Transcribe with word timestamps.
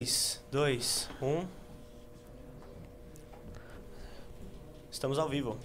3, 0.00 0.40
2, 0.52 1.08
1. 1.20 1.44
Estamos 4.88 5.18
ao 5.18 5.28
vivo. 5.28 5.56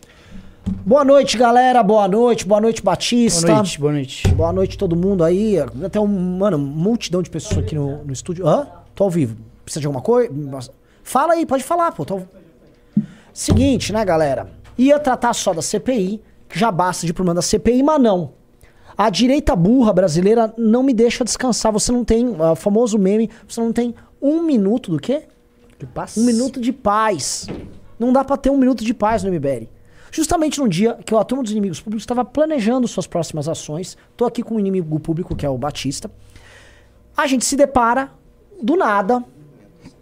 Boa 0.84 1.06
noite, 1.06 1.38
galera. 1.38 1.84
Boa 1.84 2.08
noite. 2.08 2.44
Boa 2.44 2.60
noite, 2.60 2.82
Batista. 2.82 3.46
Boa 3.46 3.58
noite, 3.58 3.80
boa 3.80 3.94
noite. 3.94 4.28
Boa 4.30 4.52
noite, 4.52 4.76
todo 4.76 4.96
mundo 4.96 5.24
aí. 5.24 5.60
Até 5.86 6.00
um, 6.00 6.08
mano, 6.08 6.58
multidão 6.58 7.22
de 7.22 7.30
pessoas 7.30 7.60
aqui 7.60 7.76
no, 7.76 8.04
no 8.04 8.12
estúdio. 8.12 8.48
Hã? 8.48 8.68
Tô 8.96 9.04
ao 9.04 9.12
vivo. 9.12 9.38
Precisa 9.64 9.82
de 9.82 9.86
alguma 9.86 10.02
coisa? 10.02 10.34
Fala 11.04 11.34
aí, 11.34 11.46
pode 11.46 11.64
falar, 11.64 11.92
pô. 11.92 12.04
Tô... 12.04 12.22
Seguinte, 13.32 13.94
né, 13.94 14.04
galera? 14.04 14.50
Ia 14.76 14.98
tratar 14.98 15.34
só 15.34 15.54
da 15.54 15.62
CPI, 15.62 16.20
que 16.50 16.58
já 16.58 16.72
basta 16.72 17.06
de 17.06 17.14
problema 17.14 17.36
da 17.36 17.44
CPI, 17.44 17.84
mas 17.84 18.02
não. 18.02 18.32
A 18.98 19.10
direita 19.10 19.56
burra 19.56 19.94
brasileira 19.94 20.54
não 20.58 20.82
me 20.82 20.94
deixa 20.94 21.24
descansar. 21.24 21.72
Você 21.72 21.92
não 21.92 22.04
tem, 22.04 22.30
o 22.30 22.56
famoso 22.56 22.98
meme, 22.98 23.30
você 23.48 23.62
não 23.62 23.72
tem 23.72 23.94
um 24.24 24.42
minuto 24.42 24.90
do 24.90 25.00
quê? 25.00 25.24
De 25.78 25.86
paz. 25.86 26.18
Um 26.18 26.24
minuto 26.24 26.62
de 26.62 26.72
paz. 26.72 27.48
Não 28.00 28.14
dá 28.14 28.24
pra 28.24 28.38
ter 28.38 28.50
um 28.50 28.58
minuto 28.58 28.84
de 28.84 28.94
paz 28.94 29.22
no 29.22 29.30
MBL. 29.30 29.68
Justamente 30.10 30.60
num 30.60 30.68
dia 30.68 30.98
que 31.06 31.14
a 31.14 31.24
turma 31.24 31.44
dos 31.44 31.52
inimigos 31.52 31.82
públicos 31.82 32.04
estava 32.04 32.24
planejando 32.24 32.88
suas 32.88 33.06
próximas 33.06 33.50
ações. 33.50 33.98
Tô 34.16 34.26
aqui 34.26 34.42
com 34.42 34.56
um 34.56 34.60
inimigo 34.60 35.00
público, 35.00 35.36
que 35.36 35.46
é 35.46 35.50
o 35.50 35.58
Batista. 35.58 36.10
A 37.18 37.28
gente 37.28 37.44
se 37.44 37.56
depara, 37.56 38.12
do 38.62 38.78
nada, 38.78 39.24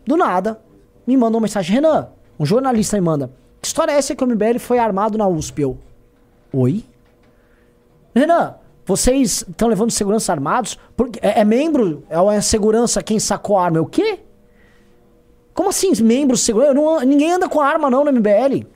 do 0.06 0.16
nada, 0.16 0.62
me 1.08 1.18
manda 1.18 1.38
uma 1.38 1.42
mensagem. 1.42 1.74
Renan, 1.74 2.10
um 2.40 2.46
jornalista 2.46 2.98
me 2.98 3.02
manda. 3.02 3.32
Que 3.62 3.68
história 3.68 3.92
é 3.92 3.96
essa 3.96 4.16
que 4.16 4.24
o 4.24 4.28
MBL 4.28 4.60
foi 4.60 4.80
armado 4.80 5.18
na 5.18 5.28
USP? 5.28 5.62
Eu, 5.62 5.78
oi? 6.54 6.84
Renan, 8.14 8.56
vocês 8.92 9.46
estão 9.48 9.70
levando 9.70 9.90
segurança 9.90 10.34
armados? 10.34 10.78
Porque 10.98 11.18
é, 11.22 11.40
é 11.40 11.46
membro? 11.46 12.04
É, 12.10 12.42
segurança 12.42 13.02
quem 13.02 13.20
sacou 13.20 13.58
a 13.58 13.64
arma? 13.64 13.78
É 13.78 13.82
o 13.82 13.86
quê? 13.86 14.20
Como 15.54 15.70
assim, 15.70 15.94
membro 16.04 16.36
segurança? 16.36 16.74
Não, 16.74 17.00
ninguém 17.00 17.32
anda 17.32 17.48
com 17.48 17.62
arma 17.62 17.90
não 17.90 18.04
no 18.04 18.12
MBL. 18.12 18.68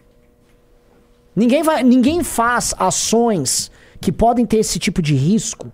Ninguém, 1.35 1.63
vai, 1.63 1.83
ninguém 1.83 2.23
faz 2.23 2.73
ações 2.79 3.69
que 3.99 4.09
podem 4.09 4.45
ter 4.45 4.57
esse 4.57 4.79
tipo 4.79 5.01
de 5.01 5.13
risco 5.13 5.69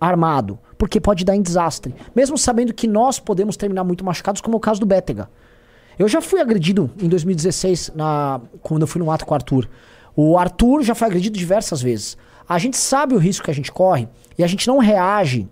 armado, 0.00 0.58
porque 0.76 1.00
pode 1.00 1.24
dar 1.24 1.36
em 1.36 1.42
desastre. 1.42 1.94
Mesmo 2.16 2.36
sabendo 2.36 2.74
que 2.74 2.88
nós 2.88 3.20
podemos 3.20 3.56
terminar 3.56 3.84
muito 3.84 4.04
machucados, 4.04 4.40
como 4.40 4.56
é 4.56 4.58
o 4.58 4.60
caso 4.60 4.80
do 4.80 4.86
Bétega. 4.86 5.30
Eu 5.96 6.08
já 6.08 6.20
fui 6.20 6.40
agredido 6.40 6.90
em 7.00 7.08
2016, 7.08 7.92
na, 7.94 8.40
quando 8.60 8.82
eu 8.82 8.88
fui 8.88 9.00
no 9.00 9.08
ato 9.08 9.24
com 9.24 9.32
o 9.32 9.36
Arthur. 9.36 9.68
O 10.16 10.36
Arthur 10.36 10.82
já 10.82 10.96
foi 10.96 11.06
agredido 11.06 11.38
diversas 11.38 11.80
vezes. 11.80 12.18
A 12.48 12.58
gente 12.58 12.76
sabe 12.76 13.14
o 13.14 13.18
risco 13.18 13.44
que 13.44 13.50
a 13.50 13.54
gente 13.54 13.72
corre 13.72 14.08
e 14.38 14.44
a 14.44 14.46
gente 14.46 14.66
não 14.66 14.78
reage 14.78 15.48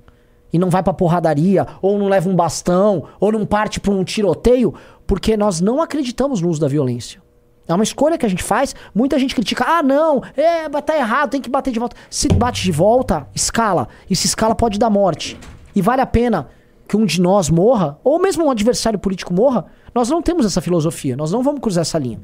e 0.53 0.59
não 0.59 0.69
vai 0.69 0.83
pra 0.83 0.93
porradaria, 0.93 1.67
ou 1.81 1.99
não 1.99 2.09
leva 2.09 2.29
um 2.29 2.37
bastão, 2.37 3.05
ou 3.19 3.33
não 3.33 3.47
parte 3.47 3.81
pra 3.81 3.91
um 3.91 4.05
tiroteio, 4.05 4.75
porque 5.07 5.37
nós 5.37 5.61
não 5.61 5.81
acreditamos 5.81 6.43
no 6.43 6.49
uso 6.51 6.61
da 6.61 6.69
violência. 6.69 7.23
É 7.67 7.75
uma 7.75 7.85
escolha 7.85 8.19
que 8.19 8.27
a 8.27 8.29
gente 8.29 8.43
faz. 8.43 8.75
Muita 8.95 9.19
gente 9.19 9.35
critica. 9.35 9.65
Ah, 9.67 9.83
não, 9.83 10.23
é, 10.37 10.69
tá 10.69 10.97
errado, 10.97 11.31
tem 11.31 11.41
que 11.41 11.49
bater 11.49 11.73
de 11.73 11.79
volta. 11.79 11.97
Se 12.11 12.29
bate 12.29 12.63
de 12.63 12.73
volta, 12.73 13.27
escala. 13.35 13.89
E 14.11 14.17
se 14.17 14.27
escala 14.27 14.55
pode 14.55 14.79
dar 14.79 14.91
morte. 14.91 15.39
E 15.75 15.81
vale 15.81 16.03
a 16.03 16.07
pena 16.07 16.49
que 16.87 16.97
um 16.97 17.07
de 17.07 17.21
nós 17.21 17.49
morra, 17.49 17.99
ou 18.05 18.19
mesmo 18.19 18.45
um 18.45 18.51
adversário 18.51 18.99
político 18.99 19.33
morra. 19.33 19.67
Nós 19.95 20.11
não 20.11 20.21
temos 20.21 20.45
essa 20.45 20.61
filosofia. 20.61 21.17
Nós 21.17 21.33
não 21.33 21.43
vamos 21.43 21.61
cruzar 21.61 21.83
essa 21.83 21.99
linha. 21.99 22.21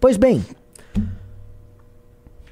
Pois 0.00 0.16
bem, 0.16 0.44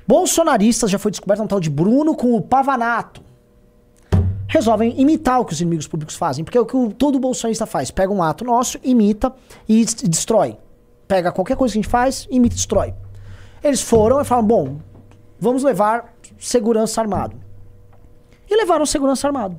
bolsonaristas 0.07 0.91
já 0.91 0.99
foi 0.99 1.11
descoberto 1.11 1.43
um 1.43 1.47
tal 1.47 1.61
de 1.61 1.71
Bruno 1.71 2.15
com 2.15 2.35
o 2.35 2.41
Pavanato. 2.41 3.23
Resolvem 4.49 5.01
imitar 5.01 5.41
o 5.41 5.45
que 5.45 5.53
os 5.53 5.61
inimigos 5.61 5.89
públicos 5.89 6.15
fazem, 6.15 6.45
porque 6.45 6.59
é 6.59 6.61
o 6.61 6.67
que 6.67 6.95
todo 6.95 7.19
bolsonarista 7.19 7.65
faz: 7.65 7.91
pega 7.91 8.13
um 8.13 8.23
ato 8.23 8.45
nosso, 8.45 8.79
imita 8.83 9.33
e 9.69 9.85
destrói. 9.85 10.59
Pega 11.09 11.33
qualquer 11.33 11.57
coisa 11.57 11.73
que 11.73 11.79
a 11.79 11.83
gente 11.83 11.91
faz, 11.91 12.27
imita 12.31 12.55
e 12.55 12.57
destrói. 12.57 12.95
Eles 13.65 13.81
foram 13.81 14.21
e 14.21 14.25
falaram: 14.25 14.47
bom, 14.47 14.77
vamos 15.39 15.63
levar 15.63 16.15
segurança 16.39 17.01
armado. 17.01 17.37
E 18.51 18.57
levaram 18.57 18.85
segurança 18.85 19.27
armado. 19.27 19.59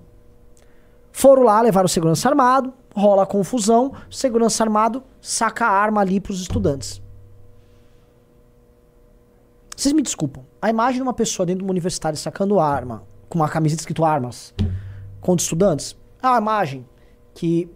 Foram 1.12 1.44
lá, 1.44 1.62
levaram 1.62 1.88
segurança 1.88 2.28
armado, 2.28 2.74
rola 2.96 3.26
confusão, 3.26 3.94
segurança 4.10 4.64
armado 4.64 5.04
saca 5.22 5.66
a 5.66 5.70
arma 5.70 6.02
ali 6.02 6.20
pros 6.20 6.42
estudantes. 6.42 7.03
Vocês 9.84 9.92
me 9.92 10.02
desculpam. 10.02 10.46
A 10.62 10.70
imagem 10.70 11.00
de 11.00 11.02
uma 11.02 11.12
pessoa 11.12 11.46
dentro 11.46 11.58
de 11.60 11.66
uma 11.66 11.72
universidade 11.72 12.18
sacando 12.18 12.58
arma, 12.58 13.04
com 13.28 13.38
uma 13.38 13.50
camiseta 13.50 13.82
escrito 13.82 14.06
armas, 14.06 14.54
contra 15.20 15.44
estudantes, 15.44 15.94
é 16.22 16.28
uma 16.28 16.38
imagem 16.38 16.86
que, 17.34 17.70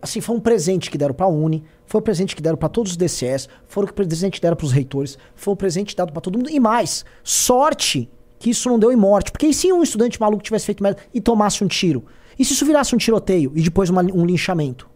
assim, 0.00 0.22
foi 0.22 0.34
um 0.34 0.40
presente 0.40 0.90
que 0.90 0.96
deram 0.96 1.12
pra 1.12 1.26
Uni, 1.26 1.62
foi 1.84 1.98
o 1.98 2.02
presente 2.02 2.34
que 2.34 2.40
deram 2.40 2.56
para 2.56 2.70
todos 2.70 2.92
os 2.92 2.96
DCS, 2.96 3.50
foi 3.66 3.84
o 3.84 3.92
presente 3.92 4.36
que 4.36 4.40
deram 4.40 4.56
pros 4.56 4.72
reitores, 4.72 5.18
foi 5.34 5.52
o 5.52 5.56
presente 5.58 5.94
dado 5.94 6.10
para 6.10 6.22
todo 6.22 6.38
mundo. 6.38 6.48
E 6.48 6.58
mais, 6.58 7.04
sorte 7.22 8.10
que 8.38 8.48
isso 8.48 8.70
não 8.70 8.78
deu 8.78 8.90
em 8.90 8.96
morte. 8.96 9.30
Porque 9.30 9.48
e 9.48 9.52
se 9.52 9.70
um 9.70 9.82
estudante 9.82 10.18
maluco 10.18 10.42
tivesse 10.42 10.64
feito 10.64 10.82
merda 10.82 11.02
e 11.12 11.20
tomasse 11.20 11.62
um 11.62 11.68
tiro? 11.68 12.02
E 12.38 12.46
se 12.46 12.54
isso 12.54 12.64
virasse 12.64 12.94
um 12.94 12.98
tiroteio 12.98 13.52
e 13.54 13.60
depois 13.60 13.90
uma, 13.90 14.00
um 14.00 14.24
linchamento? 14.24 14.88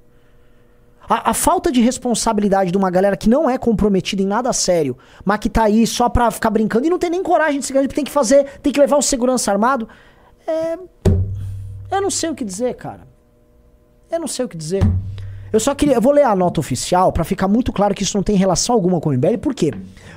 A, 1.11 1.31
a, 1.31 1.35
falta 1.35 1.73
de 1.73 1.81
responsabilidade 1.81 2.71
de 2.71 2.79
uma 2.79 2.89
galera 2.89 3.17
que 3.17 3.29
não 3.29 3.51
é 3.51 3.59
comprometida 3.59 4.23
em 4.23 4.27
nada 4.27 4.53
sério, 4.53 4.97
mas 5.25 5.41
que 5.41 5.51
tá 5.51 5.65
aí 5.65 5.85
só 5.85 6.09
pra 6.09 6.31
ficar 6.31 6.51
brincando 6.51 6.87
e 6.87 6.91
não 6.91 7.01
tem 7.01 7.11
nem 7.11 7.21
coragem 7.21 7.59
de 7.59 7.67
se 7.67 7.73
porque 7.73 7.89
tem 7.89 8.05
que 8.05 8.13
fazer, 8.13 8.45
tem 8.63 8.73
que 8.73 8.79
levar 8.79 8.97
o 8.97 9.03
segurança 9.03 9.51
armado. 9.51 9.89
É. 10.47 10.79
Eu 11.91 12.01
não 12.01 12.11
sei 12.11 12.31
o 12.31 12.35
que 12.37 12.45
dizer, 12.45 12.75
cara. 12.75 13.09
Eu 14.09 14.21
não 14.21 14.29
sei 14.29 14.45
o 14.45 14.49
que 14.49 14.57
dizer. 14.57 14.85
Eu 15.53 15.59
só 15.59 15.75
queria. 15.75 15.97
Eu 15.97 16.01
vou 16.01 16.13
ler 16.13 16.23
a 16.23 16.37
nota 16.37 16.61
oficial 16.61 17.13
para 17.13 17.25
ficar 17.25 17.49
muito 17.49 17.73
claro 17.73 17.93
que 17.93 18.05
isso 18.05 18.17
não 18.17 18.23
tem 18.23 18.37
relação 18.37 18.73
alguma 18.73 19.01
com 19.01 19.11
o 19.11 19.13
MBL. 19.13 19.39
Por 19.43 19.53
quê? 19.53 19.73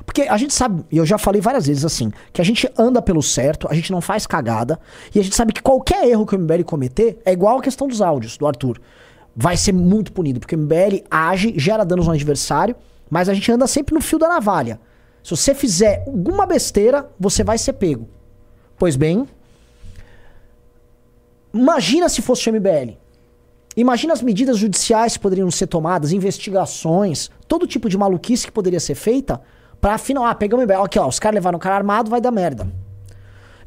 Porque 0.05 0.21
a 0.21 0.37
gente 0.37 0.53
sabe, 0.53 0.85
e 0.91 0.97
eu 0.97 1.07
já 1.07 1.17
falei 1.17 1.41
várias 1.41 1.65
vezes 1.65 1.83
assim, 1.83 2.11
que 2.31 2.39
a 2.39 2.45
gente 2.45 2.71
anda 2.77 3.01
pelo 3.01 3.23
certo, 3.23 3.67
a 3.67 3.73
gente 3.73 3.91
não 3.91 3.99
faz 3.99 4.27
cagada, 4.27 4.79
e 5.15 5.19
a 5.19 5.23
gente 5.23 5.35
sabe 5.35 5.53
que 5.53 5.61
qualquer 5.61 6.07
erro 6.07 6.23
que 6.23 6.35
o 6.35 6.39
MBL 6.39 6.63
cometer 6.63 7.19
é 7.25 7.31
igual 7.33 7.57
a 7.57 7.61
questão 7.63 7.87
dos 7.87 7.99
áudios 7.99 8.37
do 8.37 8.45
Arthur 8.45 8.79
vai 9.35 9.57
ser 9.57 9.71
muito 9.71 10.11
punido, 10.11 10.39
porque 10.39 10.55
o 10.55 10.59
MBL 10.59 11.03
age, 11.09 11.53
gera 11.57 11.83
danos 11.83 12.07
no 12.07 12.13
adversário, 12.13 12.75
mas 13.09 13.29
a 13.29 13.33
gente 13.33 13.51
anda 13.51 13.67
sempre 13.67 13.93
no 13.93 14.01
fio 14.01 14.19
da 14.19 14.27
navalha. 14.27 14.79
Se 15.23 15.31
você 15.31 15.53
fizer 15.55 16.03
alguma 16.05 16.45
besteira, 16.45 17.09
você 17.19 17.43
vai 17.43 17.57
ser 17.57 17.73
pego. 17.73 18.07
Pois 18.77 18.95
bem, 18.95 19.27
imagina 21.53 22.09
se 22.09 22.21
fosse 22.21 22.49
o 22.49 22.53
MBL. 22.53 22.97
Imagina 23.75 24.13
as 24.13 24.21
medidas 24.21 24.57
judiciais 24.57 25.13
que 25.13 25.23
poderiam 25.23 25.49
ser 25.49 25.67
tomadas, 25.67 26.11
investigações, 26.11 27.31
todo 27.47 27.65
tipo 27.65 27.89
de 27.89 27.97
maluquice 27.97 28.45
que 28.45 28.51
poderia 28.51 28.79
ser 28.79 28.95
feita 28.95 29.41
para 29.81 29.95
afinal, 29.95 30.23
ah, 30.25 30.35
pegamos 30.35 30.63
o 30.63 30.67
MBL, 30.67 30.83
aqui 30.83 30.99
ó, 30.99 31.07
os 31.07 31.19
caras 31.19 31.35
levaram 31.35 31.57
o 31.57 31.59
cara 31.59 31.75
armado, 31.75 32.09
vai 32.09 32.21
dar 32.21 32.31
merda. 32.31 32.67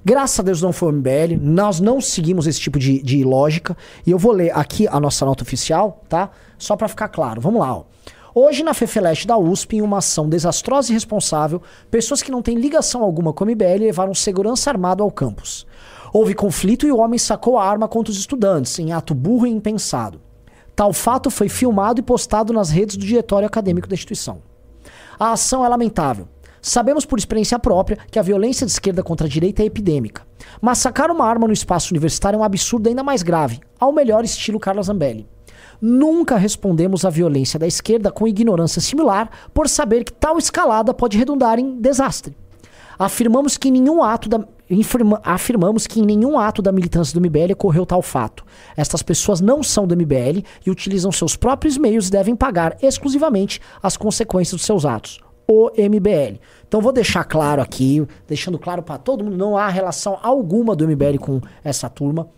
Graças 0.09 0.39
a 0.39 0.43
Deus 0.45 0.63
não 0.63 0.73
foi 0.73 0.93
o 0.93 0.93
MBL, 0.93 1.37
nós 1.41 1.81
não 1.81 2.01
seguimos 2.01 2.47
esse 2.47 2.61
tipo 2.61 2.79
de, 2.79 3.03
de 3.03 3.25
lógica. 3.25 3.77
E 4.07 4.13
eu 4.13 4.19
vou 4.21 4.31
ler 4.31 4.57
aqui 4.57 4.87
a 4.87 5.01
nossa 5.01 5.27
nota 5.27 5.43
oficial, 5.43 6.05
tá? 6.09 6.31
Só 6.57 6.77
para 6.77 6.87
ficar 6.87 7.09
claro. 7.09 7.41
Vamos 7.41 7.59
lá, 7.59 7.77
ó. 7.77 7.85
Hoje, 8.33 8.63
na 8.63 8.73
Fefeleste 8.73 9.27
da 9.27 9.37
USP, 9.37 9.79
em 9.79 9.83
uma 9.83 9.99
ação 9.99 10.29
desastrosa 10.29 10.91
e 10.91 10.93
irresponsável, 10.93 11.61
pessoas 11.91 12.23
que 12.23 12.31
não 12.31 12.41
têm 12.41 12.57
ligação 12.57 13.03
alguma 13.03 13.33
com 13.33 13.43
o 13.43 13.49
MBL 13.49 13.81
levaram 13.81 14.15
segurança 14.15 14.71
armado 14.71 15.03
ao 15.03 15.11
campus. 15.11 15.67
Houve 16.13 16.35
conflito 16.35 16.87
e 16.87 16.93
o 16.93 16.99
homem 16.99 17.19
sacou 17.19 17.59
a 17.59 17.69
arma 17.69 17.89
contra 17.89 18.13
os 18.13 18.19
estudantes, 18.19 18.79
em 18.79 18.93
ato 18.93 19.13
burro 19.13 19.45
e 19.45 19.51
impensado. 19.51 20.21
Tal 20.77 20.93
fato 20.93 21.33
foi 21.33 21.49
filmado 21.49 21.99
e 21.99 22.05
postado 22.05 22.53
nas 22.53 22.71
redes 22.71 22.97
do 22.97 23.05
diretório 23.05 23.49
acadêmico 23.49 23.89
da 23.89 23.95
instituição. 23.95 24.41
A 25.19 25.33
ação 25.33 25.65
é 25.65 25.69
lamentável. 25.69 26.29
Sabemos 26.61 27.05
por 27.05 27.19
experiência 27.19 27.59
própria 27.59 27.99
que 28.11 28.19
a 28.19 28.23
violência 28.23 28.67
de 28.67 28.73
esquerda 28.73 29.03
contra 29.03 29.27
a 29.27 29.31
direita 29.31 29.63
é 29.63 29.67
epidêmica. 29.67 30.23
Mas 30.61 30.79
sacar 30.79 31.11
uma 31.11 31.27
arma 31.27 31.47
no 31.47 31.53
espaço 31.53 31.93
universitário 31.93 32.37
é 32.37 32.41
um 32.41 32.45
absurdo 32.45 32.89
ainda 32.89 33.03
mais 33.03 33.23
grave, 33.23 33.61
ao 33.79 33.93
melhor 33.93 34.25
estilo 34.25 34.61
Carla 34.61 34.83
Zambelli. 34.83 35.29
Nunca 35.81 36.37
respondemos 36.37 37.05
à 37.05 37.11
violência 37.11 37.59
da 37.59 37.67
esquerda 37.67 38.11
com 38.11 38.27
ignorância 38.27 38.81
similar 38.81 39.31
por 39.53 39.69
saber 39.69 40.05
que 40.05 40.13
tal 40.13 40.39
escalada 40.39 40.95
pode 40.95 41.19
redundar 41.19 41.59
em 41.59 41.79
desastre. 41.81 42.37
Afirmamos 42.99 43.59
que 43.59 43.69
em 43.69 43.73
nenhum 43.73 44.03
ato 44.03 44.27
da, 44.27 44.43
afirmamos 45.23 45.87
que 45.87 46.01
em 46.01 46.03
nenhum 46.03 46.39
ato 46.39 46.63
da 46.63 46.73
militância 46.73 47.13
do 47.13 47.21
MBL 47.21 47.53
ocorreu 47.53 47.85
tal 47.85 48.01
fato. 48.01 48.43
Estas 48.75 49.03
pessoas 49.03 49.43
não 49.43 49.63
são 49.63 49.87
do 49.87 49.95
MBL 49.95 50.43
e 50.65 50.71
utilizam 50.71 51.13
seus 51.13 51.37
próprios 51.37 51.77
meios 51.77 52.09
e 52.09 52.11
devem 52.11 52.35
pagar 52.35 52.75
exclusivamente 52.81 53.61
as 53.83 53.99
consequências 53.99 54.59
dos 54.59 54.65
seus 54.65 54.87
atos 54.87 55.26
o 55.49 55.71
MBL. 55.71 56.41
Então 56.67 56.81
vou 56.81 56.93
deixar 56.93 57.25
claro 57.25 57.63
aqui, 57.63 58.07
deixando 58.27 58.59
claro 58.59 58.83
para 58.83 58.99
todo 58.99 59.25
mundo, 59.25 59.37
não 59.37 59.57
há 59.57 59.69
relação 59.69 60.19
alguma 60.23 60.75
do 60.75 60.87
MBL 60.87 61.19
com 61.21 61.41
essa 61.63 61.89
turma, 61.89 62.29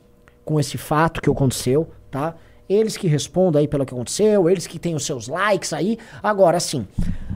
com 0.45 0.61
esse 0.61 0.77
fato 0.77 1.21
que 1.21 1.31
aconteceu, 1.31 1.89
tá? 2.11 2.35
Eles 2.69 2.97
que 2.97 3.09
respondam 3.09 3.61
aí 3.61 3.67
pelo 3.67 3.87
que 3.87 3.95
aconteceu, 3.95 4.49
eles 4.49 4.67
que 4.67 4.79
têm 4.79 4.95
os 4.95 5.07
seus 5.07 5.27
likes 5.27 5.73
aí. 5.73 5.99
Agora, 6.23 6.59
assim, 6.59 6.87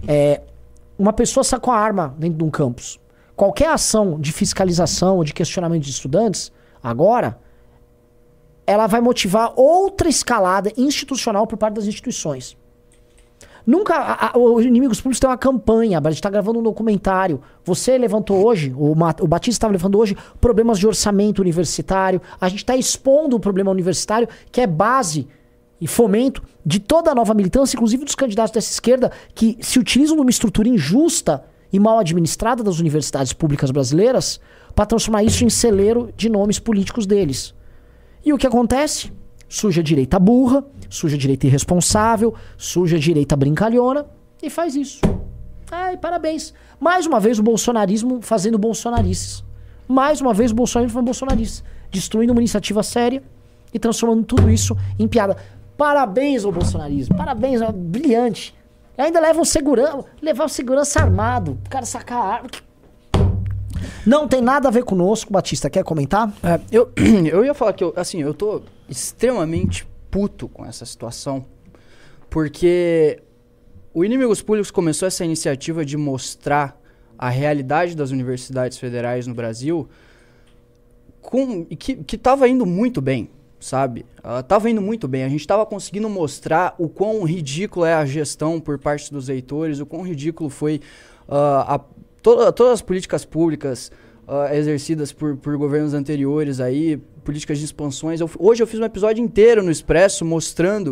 é, 0.07 0.43
uma 0.99 1.13
pessoa 1.13 1.43
sacou 1.43 1.73
a 1.73 1.79
arma 1.79 2.15
dentro 2.19 2.39
de 2.39 2.45
um 2.45 2.51
campus. 2.51 3.01
Qualquer 3.35 3.71
ação 3.71 4.21
de 4.21 4.31
fiscalização 4.31 5.17
ou 5.17 5.25
de 5.25 5.33
questionamento 5.33 5.83
de 5.83 5.91
estudantes, 5.91 6.53
agora, 6.83 7.39
ela 8.67 8.87
vai 8.87 9.01
motivar 9.01 9.53
outra 9.57 10.09
escalada 10.09 10.71
institucional 10.77 11.47
por 11.47 11.57
parte 11.57 11.75
das 11.75 11.87
instituições. 11.87 12.57
Nunca. 13.67 13.95
A, 13.95 14.33
a, 14.33 14.39
os 14.39 14.65
inimigos 14.65 15.01
públicos 15.01 15.21
têm 15.21 15.31
uma 15.31 15.39
campanha. 15.39 15.99
A 15.99 16.11
gente 16.11 16.15
está 16.15 16.31
gravando 16.31 16.59
um 16.59 16.63
documentário. 16.63 17.41
Você 17.65 17.97
levantou 17.97 18.45
hoje, 18.45 18.75
o, 18.77 18.93
o 18.93 19.27
Batista 19.27 19.51
estava 19.51 19.73
levantando 19.73 19.99
hoje, 19.99 20.17
problemas 20.41 20.79
de 20.79 20.87
orçamento 20.87 21.41
universitário. 21.41 22.21
A 22.41 22.49
gente 22.49 22.59
está 22.59 22.77
expondo 22.77 23.37
o 23.37 23.41
problema 23.41 23.71
universitário, 23.71 24.29
que 24.51 24.61
é 24.61 24.67
base 24.67 25.29
e 25.81 25.87
fomento 25.87 26.43
de 26.65 26.79
toda 26.79 27.11
a 27.11 27.15
nova 27.15 27.35
militância, 27.35 27.77
inclusive 27.77 28.05
dos 28.05 28.15
candidatos 28.15 28.53
dessa 28.53 28.71
esquerda, 28.71 29.11
que 29.35 29.59
se 29.61 29.81
utilizam 29.81 30.15
de 30.15 30.23
uma 30.23 30.31
estrutura 30.31 30.69
injusta 30.69 31.45
e 31.73 31.81
mal 31.81 31.99
administrada 31.99 32.63
das 32.63 32.79
universidades 32.79 33.33
públicas 33.33 33.71
brasileiras 33.71 34.39
para 34.75 34.87
transformar 34.87 35.25
isso 35.25 35.45
em 35.45 35.51
celeiro 35.51 36.13
de 36.17 36.29
nomes 36.29 36.59
políticos 36.59 37.07
deles. 37.07 37.55
E 38.25 38.33
o 38.33 38.39
que 38.39 38.47
acontece? 38.47 39.13
Suja 39.49 39.81
a 39.81 39.85
direita 39.85 40.19
burra, 40.19 40.65
suja 40.93 41.17
direita 41.17 41.47
irresponsável, 41.47 42.35
suja 42.57 42.99
direita 42.99 43.35
brincalhona 43.35 44.05
e 44.43 44.51
faz 44.51 44.77
isso. 44.77 45.01
Ai, 45.71 45.97
parabéns. 45.97 46.53
Mais 46.79 47.07
uma 47.07 47.19
vez 47.19 47.39
o 47.39 47.43
bolsonarismo 47.43 48.21
fazendo 48.21 48.59
bolsonarices. 48.59 49.43
Mais 49.89 50.21
uma 50.21 50.35
vez 50.35 50.53
o 50.53 50.55
bolsonarismo 50.55 50.93
fazendo 50.93 51.07
bolsonarices. 51.07 51.65
Destruindo 51.91 52.33
uma 52.33 52.43
iniciativa 52.43 52.83
séria 52.83 53.23
e 53.73 53.79
transformando 53.79 54.25
tudo 54.25 54.51
isso 54.51 54.77
em 54.99 55.09
piada. 55.09 55.37
Parabéns 55.79 56.45
ao 56.45 56.53
bolsonarismo. 56.53 57.17
Parabéns, 57.17 57.63
é 57.63 57.73
brilhante. 57.73 58.55
Ainda 58.97 59.19
leva 59.19 59.41
um 59.41 59.45
segurança, 59.47 60.05
levar 60.21 60.45
o 60.45 60.49
segurança 60.49 61.01
armado, 61.01 61.59
o 61.65 61.71
cara 61.71 61.87
sacar 61.87 62.19
a 62.19 62.35
arma. 62.35 62.51
Não 64.05 64.29
tem 64.29 64.43
nada 64.43 64.69
a 64.69 64.71
ver 64.71 64.85
conosco, 64.85 65.33
Batista. 65.33 65.71
Quer 65.71 65.85
comentar? 65.85 66.31
É, 66.43 66.61
eu, 66.71 66.93
eu 67.33 67.45
ia 67.45 67.55
falar 67.55 67.73
que 67.73 67.83
eu, 67.83 67.95
assim, 67.97 68.21
eu 68.21 68.35
tô 68.35 68.61
extremamente 68.91 69.87
puto 70.13 70.47
com 70.47 70.65
essa 70.67 70.85
situação, 70.85 71.47
porque 72.29 73.19
o 73.95 74.05
Inimigos 74.05 74.43
Públicos 74.43 74.71
começou 74.71 75.09
essa 75.09 75.25
iniciativa 75.25 75.85
de 75.85 75.97
mostrar 75.97 76.79
a 77.19 77.31
realidade 77.31 77.97
das 77.97 78.11
universidades 78.11 78.77
federais 78.77 79.27
no 79.27 79.35
Brasil 79.35 79.89
com, 81.23 81.65
que 81.65 82.05
estava 82.15 82.47
indo 82.47 82.67
muito 82.67 83.01
bem, 83.01 83.31
sabe? 83.59 84.05
Estava 84.41 84.69
indo 84.69 84.83
muito 84.83 85.09
bem. 85.09 85.25
A 85.25 85.29
gente 85.29 85.41
estava 85.41 85.65
conseguindo 85.65 86.11
mostrar 86.11 86.75
o 86.79 86.89
quão 86.89 87.23
ridículo 87.25 87.87
é 87.87 87.95
a 87.95 88.05
gestão 88.05 88.61
por 88.61 88.79
parte 88.79 89.11
dos 89.11 89.29
leitores, 89.29 89.81
o 89.81 89.87
quão 89.87 90.03
ridículo 90.03 90.51
foi 90.51 90.81
uh, 91.27 91.65
a 91.67 91.81
toda, 92.21 92.53
todas 92.53 92.75
as 92.75 92.83
políticas 92.83 93.25
públicas 93.25 93.91
uh, 94.33 94.55
exercidas 94.55 95.13
por, 95.13 95.37
por 95.37 95.57
governos 95.59 95.93
anteriores 95.93 96.59
aí, 96.59 96.97
políticas 97.23 97.59
de 97.59 97.67
expansões. 97.67 98.21
Eu, 98.21 98.31
hoje 98.39 98.63
eu 98.63 98.67
fiz 98.67 98.81
um 98.81 98.85
episódio 98.85 99.23
inteiro 99.23 99.63
no 99.63 99.71
Expresso 99.71 100.25
mostrando 100.25 100.89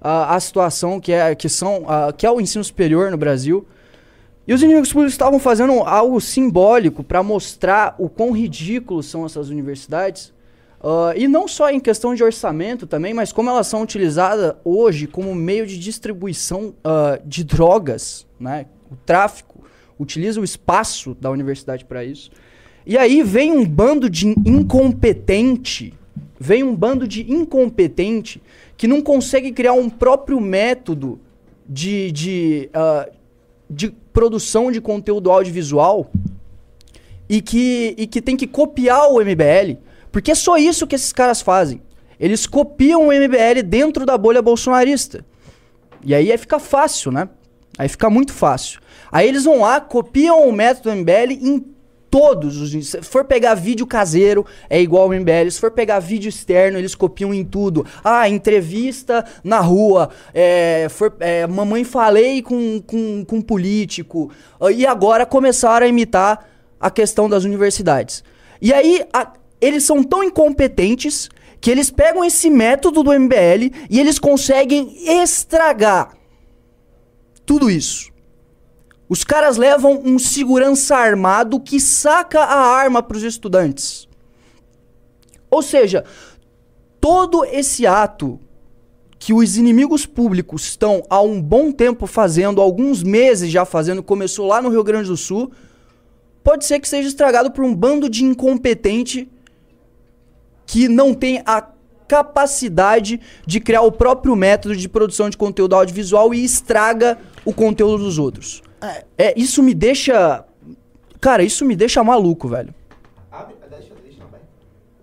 uh, 0.00 0.26
a 0.28 0.40
situação 0.40 0.98
que 0.98 1.12
é, 1.12 1.34
que, 1.34 1.48
são, 1.48 1.82
uh, 1.82 2.12
que 2.16 2.26
é 2.26 2.30
o 2.30 2.40
ensino 2.40 2.64
superior 2.64 3.10
no 3.10 3.18
Brasil. 3.18 3.66
E 4.48 4.54
os 4.54 4.62
inimigos 4.62 4.88
públicos 4.88 5.12
estavam 5.12 5.38
fazendo 5.38 5.72
algo 5.80 6.20
simbólico 6.20 7.04
para 7.04 7.22
mostrar 7.22 7.94
o 7.98 8.08
quão 8.08 8.32
ridículos 8.32 9.06
são 9.06 9.26
essas 9.26 9.50
universidades. 9.50 10.32
Uh, 10.82 11.12
e 11.14 11.28
não 11.28 11.46
só 11.46 11.70
em 11.70 11.78
questão 11.78 12.14
de 12.14 12.24
orçamento 12.24 12.86
também, 12.86 13.12
mas 13.12 13.32
como 13.32 13.50
elas 13.50 13.66
são 13.66 13.82
utilizadas 13.82 14.54
hoje 14.64 15.06
como 15.06 15.34
meio 15.34 15.66
de 15.66 15.78
distribuição 15.78 16.74
uh, 16.78 17.20
de 17.22 17.44
drogas, 17.44 18.26
né? 18.40 18.64
o 18.90 18.96
tráfico 18.96 19.62
utiliza 19.98 20.40
o 20.40 20.44
espaço 20.44 21.14
da 21.20 21.30
universidade 21.30 21.84
para 21.84 22.02
isso. 22.02 22.30
E 22.86 22.96
aí 22.96 23.22
vem 23.22 23.52
um 23.52 23.64
bando 23.64 24.08
de 24.08 24.28
incompetente, 24.28 25.94
vem 26.38 26.62
um 26.62 26.74
bando 26.74 27.06
de 27.06 27.30
incompetente 27.30 28.42
que 28.76 28.88
não 28.88 29.02
consegue 29.02 29.52
criar 29.52 29.74
um 29.74 29.90
próprio 29.90 30.40
método 30.40 31.20
de, 31.68 32.10
de, 32.10 32.70
uh, 32.74 33.10
de 33.68 33.90
produção 34.12 34.72
de 34.72 34.80
conteúdo 34.80 35.30
audiovisual 35.30 36.10
e 37.28 37.40
que, 37.40 37.94
e 37.96 38.06
que 38.06 38.20
tem 38.20 38.36
que 38.36 38.46
copiar 38.46 39.08
o 39.10 39.20
MBL, 39.20 39.78
porque 40.10 40.32
é 40.32 40.34
só 40.34 40.56
isso 40.56 40.86
que 40.86 40.94
esses 40.94 41.12
caras 41.12 41.40
fazem. 41.40 41.80
Eles 42.18 42.46
copiam 42.46 43.08
o 43.08 43.12
MBL 43.12 43.62
dentro 43.64 44.04
da 44.04 44.18
bolha 44.18 44.42
bolsonarista. 44.42 45.24
E 46.04 46.14
aí, 46.14 46.32
aí 46.32 46.38
fica 46.38 46.58
fácil, 46.58 47.12
né? 47.12 47.28
Aí 47.78 47.88
fica 47.88 48.10
muito 48.10 48.32
fácil. 48.32 48.80
Aí 49.12 49.28
eles 49.28 49.44
vão 49.44 49.60
lá, 49.60 49.80
copiam 49.80 50.48
o 50.48 50.52
método 50.52 50.94
MBL 50.96 51.32
todos 52.10 52.60
os. 52.60 52.88
Se 52.88 53.02
for 53.02 53.24
pegar 53.24 53.54
vídeo 53.54 53.86
caseiro, 53.86 54.44
é 54.68 54.80
igual 54.80 55.04
ao 55.04 55.18
MBL. 55.18 55.50
Se 55.50 55.60
for 55.60 55.70
pegar 55.70 56.00
vídeo 56.00 56.28
externo, 56.28 56.78
eles 56.78 56.94
copiam 56.94 57.32
em 57.32 57.44
tudo. 57.44 57.86
Ah, 58.02 58.28
entrevista 58.28 59.24
na 59.44 59.60
rua. 59.60 60.10
É, 60.34 60.88
for, 60.90 61.14
é, 61.20 61.46
mamãe 61.46 61.84
falei 61.84 62.42
com, 62.42 62.82
com, 62.86 63.24
com 63.24 63.40
político. 63.40 64.30
E 64.74 64.84
agora 64.84 65.24
começaram 65.24 65.86
a 65.86 65.88
imitar 65.88 66.46
a 66.80 66.90
questão 66.90 67.28
das 67.28 67.44
universidades. 67.44 68.24
E 68.60 68.72
aí, 68.72 69.04
a, 69.12 69.32
eles 69.60 69.84
são 69.84 70.02
tão 70.02 70.24
incompetentes 70.24 71.28
que 71.60 71.70
eles 71.70 71.90
pegam 71.90 72.24
esse 72.24 72.48
método 72.48 73.02
do 73.02 73.12
MBL 73.12 73.70
e 73.88 74.00
eles 74.00 74.18
conseguem 74.18 74.96
estragar 75.22 76.16
tudo 77.44 77.70
isso. 77.70 78.10
Os 79.10 79.24
caras 79.24 79.56
levam 79.56 80.00
um 80.04 80.20
segurança 80.20 80.94
armado 80.94 81.58
que 81.58 81.80
saca 81.80 82.42
a 82.42 82.60
arma 82.60 83.02
para 83.02 83.16
os 83.16 83.24
estudantes. 83.24 84.08
Ou 85.50 85.62
seja, 85.62 86.04
todo 87.00 87.44
esse 87.44 87.88
ato 87.88 88.38
que 89.18 89.32
os 89.32 89.56
inimigos 89.56 90.06
públicos 90.06 90.62
estão 90.62 91.02
há 91.10 91.20
um 91.20 91.42
bom 91.42 91.72
tempo 91.72 92.06
fazendo, 92.06 92.60
alguns 92.60 93.02
meses 93.02 93.50
já 93.50 93.64
fazendo, 93.64 94.00
começou 94.00 94.46
lá 94.46 94.62
no 94.62 94.68
Rio 94.68 94.84
Grande 94.84 95.08
do 95.08 95.16
Sul, 95.16 95.50
pode 96.44 96.64
ser 96.64 96.78
que 96.78 96.88
seja 96.88 97.08
estragado 97.08 97.50
por 97.50 97.64
um 97.64 97.74
bando 97.74 98.08
de 98.08 98.22
incompetente 98.24 99.28
que 100.64 100.86
não 100.86 101.12
tem 101.12 101.42
a 101.44 101.68
capacidade 102.06 103.20
de 103.44 103.58
criar 103.58 103.82
o 103.82 103.90
próprio 103.90 104.36
método 104.36 104.76
de 104.76 104.88
produção 104.88 105.28
de 105.28 105.36
conteúdo 105.36 105.74
audiovisual 105.74 106.32
e 106.32 106.44
estraga 106.44 107.18
o 107.44 107.52
conteúdo 107.52 108.04
dos 108.04 108.16
outros. 108.16 108.62
É, 108.80 109.04
é, 109.18 109.34
isso 109.38 109.62
me 109.62 109.74
deixa. 109.74 110.44
Cara, 111.20 111.42
isso 111.42 111.64
me 111.64 111.76
deixa 111.76 112.02
maluco, 112.02 112.48
velho. 112.48 112.74
deixa, 113.68 113.94
deixa, 114.02 114.24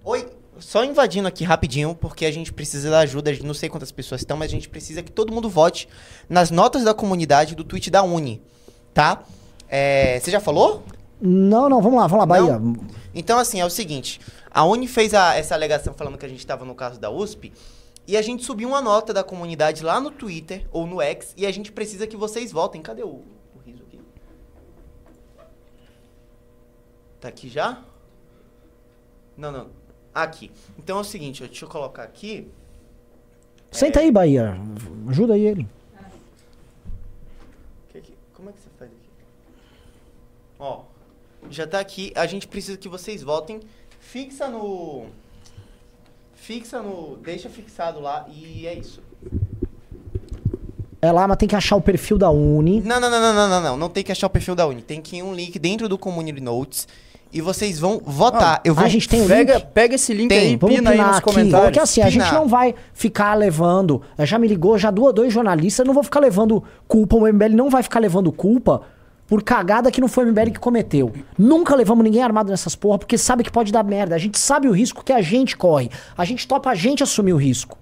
Oi, 0.04 0.28
só 0.60 0.84
invadindo 0.84 1.28
aqui 1.28 1.44
rapidinho, 1.44 1.96
porque 1.96 2.26
a 2.26 2.32
gente 2.32 2.52
precisa 2.52 2.90
da 2.90 3.00
ajuda. 3.00 3.32
Não 3.44 3.54
sei 3.54 3.70
quantas 3.70 3.92
pessoas 3.92 4.22
estão, 4.22 4.36
mas 4.36 4.48
a 4.48 4.56
gente 4.56 4.70
precisa 4.70 5.04
que 5.04 5.12
todo 5.12 5.32
mundo 5.32 5.50
vote 5.50 5.88
nas 6.28 6.50
notas 6.50 6.84
da 6.84 6.94
comunidade 6.94 7.56
do 7.56 7.64
tweet 7.64 7.92
da 7.92 8.04
Uni, 8.04 8.42
tá? 8.94 9.24
É, 9.70 10.20
você 10.20 10.32
já 10.32 10.40
falou? 10.40 10.84
Não, 11.22 11.70
não, 11.70 11.82
vamos 11.82 12.00
lá, 12.00 12.08
vamos 12.08 12.20
lá, 12.20 12.26
Bahia. 12.26 12.60
Não? 12.60 12.76
Então, 13.14 13.38
assim, 13.38 13.60
é 13.60 13.66
o 13.66 13.70
seguinte: 13.70 14.20
a 14.50 14.64
Uni 14.66 14.88
fez 14.88 15.14
a, 15.14 15.36
essa 15.36 15.54
alegação 15.54 15.94
falando 15.94 16.18
que 16.18 16.26
a 16.26 16.30
gente 16.30 16.40
estava 16.40 16.66
no 16.66 16.74
caso 16.74 17.00
da 17.00 17.10
USP. 17.10 17.52
E 18.08 18.16
a 18.16 18.22
gente 18.22 18.46
subiu 18.46 18.70
uma 18.70 18.82
nota 18.82 19.14
da 19.14 19.22
comunidade 19.22 19.84
lá 19.84 20.00
no 20.00 20.10
Twitter 20.10 20.66
ou 20.72 20.88
no 20.88 21.02
X 21.02 21.34
e 21.36 21.46
a 21.46 21.52
gente 21.52 21.74
precisa 21.74 22.08
que 22.08 22.16
vocês 22.16 22.54
votem. 22.54 22.82
Cadê 22.82 23.04
o, 23.04 23.22
Tá 27.20 27.28
aqui 27.30 27.50
já? 27.50 27.84
Não, 29.36 29.52
não. 29.52 29.70
Aqui. 30.14 30.52
Então 30.78 30.98
é 30.98 31.02
o 31.02 31.04
seguinte, 31.04 31.44
deixa 31.46 31.66
eu 31.66 31.70
colocar 31.70 32.04
aqui. 32.04 32.48
Senta 33.72 34.00
é... 34.00 34.04
aí, 34.04 34.12
Bahia. 34.12 34.58
Ajuda 35.08 35.34
aí 35.34 35.46
ele. 35.46 35.68
Como 38.34 38.52
é 38.52 38.54
que 38.54 38.60
você 38.60 38.70
faz 38.78 38.92
aqui? 38.92 39.10
Ó, 40.60 40.84
já 41.50 41.66
tá 41.66 41.80
aqui. 41.80 42.14
A 42.16 42.28
gente 42.28 42.48
precisa 42.48 42.78
que 42.78 42.88
vocês 42.88 43.24
votem. 43.24 43.62
Fixa 44.00 44.48
no 44.48 45.08
fixa 46.36 46.82
no. 46.82 47.18
Deixa 47.18 47.50
fixado 47.50 48.00
lá 48.00 48.28
e 48.30 48.68
é 48.68 48.74
isso. 48.76 49.02
É 51.02 51.12
lá, 51.12 51.28
mas 51.28 51.38
tem 51.38 51.50
que 51.50 51.56
achar 51.56 51.76
o 51.76 51.82
perfil 51.82 52.18
da 52.18 52.30
Uni. 52.30 52.82
Não, 52.82 53.00
não, 53.00 53.10
não, 53.10 53.20
não, 53.20 53.34
não, 53.34 53.50
não, 53.50 53.62
não. 53.62 53.78
Não 53.78 53.90
tem 53.90 54.04
que 54.04 54.12
achar 54.12 54.28
o 54.28 54.30
perfil 54.30 54.56
da 54.56 54.66
Uni. 54.68 54.82
Tem 54.82 55.02
que 55.02 55.18
ir 55.18 55.24
um 55.24 55.34
link 55.34 55.58
dentro 55.60 55.90
do 55.90 55.98
Community 55.98 56.40
Notes 56.40 56.88
e 57.32 57.42
vocês 57.42 57.80
vão 57.80 58.02
votar. 58.04 58.58
Ah, 58.58 58.62
eu 58.64 58.74
vou... 58.74 58.86
A 58.86 58.88
gente 58.88 59.08
tem 59.08 59.26
pega, 59.28 59.56
link? 59.56 59.68
Pega 59.74 59.96
esse 59.96 60.14
link 60.14 60.30
tem. 60.30 60.40
aí, 60.40 60.56
Vamos 60.56 60.76
pina 60.76 60.90
aí 60.92 60.98
nos 60.98 61.18
aqui, 61.18 61.22
comentários. 61.22 61.68
Porque 61.68 61.80
assim, 61.80 62.02
a 62.02 62.10
gente 62.10 62.32
não 62.34 62.48
vai 62.48 62.74
ficar 62.94 63.34
levando... 63.34 64.02
Já 64.20 64.38
me 64.40 64.48
ligou, 64.48 64.78
já 64.78 64.92
duas, 64.92 65.14
dois 65.14 65.34
jornalistas, 65.34 65.86
não 65.86 65.94
vou 65.94 66.04
ficar 66.04 66.20
levando 66.20 66.64
culpa, 66.88 67.16
o 67.16 67.28
MBL 67.28 67.56
não 67.56 67.70
vai 67.70 67.84
ficar 67.84 68.00
levando 68.00 68.32
culpa 68.32 68.82
por 69.28 69.44
cagada 69.44 69.92
que 69.92 70.00
não 70.00 70.08
foi 70.08 70.26
o 70.26 70.28
MBL 70.30 70.52
que 70.52 70.60
cometeu. 70.60 71.12
Nunca 71.38 71.76
levamos 71.76 72.04
ninguém 72.04 72.24
armado 72.24 72.50
nessas 72.50 72.76
porra, 72.76 72.98
porque 72.98 73.18
sabe 73.18 73.44
que 73.44 73.52
pode 73.52 73.72
dar 73.72 73.84
merda. 73.84 74.16
A 74.16 74.18
gente 74.18 74.40
sabe 74.40 74.68
o 74.68 74.72
risco 74.72 75.04
que 75.04 75.12
a 75.12 75.22
gente 75.22 75.58
corre. 75.58 75.92
A 76.18 76.24
gente 76.24 76.48
topa 76.48 76.70
a 76.70 76.76
gente 76.76 77.04
assumir 77.04 77.34
o 77.34 77.38
risco. 77.38 77.78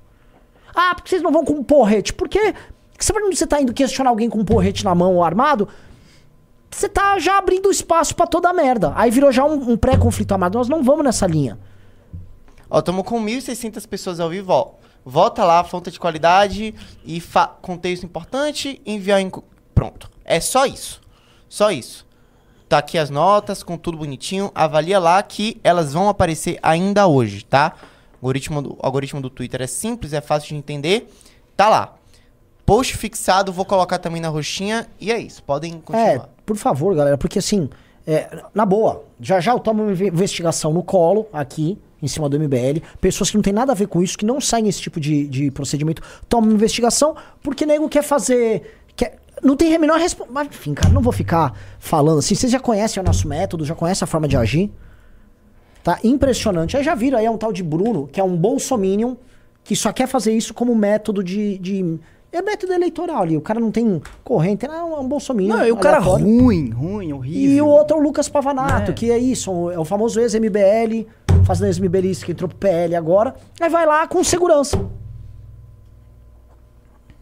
Ah, 0.75 0.93
porque 0.95 1.09
vocês 1.09 1.21
não 1.21 1.31
vão 1.31 1.45
com 1.45 1.53
um 1.53 1.63
porrete? 1.63 2.11
Porque 2.11 2.53
quando 3.11 3.33
você 3.33 3.45
tá 3.45 3.61
indo 3.61 3.73
questionar 3.73 4.09
alguém 4.09 4.29
com 4.29 4.39
um 4.39 4.45
porrete 4.45 4.83
na 4.83 4.95
mão 4.95 5.13
ou 5.13 5.23
armado, 5.23 5.67
você 6.69 6.89
tá 6.89 7.17
já 7.19 7.37
abrindo 7.37 7.71
espaço 7.71 8.15
para 8.15 8.27
toda 8.27 8.49
a 8.49 8.53
merda. 8.53 8.91
Aí 8.95 9.09
virou 9.09 9.31
já 9.31 9.45
um, 9.45 9.71
um 9.71 9.77
pré-conflito 9.77 10.33
armado. 10.33 10.57
Nós 10.57 10.67
não 10.67 10.83
vamos 10.83 11.03
nessa 11.03 11.25
linha. 11.25 11.57
Ó, 12.69 12.79
estamos 12.79 13.03
com 13.03 13.23
1.600 13.23 13.87
pessoas 13.87 14.19
ao 14.19 14.29
vivo, 14.29 14.51
ó. 14.51 14.71
Volta 15.05 15.43
lá, 15.43 15.63
fonte 15.63 15.91
de 15.91 15.99
qualidade 15.99 16.73
e 17.05 17.23
contexto 17.61 18.03
importante, 18.03 18.81
enviar 18.85 19.21
em... 19.21 19.31
Pronto. 19.73 20.09
É 20.23 20.39
só 20.39 20.65
isso. 20.65 20.99
Só 21.47 21.69
isso. 21.69 22.05
Tá 22.67 22.79
aqui 22.79 22.97
as 22.97 23.11
notas, 23.11 23.61
com 23.61 23.77
tudo 23.77 23.99
bonitinho. 23.99 24.51
Avalia 24.55 24.97
lá 24.97 25.21
que 25.21 25.61
elas 25.63 25.93
vão 25.93 26.09
aparecer 26.09 26.57
ainda 26.63 27.05
hoje, 27.05 27.45
tá? 27.45 27.73
O 28.19 28.25
algoritmo 28.25 28.61
do, 28.61 28.73
o 28.73 28.79
algoritmo 28.81 29.21
do 29.21 29.29
Twitter 29.29 29.61
é 29.61 29.67
simples, 29.67 30.13
é 30.13 30.21
fácil 30.21 30.49
de 30.49 30.55
entender. 30.55 31.07
Tá 31.55 31.69
lá. 31.69 31.95
Post 32.65 32.97
fixado, 32.97 33.51
vou 33.53 33.63
colocar 33.65 33.99
também 33.99 34.21
na 34.21 34.29
roxinha. 34.29 34.87
E 34.99 35.11
é 35.11 35.19
isso, 35.19 35.43
podem 35.43 35.73
É, 35.73 35.75
continuar. 35.77 36.29
por 36.45 36.55
favor, 36.57 36.95
galera, 36.95 37.17
porque 37.17 37.37
assim, 37.39 37.69
é, 38.07 38.27
na 38.53 38.65
boa, 38.65 39.03
já 39.21 39.39
já 39.39 39.51
eu 39.51 39.59
tomo 39.59 39.83
uma 39.83 39.91
inve- 39.91 40.07
investigação 40.07 40.73
no 40.73 40.81
colo, 40.81 41.27
aqui, 41.31 41.77
em 42.01 42.07
cima 42.07 42.27
do 42.27 42.37
MBL. 42.39 42.81
Pessoas 42.99 43.29
que 43.29 43.37
não 43.37 43.41
tem 43.43 43.53
nada 43.53 43.71
a 43.71 43.75
ver 43.75 43.87
com 43.87 44.01
isso, 44.01 44.17
que 44.17 44.25
não 44.25 44.41
saem 44.41 44.67
esse 44.67 44.81
tipo 44.81 44.99
de, 44.99 45.27
de 45.27 45.51
procedimento, 45.51 46.01
tomam 46.27 46.49
uma 46.49 46.55
investigação, 46.55 47.15
porque 47.43 47.65
nego 47.65 47.87
quer 47.87 48.03
fazer. 48.03 48.79
Quer, 48.95 49.17
não 49.43 49.55
tem 49.55 49.75
a 49.75 49.79
menor 49.79 49.99
enfim, 50.01 50.73
cara, 50.73 50.89
não 50.93 51.01
vou 51.01 51.13
ficar 51.13 51.53
falando 51.77 52.19
assim. 52.19 52.33
Vocês 52.35 52.51
já 52.51 52.59
conhecem 52.59 53.01
o 53.01 53.05
nosso 53.05 53.27
método, 53.27 53.63
já 53.65 53.75
conhecem 53.75 54.03
a 54.05 54.07
forma 54.07 54.27
de 54.27 54.37
agir. 54.37 54.71
Tá 55.83 55.99
impressionante. 56.03 56.75
Aí 56.75 56.83
já 56.83 56.95
viram 56.95 57.19
aí 57.19 57.25
é 57.25 57.31
um 57.31 57.37
tal 57.37 57.53
de 57.53 57.61
Bruno, 57.61 58.07
que 58.07 58.19
é 58.19 58.23
um 58.23 58.35
bolsominion, 58.35 59.15
que 59.63 59.75
só 59.75 59.91
quer 59.93 60.07
fazer 60.07 60.33
isso 60.35 60.51
como 60.53 60.73
método 60.75 61.23
de. 61.23 61.59
de 61.59 61.99
é 62.35 62.41
método 62.41 62.73
eleitoral 62.73 63.21
ali. 63.23 63.37
O 63.37 63.41
cara 63.41 63.59
não 63.59 63.71
tem 63.71 64.01
corrente, 64.23 64.65
é 64.65 64.69
um, 64.69 64.93
é 64.95 64.99
um 64.99 65.07
bolsominion. 65.07 65.55
Não, 65.57 65.65
e 65.65 65.71
o 65.71 65.77
cara 65.77 65.99
ruim, 65.99 66.69
ruim, 66.71 67.13
horrível. 67.13 67.51
E 67.55 67.61
o 67.61 67.67
outro 67.67 67.97
é 67.97 67.99
o 67.99 68.03
Lucas 68.03 68.27
Pavanato, 68.29 68.91
É. 68.91 68.93
que 68.93 69.11
é 69.11 69.17
isso, 69.17 69.69
é 69.71 69.79
o 69.79 69.85
famoso 69.85 70.19
ex-MBL, 70.19 71.05
fazendo 71.43 71.67
ex-MBLista 71.67 72.25
que 72.25 72.31
entrou 72.31 72.47
pro 72.49 72.57
PL 72.57 72.95
agora. 72.95 73.35
Aí 73.59 73.69
vai 73.69 73.85
lá 73.85 74.07
com 74.07 74.23
segurança. 74.23 74.79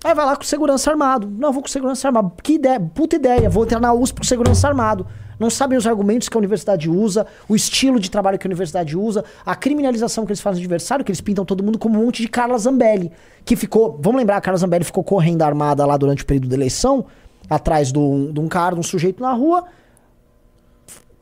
Aí 0.03 0.13
vai 0.13 0.25
lá 0.25 0.35
com 0.35 0.43
segurança 0.43 0.91
armado. 0.91 1.29
Não, 1.29 1.53
vou 1.53 1.61
com 1.61 1.69
segurança 1.69 2.07
armado. 2.07 2.31
Que 2.43 2.53
ideia, 2.55 2.79
puta 2.79 3.15
ideia. 3.15 3.49
Vou 3.49 3.63
entrar 3.63 3.79
na 3.79 3.93
USP 3.93 4.17
com 4.19 4.23
segurança 4.25 4.67
armado. 4.67 5.07
Não 5.39 5.49
sabem 5.49 5.77
os 5.77 5.87
argumentos 5.87 6.29
que 6.29 6.37
a 6.37 6.39
universidade 6.39 6.89
usa, 6.89 7.25
o 7.47 7.55
estilo 7.55 7.99
de 7.99 8.09
trabalho 8.09 8.37
que 8.37 8.47
a 8.47 8.49
universidade 8.49 8.97
usa, 8.97 9.23
a 9.45 9.55
criminalização 9.55 10.25
que 10.25 10.31
eles 10.31 10.41
fazem 10.41 10.61
do 10.61 10.65
adversário, 10.65 11.03
que 11.03 11.11
eles 11.11 11.21
pintam 11.21 11.45
todo 11.45 11.63
mundo 11.63 11.77
como 11.77 11.99
um 11.99 12.05
monte 12.05 12.21
de 12.21 12.27
Carla 12.27 12.57
Zambelli. 12.57 13.11
Que 13.45 13.55
ficou. 13.55 13.99
Vamos 14.01 14.19
lembrar, 14.19 14.37
a 14.37 14.41
Carla 14.41 14.57
Zambelli 14.57 14.83
ficou 14.83 15.03
correndo 15.03 15.41
armada 15.41 15.85
lá 15.85 15.97
durante 15.97 16.23
o 16.23 16.25
período 16.25 16.47
da 16.47 16.55
eleição, 16.55 17.05
atrás 17.49 17.91
de 17.91 17.99
um, 17.99 18.31
de 18.31 18.39
um 18.39 18.47
cara, 18.47 18.75
de 18.75 18.79
um 18.79 18.83
sujeito 18.83 19.21
na 19.21 19.33
rua 19.33 19.65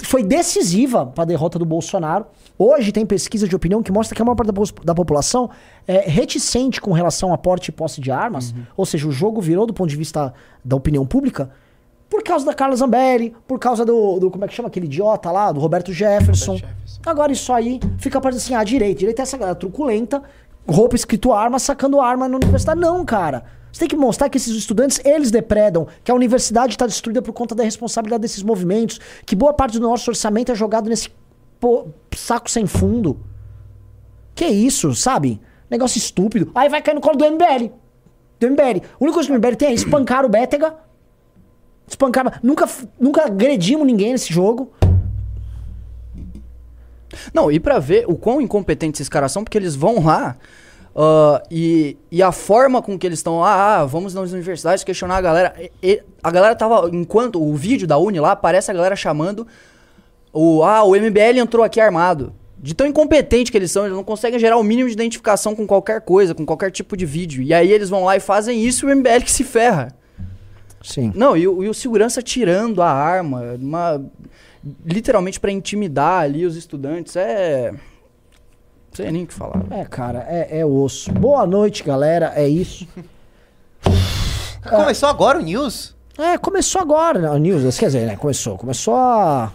foi 0.04 0.24
decisiva 0.24 1.06
para 1.06 1.24
a 1.24 1.26
derrota 1.26 1.58
do 1.58 1.66
Bolsonaro. 1.66 2.26
Hoje 2.58 2.92
tem 2.92 3.06
pesquisa 3.06 3.48
de 3.48 3.56
opinião 3.56 3.82
que 3.82 3.92
mostra 3.92 4.16
que 4.16 4.22
a 4.22 4.26
maior 4.26 4.36
parte 4.36 4.52
da, 4.52 4.84
da 4.84 4.96
população 4.96 5.50
é 5.88 6.10
reticente 6.10 6.82
com 6.82 6.92
relação 6.92 7.34
a 7.34 7.38
porte 7.38 7.70
e 7.70 7.72
posse 7.72 8.02
de 8.02 8.12
armas. 8.12 8.54
Ou 8.76 8.86
seja, 8.86 9.08
o 9.08 9.12
jogo 9.12 9.42
virou 9.42 9.66
do 9.66 9.74
ponto 9.74 9.90
de 9.90 9.96
vista 9.96 10.34
da 10.64 10.76
opinião 10.76 11.06
pública 11.06 11.50
por 12.12 12.22
causa 12.24 12.46
da 12.46 12.54
Carla 12.54 12.76
Zambelli, 12.76 13.34
por 13.48 13.58
causa 13.58 13.86
do, 13.86 14.20
do- 14.20 14.30
como 14.30 14.44
é 14.44 14.48
que 14.50 14.54
chama 14.54 14.68
aquele 14.68 14.86
idiota 14.86 15.32
lá, 15.32 15.50
do 15.52 15.62
Roberto 15.62 15.94
Jefferson. 15.94 16.60
Agora 17.06 17.32
isso 17.32 17.54
aí 17.54 17.80
fica 17.98 18.20
parecendo 18.20 18.44
assim, 18.44 18.54
ah, 18.54 18.64
direita, 18.66 19.00
direita 19.00 19.22
é 19.22 19.24
essa 19.24 19.38
galera 19.38 19.56
truculenta, 19.56 20.22
roupa 20.68 20.94
escrito 20.98 21.32
arma, 21.32 21.58
sacando 21.58 22.02
arma 22.02 22.28
na 22.28 22.36
universidade. 22.36 22.80
Não, 22.82 23.06
cara. 23.06 23.46
Você 23.72 23.80
tem 23.80 23.88
que 23.88 23.96
mostrar 23.96 24.28
que 24.28 24.38
esses 24.38 24.54
estudantes, 24.54 25.00
eles 25.06 25.32
depredam, 25.32 25.88
que 26.04 26.12
a 26.12 26.14
universidade 26.14 26.74
está 26.74 26.86
destruída 26.86 27.22
por 27.22 27.32
conta 27.32 27.56
da 27.56 27.64
responsabilidade 27.64 28.22
desses 28.22 28.44
movimentos, 28.44 29.00
que 29.26 29.34
boa 29.34 29.54
parte 29.54 29.80
do 29.80 29.88
nosso 29.88 30.12
orçamento 30.12 30.52
é 30.52 30.56
jogado 30.56 30.90
nesse 30.90 31.10
pô- 31.62 31.86
saco 32.14 32.52
sem 32.52 32.68
fundo. 32.68 33.18
Que 34.36 34.46
isso, 34.48 34.94
sabe? 34.94 35.40
Negócio 35.70 35.98
estúpido. 35.98 36.52
Aí 36.54 36.68
vai 36.68 36.82
cair 36.82 36.96
no 36.96 37.00
colo 37.02 37.16
do 37.18 37.24
MBL. 37.26 37.72
Do 38.38 38.48
MBL. 38.48 38.82
O 39.00 39.06
único 39.06 39.14
coisa 39.14 39.28
que 39.30 39.34
o 39.34 39.36
MBL 39.38 39.56
tem 39.56 39.70
é 39.70 39.74
espancar 39.74 40.26
o 40.26 40.30
Bétega. 40.30 40.76
Espancar. 41.92 42.40
Nunca, 42.42 42.68
nunca 43.00 43.26
agredimos 43.26 43.86
ninguém 43.86 44.12
nesse 44.12 44.34
jogo. 44.34 44.72
Não, 47.34 47.52
e 47.52 47.60
pra 47.60 47.78
ver 47.80 48.06
o 48.08 48.16
quão 48.16 48.40
incompetentes 48.42 49.02
esses 49.02 49.10
caras 49.10 49.32
são, 49.32 49.44
porque 49.44 49.58
eles 49.58 49.76
vão 49.76 50.04
lá 50.04 50.38
ah, 50.96 51.44
e, 51.52 51.98
e 52.10 52.22
a 52.24 52.32
forma 52.32 52.82
com 52.82 52.98
que 52.98 53.06
eles 53.06 53.20
estão 53.20 53.40
lá, 53.40 53.80
ah, 53.82 53.86
vamos 53.86 54.14
nas 54.14 54.32
universidades 54.32 54.84
questionar 54.84 55.18
a 55.18 55.22
galera. 55.22 55.54
E- 55.60 55.72
e 55.84 56.04
a 56.24 56.32
galera 56.32 56.56
tava, 56.56 56.90
enquanto 56.94 57.42
o 57.42 57.54
vídeo 57.56 57.88
da 57.88 57.98
Uni 57.98 58.20
lá, 58.20 58.32
aparece 58.32 58.72
a 58.72 58.74
galera 58.74 58.96
chamando 58.96 59.46
o, 60.32 60.64
ah, 60.64 60.84
o 60.84 60.96
MBL 60.96 61.40
entrou 61.40 61.64
aqui 61.64 61.80
armado. 61.82 62.34
De 62.58 62.76
tão 62.76 62.86
incompetente 62.86 63.52
que 63.52 63.58
eles 63.58 63.72
são, 63.72 63.86
eles 63.86 63.96
não 63.96 64.04
conseguem 64.04 64.40
gerar 64.40 64.56
o 64.58 64.64
mínimo 64.64 64.88
de 64.88 64.94
identificação 64.94 65.56
com 65.56 65.66
qualquer 65.66 66.00
coisa, 66.02 66.36
com 66.36 66.46
qualquer 66.46 66.70
tipo 66.72 66.96
de 66.96 67.06
vídeo. 67.08 67.42
E 67.42 67.54
aí 67.54 67.72
eles 67.72 67.90
vão 67.90 68.04
lá 68.06 68.16
e 68.16 68.20
fazem 68.20 68.64
isso 68.64 68.88
e 68.88 68.94
o 68.94 68.96
MBL 68.96 69.22
que 69.24 69.32
se 69.32 69.44
ferra. 69.44 69.88
Sim. 70.84 71.12
Não, 71.16 71.36
e 71.38 71.48
o, 71.48 71.64
e 71.64 71.70
o 71.70 71.74
segurança 71.74 72.22
tirando 72.22 72.82
a 72.82 72.90
arma, 72.92 73.42
uma, 73.60 74.04
literalmente 74.86 75.40
pra 75.40 75.52
intimidar 75.52 76.24
ali 76.24 76.46
os 76.46 76.56
estudantes, 76.56 77.16
é. 77.16 77.72
Não 77.72 77.80
sei 78.96 79.12
nem 79.12 79.24
o 79.24 79.28
que 79.28 79.34
falar. 79.34 79.64
É, 79.72 79.86
cara, 79.86 80.26
é, 80.28 80.60
é 80.60 80.66
osso. 80.66 81.12
Boa 81.12 81.46
noite, 81.46 81.84
galera. 81.84 82.34
É 82.36 82.48
isso. 82.48 82.88
Começou 84.70 85.10
agora 85.10 85.40
o 85.40 85.42
news? 85.42 85.96
É, 86.18 86.38
começou 86.38 86.82
agora, 86.82 87.20
né? 87.20 87.30
O 87.32 87.38
News, 87.38 87.78
quer 87.80 87.88
dizer, 87.88 88.06
né? 88.06 88.16
Começou. 88.16 88.58
Começou 88.58 88.96
a. 88.96 89.52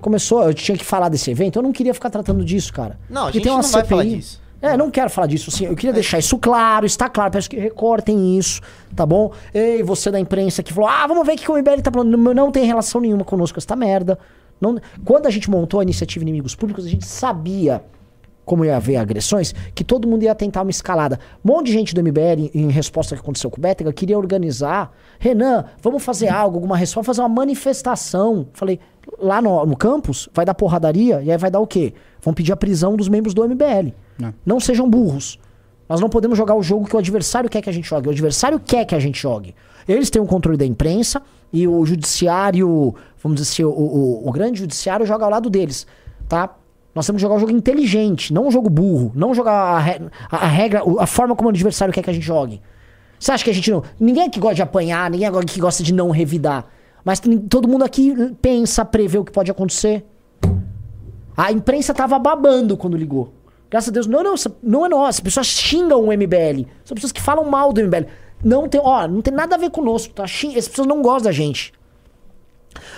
Começou, 0.00 0.42
eu 0.42 0.54
tinha 0.54 0.76
que 0.76 0.84
falar 0.84 1.08
desse 1.08 1.30
evento, 1.30 1.58
eu 1.58 1.62
não 1.62 1.70
queria 1.70 1.92
ficar 1.94 2.10
tratando 2.10 2.44
disso, 2.44 2.72
cara. 2.72 2.98
Não, 3.08 3.26
a 3.26 3.30
gente 3.30 3.42
tem 3.42 3.52
uma 3.52 3.62
não 3.62 3.68
vai 3.68 3.84
falar 3.84 4.02
CPI. 4.02 4.16
disso. 4.16 4.41
É, 4.62 4.76
não 4.76 4.92
quero 4.92 5.10
falar 5.10 5.26
disso, 5.26 5.50
assim, 5.52 5.66
eu 5.66 5.74
queria 5.74 5.92
deixar 5.92 6.20
isso 6.20 6.38
claro, 6.38 6.86
está 6.86 7.08
claro, 7.08 7.32
peço 7.32 7.50
que 7.50 7.58
recortem 7.58 8.38
isso, 8.38 8.60
tá 8.94 9.04
bom? 9.04 9.32
Ei, 9.52 9.82
você 9.82 10.08
da 10.08 10.20
imprensa 10.20 10.62
que 10.62 10.72
falou, 10.72 10.88
ah, 10.88 11.04
vamos 11.04 11.26
ver 11.26 11.32
o 11.34 11.36
que 11.36 11.50
o 11.50 11.58
MBL 11.58 11.80
tá 11.82 11.90
falando, 11.90 12.16
não, 12.16 12.32
não 12.32 12.52
tem 12.52 12.64
relação 12.64 13.00
nenhuma 13.00 13.24
conosco 13.24 13.58
essa 13.58 13.74
merda. 13.74 14.16
Não, 14.60 14.78
quando 15.04 15.26
a 15.26 15.30
gente 15.30 15.50
montou 15.50 15.80
a 15.80 15.82
iniciativa 15.82 16.22
Inimigos 16.22 16.54
Públicos, 16.54 16.86
a 16.86 16.88
gente 16.88 17.04
sabia 17.04 17.82
como 18.44 18.64
ia 18.64 18.76
haver 18.76 18.96
agressões, 18.96 19.54
que 19.74 19.84
todo 19.84 20.08
mundo 20.08 20.24
ia 20.24 20.34
tentar 20.34 20.62
uma 20.62 20.70
escalada. 20.70 21.18
Um 21.44 21.52
monte 21.52 21.66
de 21.66 21.72
gente 21.72 21.94
do 21.94 22.02
MBL, 22.02 22.50
em 22.54 22.70
resposta 22.70 23.14
ao 23.14 23.18
que 23.18 23.22
aconteceu 23.22 23.50
com 23.50 23.58
o 23.58 23.60
Bétega, 23.60 23.92
queria 23.92 24.18
organizar. 24.18 24.92
Renan, 25.18 25.64
vamos 25.80 26.02
fazer 26.02 26.28
algo, 26.28 26.56
alguma 26.56 26.76
resposta, 26.76 27.06
fazer 27.06 27.20
uma 27.20 27.28
manifestação. 27.28 28.46
Falei, 28.52 28.80
lá 29.18 29.40
no, 29.40 29.64
no 29.66 29.76
campus, 29.76 30.28
vai 30.34 30.44
dar 30.44 30.54
porradaria, 30.54 31.22
e 31.22 31.30
aí 31.30 31.38
vai 31.38 31.50
dar 31.50 31.60
o 31.60 31.66
quê? 31.66 31.94
Vão 32.20 32.34
pedir 32.34 32.52
a 32.52 32.56
prisão 32.56 32.96
dos 32.96 33.08
membros 33.08 33.34
do 33.34 33.46
MBL. 33.46 33.92
Não. 34.18 34.34
Não 34.44 34.60
sejam 34.60 34.88
burros. 34.88 35.38
Nós 35.88 36.00
não 36.00 36.08
podemos 36.08 36.38
jogar 36.38 36.54
o 36.54 36.62
jogo 36.62 36.86
que 36.86 36.96
o 36.96 36.98
adversário 36.98 37.50
quer 37.50 37.60
que 37.60 37.68
a 37.68 37.72
gente 37.72 37.88
jogue. 37.88 38.08
O 38.08 38.12
adversário 38.12 38.58
quer 38.58 38.84
que 38.84 38.94
a 38.94 39.00
gente 39.00 39.20
jogue. 39.20 39.54
Eles 39.86 40.10
têm 40.10 40.22
o 40.22 40.26
controle 40.26 40.56
da 40.56 40.64
imprensa 40.64 41.20
e 41.52 41.68
o 41.68 41.84
judiciário, 41.84 42.94
vamos 43.22 43.40
dizer 43.40 43.52
assim, 43.52 43.64
o, 43.64 43.70
o, 43.70 44.28
o 44.28 44.32
grande 44.32 44.60
judiciário 44.60 45.04
joga 45.04 45.24
ao 45.24 45.30
lado 45.30 45.50
deles, 45.50 45.86
tá? 46.28 46.56
Nós 46.94 47.06
temos 47.06 47.18
que 47.20 47.22
jogar 47.22 47.36
um 47.36 47.38
jogo 47.38 47.52
inteligente, 47.52 48.32
não 48.34 48.46
um 48.48 48.50
jogo 48.50 48.68
burro. 48.68 49.12
Não 49.14 49.34
jogar 49.34 49.52
a, 49.52 49.78
re- 49.78 50.00
a- 50.30 50.46
regra, 50.46 50.82
a 50.98 51.06
forma 51.06 51.34
como 51.34 51.48
o 51.48 51.50
adversário 51.50 51.92
quer 51.92 52.02
que 52.02 52.10
a 52.10 52.12
gente 52.12 52.24
jogue. 52.26 52.60
Você 53.18 53.32
acha 53.32 53.42
que 53.44 53.50
a 53.50 53.54
gente 53.54 53.70
não. 53.70 53.82
Ninguém 53.98 54.24
aqui 54.24 54.38
gosta 54.40 54.56
de 54.56 54.62
apanhar, 54.62 55.10
ninguém 55.10 55.26
aqui 55.28 55.60
gosta 55.60 55.82
de 55.82 55.94
não 55.94 56.10
revidar. 56.10 56.66
Mas 57.04 57.20
todo 57.48 57.66
mundo 57.66 57.84
aqui 57.84 58.14
pensa, 58.42 58.84
prevê 58.84 59.18
o 59.18 59.24
que 59.24 59.32
pode 59.32 59.50
acontecer. 59.50 60.04
A 61.36 61.50
imprensa 61.50 61.94
tava 61.94 62.18
babando 62.18 62.76
quando 62.76 62.96
ligou. 62.96 63.32
Graças 63.70 63.88
a 63.88 63.92
Deus. 63.92 64.06
Não, 64.06 64.22
não, 64.22 64.34
não 64.62 64.86
é 64.86 64.88
nós. 64.88 65.08
As 65.16 65.20
pessoas 65.20 65.46
xingam 65.46 66.00
o 66.02 66.12
MBL. 66.12 66.66
São 66.84 66.94
pessoas 66.94 67.12
que 67.12 67.20
falam 67.22 67.44
mal 67.44 67.72
do 67.72 67.80
MBL. 67.82 68.06
Não 68.44 68.68
tem, 68.68 68.80
ó, 68.82 69.06
não 69.08 69.22
tem 69.22 69.32
nada 69.32 69.54
a 69.54 69.58
ver 69.58 69.70
conosco, 69.70 70.12
tá? 70.12 70.24
Essas 70.24 70.68
pessoas 70.68 70.86
não 70.86 71.00
gostam 71.00 71.24
da 71.24 71.32
gente. 71.32 71.72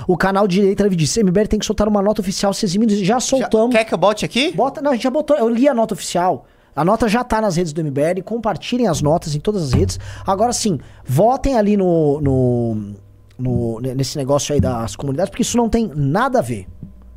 O 0.06 0.16
canal 0.16 0.46
direita 0.48 0.84
ele 0.84 0.96
disse: 0.96 1.22
MBL 1.22 1.46
tem 1.48 1.58
que 1.58 1.66
soltar 1.66 1.86
uma 1.88 2.02
nota 2.02 2.20
oficial 2.20 2.52
se 2.54 2.64
eximindo. 2.66 2.94
Já 2.96 3.04
Já- 3.14 3.20
soltamos. 3.20 3.74
quer 3.74 3.84
que 3.84 3.92
eu 3.94 3.98
bote 3.98 4.24
aqui? 4.24 4.52
Bota, 4.52 4.80
não, 4.82 4.90
a 4.90 4.94
gente 4.94 5.02
já 5.04 5.10
botou. 5.10 5.36
Eu 5.36 5.48
li 5.48 5.68
a 5.68 5.74
nota 5.74 5.94
oficial. 5.94 6.46
A 6.76 6.84
nota 6.84 7.08
já 7.08 7.22
tá 7.22 7.40
nas 7.40 7.56
redes 7.56 7.72
do 7.72 7.80
MBL. 7.84 8.22
Compartilhem 8.24 8.88
as 8.88 9.00
notas 9.00 9.34
em 9.34 9.40
todas 9.40 9.62
as 9.62 9.72
redes. 9.72 9.98
Agora 10.26 10.52
sim, 10.52 10.78
votem 11.04 11.56
ali 11.56 11.76
no, 11.76 12.20
no, 12.20 12.94
no- 13.38 13.80
nesse 13.80 14.16
negócio 14.18 14.52
aí 14.54 14.60
das 14.60 14.96
comunidades, 14.96 15.30
porque 15.30 15.42
isso 15.42 15.56
não 15.56 15.68
tem 15.68 15.90
nada 15.94 16.40
a 16.40 16.42
ver. 16.42 16.66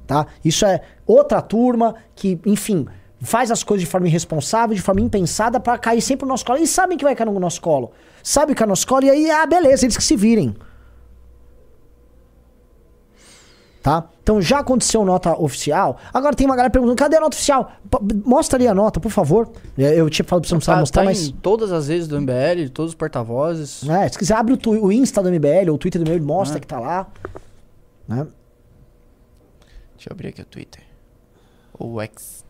Tá? 0.06 0.26
Isso 0.46 0.66
é 0.66 0.82
outra 1.06 1.42
turma 1.42 1.96
que, 2.16 2.40
enfim, 2.46 2.86
faz 3.20 3.50
as 3.52 3.64
coisas 3.64 3.84
de 3.84 3.90
forma 3.92 4.08
irresponsável, 4.08 4.76
de 4.76 4.82
forma 4.82 5.02
impensada, 5.02 5.60
pra 5.60 5.78
cair 5.78 6.02
sempre 6.02 6.26
no 6.26 6.30
nosso 6.30 6.46
colo. 6.46 6.60
E 6.60 6.68
sabem 6.68 6.98
que 6.98 7.04
vai 7.04 7.16
cair 7.16 7.26
no 7.30 7.40
nosso 7.40 7.60
colo. 7.60 7.92
Sabe 8.24 8.54
que 8.56 8.62
é 8.62 8.66
no 8.66 8.70
nosso 8.70 8.86
colo, 8.88 9.04
e 9.06 9.10
aí, 9.10 9.30
ah, 9.32 9.46
beleza, 9.46 9.86
eles 9.86 9.98
que 9.98 10.04
se 10.04 10.16
virem. 10.16 10.56
Tá? 13.88 14.04
Então 14.22 14.42
já 14.42 14.60
aconteceu 14.60 15.06
nota 15.06 15.34
oficial. 15.42 15.98
Agora 16.14 16.36
tem 16.36 16.46
uma 16.46 16.58
galera 16.58 16.70
perguntando: 16.70 16.98
cadê 16.98 17.16
a 17.16 17.22
nota 17.22 17.38
oficial? 17.38 17.72
P- 17.90 18.00
mostra 18.26 18.58
ali 18.58 18.68
a 18.68 18.74
nota, 18.76 19.00
por 19.00 19.10
favor. 19.10 19.50
É, 19.78 19.98
Eu 19.98 20.10
tinha 20.10 20.26
falado 20.26 20.42
pra 20.42 20.50
você 20.50 20.54
não 20.56 20.60
precisar 20.60 20.74
Tá, 20.74 20.80
mostrar, 20.82 21.02
tá 21.04 21.06
mas. 21.10 21.28
em 21.30 21.32
todas 21.32 21.72
as 21.72 21.88
redes 21.88 22.06
do 22.06 22.20
MBL, 22.20 22.68
todos 22.74 22.92
os 22.92 22.96
porta-vozes. 22.96 23.88
É, 23.88 24.10
se 24.10 24.18
quiser, 24.18 24.34
abre 24.36 24.56
o, 24.56 24.70
o 24.86 24.92
Insta 24.92 25.24
do 25.24 25.30
MBL 25.32 25.70
ou 25.70 25.76
o 25.76 25.78
Twitter 25.78 26.04
do 26.04 26.12
MBL, 26.12 26.22
mostra 26.26 26.58
É. 26.58 26.60
que 26.60 26.68
tá 26.68 26.80
lá. 26.82 27.08
Né? 28.06 28.28
Deixa 29.96 30.10
eu 30.10 30.14
abrir 30.14 30.28
aqui 30.28 30.42
o 30.42 30.46
Twitter. 30.46 30.84
O 31.80 32.02
X. 32.02 32.44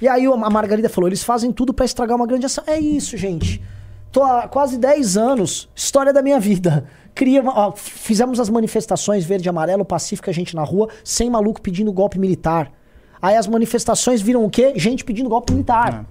E 0.00 0.06
aí 0.08 0.26
a 0.26 0.36
Margarida 0.50 0.90
falou: 0.90 1.08
eles 1.08 1.22
fazem 1.22 1.50
tudo 1.52 1.72
pra 1.72 1.86
estragar 1.86 2.16
uma 2.16 2.26
grande 2.26 2.44
ação. 2.44 2.64
É 2.66 2.78
isso, 2.78 3.16
gente. 3.16 3.62
Tô 4.10 4.22
há 4.22 4.46
quase 4.46 4.76
10 4.76 5.16
anos, 5.16 5.70
história 5.74 6.12
da 6.12 6.20
minha 6.20 6.38
vida. 6.38 6.84
Cria, 7.14 7.42
ó, 7.44 7.72
fizemos 7.72 8.40
as 8.40 8.48
manifestações 8.48 9.24
verde 9.24 9.48
e 9.48 9.50
amarelo, 9.50 9.84
pacífica, 9.84 10.32
gente 10.32 10.56
na 10.56 10.62
rua, 10.62 10.88
sem 11.04 11.28
maluco 11.28 11.60
pedindo 11.60 11.92
golpe 11.92 12.18
militar. 12.18 12.72
Aí 13.20 13.36
as 13.36 13.46
manifestações 13.46 14.20
viram 14.20 14.44
o 14.44 14.50
quê? 14.50 14.72
Gente 14.76 15.04
pedindo 15.04 15.28
golpe 15.28 15.52
militar. 15.52 16.06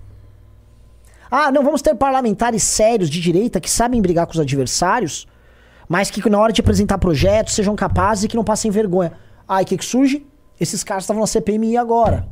Ah, 1.30 1.52
não, 1.52 1.64
vamos 1.64 1.82
ter 1.82 1.96
parlamentares 1.96 2.64
sérios 2.64 3.10
de 3.10 3.20
direita 3.20 3.60
que 3.60 3.70
sabem 3.70 4.02
brigar 4.02 4.26
com 4.26 4.34
os 4.34 4.40
adversários, 4.40 5.28
mas 5.88 6.12
que 6.12 6.30
na 6.30 6.40
hora 6.40 6.54
de 6.54 6.62
apresentar 6.62 6.98
projetos 6.98 7.54
sejam 7.54 7.76
capazes 7.76 8.26
e 8.26 8.28
que 8.28 8.36
não 8.36 8.44
passem 8.44 8.70
vergonha. 8.70 9.14
Aí 9.48 9.64
o 9.64 9.68
que, 9.68 9.78
que 9.78 9.86
surge? 9.86 10.26
Esses 10.60 10.84
caras 10.84 11.04
estavam 11.04 11.22
na 11.22 11.28
CPMI 11.28 11.78
agora. 11.78 12.28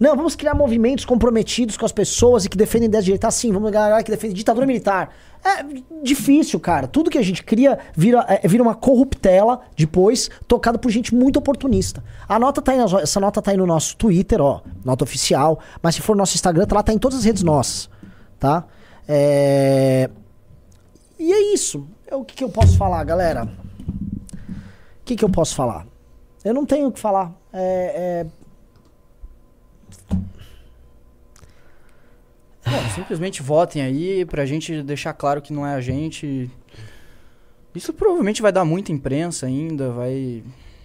Não, 0.00 0.16
vamos 0.16 0.34
criar 0.34 0.54
movimentos 0.54 1.04
comprometidos 1.04 1.76
com 1.76 1.84
as 1.84 1.92
pessoas 1.92 2.46
e 2.46 2.48
que 2.48 2.56
defendem 2.56 2.88
ideias 2.88 3.04
de 3.04 3.10
direita 3.10 3.28
assim. 3.28 3.52
Vamos 3.52 3.70
galera 3.70 4.02
que 4.02 4.10
defende 4.10 4.32
ditadura 4.32 4.66
militar. 4.66 5.14
É 5.44 5.62
difícil, 6.02 6.58
cara. 6.58 6.88
Tudo 6.88 7.10
que 7.10 7.18
a 7.18 7.22
gente 7.22 7.44
cria 7.44 7.78
vira, 7.94 8.24
é, 8.26 8.48
vira 8.48 8.62
uma 8.62 8.74
corruptela 8.74 9.60
depois, 9.76 10.30
tocada 10.48 10.78
por 10.78 10.90
gente 10.90 11.14
muito 11.14 11.38
oportunista. 11.38 12.02
A 12.26 12.38
nota 12.38 12.62
tá 12.62 12.72
aí, 12.72 12.78
nas- 12.78 12.94
essa 12.94 13.20
nota 13.20 13.42
tá 13.42 13.50
aí 13.50 13.58
no 13.58 13.66
nosso 13.66 13.94
Twitter, 13.96 14.40
ó, 14.40 14.62
nota 14.82 15.04
oficial. 15.04 15.60
Mas 15.82 15.96
se 15.96 16.00
for 16.00 16.16
no 16.16 16.20
nosso 16.20 16.34
Instagram, 16.34 16.64
tá 16.66 16.76
lá, 16.76 16.82
tá 16.82 16.94
em 16.94 16.98
todas 16.98 17.18
as 17.18 17.24
redes 17.26 17.42
nossas, 17.42 17.90
tá? 18.38 18.64
É... 19.06 20.08
E 21.18 21.30
é 21.30 21.52
isso. 21.52 21.86
É 22.06 22.16
o 22.16 22.24
que, 22.24 22.34
que 22.36 22.44
eu 22.44 22.48
posso 22.48 22.78
falar, 22.78 23.04
galera? 23.04 23.44
O 23.44 25.04
que, 25.04 25.14
que 25.14 25.24
eu 25.24 25.28
posso 25.30 25.54
falar? 25.54 25.86
Eu 26.42 26.54
não 26.54 26.64
tenho 26.64 26.86
o 26.88 26.92
que 26.92 26.98
falar. 26.98 27.32
É, 27.52 28.24
é, 28.24 28.26
Bom, 32.70 32.90
simplesmente 32.94 33.42
votem 33.42 33.82
aí 33.82 34.24
pra 34.24 34.46
gente 34.46 34.82
deixar 34.82 35.12
claro 35.12 35.42
que 35.42 35.52
não 35.52 35.66
é 35.66 35.74
a 35.74 35.80
gente. 35.80 36.50
Isso 37.74 37.92
provavelmente 37.92 38.42
vai 38.42 38.52
dar 38.52 38.64
muita 38.64 38.92
imprensa 38.92 39.46
ainda, 39.46 39.90
vai. 39.90 40.42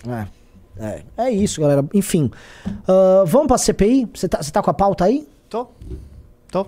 É, 0.08 0.28
é, 0.78 1.04
é 1.18 1.32
isso, 1.32 1.62
galera. 1.62 1.86
Enfim. 1.94 2.32
Ah, 2.88 3.24
vamos 3.26 3.48
pra 3.48 3.58
CPI? 3.58 4.08
Você 4.14 4.28
tá, 4.28 4.42
você 4.42 4.52
tá 4.52 4.62
com 4.62 4.70
a 4.70 4.74
pauta 4.74 5.06
aí? 5.06 5.28
Tô. 5.50 5.68
Tô. 6.52 6.66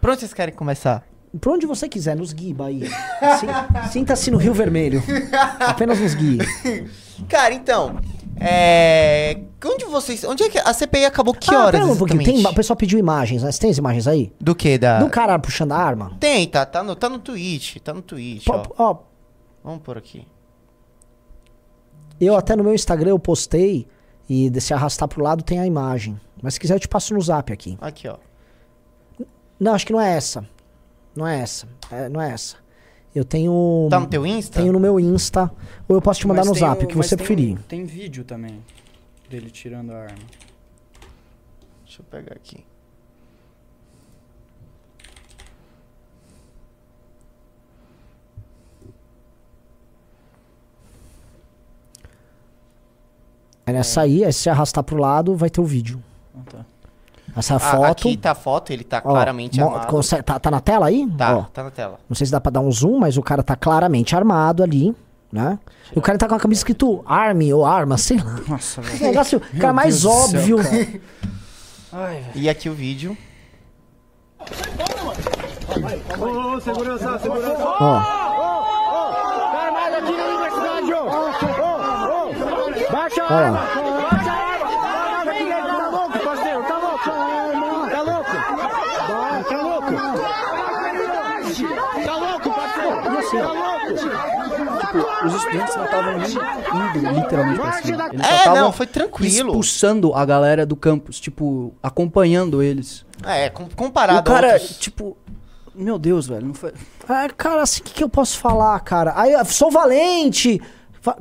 Por 0.00 0.10
onde 0.10 0.20
vocês 0.20 0.32
querem 0.34 0.54
começar? 0.54 1.06
Por 1.40 1.52
onde 1.52 1.64
você 1.66 1.88
quiser, 1.88 2.16
nos 2.16 2.32
guie, 2.32 2.52
Bahia. 2.52 2.88
Sin- 3.38 3.88
Sinta-se 3.92 4.30
no 4.30 4.36
Rio 4.38 4.52
Vermelho. 4.52 5.02
Apenas 5.60 6.00
nos 6.00 6.14
guie. 6.14 6.38
Cara, 7.28 7.54
então. 7.54 8.00
É. 8.40 9.38
Onde 9.64 9.84
vocês. 9.84 10.24
Onde 10.24 10.42
é 10.44 10.48
que. 10.48 10.58
A 10.58 10.72
CPI 10.72 11.04
acabou 11.04 11.34
que 11.34 11.54
Ah, 11.54 11.66
horas? 11.66 11.80
pera 11.80 11.92
um 11.92 11.96
pouquinho. 11.96 12.24
Tem, 12.24 12.46
o 12.46 12.54
pessoal 12.54 12.76
pediu 12.76 12.98
imagens, 12.98 13.42
né? 13.42 13.52
Você 13.52 13.60
tem 13.60 13.70
as 13.70 13.76
imagens 13.78 14.06
aí? 14.08 14.32
Do 14.40 14.54
que? 14.54 14.78
Da. 14.78 14.98
Do 14.98 15.10
cara 15.10 15.38
puxando 15.38 15.72
a 15.72 15.76
arma? 15.76 16.16
Tem, 16.18 16.48
tá, 16.48 16.64
tá 16.64 16.82
no, 16.82 16.96
tá 16.96 17.08
no 17.08 17.18
Twitch. 17.18 17.76
Tá 17.78 17.92
no 17.92 18.00
Twitch, 18.00 18.46
ó. 18.48 18.62
ó, 18.78 18.96
Vamos 19.62 19.82
por 19.82 19.98
aqui. 19.98 20.26
eu 22.18 22.34
até 22.34 22.56
no 22.56 22.64
meu 22.64 22.74
Instagram 22.74 23.10
eu 23.10 23.18
postei 23.18 23.86
e 24.28 24.50
se 24.60 24.72
arrastar 24.72 25.06
pro 25.08 25.22
lado 25.22 25.42
tem 25.44 25.58
a 25.60 25.66
imagem. 25.66 26.18
Mas 26.42 26.54
se 26.54 26.60
quiser 26.60 26.74
eu 26.76 26.80
te 26.80 26.88
passo 26.88 27.12
no 27.12 27.20
zap 27.20 27.52
aqui. 27.52 27.76
Aqui, 27.80 28.08
ó. 28.08 28.16
Não, 29.58 29.74
acho 29.74 29.86
que 29.86 29.92
não 29.92 30.00
é 30.00 30.16
essa. 30.16 30.48
Não 31.14 31.26
é 31.26 31.40
essa. 31.40 31.68
É, 31.90 32.08
não 32.08 32.20
é 32.22 32.30
essa. 32.32 32.56
Eu 33.14 33.24
tenho. 33.24 33.88
Tá 33.90 33.98
no 33.98 34.06
teu 34.06 34.24
Insta? 34.26 34.60
Tenho 34.60 34.72
no 34.72 34.78
meu 34.80 35.00
Insta. 35.00 35.50
Ou 35.88 35.96
eu 35.96 36.02
posso 36.02 36.20
te 36.20 36.28
mandar 36.28 36.40
Mas 36.42 36.48
no 36.48 36.54
zap, 36.54 36.84
o- 36.84 36.88
que 36.88 36.96
você 36.96 37.16
tem- 37.16 37.26
preferir. 37.26 37.58
Tem 37.68 37.84
vídeo 37.84 38.24
também 38.24 38.60
dele 39.28 39.50
tirando 39.50 39.90
a 39.92 39.96
arma. 39.98 40.18
Deixa 41.84 42.00
eu 42.02 42.04
pegar 42.08 42.34
aqui. 42.34 42.64
Aí 53.66 53.74
nessa 53.74 54.02
aí, 54.02 54.24
aí 54.24 54.32
se 54.32 54.40
você 54.40 54.50
arrastar 54.50 54.82
pro 54.82 54.96
lado, 54.96 55.34
vai 55.36 55.50
ter 55.50 55.60
o 55.60 55.64
vídeo. 55.64 56.02
Ah, 56.34 56.40
tá. 56.50 56.66
Essa 57.36 57.56
Ah, 57.56 57.58
foto. 57.58 57.84
Aqui 58.08 58.16
tá 58.16 58.32
a 58.32 58.34
foto, 58.34 58.72
ele 58.72 58.84
tá 58.84 58.98
ó, 59.04 59.10
claramente 59.10 59.60
armado. 59.60 59.86
consegue- 59.86 60.22
tá, 60.22 60.38
tá 60.38 60.50
na 60.50 60.60
tela 60.60 60.86
aí? 60.86 61.06
Tá, 61.16 61.36
Ó, 61.38 61.42
tá 61.44 61.62
na 61.64 61.70
tela. 61.70 61.98
não 62.08 62.14
sei 62.16 62.26
se 62.26 62.32
dá 62.32 62.40
pra 62.40 62.50
dar 62.50 62.60
um 62.60 62.70
zoom, 62.70 62.98
mas 62.98 63.16
o 63.16 63.22
cara 63.22 63.42
tá 63.42 63.54
claramente 63.56 64.14
armado 64.16 64.62
ali, 64.62 64.94
né? 65.32 65.58
E 65.94 65.98
o 65.98 66.02
cara 66.02 66.18
tá 66.18 66.26
com 66.28 66.34
a 66.34 66.40
camisa 66.40 66.60
escrito 66.60 67.02
Army 67.06 67.52
ou 67.54 67.64
Arma, 67.64 67.96
sei 67.98 68.18
lá. 68.18 68.36
Nossa, 68.48 68.80
velho. 68.82 69.00
Negócio, 69.02 69.40
cara, 69.60 69.72
mais 69.72 70.02
Deus 70.02 70.14
céu, 70.14 70.38
óbvio. 70.40 70.56
cara. 70.58 70.88
Ai. 71.92 72.24
E 72.34 72.48
aqui 72.48 72.68
o 72.68 72.74
vídeo. 72.74 73.16
Ó. 77.80 78.00
Olha 83.30 83.50
lá. 83.50 83.89
Os 95.26 95.34
estudantes 95.34 95.76
não 95.76 95.84
estavam 95.84 96.18
nem 96.18 96.30
indo 96.30 97.20
literalmente 97.20 97.60
pra 97.60 97.72
cima. 97.74 98.08
Eles 98.12 98.26
É, 98.26 98.46
não, 98.54 98.72
foi 98.72 98.86
tranquilo. 98.86 99.48
expulsando 99.48 100.14
a 100.14 100.24
galera 100.24 100.66
do 100.66 100.74
campus, 100.76 101.20
tipo, 101.20 101.72
acompanhando 101.82 102.62
eles. 102.62 103.04
É, 103.24 103.48
com- 103.50 103.68
comparado 103.68 104.20
o 104.20 104.22
cara, 104.24 104.50
a 104.50 104.52
outros... 104.54 104.78
tipo, 104.78 105.16
meu 105.74 105.98
Deus, 105.98 106.26
velho, 106.26 106.46
não 106.46 106.54
foi. 106.54 106.72
Ah, 107.08 107.28
cara, 107.36 107.62
assim, 107.62 107.80
o 107.80 107.84
que, 107.84 107.94
que 107.94 108.04
eu 108.04 108.08
posso 108.08 108.38
falar, 108.38 108.78
cara? 108.80 109.12
Aí, 109.16 109.32
sou 109.44 109.70
valente! 109.70 110.60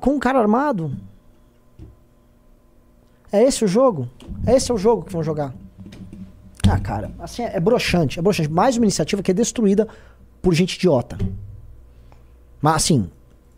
Com 0.02 0.12
um 0.12 0.20
cara 0.20 0.40
armado? 0.40 0.92
É 3.32 3.44
esse 3.44 3.64
o 3.64 3.68
jogo? 3.68 4.10
É 4.46 4.56
esse 4.56 4.72
o 4.74 4.78
jogo 4.78 5.04
que 5.04 5.14
vão 5.14 5.22
jogar? 5.24 5.54
Ah, 6.68 6.80
cara, 6.80 7.12
assim, 7.20 7.44
é, 7.44 7.56
é 7.58 7.60
broxante, 7.60 8.20
é 8.20 8.22
broxante. 8.22 8.50
Mais 8.50 8.76
uma 8.78 8.86
iniciativa 8.86 9.22
que 9.22 9.32
é 9.32 9.34
destruída 9.34 9.88
por 10.42 10.54
gente 10.54 10.76
idiota. 10.76 11.18
Mas, 12.62 12.76
assim, 12.76 13.10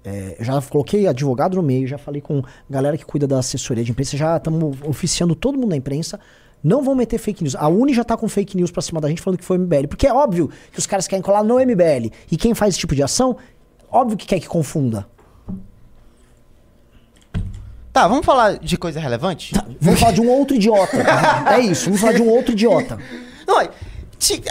é, 0.04 0.36
já 0.40 0.62
coloquei 0.62 1.08
advogado 1.08 1.56
no 1.56 1.64
meio, 1.64 1.88
já 1.88 1.98
falei 1.98 2.22
com 2.22 2.44
galera 2.70 2.98
que 2.98 3.06
cuida 3.06 3.28
da 3.28 3.40
assessoria 3.40 3.84
de 3.84 3.92
imprensa, 3.92 4.18
já 4.18 4.38
estamos 4.38 4.78
oficiando 4.84 5.36
todo 5.36 5.58
mundo 5.58 5.70
na 5.70 5.78
imprensa. 5.78 6.20
Não 6.64 6.84
vão 6.84 6.94
meter 6.94 7.18
fake 7.18 7.44
news. 7.44 7.56
A 7.56 7.68
Uni 7.68 7.94
já 7.94 8.04
tá 8.04 8.16
com 8.16 8.28
fake 8.30 8.56
news 8.56 8.70
pra 8.70 8.82
cima 8.82 9.02
da 9.02 9.10
gente 9.10 9.22
falando 9.22 9.40
que 9.40 9.46
foi 9.46 9.58
MBL. 9.58 9.88
Porque 9.88 10.06
é 10.06 10.14
óbvio 10.14 10.50
que 10.72 10.78
os 10.78 10.86
caras 10.86 11.08
querem 11.08 11.22
colar 11.22 11.44
no 11.44 11.56
MBL. 11.56 12.12
E 12.32 12.38
quem 12.38 12.54
faz 12.54 12.74
esse 12.74 12.80
tipo 12.80 12.94
de 12.94 13.02
ação, 13.02 13.36
óbvio 13.92 14.16
que 14.16 14.28
quer 14.28 14.40
que 14.40 14.48
confunda. 14.48 15.08
Tá, 17.92 18.08
vamos 18.08 18.26
falar 18.26 18.58
de 18.58 18.78
coisa 18.78 19.00
relevante? 19.00 19.54
Vamos 19.80 20.00
falar 20.00 20.14
de 20.14 20.22
um 20.22 20.30
outro 20.30 20.56
idiota. 20.56 20.98
é 21.52 21.60
isso, 21.60 21.86
vamos 21.86 22.00
falar 22.00 22.14
de 22.14 22.22
um 22.22 22.30
outro 22.30 22.54
idiota. 22.54 22.98
Não, 23.46 23.60
é, 23.60 23.70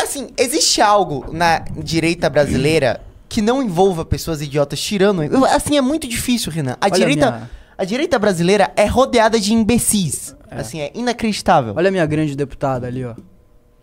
assim, 0.02 0.28
existe 0.36 0.82
algo 0.82 1.32
na 1.32 1.60
direita 1.60 2.28
brasileira 2.28 3.00
que 3.30 3.40
não 3.40 3.62
envolva 3.62 4.04
pessoas 4.04 4.42
idiotas 4.42 4.78
tirando. 4.80 5.22
Assim, 5.46 5.76
é 5.78 5.80
muito 5.80 6.06
difícil, 6.06 6.52
Renan. 6.52 6.72
A 6.80 6.86
Olha 6.86 6.94
a 6.94 6.98
direita. 6.98 7.30
minha- 7.30 7.50
A 7.78 7.84
direita 7.84 8.18
brasileira 8.18 8.70
é 8.76 8.84
rodeada 8.84 9.40
de 9.40 9.54
imbecis. 9.54 10.36
Assim, 10.50 10.80
é 10.80 10.90
inacreditável. 10.94 11.72
Olha 11.76 11.88
a 11.88 11.90
minha 11.90 12.04
grande 12.04 12.36
deputada 12.36 12.86
ali, 12.86 13.04
ó. 13.04 13.14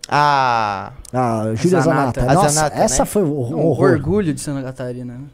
Ah. 0.09 0.91
Ah, 1.11 1.43
Júlia 1.55 1.81
Zanata. 1.81 2.21
Zanata. 2.21 2.31
A 2.31 2.33
Nossa, 2.33 2.49
Zanata, 2.49 2.77
essa 2.77 3.03
né? 3.03 3.05
foi 3.05 3.23
o 3.23 3.27
Um 3.27 3.65
horror. 3.65 3.91
orgulho 3.91 4.33
de 4.33 4.39
Santa 4.39 4.61
Catarina, 4.63 5.13
né? 5.15 5.25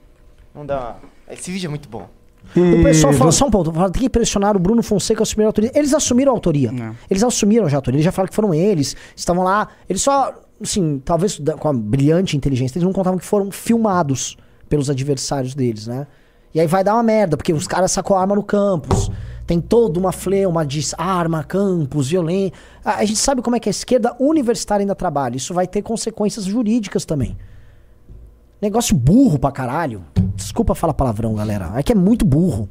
Vamos 0.54 0.68
dar 0.68 0.80
uma... 0.80 0.96
Esse 1.34 1.52
vídeo 1.52 1.68
é 1.68 1.70
muito 1.70 1.90
bom. 1.90 2.08
O 2.56 2.84
pessoal 2.84 3.14
fala 3.14 3.32
só 3.32 3.48
um 3.48 3.52
ponto, 3.52 3.72
fala, 3.72 3.90
tem 3.90 4.02
que 4.04 4.10
pressionar 4.10 4.56
o 4.56 4.60
Bruno 4.60 4.84
Fonseca 4.84 5.22
a 5.22 5.24
assumir 5.24 5.44
a 5.44 5.48
autoria. 5.48 5.72
Eles 5.74 5.94
assumiram 5.94 6.32
a 6.32 6.36
autoria. 6.36 6.72
Não. 6.72 6.96
Eles 7.10 7.24
assumiram 7.24 7.68
já 7.70 7.78
a 7.78 7.80
autoria. 7.80 7.98
Eles 7.98 8.06
já 8.06 8.12
falaram 8.12 8.30
que 8.30 8.36
foram 8.36 8.54
eles, 8.54 8.96
estavam 9.16 9.44
lá. 9.44 9.70
Eles 9.90 10.02
só, 10.02 10.34
assim, 10.64 11.00
talvez 11.04 11.40
com 11.60 11.68
a 11.68 11.74
brilhante 11.74 12.36
inteligência, 12.38 12.78
eles 12.78 12.86
não 12.86 12.94
contavam 12.94 13.20
que 13.20 13.26
foram 13.26 13.52
filmados 13.52 14.38
pelos 14.70 14.90
adversários 14.90 15.54
deles, 15.54 15.86
né? 15.88 16.08
E 16.54 16.60
aí 16.60 16.68
vai 16.68 16.84
dar 16.84 16.94
uma 16.96 17.04
merda, 17.04 17.36
porque 17.38 17.52
os 17.54 17.68
caras 17.68 17.92
sacou 17.92 18.16
a 18.16 18.22
arma 18.22 18.36
no 18.36 18.44
campus. 18.44 19.12
Tem 19.46 19.60
toda 19.60 20.00
uma 20.00 20.12
fleuma 20.12 20.66
de 20.66 20.80
arma, 20.98 21.44
campus, 21.44 22.10
violência. 22.10 22.54
A, 22.86 22.96
a 23.00 23.06
gente 23.06 23.20
sabe 23.20 23.42
como 23.42 23.56
é 23.56 23.60
que 23.60 23.68
a 23.68 23.72
esquerda 23.72 24.16
universitária 24.20 24.84
ainda 24.84 24.96
trabalha. 24.96 25.36
Isso 25.36 25.54
vai 25.54 25.68
ter 25.68 25.82
consequências 25.82 26.46
jurídicas 26.46 27.04
também. 27.06 27.36
Negócio 28.62 28.96
burro 28.96 29.38
pra 29.38 29.52
caralho. 29.52 30.04
Desculpa 30.36 30.74
falar 30.74 30.94
palavrão, 30.94 31.34
galera. 31.36 31.72
É 31.76 31.84
que 31.84 31.92
é 31.92 31.96
muito 31.96 32.24
burro. 32.24 32.70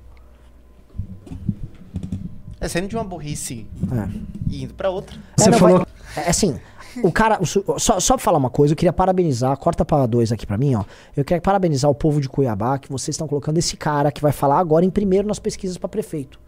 É 2.61 2.69
saindo 2.69 2.89
de 2.89 2.97
uma 2.97 3.05
burrice 3.05 3.67
É. 3.93 4.09
e 4.49 4.63
indo 4.65 4.75
pra 4.75 4.89
outra. 4.89 5.17
É, 5.39 5.43
Você 5.43 5.51
não, 5.51 5.59
falou- 5.59 5.79
vai- 6.15 6.25
é 6.25 6.31
assim, 6.31 6.59
o 7.03 7.13
cara. 7.13 7.39
o 7.41 7.47
Só, 7.79 8.01
só 8.01 8.15
pra 8.15 8.25
falar 8.25 8.39
uma 8.39 8.51
coisa, 8.51 8.73
eu 8.73 8.77
queria 8.77 8.93
parabenizar. 8.93 9.57
Corta 9.57 9.85
pra 9.85 10.07
dois 10.07 10.33
aqui 10.33 10.47
pra 10.47 10.59
mim, 10.59 10.75
ó. 10.75 10.85
Eu 11.17 11.25
queria 11.25 11.41
parabenizar 11.41 11.91
o 11.91 11.95
povo 11.95 12.21
de 12.21 12.29
Cuiabá 12.29 12.79
que 12.79 12.91
vocês 12.91 13.15
estão 13.15 13.29
colocando 13.29 13.59
esse 13.59 13.77
cara 13.77 14.11
que 14.11 14.21
vai 14.21 14.33
falar 14.33 14.59
agora 14.59 14.85
em 14.85 14.91
primeiro 14.91 15.29
nas 15.29 15.39
pesquisas 15.39 15.79
pra 15.79 15.89
prefeito. 15.89 16.39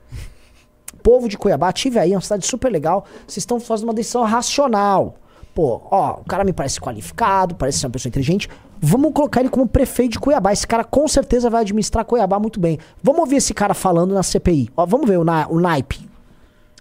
povo 1.02 1.28
de 1.28 1.36
Cuiabá, 1.36 1.72
tive 1.72 1.98
aí, 1.98 2.12
é 2.12 2.16
uma 2.16 2.20
cidade 2.20 2.46
super 2.46 2.70
legal. 2.70 3.04
Vocês 3.26 3.38
estão 3.38 3.60
fazendo 3.60 3.88
uma 3.88 3.94
decisão 3.94 4.22
racional. 4.22 5.16
Pô, 5.54 5.80
ó, 5.90 6.20
o 6.20 6.24
cara 6.24 6.42
me 6.42 6.52
parece 6.52 6.80
qualificado, 6.80 7.54
parece 7.54 7.78
ser 7.78 7.86
uma 7.86 7.92
pessoa 7.92 8.10
inteligente. 8.10 8.48
Vamos 8.80 9.12
colocar 9.12 9.40
ele 9.40 9.48
como 9.48 9.68
prefeito 9.68 10.12
de 10.12 10.18
Cuiabá. 10.18 10.52
Esse 10.52 10.66
cara 10.66 10.82
com 10.82 11.06
certeza 11.06 11.48
vai 11.48 11.60
administrar 11.60 12.04
Cuiabá 12.04 12.40
muito 12.40 12.58
bem. 12.58 12.78
Vamos 13.02 13.20
ouvir 13.20 13.36
esse 13.36 13.54
cara 13.54 13.72
falando 13.72 14.12
na 14.12 14.22
CPI. 14.22 14.70
Ó, 14.76 14.84
vamos 14.84 15.08
ver 15.08 15.18
o, 15.18 15.24
na, 15.24 15.46
o 15.48 15.60
naipe. 15.60 16.13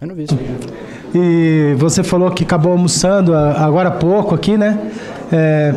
Eu 0.01 0.07
não 0.07 0.15
vi 0.15 0.23
isso. 0.23 0.37
E 1.15 1.75
você 1.77 2.03
falou 2.03 2.29
que 2.31 2.43
acabou 2.43 2.71
almoçando 2.73 3.33
a- 3.33 3.63
agora 3.63 3.89
há 3.89 3.91
pouco 3.91 4.35
aqui, 4.35 4.57
né? 4.57 4.77
É, 5.31 5.73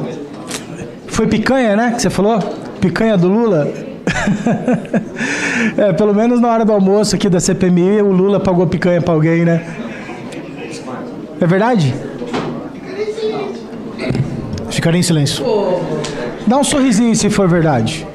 foi 1.06 1.26
picanha, 1.26 1.76
né? 1.76 1.92
Que 1.94 2.02
você 2.02 2.10
falou? 2.10 2.38
Picanha 2.80 3.16
do 3.16 3.28
Lula? 3.28 3.68
é, 5.78 5.92
pelo 5.92 6.14
menos 6.14 6.40
na 6.40 6.48
hora 6.48 6.64
do 6.64 6.72
almoço 6.72 7.14
aqui 7.14 7.28
da 7.28 7.38
CPMI, 7.40 8.02
o 8.02 8.10
Lula 8.10 8.40
pagou 8.40 8.66
picanha 8.66 9.00
pra 9.00 9.14
alguém, 9.14 9.44
né? 9.44 9.64
É 11.40 11.46
verdade? 11.46 11.94
Ficaria 14.70 14.98
em 14.98 15.02
silêncio. 15.02 15.44
Dá 16.46 16.58
um 16.58 16.64
sorrisinho 16.64 17.14
se 17.14 17.28
for 17.30 17.48
verdade. 17.48 18.06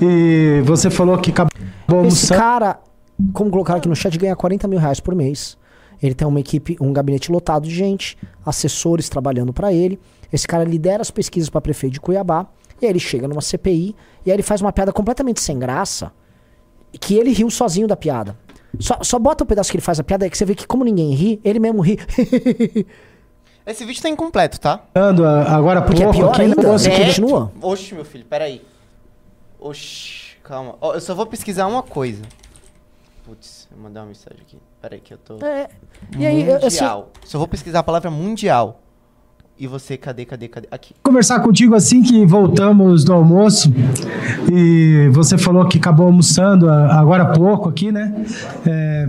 E 0.00 0.60
você 0.64 0.90
falou 0.90 1.16
que 1.18 1.30
acabou 1.30 1.50
Esse 1.88 1.94
almoçando. 1.94 2.40
cara, 2.40 2.78
como 3.32 3.50
colocaram 3.50 3.78
aqui 3.78 3.88
no 3.88 3.96
chat, 3.96 4.16
ganha 4.18 4.34
40 4.36 4.66
mil 4.68 4.78
reais 4.78 5.00
por 5.00 5.14
mês. 5.14 5.56
Ele 6.02 6.14
tem 6.14 6.26
uma 6.26 6.40
equipe, 6.40 6.76
um 6.80 6.92
gabinete 6.92 7.30
lotado 7.32 7.66
de 7.66 7.74
gente, 7.74 8.18
assessores 8.44 9.08
trabalhando 9.08 9.52
pra 9.52 9.72
ele. 9.72 9.98
Esse 10.32 10.46
cara 10.46 10.64
lidera 10.64 11.00
as 11.00 11.10
pesquisas 11.10 11.48
pra 11.48 11.60
prefeito 11.60 11.94
de 11.94 12.00
Cuiabá. 12.00 12.46
E 12.82 12.86
aí 12.86 12.90
ele 12.92 12.98
chega 12.98 13.28
numa 13.28 13.40
CPI 13.40 13.94
e 14.26 14.30
aí 14.30 14.36
ele 14.36 14.42
faz 14.42 14.60
uma 14.60 14.72
piada 14.72 14.92
completamente 14.92 15.40
sem 15.40 15.58
graça. 15.58 16.12
Que 17.00 17.14
ele 17.14 17.32
riu 17.32 17.48
sozinho 17.50 17.86
da 17.86 17.96
piada. 17.96 18.36
Só, 18.80 18.98
só 19.02 19.18
bota 19.18 19.44
o 19.44 19.46
pedaço 19.46 19.70
que 19.70 19.76
ele 19.76 19.82
faz 19.84 20.00
a 20.00 20.04
piada 20.04 20.24
aí 20.26 20.30
que 20.30 20.36
você 20.36 20.44
vê 20.44 20.54
que, 20.54 20.66
como 20.66 20.84
ninguém 20.84 21.14
ri, 21.14 21.40
ele 21.44 21.60
mesmo 21.60 21.80
ri. 21.80 21.98
Esse 23.66 23.84
vídeo 23.84 24.02
tá 24.02 24.08
incompleto, 24.10 24.60
tá? 24.60 24.82
a- 24.94 25.54
agora 25.56 25.80
há 25.80 25.82
é 25.82 25.86
pouco 25.86 25.96
pior 26.12 26.30
aqui 26.32 26.42
ainda. 26.42 26.60
É. 26.60 26.74
aqui. 26.74 27.04
continua? 27.06 27.52
Oxe, 27.62 27.94
meu 27.94 28.04
filho, 28.04 28.24
peraí. 28.28 28.60
Oxe, 29.68 30.36
calma. 30.44 30.76
Ó, 30.78 30.92
eu 30.92 31.00
só 31.00 31.14
vou 31.14 31.24
pesquisar 31.24 31.66
uma 31.66 31.82
coisa. 31.82 32.22
Putz, 33.24 33.66
eu 33.72 33.78
mandei 33.78 34.02
uma 34.02 34.08
mensagem 34.08 34.38
aqui. 34.42 34.58
Peraí 34.82 35.00
que 35.00 35.14
eu 35.14 35.18
tô... 35.18 35.38
É. 35.42 35.70
E 36.18 36.26
aí, 36.26 36.42
eu- 36.46 36.56
assim, 36.56 36.64
mundial. 36.66 37.08
Só 37.24 37.38
vou 37.38 37.48
pesquisar 37.48 37.78
a 37.78 37.82
palavra 37.82 38.10
mundial. 38.10 38.82
E 39.56 39.68
você, 39.68 39.96
cadê, 39.96 40.24
cadê, 40.24 40.48
cadê? 40.48 40.66
Aqui. 40.68 40.94
conversar 41.02 41.38
contigo 41.40 41.76
assim 41.76 42.02
que 42.02 42.26
voltamos 42.26 43.04
do 43.04 43.12
almoço 43.12 43.72
e 44.52 45.08
você 45.12 45.38
falou 45.38 45.64
que 45.68 45.78
acabou 45.78 46.06
almoçando 46.06 46.68
a- 46.68 46.98
agora 46.98 47.22
há 47.22 47.26
pouco 47.32 47.68
aqui, 47.68 47.92
né? 47.92 48.12
É, 48.66 49.08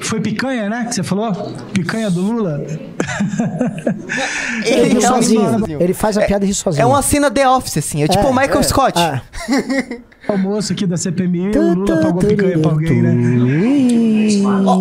foi 0.00 0.20
picanha, 0.20 0.70
né? 0.70 0.86
Que 0.86 0.94
você 0.94 1.02
falou? 1.02 1.32
Picanha 1.74 2.10
do 2.10 2.22
Lula? 2.22 2.62
ele 4.64 4.88
ri 4.88 5.00
realmente 5.00 5.06
sozinho. 5.06 5.58
sozinho. 5.58 5.82
Ele 5.82 5.92
faz 5.92 6.16
a 6.16 6.22
piada 6.22 6.44
e 6.44 6.48
ri 6.48 6.54
sozinho. 6.54 6.82
É 6.82 6.86
uma 6.86 7.02
cena 7.02 7.30
The 7.30 7.46
Office, 7.48 7.76
assim. 7.76 8.02
É 8.02 8.08
tipo 8.08 8.26
o 8.26 8.34
Michael 8.34 8.62
Scott. 8.62 8.98
É. 8.98 9.20
almoço 10.28 10.72
aqui 10.72 10.86
da 10.86 10.96
CPMI, 10.96 11.56
o 11.56 11.74
Lula 11.74 11.96
pagou 11.98 12.20
picanha 12.20 12.58
pra 12.58 12.70
alguém, 12.70 13.02
né? 13.02 13.14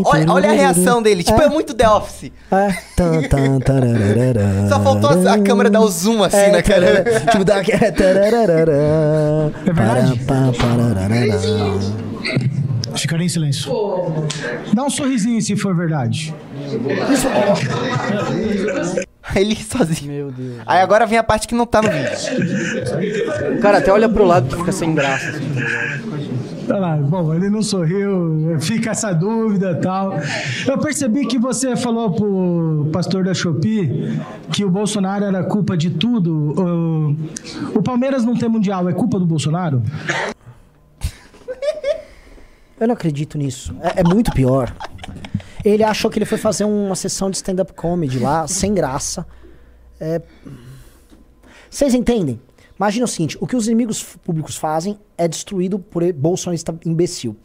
Olha, 0.05 0.31
olha 0.31 0.49
a 0.49 0.53
reação 0.53 1.01
dele. 1.01 1.23
Tipo, 1.23 1.41
é 1.41 1.49
muito 1.49 1.73
The 1.73 1.87
Office. 1.89 2.31
É. 2.51 2.71
Só 4.69 4.79
faltou 4.81 5.09
a, 5.27 5.33
a 5.33 5.39
câmera 5.39 5.69
dar 5.69 5.81
o 5.81 5.87
zoom 5.89 6.23
assim, 6.23 6.37
É, 6.37 6.51
né, 6.51 6.61
cara? 6.61 7.03
Tipo, 7.31 7.43
dá 7.45 7.57
aqui. 7.57 7.71
É. 7.71 7.77
É 9.65 9.73
verdade? 9.73 10.19
Ficaria 12.95 13.25
em 13.25 13.29
silêncio. 13.29 13.71
Dá 14.73 14.83
um 14.83 14.89
sorrisinho 14.89 15.41
se 15.41 15.55
for 15.55 15.75
verdade. 15.75 16.33
Ele 19.35 19.55
sozinho. 19.55 20.11
Meu 20.11 20.31
Deus. 20.31 20.61
Aí 20.65 20.79
agora 20.79 21.05
vem 21.05 21.17
a 21.17 21.23
parte 21.23 21.47
que 21.47 21.55
não 21.55 21.65
tá 21.65 21.81
no 21.81 21.89
vídeo. 21.89 22.74
O 23.57 23.59
cara 23.59 23.79
até 23.79 23.91
olha 23.91 24.09
pro 24.09 24.25
lado 24.25 24.47
que 24.47 24.55
fica 24.55 24.71
sem 24.71 24.93
graça. 24.93 25.29
assim. 25.29 25.95
Tá 26.67 26.79
lá, 26.79 26.95
bom, 26.97 27.31
ele 27.33 27.47
não 27.47 27.61
sorriu, 27.61 28.57
fica 28.59 28.89
essa 28.89 29.13
dúvida 29.13 29.71
e 29.71 29.75
tal. 29.75 30.13
Eu 30.67 30.79
percebi 30.79 31.27
que 31.27 31.37
você 31.37 31.75
falou 31.75 32.11
pro 32.11 32.89
pastor 32.91 33.23
da 33.23 33.35
Shopee 33.35 34.19
que 34.51 34.65
o 34.65 34.69
Bolsonaro 34.69 35.25
era 35.25 35.43
culpa 35.43 35.77
de 35.77 35.91
tudo. 35.91 36.55
O, 37.73 37.77
o 37.77 37.83
Palmeiras 37.83 38.25
não 38.25 38.35
ter 38.35 38.47
mundial, 38.47 38.89
é 38.89 38.93
culpa 38.93 39.19
do 39.19 39.25
Bolsonaro? 39.27 39.83
Eu 42.79 42.87
não 42.87 42.93
acredito 42.93 43.37
nisso. 43.37 43.75
É, 43.81 44.01
é 44.01 44.03
muito 44.03 44.31
pior. 44.31 44.73
Ele 45.63 45.83
achou 45.83 46.09
que 46.11 46.17
ele 46.17 46.25
foi 46.25 46.37
fazer 46.37 46.65
uma 46.65 46.95
sessão 46.95 47.29
de 47.29 47.37
stand-up 47.37 47.73
comedy 47.73 48.19
lá, 48.19 48.47
sem 48.47 48.73
graça. 48.73 49.25
É... 49.99 50.21
Vocês 51.69 51.93
entendem? 51.93 52.39
Imagina 52.77 53.05
o 53.05 53.07
seguinte: 53.07 53.37
o 53.39 53.47
que 53.47 53.55
os 53.55 53.67
inimigos 53.67 54.03
públicos 54.03 54.55
fazem 54.55 54.97
é 55.17 55.27
destruído 55.27 55.79
por 55.79 56.03
bolsonarista 56.13 56.77
imbecil. 56.85 57.35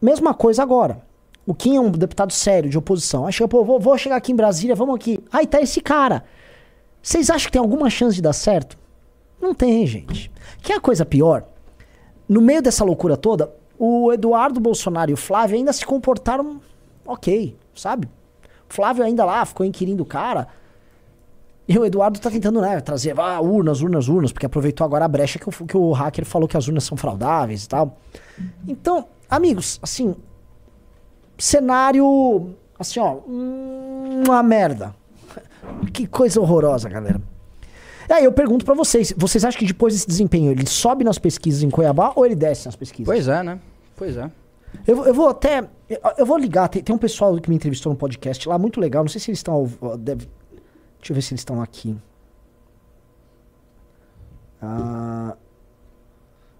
Mesma 0.00 0.34
coisa 0.34 0.62
agora. 0.62 1.02
O 1.46 1.54
Kim 1.54 1.76
é 1.76 1.80
um 1.80 1.90
deputado 1.90 2.32
sério 2.32 2.70
de 2.70 2.78
oposição. 2.78 3.26
Aí 3.26 3.32
pô, 3.48 3.64
vou, 3.64 3.80
vou 3.80 3.96
chegar 3.98 4.16
aqui 4.16 4.32
em 4.32 4.36
Brasília, 4.36 4.76
vamos 4.76 4.94
aqui. 4.94 5.18
Aí 5.32 5.46
tá 5.46 5.60
esse 5.60 5.80
cara. 5.80 6.24
Vocês 7.02 7.30
acham 7.30 7.46
que 7.46 7.52
tem 7.52 7.60
alguma 7.60 7.88
chance 7.90 8.14
de 8.14 8.22
dar 8.22 8.32
certo? 8.32 8.78
Não 9.40 9.54
tem, 9.54 9.86
gente. 9.86 10.30
Que 10.62 10.72
é 10.72 10.76
a 10.76 10.80
coisa 10.80 11.04
pior? 11.04 11.46
no 12.30 12.40
meio 12.40 12.62
dessa 12.62 12.84
loucura 12.84 13.16
toda, 13.16 13.52
o 13.76 14.12
Eduardo 14.12 14.60
Bolsonaro 14.60 15.10
e 15.10 15.14
o 15.14 15.16
Flávio 15.16 15.56
ainda 15.56 15.72
se 15.72 15.84
comportaram 15.84 16.60
ok, 17.04 17.56
sabe? 17.74 18.08
O 18.68 18.72
Flávio 18.72 19.02
ainda 19.02 19.24
lá 19.24 19.44
ficou 19.44 19.66
inquirindo 19.66 20.04
o 20.04 20.06
cara. 20.06 20.46
E 21.72 21.78
o 21.78 21.84
Eduardo 21.84 22.18
tá 22.18 22.28
tentando, 22.28 22.60
né, 22.60 22.80
trazer 22.80 23.14
ah, 23.16 23.40
urnas, 23.40 23.80
urnas, 23.80 24.08
urnas, 24.08 24.32
porque 24.32 24.44
aproveitou 24.44 24.84
agora 24.84 25.04
a 25.04 25.08
brecha 25.08 25.38
que 25.38 25.48
o, 25.48 25.52
que 25.52 25.76
o 25.76 25.92
hacker 25.92 26.24
falou 26.24 26.48
que 26.48 26.56
as 26.56 26.66
urnas 26.66 26.82
são 26.82 26.96
fraudáveis 26.96 27.62
e 27.64 27.68
tal. 27.68 27.96
Então, 28.66 29.06
amigos, 29.30 29.78
assim, 29.80 30.16
cenário, 31.38 32.54
assim, 32.76 32.98
ó, 32.98 33.18
hum, 33.26 34.22
uma 34.26 34.42
merda. 34.42 34.94
Que 35.92 36.06
coisa 36.08 36.40
horrorosa, 36.40 36.88
galera. 36.88 37.20
E 38.08 38.12
aí 38.12 38.24
eu 38.24 38.32
pergunto 38.32 38.64
pra 38.64 38.74
vocês, 38.74 39.14
vocês 39.16 39.44
acham 39.44 39.60
que 39.60 39.66
depois 39.66 39.94
desse 39.94 40.08
desempenho 40.08 40.50
ele 40.50 40.66
sobe 40.66 41.04
nas 41.04 41.18
pesquisas 41.18 41.62
em 41.62 41.70
Cuiabá 41.70 42.12
ou 42.16 42.26
ele 42.26 42.34
desce 42.34 42.66
nas 42.66 42.74
pesquisas? 42.74 43.06
Pois 43.06 43.28
é, 43.28 43.42
né? 43.44 43.60
Pois 43.94 44.16
é. 44.16 44.28
Eu, 44.84 44.96
vou- 44.96 45.06
eu 45.06 45.14
vou 45.14 45.28
até. 45.28 45.60
Eu, 45.88 45.98
eu 46.18 46.26
vou 46.26 46.36
ligar. 46.36 46.68
Tem, 46.68 46.82
tem 46.82 46.92
um 46.94 46.98
pessoal 46.98 47.36
que 47.36 47.48
me 47.48 47.54
entrevistou 47.54 47.92
no 47.92 47.96
podcast 47.96 48.48
lá, 48.48 48.58
muito 48.58 48.80
legal. 48.80 49.04
Não 49.04 49.08
sei 49.08 49.20
se 49.20 49.30
eles 49.30 49.38
estão. 49.38 49.70
Deve, 50.00 50.28
deixa 51.00 51.12
eu 51.12 51.14
ver 51.14 51.22
se 51.22 51.32
eles 51.32 51.40
estão 51.40 51.60
aqui. 51.60 51.96
Ah, 54.62 55.34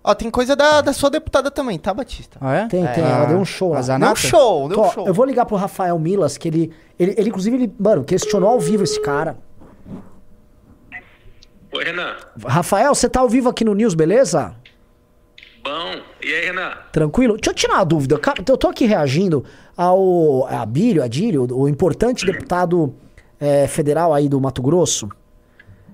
Ó, 0.03 0.15
tem 0.15 0.31
coisa 0.31 0.57
da, 0.57 0.81
da 0.81 0.95
sua 0.95 1.11
deputada 1.11 1.51
também, 1.51 1.79
tá, 1.79 1.93
Batista? 1.93 2.39
Ah, 2.41 2.55
é? 2.55 2.67
tem, 2.69 2.87
tem. 2.87 3.05
Ah, 3.05 3.09
Ela 3.09 3.25
deu 3.27 3.39
um 3.39 3.45
show 3.45 3.75
a 3.75 3.81
lá. 3.81 3.99
Deu 3.99 4.09
um 4.09 4.17
show, 4.17 4.69
deu 4.69 4.81
Ó, 4.81 4.89
um 4.89 4.91
show. 4.91 5.07
Eu 5.07 5.13
vou 5.13 5.27
ligar 5.27 5.45
pro 5.45 5.57
Rafael 5.57 5.99
Milas, 5.99 6.39
que 6.39 6.49
ele. 6.49 6.73
Ele, 6.99 7.15
ele 7.19 7.29
inclusive, 7.29 7.57
ele, 7.57 7.75
mano, 7.79 8.03
questionou 8.03 8.49
ao 8.49 8.59
vivo 8.59 8.83
esse 8.83 9.01
cara. 9.03 9.37
Oi, 11.73 11.85
Renan. 11.85 12.17
Rafael, 12.47 12.95
você 12.95 13.09
tá 13.09 13.21
ao 13.21 13.29
vivo 13.29 13.49
aqui 13.51 13.63
no 13.63 13.75
News, 13.75 13.95
beleza? 13.95 14.55
Bom. 15.63 16.01
E 16.23 16.33
aí, 16.33 16.47
Renan? 16.47 16.73
Tranquilo? 16.91 17.35
Deixa 17.35 17.51
eu 17.51 17.55
tirar 17.55 17.75
uma 17.75 17.85
dúvida. 17.85 18.19
Eu 18.49 18.57
tô 18.57 18.69
aqui 18.69 18.87
reagindo 18.87 19.45
ao 19.77 20.47
Abílio, 20.47 21.03
Adílio, 21.03 21.47
o 21.55 21.69
importante 21.69 22.25
deputado 22.25 22.95
eh, 23.41 23.67
federal 23.67 24.13
aí 24.13 24.29
do 24.29 24.41
Mato 24.41 24.63
Grosso. 24.63 25.09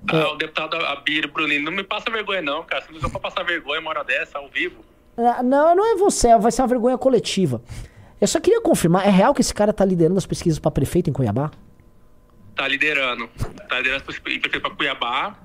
Ah, 0.09 0.31
o 0.31 0.35
deputado 0.35 0.75
Abílio 0.77 1.31
Bruninho, 1.31 1.63
não 1.63 1.71
me 1.71 1.83
passa 1.83 2.09
vergonha 2.09 2.41
não, 2.41 2.63
cara. 2.63 2.83
Você 2.83 2.91
não 2.91 2.97
usa 2.99 3.09
pra 3.09 3.19
passar 3.19 3.43
vergonha 3.43 3.79
uma 3.81 3.89
hora 3.89 4.03
dessa, 4.03 4.37
ao 4.37 4.47
vivo. 4.49 4.83
Ah, 5.17 5.41
Não, 5.41 5.75
não 5.75 5.85
é 5.85 5.95
você, 5.97 6.37
vai 6.37 6.51
ser 6.51 6.61
uma 6.61 6.67
vergonha 6.67 6.97
coletiva. 6.97 7.61
Eu 8.21 8.27
só 8.27 8.39
queria 8.39 8.61
confirmar, 8.61 9.05
é 9.07 9.11
real 9.11 9.33
que 9.33 9.41
esse 9.41 9.53
cara 9.53 9.73
tá 9.73 9.83
liderando 9.83 10.17
as 10.17 10.25
pesquisas 10.25 10.59
pra 10.59 10.71
prefeito 10.71 11.09
em 11.09 11.13
Cuiabá? 11.13 11.51
Tá 12.55 12.67
liderando. 12.67 13.27
Tá 13.69 13.77
liderando 13.77 14.03
para 14.03 14.13
prefeito 14.21 14.61
pra 14.61 14.71
Cuiabá. 14.71 15.37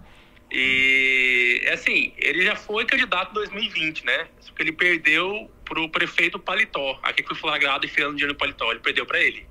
E, 0.50 1.62
é 1.64 1.72
assim, 1.72 2.12
ele 2.18 2.44
já 2.44 2.54
foi 2.54 2.84
candidato 2.84 3.30
em 3.30 3.34
2020, 3.34 4.04
né? 4.04 4.26
Só 4.40 4.52
que 4.52 4.62
ele 4.62 4.72
perdeu 4.72 5.50
pro 5.64 5.88
prefeito 5.88 6.38
Paletó. 6.38 6.98
Aqui 7.02 7.22
que 7.22 7.28
foi 7.30 7.36
flagrado 7.36 7.86
enfiando 7.86 8.12
dinheiro 8.12 8.34
no 8.34 8.38
Paletó. 8.38 8.70
Ele 8.70 8.80
perdeu 8.80 9.06
pra 9.06 9.18
ele. 9.18 9.46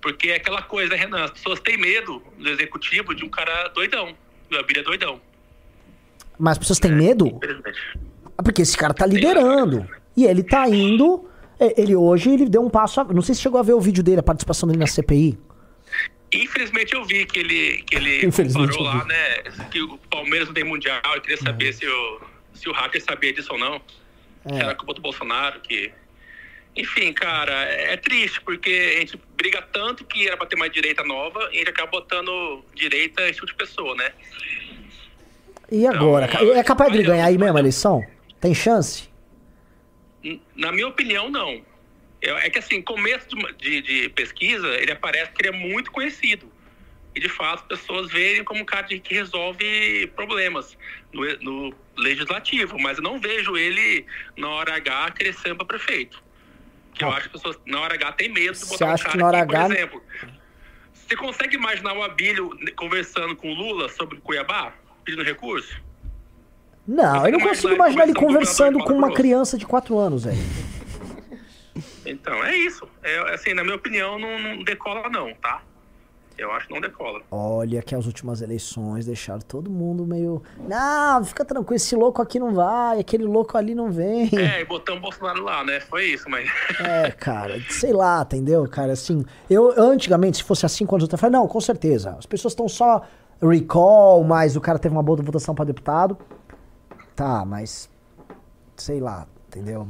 Porque 0.00 0.28
é 0.30 0.36
aquela 0.36 0.62
coisa, 0.62 0.94
Renan, 0.94 1.24
as 1.24 1.30
pessoas 1.32 1.58
têm 1.60 1.76
medo 1.76 2.22
do 2.38 2.48
executivo 2.48 3.14
de 3.14 3.24
um 3.24 3.28
cara 3.28 3.68
doidão. 3.68 4.14
Do 4.48 4.58
Abílio 4.58 4.80
é 4.80 4.84
doidão. 4.84 5.20
Mas 6.38 6.52
as 6.52 6.58
pessoas 6.58 6.78
têm 6.78 6.92
medo? 6.92 7.26
Infelizmente. 7.26 7.78
Ah, 8.36 8.42
Porque 8.42 8.62
esse 8.62 8.76
cara 8.76 8.94
tá 8.94 9.04
liderando. 9.06 9.88
E 10.16 10.24
ele 10.24 10.42
tá 10.42 10.68
indo. 10.68 11.28
é, 11.58 11.80
Ele 11.80 11.94
hoje 11.96 12.30
ele 12.30 12.48
deu 12.48 12.64
um 12.64 12.70
passo. 12.70 13.00
a- 13.00 13.04
Não 13.04 13.22
sei 13.22 13.34
se 13.34 13.40
chegou 13.40 13.58
a 13.58 13.62
ver 13.62 13.72
o 13.74 13.80
vídeo 13.80 14.02
dele, 14.02 14.20
a 14.20 14.22
participação 14.22 14.66
dele 14.68 14.78
na 14.78 14.86
CPI. 14.86 15.36
Infelizmente 16.32 16.94
eu 16.94 17.04
vi 17.04 17.24
que 17.24 17.38
ele, 17.38 17.82
que 17.84 17.96
ele 17.96 18.30
parou 18.52 18.82
lá, 18.82 19.04
né? 19.06 19.42
Que 19.70 19.80
o 19.82 19.96
Palmeiras 20.10 20.46
não 20.48 20.54
tem 20.54 20.62
mundial. 20.64 21.00
Eu 21.14 21.20
queria 21.22 21.38
saber 21.38 21.72
se 21.72 21.86
o, 21.86 22.20
se 22.52 22.68
o 22.68 22.72
hacker 22.72 23.02
sabia 23.02 23.32
disso 23.32 23.52
ou 23.52 23.58
não. 23.58 23.80
É. 24.44 24.58
Era 24.60 24.74
culpa 24.74 24.94
do 24.94 25.00
Bolsonaro, 25.00 25.60
que. 25.60 25.90
Enfim, 26.78 27.12
cara, 27.12 27.52
é 27.52 27.96
triste, 27.96 28.40
porque 28.42 28.70
a 28.96 29.00
gente 29.00 29.20
briga 29.36 29.60
tanto 29.60 30.04
que 30.04 30.28
era 30.28 30.36
pra 30.36 30.46
ter 30.46 30.54
mais 30.54 30.70
direita 30.70 31.02
nova 31.02 31.40
e 31.50 31.56
a 31.56 31.58
gente 31.58 31.70
acaba 31.70 31.90
botando 31.90 32.64
direita 32.72 33.30
tipo 33.32 33.46
de 33.46 33.54
pessoa, 33.54 33.96
né? 33.96 34.12
E 35.72 35.84
agora? 35.88 36.26
Então? 36.26 36.54
É 36.56 36.62
capaz 36.62 36.92
de 36.92 37.02
ganhar 37.02 37.26
aí 37.26 37.36
mesmo 37.36 37.56
a 37.56 37.60
eleição? 37.60 38.06
Tem 38.40 38.54
chance? 38.54 39.08
Na 40.54 40.70
minha 40.70 40.86
opinião, 40.86 41.28
não. 41.28 41.60
É 42.22 42.48
que 42.48 42.60
assim, 42.60 42.80
começo 42.80 43.28
de, 43.28 43.34
uma- 43.34 43.52
de- 43.54 44.08
pesquisa, 44.10 44.68
ele 44.76 44.92
aparece 44.92 45.32
que 45.32 45.42
ele 45.46 45.48
é 45.56 45.58
muito 45.58 45.90
conhecido. 45.90 46.50
E 47.14 47.18
de 47.20 47.28
fato, 47.28 47.62
as 47.72 47.80
pessoas 47.80 48.08
veem 48.12 48.44
como 48.44 48.60
um 48.60 48.64
cara 48.64 48.84
que 48.86 49.02
resolve 49.14 50.06
problemas 50.14 50.78
no, 51.12 51.24
no 51.38 51.74
legislativo. 51.96 52.78
Mas 52.78 52.98
eu 52.98 53.02
não 53.02 53.18
vejo 53.18 53.56
ele, 53.56 54.06
na 54.36 54.48
hora 54.50 54.76
H, 54.76 55.10
crescendo 55.12 55.56
para 55.56 55.66
prefeito. 55.66 56.22
Que 56.98 57.04
eu 57.04 57.10
acho 57.10 57.30
que 57.30 57.36
as 57.36 57.42
pessoas, 57.42 57.58
na 57.66 57.80
hora 57.80 57.94
H, 57.94 58.12
tem 58.12 58.28
medo 58.28 58.52
de 58.52 58.58
Você 58.58 58.66
botar 58.74 58.86
um 58.86 58.90
acha 58.92 59.04
cara 59.04 59.12
que 59.12 59.18
na 59.18 59.26
hora 59.26 59.40
que, 59.40 59.46
por 59.46 59.54
H- 59.56 59.74
exemplo... 59.74 60.02
Você 60.92 61.16
consegue 61.16 61.56
imaginar 61.56 61.94
o 61.94 62.02
Abílio 62.02 62.50
conversando 62.76 63.34
com 63.34 63.50
o 63.50 63.54
Lula 63.54 63.88
sobre 63.88 64.18
Cuiabá? 64.20 64.74
Pedindo 65.04 65.24
recurso? 65.24 65.80
Não, 66.86 67.24
eu 67.24 67.32
não 67.32 67.40
Você 67.40 67.48
consigo 67.48 67.74
imagina 67.74 67.76
imaginar 67.76 68.04
ele 68.04 68.14
conversando 68.14 68.78
com 68.80 68.92
uma 68.92 69.14
criança 69.14 69.56
de 69.56 69.64
4 69.64 69.98
anos, 69.98 70.24
velho. 70.24 70.38
Então, 72.04 72.44
é 72.44 72.54
isso. 72.56 72.86
É, 73.02 73.34
assim, 73.34 73.54
na 73.54 73.62
minha 73.62 73.76
opinião, 73.76 74.18
não, 74.18 74.38
não 74.38 74.62
decola 74.62 75.08
não, 75.08 75.32
tá? 75.34 75.62
Eu 76.38 76.52
acho 76.52 76.68
que 76.68 76.74
não 76.74 76.80
decola. 76.80 77.20
Olha 77.32 77.82
que 77.82 77.96
as 77.96 78.06
últimas 78.06 78.40
eleições 78.40 79.04
deixaram 79.04 79.40
todo 79.40 79.68
mundo 79.68 80.06
meio. 80.06 80.40
Não, 80.68 81.24
fica 81.24 81.44
tranquilo, 81.44 81.74
esse 81.74 81.96
louco 81.96 82.22
aqui 82.22 82.38
não 82.38 82.54
vai, 82.54 83.00
aquele 83.00 83.24
louco 83.24 83.58
ali 83.58 83.74
não 83.74 83.90
vem. 83.90 84.30
É, 84.38 84.60
e 84.60 84.64
botamos 84.64 85.00
o 85.00 85.02
Bolsonaro 85.02 85.42
lá, 85.42 85.64
né? 85.64 85.80
Foi 85.80 86.04
isso, 86.04 86.30
mas... 86.30 86.48
É, 86.78 87.10
cara, 87.10 87.60
sei 87.68 87.92
lá, 87.92 88.22
entendeu, 88.22 88.66
cara? 88.68 88.92
Assim, 88.92 89.24
eu 89.50 89.74
antigamente, 89.76 90.38
se 90.38 90.44
fosse 90.44 90.64
anos 90.64 90.80
atrás, 90.92 91.12
eu 91.12 91.18
falei, 91.18 91.32
não, 91.32 91.48
com 91.48 91.60
certeza. 91.60 92.14
As 92.16 92.24
pessoas 92.24 92.52
estão 92.52 92.68
só 92.68 93.02
recall, 93.42 94.22
mas 94.22 94.54
o 94.54 94.60
cara 94.60 94.78
teve 94.78 94.94
uma 94.94 95.02
boa 95.02 95.20
votação 95.20 95.54
pra 95.54 95.64
deputado. 95.64 96.16
Tá, 97.16 97.44
mas. 97.44 97.90
Sei 98.76 99.00
lá, 99.00 99.26
entendeu? 99.48 99.86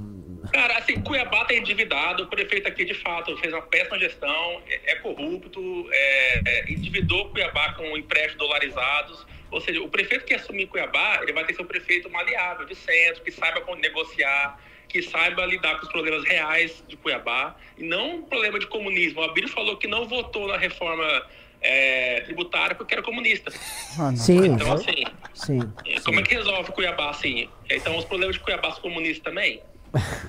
Cara, 0.52 0.78
assim, 0.78 1.00
Cuiabá 1.02 1.44
tá 1.44 1.54
endividado, 1.54 2.22
o 2.22 2.26
prefeito 2.28 2.68
aqui, 2.68 2.84
de 2.84 2.94
fato, 2.94 3.36
fez 3.38 3.52
uma 3.52 3.62
péssima 3.62 3.98
gestão, 3.98 4.62
é, 4.68 4.92
é 4.92 4.96
corrupto, 4.96 5.88
é, 5.90 6.42
é, 6.46 6.72
endividou 6.72 7.28
Cuiabá 7.30 7.74
com 7.74 7.96
empréstimos 7.96 8.38
dolarizados. 8.38 9.26
Ou 9.50 9.60
seja, 9.60 9.82
o 9.82 9.88
prefeito 9.88 10.24
que 10.24 10.34
assumir 10.34 10.66
Cuiabá, 10.66 11.20
ele 11.22 11.32
vai 11.32 11.44
ter 11.44 11.52
que 11.52 11.56
ser 11.56 11.62
um 11.62 11.66
prefeito 11.66 12.08
maleável, 12.10 12.66
de 12.66 12.74
centro, 12.74 13.22
que 13.22 13.32
saiba 13.32 13.60
como 13.62 13.80
negociar, 13.80 14.60
que 14.88 15.02
saiba 15.02 15.44
lidar 15.44 15.76
com 15.78 15.86
os 15.86 15.92
problemas 15.92 16.24
reais 16.24 16.82
de 16.86 16.96
Cuiabá, 16.96 17.56
e 17.76 17.84
não 17.84 18.16
um 18.16 18.22
problema 18.22 18.58
de 18.58 18.66
comunismo. 18.66 19.20
O 19.20 19.24
Abílio 19.24 19.48
falou 19.48 19.76
que 19.76 19.86
não 19.86 20.06
votou 20.06 20.48
na 20.48 20.56
reforma 20.56 21.26
é, 21.60 22.20
tributária 22.22 22.74
porque 22.76 22.94
era 22.94 23.02
comunista. 23.02 23.52
Ah, 23.98 24.10
não. 24.10 24.16
Sim, 24.16 24.46
Então, 24.46 24.72
assim, 24.72 25.04
sim. 25.34 25.60
e 25.84 26.00
Como 26.00 26.20
é 26.20 26.22
que 26.22 26.34
resolve 26.34 26.72
Cuiabá 26.72 27.10
assim? 27.10 27.48
Então, 27.70 27.96
os 27.96 28.04
problemas 28.04 28.36
de 28.36 28.42
Cuiabá 28.42 28.70
são 28.72 28.82
comunistas 28.82 29.22
também? 29.24 29.62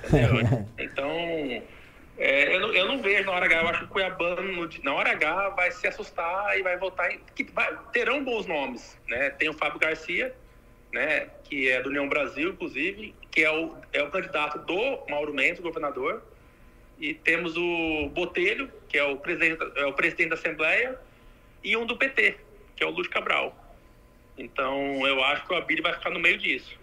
Entendeu? 0.08 0.68
então, 0.78 1.12
é, 2.18 2.56
eu, 2.56 2.60
não, 2.60 2.74
eu 2.74 2.88
não 2.88 3.02
vejo 3.02 3.26
na 3.26 3.32
hora 3.34 3.46
H. 3.46 3.62
Eu 3.62 3.68
acho 3.68 3.80
que 3.80 3.86
o 3.86 3.90
Cuiabano, 3.90 4.70
na 4.84 4.94
hora 4.94 5.12
H, 5.12 5.50
vai 5.50 5.72
se 5.72 5.88
assustar 5.88 6.58
e 6.58 6.64
vai 6.64 6.78
votar. 6.78 7.12
Em, 7.12 7.20
que 7.36 7.44
vai- 7.44 7.78
terão 7.94 8.24
bons 8.24 8.46
nomes. 8.46 8.98
Né? 9.08 9.30
Tem 9.32 9.50
o 9.50 9.54
Fábio 9.54 9.80
Garcia, 9.80 10.34
né? 10.92 11.28
que 11.44 11.70
é 11.70 11.82
do 11.82 11.90
União 11.90 12.08
Brasil, 12.10 12.50
inclusive, 12.50 13.14
que 13.32 13.44
é 13.44 13.52
o, 13.52 13.76
é 13.94 14.02
o 14.04 14.10
candidato 14.10 14.60
do 14.60 15.00
Mauro 15.10 15.34
Mendes, 15.34 15.62
governador. 15.62 16.24
E 17.00 17.14
temos 17.14 17.56
o 17.56 18.10
Botelho, 18.14 18.70
que 18.90 18.98
é 18.98 19.04
o 19.06 19.16
presidente, 19.16 19.60
é 19.78 19.86
o 19.86 19.94
presidente 19.94 20.30
da 20.30 20.36
Assembleia, 20.36 21.00
e 21.64 21.76
um 21.78 21.86
do 21.86 21.98
PT, 21.98 22.38
que 22.76 22.84
é 22.84 22.88
o 22.88 22.92
Lúcio 22.92 23.12
Cabral. 23.12 23.56
Então, 24.38 25.06
eu 25.06 25.24
acho 25.24 25.46
que 25.46 25.54
o 25.54 25.58
Abílio 25.58 25.84
vai 25.84 25.94
ficar 25.94 26.10
no 26.10 26.20
meio 26.20 26.38
disso, 26.38 26.78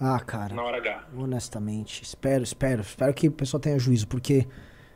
Ah, 0.00 0.18
cara. 0.18 0.52
na 0.54 0.62
hora 0.62 0.78
H. 0.78 1.04
Honestamente, 1.16 2.02
espero, 2.02 2.42
espero, 2.42 2.80
espero 2.82 3.14
que 3.14 3.28
o 3.28 3.32
pessoal 3.32 3.60
tenha 3.60 3.78
juízo, 3.78 4.08
porque 4.08 4.46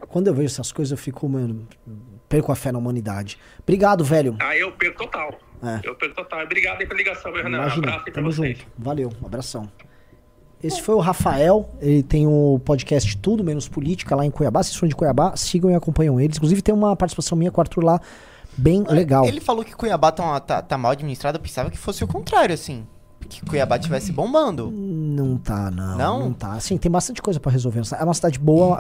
quando 0.09 0.26
eu 0.26 0.35
vejo 0.35 0.46
essas 0.46 0.72
coisas 0.72 0.90
eu 0.90 0.96
fico, 0.98 1.29
mano, 1.29 1.66
perco 2.29 2.50
a 2.50 2.57
fé 2.57 2.72
na 2.72 2.79
humanidade. 2.79 3.38
Obrigado, 3.62 4.05
velho. 4.05 4.37
Aí 4.40 4.61
eu 4.61 4.72
perco 4.72 5.05
total. 5.05 5.38
É. 5.62 5.81
Eu 5.87 5.94
perco 5.94 6.16
total. 6.16 6.42
Obrigado 6.42 6.81
aí 6.81 6.87
pela 6.87 6.98
ligação, 6.98 7.31
meu 7.33 7.42
Renan. 7.42 7.59
Um 7.59 7.62
Imagina, 7.62 7.87
abraço 7.88 8.05
aí 8.07 8.12
pra 8.12 8.22
vocês. 8.22 8.59
junto. 8.59 8.70
Valeu, 8.79 9.12
um 9.22 9.26
abração. 9.26 9.70
Esse 10.62 10.83
foi 10.83 10.94
o 10.94 10.98
Rafael, 10.98 11.70
ele 11.81 12.03
tem 12.03 12.26
o 12.26 12.61
podcast 12.64 13.16
Tudo 13.18 13.42
Menos 13.42 13.66
Política 13.68 14.14
lá 14.14 14.26
em 14.26 14.31
Cuiabá. 14.31 14.62
Vocês 14.62 14.76
são 14.76 14.87
de 14.88 14.94
Cuiabá, 14.94 15.35
sigam 15.37 15.70
e 15.70 15.74
acompanham 15.74 16.20
eles. 16.20 16.37
Inclusive 16.37 16.61
tem 16.61 16.74
uma 16.74 16.94
participação 16.96 17.37
minha 17.38 17.50
com 17.50 17.61
o 17.61 17.62
Arthur 17.62 17.83
lá, 17.85 17.98
bem 18.56 18.82
legal. 18.84 19.24
Ele 19.24 19.40
falou 19.40 19.64
que 19.64 19.74
Cuiabá 19.74 20.10
tá, 20.12 20.38
tá, 20.40 20.62
tá 20.62 20.78
mal 20.78 20.92
administrado, 20.92 21.38
eu 21.38 21.42
pensava 21.42 21.70
que 21.70 21.78
fosse 21.78 22.02
o 22.04 22.06
contrário, 22.06 22.54
assim. 22.54 22.86
Que 23.28 23.44
Cuiabá 23.44 23.78
tivesse 23.78 24.10
bombando. 24.10 24.70
Não 24.72 25.36
tá, 25.38 25.70
não. 25.70 25.96
Não? 25.96 26.18
Não 26.20 26.32
tá. 26.32 26.52
Assim, 26.54 26.76
tem 26.76 26.90
bastante 26.90 27.22
coisa 27.22 27.38
pra 27.38 27.52
resolver. 27.52 27.80
É 27.98 28.02
uma 28.04 28.14
cidade 28.14 28.38
boa, 28.38 28.78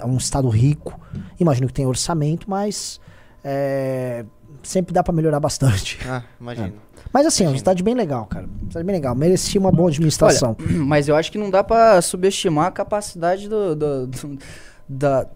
é 0.00 0.06
um 0.06 0.16
estado 0.16 0.48
rico. 0.48 0.98
Imagino 1.38 1.66
que 1.66 1.74
tem 1.74 1.84
orçamento, 1.86 2.48
mas 2.48 2.98
é, 3.42 4.24
sempre 4.62 4.94
dá 4.94 5.02
pra 5.02 5.12
melhorar 5.12 5.38
bastante. 5.40 5.98
Ah, 6.08 6.22
imagino. 6.40 6.74
Mas 7.12 7.26
assim, 7.26 7.44
é 7.44 7.48
uma 7.48 7.58
cidade 7.58 7.82
bem 7.82 7.94
legal, 7.94 8.24
cara. 8.26 8.46
Uma 8.46 8.68
cidade 8.70 8.86
bem 8.86 8.94
legal. 8.96 9.14
Merecia 9.14 9.60
uma 9.60 9.70
boa 9.70 9.88
administração. 9.90 10.56
Olha, 10.58 10.72
mas 10.84 11.06
eu 11.08 11.14
acho 11.14 11.30
que 11.30 11.36
não 11.38 11.50
dá 11.50 11.62
pra 11.62 12.00
subestimar 12.00 12.66
a 12.68 12.70
capacidade 12.70 13.48
do, 13.48 13.74
do- 13.76 14.06
do- 14.06 14.38
da, 14.88 15.26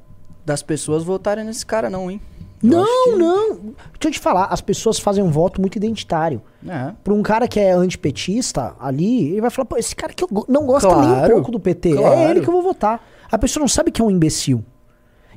das 0.44 0.62
pessoas 0.62 1.04
votarem 1.04 1.44
nesse 1.44 1.64
cara, 1.66 1.90
não, 1.90 2.10
hein? 2.10 2.20
Eu 2.62 2.68
não, 2.70 3.04
que- 3.04 3.16
não. 3.18 3.54
Deixa 3.54 3.74
eu 4.06 4.10
te 4.10 4.18
falar, 4.18 4.44
as 4.46 4.60
pessoas 4.60 4.98
fazem 4.98 5.22
um 5.22 5.30
voto 5.30 5.60
muito 5.60 5.76
identitário. 5.76 6.42
É. 6.66 6.92
Pra 7.04 7.14
um 7.14 7.22
cara 7.22 7.46
que 7.46 7.60
é 7.60 7.70
antipetista 7.72 8.74
ali, 8.80 9.30
ele 9.32 9.40
vai 9.40 9.50
falar, 9.50 9.66
pô, 9.66 9.76
esse 9.76 9.94
cara 9.94 10.12
que 10.12 10.24
eu 10.24 10.28
não 10.48 10.66
gosta 10.66 10.88
nem 10.88 10.96
um 11.08 11.14
Claro, 11.14 11.34
pouco 11.34 11.52
do 11.52 11.60
PT, 11.60 11.90
é 11.92 11.96
claro. 11.96 12.30
ele 12.30 12.40
que 12.40 12.48
eu 12.48 12.52
vou 12.52 12.62
votar. 12.62 13.00
A 13.30 13.38
pessoa 13.38 13.60
não 13.62 13.68
sabe 13.68 13.90
que 13.92 14.00
é 14.02 14.04
um 14.04 14.10
imbecil. 14.10 14.64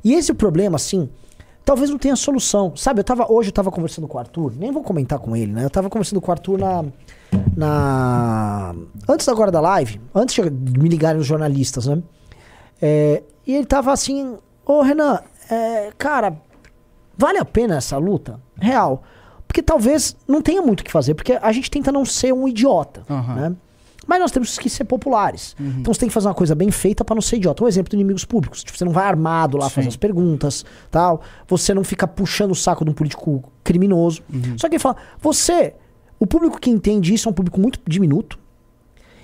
E 0.02 0.14
esse 0.14 0.30
é 0.30 0.34
o 0.34 0.36
problema, 0.36 0.74
assim, 0.76 1.08
talvez 1.64 1.90
não 1.90 1.98
tenha 1.98 2.16
solução. 2.16 2.74
Sabe, 2.74 3.00
eu 3.00 3.04
tava, 3.04 3.30
hoje 3.30 3.50
eu 3.50 3.52
tava 3.52 3.70
conversando 3.70 4.08
com 4.08 4.16
o 4.16 4.20
Arthur, 4.20 4.52
nem 4.56 4.72
vou 4.72 4.82
comentar 4.82 5.18
com 5.20 5.36
ele, 5.36 5.52
né? 5.52 5.64
Eu 5.64 5.70
tava 5.70 5.88
conversando 5.88 6.20
com 6.20 6.28
o 6.28 6.32
Arthur 6.32 6.58
na. 6.58 6.84
na 7.56 8.74
antes 9.08 9.28
agora 9.28 9.50
da 9.50 9.60
live, 9.60 10.00
antes 10.14 10.34
de 10.34 10.50
me 10.50 10.88
ligarem 10.88 11.20
os 11.20 11.26
jornalistas, 11.26 11.86
né? 11.86 12.02
É, 12.80 13.22
e 13.46 13.54
ele 13.54 13.66
tava 13.66 13.92
assim, 13.92 14.36
ô 14.66 14.82
Renan, 14.82 15.20
é, 15.50 15.90
cara, 15.96 16.36
vale 17.16 17.38
a 17.38 17.44
pena 17.44 17.76
essa 17.76 17.96
luta? 17.98 18.40
Real. 18.58 19.02
Porque 19.46 19.62
talvez 19.62 20.16
não 20.26 20.40
tenha 20.40 20.62
muito 20.62 20.80
o 20.80 20.84
que 20.84 20.90
fazer, 20.90 21.14
porque 21.14 21.34
a 21.34 21.52
gente 21.52 21.70
tenta 21.70 21.92
não 21.92 22.04
ser 22.04 22.32
um 22.32 22.48
idiota, 22.48 23.02
Aham. 23.08 23.34
né? 23.34 23.56
Mas 24.06 24.18
nós 24.18 24.32
temos 24.32 24.58
que 24.58 24.68
ser 24.68 24.84
populares. 24.84 25.54
Então 25.60 25.94
você 25.94 26.00
tem 26.00 26.08
que 26.08 26.12
fazer 26.12 26.26
uma 26.26 26.34
coisa 26.34 26.54
bem 26.54 26.70
feita 26.72 27.04
pra 27.04 27.14
não 27.14 27.22
ser 27.22 27.36
idiota. 27.36 27.62
Um 27.62 27.68
exemplo 27.68 27.90
de 27.90 27.96
inimigos 27.96 28.24
públicos. 28.24 28.64
Tipo, 28.64 28.76
você 28.76 28.84
não 28.84 28.92
vai 28.92 29.06
armado 29.06 29.56
lá 29.56 29.70
fazer 29.70 29.88
as 29.88 29.96
perguntas, 29.96 30.64
tal. 30.90 31.22
Você 31.46 31.72
não 31.72 31.84
fica 31.84 32.06
puxando 32.06 32.50
o 32.50 32.54
saco 32.54 32.84
de 32.84 32.90
um 32.90 32.94
político 32.94 33.44
criminoso. 33.62 34.22
Só 34.56 34.68
que 34.68 34.74
ele 34.74 34.82
fala, 34.82 34.96
você, 35.20 35.74
o 36.18 36.26
público 36.26 36.60
que 36.60 36.68
entende 36.68 37.14
isso 37.14 37.28
é 37.28 37.30
um 37.30 37.34
público 37.34 37.60
muito 37.60 37.78
diminuto. 37.86 38.38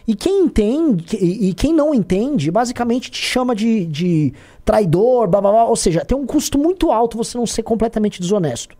E 0.06 0.14
quem 0.14 0.44
entende, 0.44 1.18
e, 1.20 1.50
e 1.50 1.54
quem 1.54 1.74
não 1.74 1.92
entende, 1.92 2.50
basicamente 2.50 3.10
te 3.10 3.18
chama 3.20 3.54
de, 3.54 3.84
de 3.84 4.32
traidor, 4.68 5.26
blá, 5.26 5.40
blá, 5.40 5.50
blá. 5.50 5.64
Ou 5.64 5.76
seja, 5.76 6.04
tem 6.04 6.16
um 6.16 6.26
custo 6.26 6.58
muito 6.58 6.92
alto 6.92 7.16
você 7.16 7.38
não 7.38 7.46
ser 7.46 7.62
completamente 7.62 8.20
desonesto. 8.20 8.76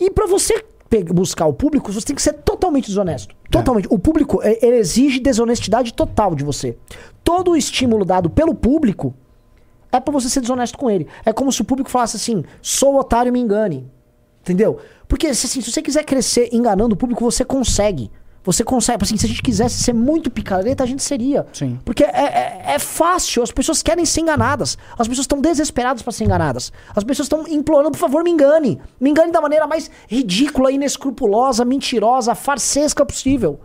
E 0.00 0.10
pra 0.10 0.26
você 0.26 0.64
buscar 1.12 1.46
o 1.46 1.52
público, 1.52 1.92
você 1.92 2.06
tem 2.06 2.16
que 2.16 2.22
ser 2.22 2.32
totalmente 2.32 2.86
desonesto. 2.86 3.34
Totalmente. 3.50 3.86
O 3.90 3.98
público, 3.98 4.40
eh, 4.42 4.58
ele 4.62 4.76
exige 4.76 5.20
desonestidade 5.20 5.92
total 5.92 6.34
de 6.34 6.42
você. 6.42 6.78
Todo 7.22 7.50
o 7.50 7.56
estímulo 7.56 8.04
dado 8.04 8.30
pelo 8.30 8.54
público 8.54 9.12
é 9.92 10.00
pra 10.00 10.12
você 10.12 10.30
ser 10.30 10.40
desonesto 10.40 10.78
com 10.78 10.90
ele. 10.90 11.06
É 11.22 11.32
como 11.32 11.52
se 11.52 11.60
o 11.60 11.64
público 11.64 11.90
falasse 11.90 12.16
assim: 12.16 12.42
sou 12.62 12.96
otário, 12.96 13.32
me 13.32 13.40
engane. 13.40 13.86
Entendeu? 14.40 14.78
Porque 15.06 15.26
assim, 15.26 15.48
se 15.48 15.70
você 15.70 15.82
quiser 15.82 16.04
crescer 16.04 16.48
enganando 16.50 16.94
o 16.94 16.96
público, 16.96 17.22
você 17.22 17.44
consegue. 17.44 18.10
Você 18.44 18.62
consegue. 18.62 19.02
Assim, 19.02 19.16
se 19.16 19.24
a 19.24 19.28
gente 19.28 19.42
quisesse 19.42 19.82
ser 19.82 19.94
muito 19.94 20.30
picareta, 20.30 20.84
a 20.84 20.86
gente 20.86 21.02
seria. 21.02 21.46
Sim. 21.52 21.78
Porque 21.84 22.04
é, 22.04 22.08
é, 22.08 22.62
é 22.74 22.78
fácil, 22.78 23.42
as 23.42 23.50
pessoas 23.50 23.82
querem 23.82 24.04
ser 24.04 24.20
enganadas. 24.20 24.76
As 24.92 25.08
pessoas 25.08 25.24
estão 25.24 25.40
desesperadas 25.40 26.02
para 26.02 26.12
ser 26.12 26.24
enganadas. 26.24 26.70
As 26.94 27.02
pessoas 27.02 27.24
estão 27.24 27.48
implorando, 27.48 27.92
por 27.92 27.98
favor, 27.98 28.22
me 28.22 28.30
engane. 28.30 28.80
Me 29.00 29.10
engane 29.10 29.32
da 29.32 29.40
maneira 29.40 29.66
mais 29.66 29.90
ridícula, 30.06 30.70
inescrupulosa, 30.70 31.64
mentirosa, 31.64 32.34
farsesca 32.34 33.04
possível. 33.06 33.58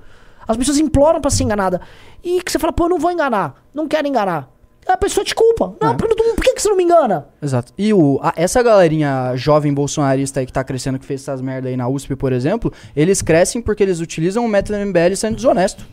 As 0.47 0.55
pessoas 0.55 0.79
imploram 0.79 1.19
para 1.19 1.29
ser 1.29 1.43
enganada. 1.43 1.81
E 2.23 2.41
que 2.41 2.51
você 2.51 2.57
fala, 2.57 2.71
pô, 2.73 2.85
eu 2.85 2.89
não 2.89 2.99
vou 2.99 3.11
enganar. 3.11 3.61
Não 3.73 3.87
quero 3.87 4.07
enganar. 4.07 4.49
A 4.91 4.97
pessoa 4.97 5.23
te 5.23 5.35
culpa. 5.35 5.75
Não, 5.79 5.91
É. 5.91 5.95
por, 5.95 6.07
por 6.09 6.43
que, 6.43 6.53
que 6.55 6.61
você 6.61 6.67
não 6.69 6.75
me 6.75 6.83
engana? 6.83 7.27
Exato. 7.41 7.71
E 7.77 7.93
o, 7.93 8.19
a- 8.23 8.33
essa 8.35 8.61
galerinha 8.63 9.33
jovem 9.35 9.73
bolsonarista 9.73 10.39
aí 10.39 10.45
que 10.45 10.51
tá 10.53 10.63
crescendo, 10.63 10.97
que 10.97 11.05
fez 11.05 11.21
essas 11.21 11.41
merda 11.41 11.69
aí 11.69 11.77
na 11.77 11.87
USP, 11.87 12.15
por 12.15 12.33
exemplo, 12.33 12.73
eles 12.95 13.21
crescem 13.21 13.61
porque 13.61 13.83
eles 13.83 13.99
utilizam 13.99 14.43
o 14.43 14.49
método 14.49 14.79
MBL 14.79 15.15
sendo 15.15 15.35
desonesto. 15.35 15.85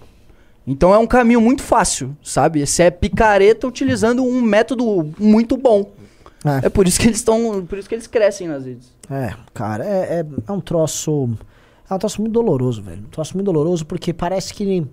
Então 0.67 0.93
é 0.95 0.99
um 0.99 1.07
caminho 1.07 1.41
muito 1.41 1.63
fácil, 1.63 2.17
sabe? 2.23 2.61
Esse 2.61 2.83
é 2.83 2.91
picareta 2.91 3.67
utilizando 3.69 4.25
um 4.25 4.41
método 4.43 5.13
muito 5.19 5.57
bom. 5.57 5.93
É. 6.45 6.67
É 6.67 6.69
por 6.69 6.89
isso 6.89 6.99
que 6.99 7.07
eles 7.07 7.19
estão. 7.19 7.65
Por 7.67 7.79
isso 7.79 7.89
que 7.89 7.95
eles 7.95 8.07
crescem 8.07 8.49
nas 8.49 8.65
redes. 8.65 8.93
É, 9.11 9.33
cara, 9.55 9.85
é, 9.85 10.21
é, 10.21 10.27
é 10.49 10.53
um 10.53 10.61
troço. 10.61 11.29
É 11.89 11.95
um 11.95 11.99
troço 11.99 12.21
muito 12.21 12.33
doloroso, 12.33 12.83
velho. 12.83 13.03
Um 13.03 13.11
troço 13.11 13.35
muito 13.35 13.47
doloroso 13.47 13.85
porque 13.87 14.13
parece 14.13 14.53
que. 14.55 14.85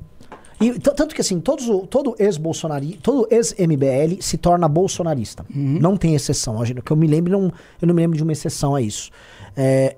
E, 0.63 0.80
tanto 0.80 1.13
que 1.15 1.21
assim, 1.21 1.39
todos, 1.39 1.65
todo 1.89 2.15
ex-Bolsonaro, 2.19 2.86
todo 3.02 3.28
ex-MBL 3.30 4.21
se 4.21 4.38
torna 4.38 4.67
bolsonarista. 4.67 5.45
Não 5.54 5.97
tem 5.97 6.15
exceção. 6.15 6.63
Gente- 6.65 6.82
Que 6.82 6.91
eu 6.91 6.97
me 6.97 7.08
lembro, 7.08 7.32
não, 7.32 7.52
eu 7.82 7.88
não 7.88 7.93
me 7.93 8.02
lembro 8.02 8.15
de 8.17 8.23
uma 8.23 8.32
exceção 8.32 8.76
a 8.76 8.82
isso. 8.82 9.10
É, 9.56 9.95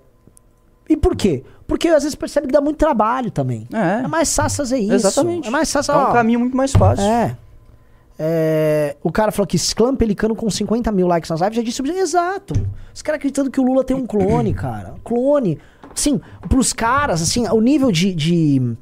e 0.90 0.96
por 0.98 1.16
quê? 1.16 1.44
Porque 1.68 1.88
às 1.88 2.04
vezes 2.04 2.16
percebe 2.16 2.48
que 2.48 2.54
dá 2.54 2.62
muito 2.62 2.78
trabalho 2.78 3.32
também. 3.32 3.68
É. 3.74 4.04
É 4.04 4.08
mais 4.08 4.34
fácil 4.36 4.58
fazer 4.58 4.78
isso. 4.78 4.94
Exatamente. 4.94 5.48
É 5.48 5.52
mais 5.52 5.72
fácil. 5.72 5.94
É 5.94 5.98
um 5.98 6.02
ó, 6.02 6.12
caminho 6.14 6.40
muito 6.40 6.56
mais 6.56 6.72
fácil. 6.72 7.04
é. 7.06 7.36
É, 8.18 8.96
o 9.04 9.12
cara 9.12 9.30
falou 9.30 9.46
que 9.46 9.58
Clã 9.76 9.94
Pelicano 9.94 10.36
com 10.36 10.50
50 10.50 10.90
mil 10.92 11.06
likes 11.06 11.30
nas 11.30 11.42
lives 11.42 11.58
já 11.58 11.62
disse. 11.62 11.82
Exato. 12.00 12.54
Os 12.94 13.02
caras 13.02 13.18
acreditando 13.18 13.52
que 13.52 13.60
o 13.60 13.64
Lula 13.64 13.84
tem 13.84 13.96
um 13.96 14.06
clone, 14.06 14.54
cara. 14.54 14.94
Clone. 15.04 15.60
Assim, 15.94 16.22
pros 16.48 16.72
caras, 16.72 17.22
assim, 17.22 17.46
o 17.48 17.60
nível 17.60 17.92
de, 17.92 18.14
de, 18.16 18.76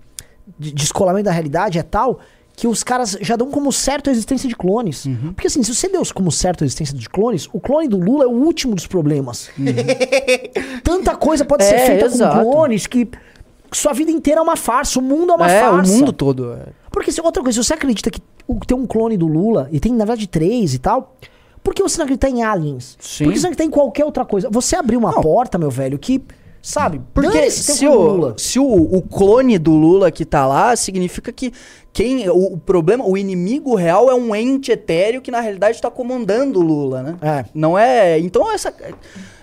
de 0.63 0.71
descolamento 0.73 1.25
da 1.25 1.31
realidade 1.31 1.77
é 1.79 1.83
tal 1.83 2.19
que 2.55 2.67
os 2.67 2.83
caras 2.83 3.17
já 3.19 3.35
dão 3.35 3.49
como 3.49 3.71
certo 3.71 4.09
a 4.09 4.13
existência 4.13 4.47
de 4.47 4.55
clones. 4.55 5.05
Uhum. 5.05 5.33
Porque 5.33 5.47
assim, 5.47 5.63
se 5.63 5.73
você 5.73 5.89
deu 5.89 6.03
como 6.13 6.31
certo 6.31 6.63
a 6.63 6.65
existência 6.65 6.95
de 6.95 7.09
clones, 7.09 7.49
o 7.51 7.59
clone 7.59 7.87
do 7.87 7.97
Lula 7.97 8.25
é 8.25 8.27
o 8.27 8.31
último 8.31 8.75
dos 8.75 8.85
problemas. 8.85 9.49
Tanta 10.83 11.15
coisa 11.15 11.43
pode 11.45 11.63
ser 11.63 11.73
Uhum. 11.75 11.79
É, 11.81 11.85
feita 11.87 12.05
exato. 12.05 12.37
com 12.45 12.51
clones 12.51 12.85
que 12.87 13.09
sua 13.71 13.91
vida 13.93 14.11
inteira 14.11 14.39
é 14.39 14.43
uma 14.43 14.55
farsa, 14.55 14.99
o 14.99 15.01
mundo 15.01 15.31
é 15.31 15.35
uma 15.35 15.51
é, 15.51 15.59
farsa. 15.61 15.91
o 15.91 15.95
mundo 15.95 16.13
todo. 16.13 16.53
é. 16.53 16.67
Porque 16.91 17.11
se, 17.11 17.19
outra 17.21 17.41
coisa, 17.41 17.59
se 17.61 17.67
você 17.67 17.73
acredita 17.73 18.11
que 18.11 18.21
tem 18.67 18.77
um 18.77 18.85
clone 18.85 19.17
do 19.17 19.25
Lula, 19.25 19.67
e 19.71 19.79
tem 19.79 19.91
na 19.91 20.05
verdade 20.05 20.27
três 20.27 20.75
e 20.75 20.79
tal, 20.79 21.15
por 21.63 21.73
que 21.73 21.81
você 21.81 21.97
não 21.97 22.03
acredita 22.03 22.29
em 22.29 22.43
aliens? 22.43 22.95
Sim. 22.99 23.23
Por 23.23 23.33
que 23.33 23.39
você 23.39 23.47
não 23.47 23.53
acredita 23.53 23.63
em 23.63 23.71
qualquer 23.71 24.05
outra 24.05 24.23
coisa? 24.25 24.47
Você 24.51 24.75
abriu 24.75 24.99
uma 24.99 25.11
Não. 25.11 25.21
porta, 25.21 25.57
meu 25.57 25.71
velho, 25.71 25.97
que, 25.97 26.21
sabe, 26.63 27.01
Porque 27.13 27.51
se, 27.51 27.85
o, 27.85 27.93
Lula. 27.93 28.35
se 28.37 28.57
o, 28.57 28.65
o 28.65 29.01
clone 29.01 29.59
do 29.59 29.73
Lula 29.73 30.09
que 30.09 30.23
tá 30.23 30.47
lá, 30.47 30.73
significa 30.77 31.31
que 31.31 31.51
quem 31.91 32.29
o, 32.29 32.53
o 32.53 32.57
problema, 32.57 33.05
o 33.05 33.17
inimigo 33.17 33.75
real 33.75 34.09
é 34.09 34.15
um 34.15 34.33
ente 34.33 34.71
etéreo 34.71 35.21
que 35.21 35.29
na 35.29 35.41
realidade 35.41 35.79
tá 35.81 35.91
comandando 35.91 36.59
o 36.59 36.63
Lula, 36.63 37.03
né? 37.03 37.17
É. 37.21 37.45
Não 37.53 37.77
é. 37.77 38.17
Então 38.17 38.49
essa. 38.49 38.73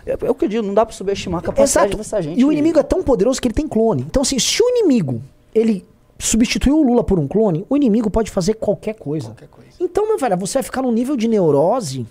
É, 0.06 0.12
é 0.18 0.30
o 0.30 0.34
que 0.34 0.46
eu 0.46 0.48
digo, 0.48 0.66
não 0.66 0.72
dá 0.72 0.86
pra 0.86 0.94
subestimar 0.94 1.40
a 1.40 1.42
capacidade 1.42 1.88
Exato. 1.88 1.98
dessa 1.98 2.22
gente. 2.22 2.40
E 2.40 2.44
o 2.44 2.50
inimigo 2.50 2.78
é 2.78 2.82
tão 2.82 3.02
poderoso 3.02 3.40
que 3.40 3.48
ele 3.48 3.54
tem 3.54 3.68
clone. 3.68 4.02
Então, 4.08 4.22
assim, 4.22 4.38
se 4.38 4.62
o 4.62 4.68
inimigo, 4.70 5.22
ele 5.54 5.84
substituiu 6.18 6.78
o 6.78 6.82
Lula 6.82 7.04
por 7.04 7.18
um 7.18 7.28
clone, 7.28 7.66
o 7.68 7.76
inimigo 7.76 8.10
pode 8.10 8.30
fazer 8.30 8.54
qualquer 8.54 8.94
coisa. 8.94 9.28
Qualquer 9.28 9.48
coisa. 9.48 9.70
Então, 9.78 10.08
meu 10.08 10.18
velho, 10.18 10.36
você 10.38 10.54
vai 10.54 10.62
ficar 10.62 10.82
num 10.82 10.92
nível 10.92 11.16
de 11.16 11.28
neurose 11.28 12.06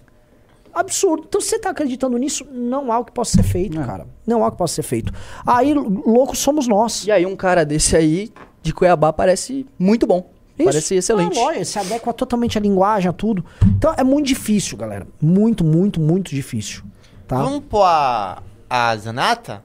absurdo. 0.73 1.23
Então, 1.27 1.39
se 1.41 1.49
você 1.49 1.59
tá 1.59 1.69
acreditando 1.69 2.17
nisso, 2.17 2.45
não 2.51 2.91
há 2.91 2.99
o 2.99 3.05
que 3.05 3.11
possa 3.11 3.37
ser 3.37 3.43
feito, 3.43 3.75
Não. 3.77 3.85
cara. 3.85 4.07
Não 4.25 4.43
há 4.43 4.47
o 4.47 4.51
que 4.51 4.57
possa 4.57 4.75
ser 4.75 4.83
feito. 4.83 5.13
Aí, 5.45 5.73
loucos 5.73 6.39
somos 6.39 6.67
nós. 6.67 7.05
E 7.05 7.11
aí 7.11 7.25
um 7.25 7.35
cara 7.35 7.65
desse 7.65 7.95
aí, 7.95 8.31
de 8.61 8.73
Cuiabá, 8.73 9.11
parece 9.13 9.65
muito 9.77 10.05
bom. 10.05 10.31
Isso. 10.57 10.65
Parece 10.65 10.95
excelente. 10.95 11.39
Ah, 11.39 11.63
se 11.63 11.79
adequa 11.79 12.13
totalmente 12.13 12.57
à 12.57 12.61
linguagem, 12.61 13.09
a 13.09 13.13
tudo. 13.13 13.45
Então 13.65 13.93
é 13.97 14.03
muito 14.03 14.27
difícil, 14.27 14.77
galera. 14.77 15.07
Muito, 15.21 15.63
muito, 15.63 16.01
muito 16.01 16.35
difícil. 16.35 16.83
Tá? 17.25 17.37
Vamos 17.41 17.63
pôr 17.69 17.83
a, 17.83 18.43
a 18.69 18.95
Zanata? 18.97 19.63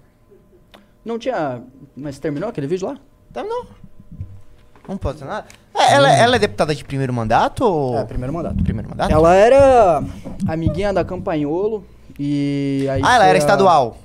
Não 1.05 1.19
tinha. 1.19 1.63
Mas 1.97 2.19
terminou 2.21 2.49
aquele 2.49 2.69
vídeo 2.69 2.87
lá? 2.87 2.97
Terminou. 3.33 3.67
Vamos 4.87 5.01
pôr 5.01 5.11
a 5.11 5.13
Zanata? 5.13 5.49
É, 5.75 5.95
ela, 5.95 6.11
ela 6.13 6.37
é 6.37 6.39
deputada 6.39 6.75
de 6.75 6.85
primeiro 6.85 7.13
mandato 7.13 7.65
ou... 7.65 7.99
É, 7.99 8.05
primeiro 8.05 8.33
mandato. 8.33 8.63
Primeiro 8.63 8.89
mandato? 8.89 9.11
Ela 9.11 9.35
era 9.35 10.03
amiguinha 10.47 10.93
da 10.93 11.05
Campanholo 11.05 11.85
e 12.19 12.87
aí 12.91 13.01
Ah, 13.05 13.15
ela 13.17 13.27
era 13.27 13.37
a- 13.37 13.39
estadual. 13.39 13.97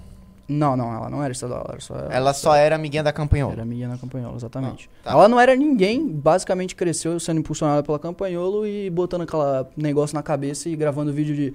Não, 0.47 0.75
não, 0.75 0.91
ela 0.91 1.09
não 1.11 1.21
era 1.23 1.31
estadual, 1.31 1.61
ela 1.63 1.73
era 1.73 1.81
só 1.81 1.95
Ela 2.09 2.33
só 2.33 2.55
era 2.55 2.75
amiguinha 2.75 3.03
da 3.03 3.13
Campanhola. 3.13 3.53
era 3.53 3.61
amiguinha 3.61 3.87
da 3.87 3.97
Campanholo, 3.97 4.35
exatamente. 4.35 4.89
Ah, 5.01 5.03
tá. 5.03 5.11
Ela 5.11 5.27
não 5.27 5.39
era 5.39 5.55
ninguém, 5.55 6.07
basicamente 6.07 6.75
cresceu 6.75 7.19
sendo 7.19 7.39
impulsionada 7.39 7.83
pela 7.83 7.99
Campanholo 7.99 8.65
e 8.65 8.89
botando 8.89 9.21
aquela 9.21 9.69
negócio 9.77 10.15
na 10.15 10.23
cabeça 10.23 10.67
e 10.67 10.75
gravando 10.75 11.13
vídeo 11.13 11.35
de 11.35 11.53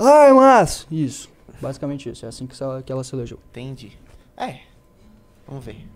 Ai, 0.00 0.32
mas 0.32 0.84
isso. 0.90 1.28
Basicamente 1.60 2.10
isso, 2.10 2.26
é 2.26 2.28
assim 2.28 2.46
que 2.46 2.60
ela, 2.60 2.82
que 2.82 2.90
ela 2.90 3.04
se 3.04 3.14
elegeu. 3.14 3.38
Entendi. 3.50 3.92
É. 4.36 4.56
Vamos 5.46 5.64
ver. 5.64 5.86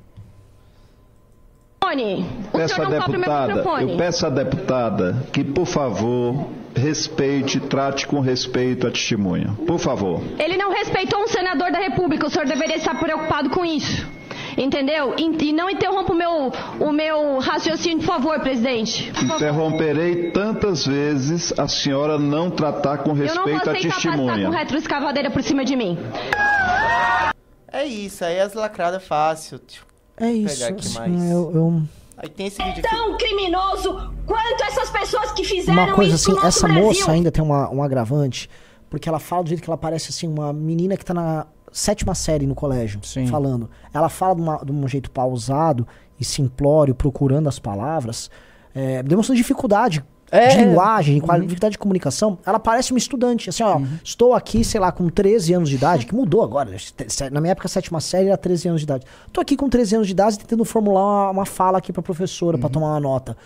Microfone. 1.94 2.26
O 2.52 2.58
Peço 2.58 2.74
senhor 2.74 2.86
à 2.86 2.90
não 2.90 2.98
cobre 3.00 3.18
meu 3.18 3.20
deputada, 3.28 3.54
microfone. 3.54 3.92
eu 3.92 3.98
peço 3.98 4.26
à 4.26 4.30
deputada 4.30 5.16
que, 5.32 5.44
por 5.44 5.66
favor, 5.66 6.46
respeite, 6.74 7.60
trate 7.60 8.06
com 8.06 8.20
respeito 8.20 8.86
a 8.86 8.90
testemunha. 8.90 9.54
Por 9.66 9.78
favor. 9.78 10.22
Ele 10.38 10.56
não 10.56 10.72
respeitou 10.72 11.20
um 11.22 11.28
senador 11.28 11.70
da 11.70 11.78
República. 11.78 12.26
O 12.26 12.30
senhor 12.30 12.46
deveria 12.46 12.76
estar 12.76 12.98
preocupado 12.98 13.50
com 13.50 13.64
isso. 13.64 14.06
Entendeu? 14.58 15.14
E, 15.16 15.52
não 15.52 15.70
interrompa 15.70 16.12
o 16.12 16.16
meu, 16.16 16.52
o 16.80 16.92
meu 16.92 17.38
raciocínio, 17.38 17.98
por 17.98 18.06
favor, 18.06 18.40
presidente. 18.40 19.10
Por 19.12 19.20
favor. 19.20 19.36
Interromperei 19.36 20.30
tantas 20.32 20.86
vezes 20.86 21.56
a 21.58 21.68
senhora 21.68 22.18
não 22.18 22.50
tratar 22.50 22.98
com 22.98 23.10
Eu 23.16 23.34
não 23.34 23.44
vou 23.44 23.54
respeito 23.54 23.68
a 23.68 23.72
aceitar 23.72 23.94
passar 23.94 24.16
com 24.16 24.26
testemunha. 24.26 24.50
retroescavadeira 24.58 25.30
por 25.30 25.42
cima 25.42 25.64
de 25.64 25.76
mim. 25.76 25.96
É 27.72 27.84
isso, 27.84 28.24
aí 28.24 28.40
as 28.40 28.52
lacradas 28.52 29.04
fácil. 29.06 29.58
Deixa 29.60 29.82
eu 29.82 29.89
É 30.20 30.32
pegar 30.32 30.52
isso. 30.52 30.64
aqui 30.64 30.86
assim, 30.86 30.98
mais. 30.98 31.30
eu- 31.30 31.50
eu... 31.54 31.82
Aí 32.18 32.28
tem 32.28 32.46
esse 32.48 32.62
vídeo 32.62 32.84
aqui. 32.84 32.94
Tão 32.96 33.16
criminoso 33.16 34.12
quanto 34.26 34.62
essas 34.64 34.90
pessoas 34.90 35.32
que 35.32 35.42
fizeram 35.42 35.84
Uma 35.84 35.94
coisa 35.94 36.14
isso 36.14 36.30
assim, 36.32 36.46
essa 36.46 36.66
Brasil. 36.68 36.84
moça 36.84 37.10
ainda 37.12 37.30
tem 37.32 37.42
uma, 37.42 37.70
um 37.70 37.82
agravante, 37.82 38.48
porque 38.90 39.08
ela 39.08 39.18
fala 39.18 39.42
do 39.44 39.48
jeito 39.48 39.62
que 39.62 39.70
ela 39.70 39.78
parece 39.78 40.10
assim, 40.10 40.28
uma 40.28 40.52
menina 40.52 40.96
que 40.98 41.04
tá 41.04 41.14
na 41.14 41.46
sétima 41.72 42.14
série 42.14 42.46
no 42.46 42.54
colégio, 42.54 43.00
Sim. 43.02 43.26
falando. 43.26 43.70
Ela 43.94 44.08
fala 44.10 44.34
de, 44.34 44.42
uma- 44.42 44.58
de 44.64 44.70
um 44.70 44.86
jeito 44.86 45.10
pausado 45.10 45.88
e 46.18 46.24
simplório, 46.24 46.94
procurando 46.94 47.48
as 47.48 47.58
palavras, 47.58 48.30
é, 48.74 49.02
demonstrando 49.02 49.38
dificuldade 49.38 50.04
É, 50.30 50.48
de 50.48 50.58
é. 50.58 50.64
linguagem, 50.64 51.14
de 51.14 51.20
dificuldade 51.20 51.72
de 51.72 51.78
comunicação. 51.78 52.38
Ela 52.46 52.60
parece 52.60 52.92
uma 52.92 52.98
estudante, 52.98 53.50
assim, 53.50 53.62
ó, 53.62 53.80
estou 54.04 54.32
aqui, 54.32 54.62
sei 54.62 54.80
lá, 54.80 54.92
com 54.92 55.08
13 55.08 55.54
anos 55.54 55.68
de 55.68 55.74
idade, 55.74 56.06
que 56.06 56.14
mudou 56.14 56.42
agora, 56.42 56.70
na 57.32 57.40
minha 57.40 57.50
época, 57.52 57.66
a 57.66 57.68
sétima 57.68 58.00
série 58.00 58.28
era 58.28 58.36
13 58.36 58.68
anos 58.68 58.80
de 58.80 58.84
idade. 58.84 59.04
Tô 59.32 59.40
aqui 59.40 59.56
com 59.56 59.68
13 59.68 59.96
anos 59.96 60.06
de 60.06 60.12
idade 60.12 60.38
tentando 60.38 60.64
formular 60.64 61.02
uma, 61.02 61.30
uma 61.30 61.46
fala 61.46 61.78
aqui 61.78 61.92
pra 61.92 62.02
professora, 62.02 62.56
pra 62.56 62.68
tomar 62.68 62.90
uma 62.90 63.00
nota. 63.00 63.36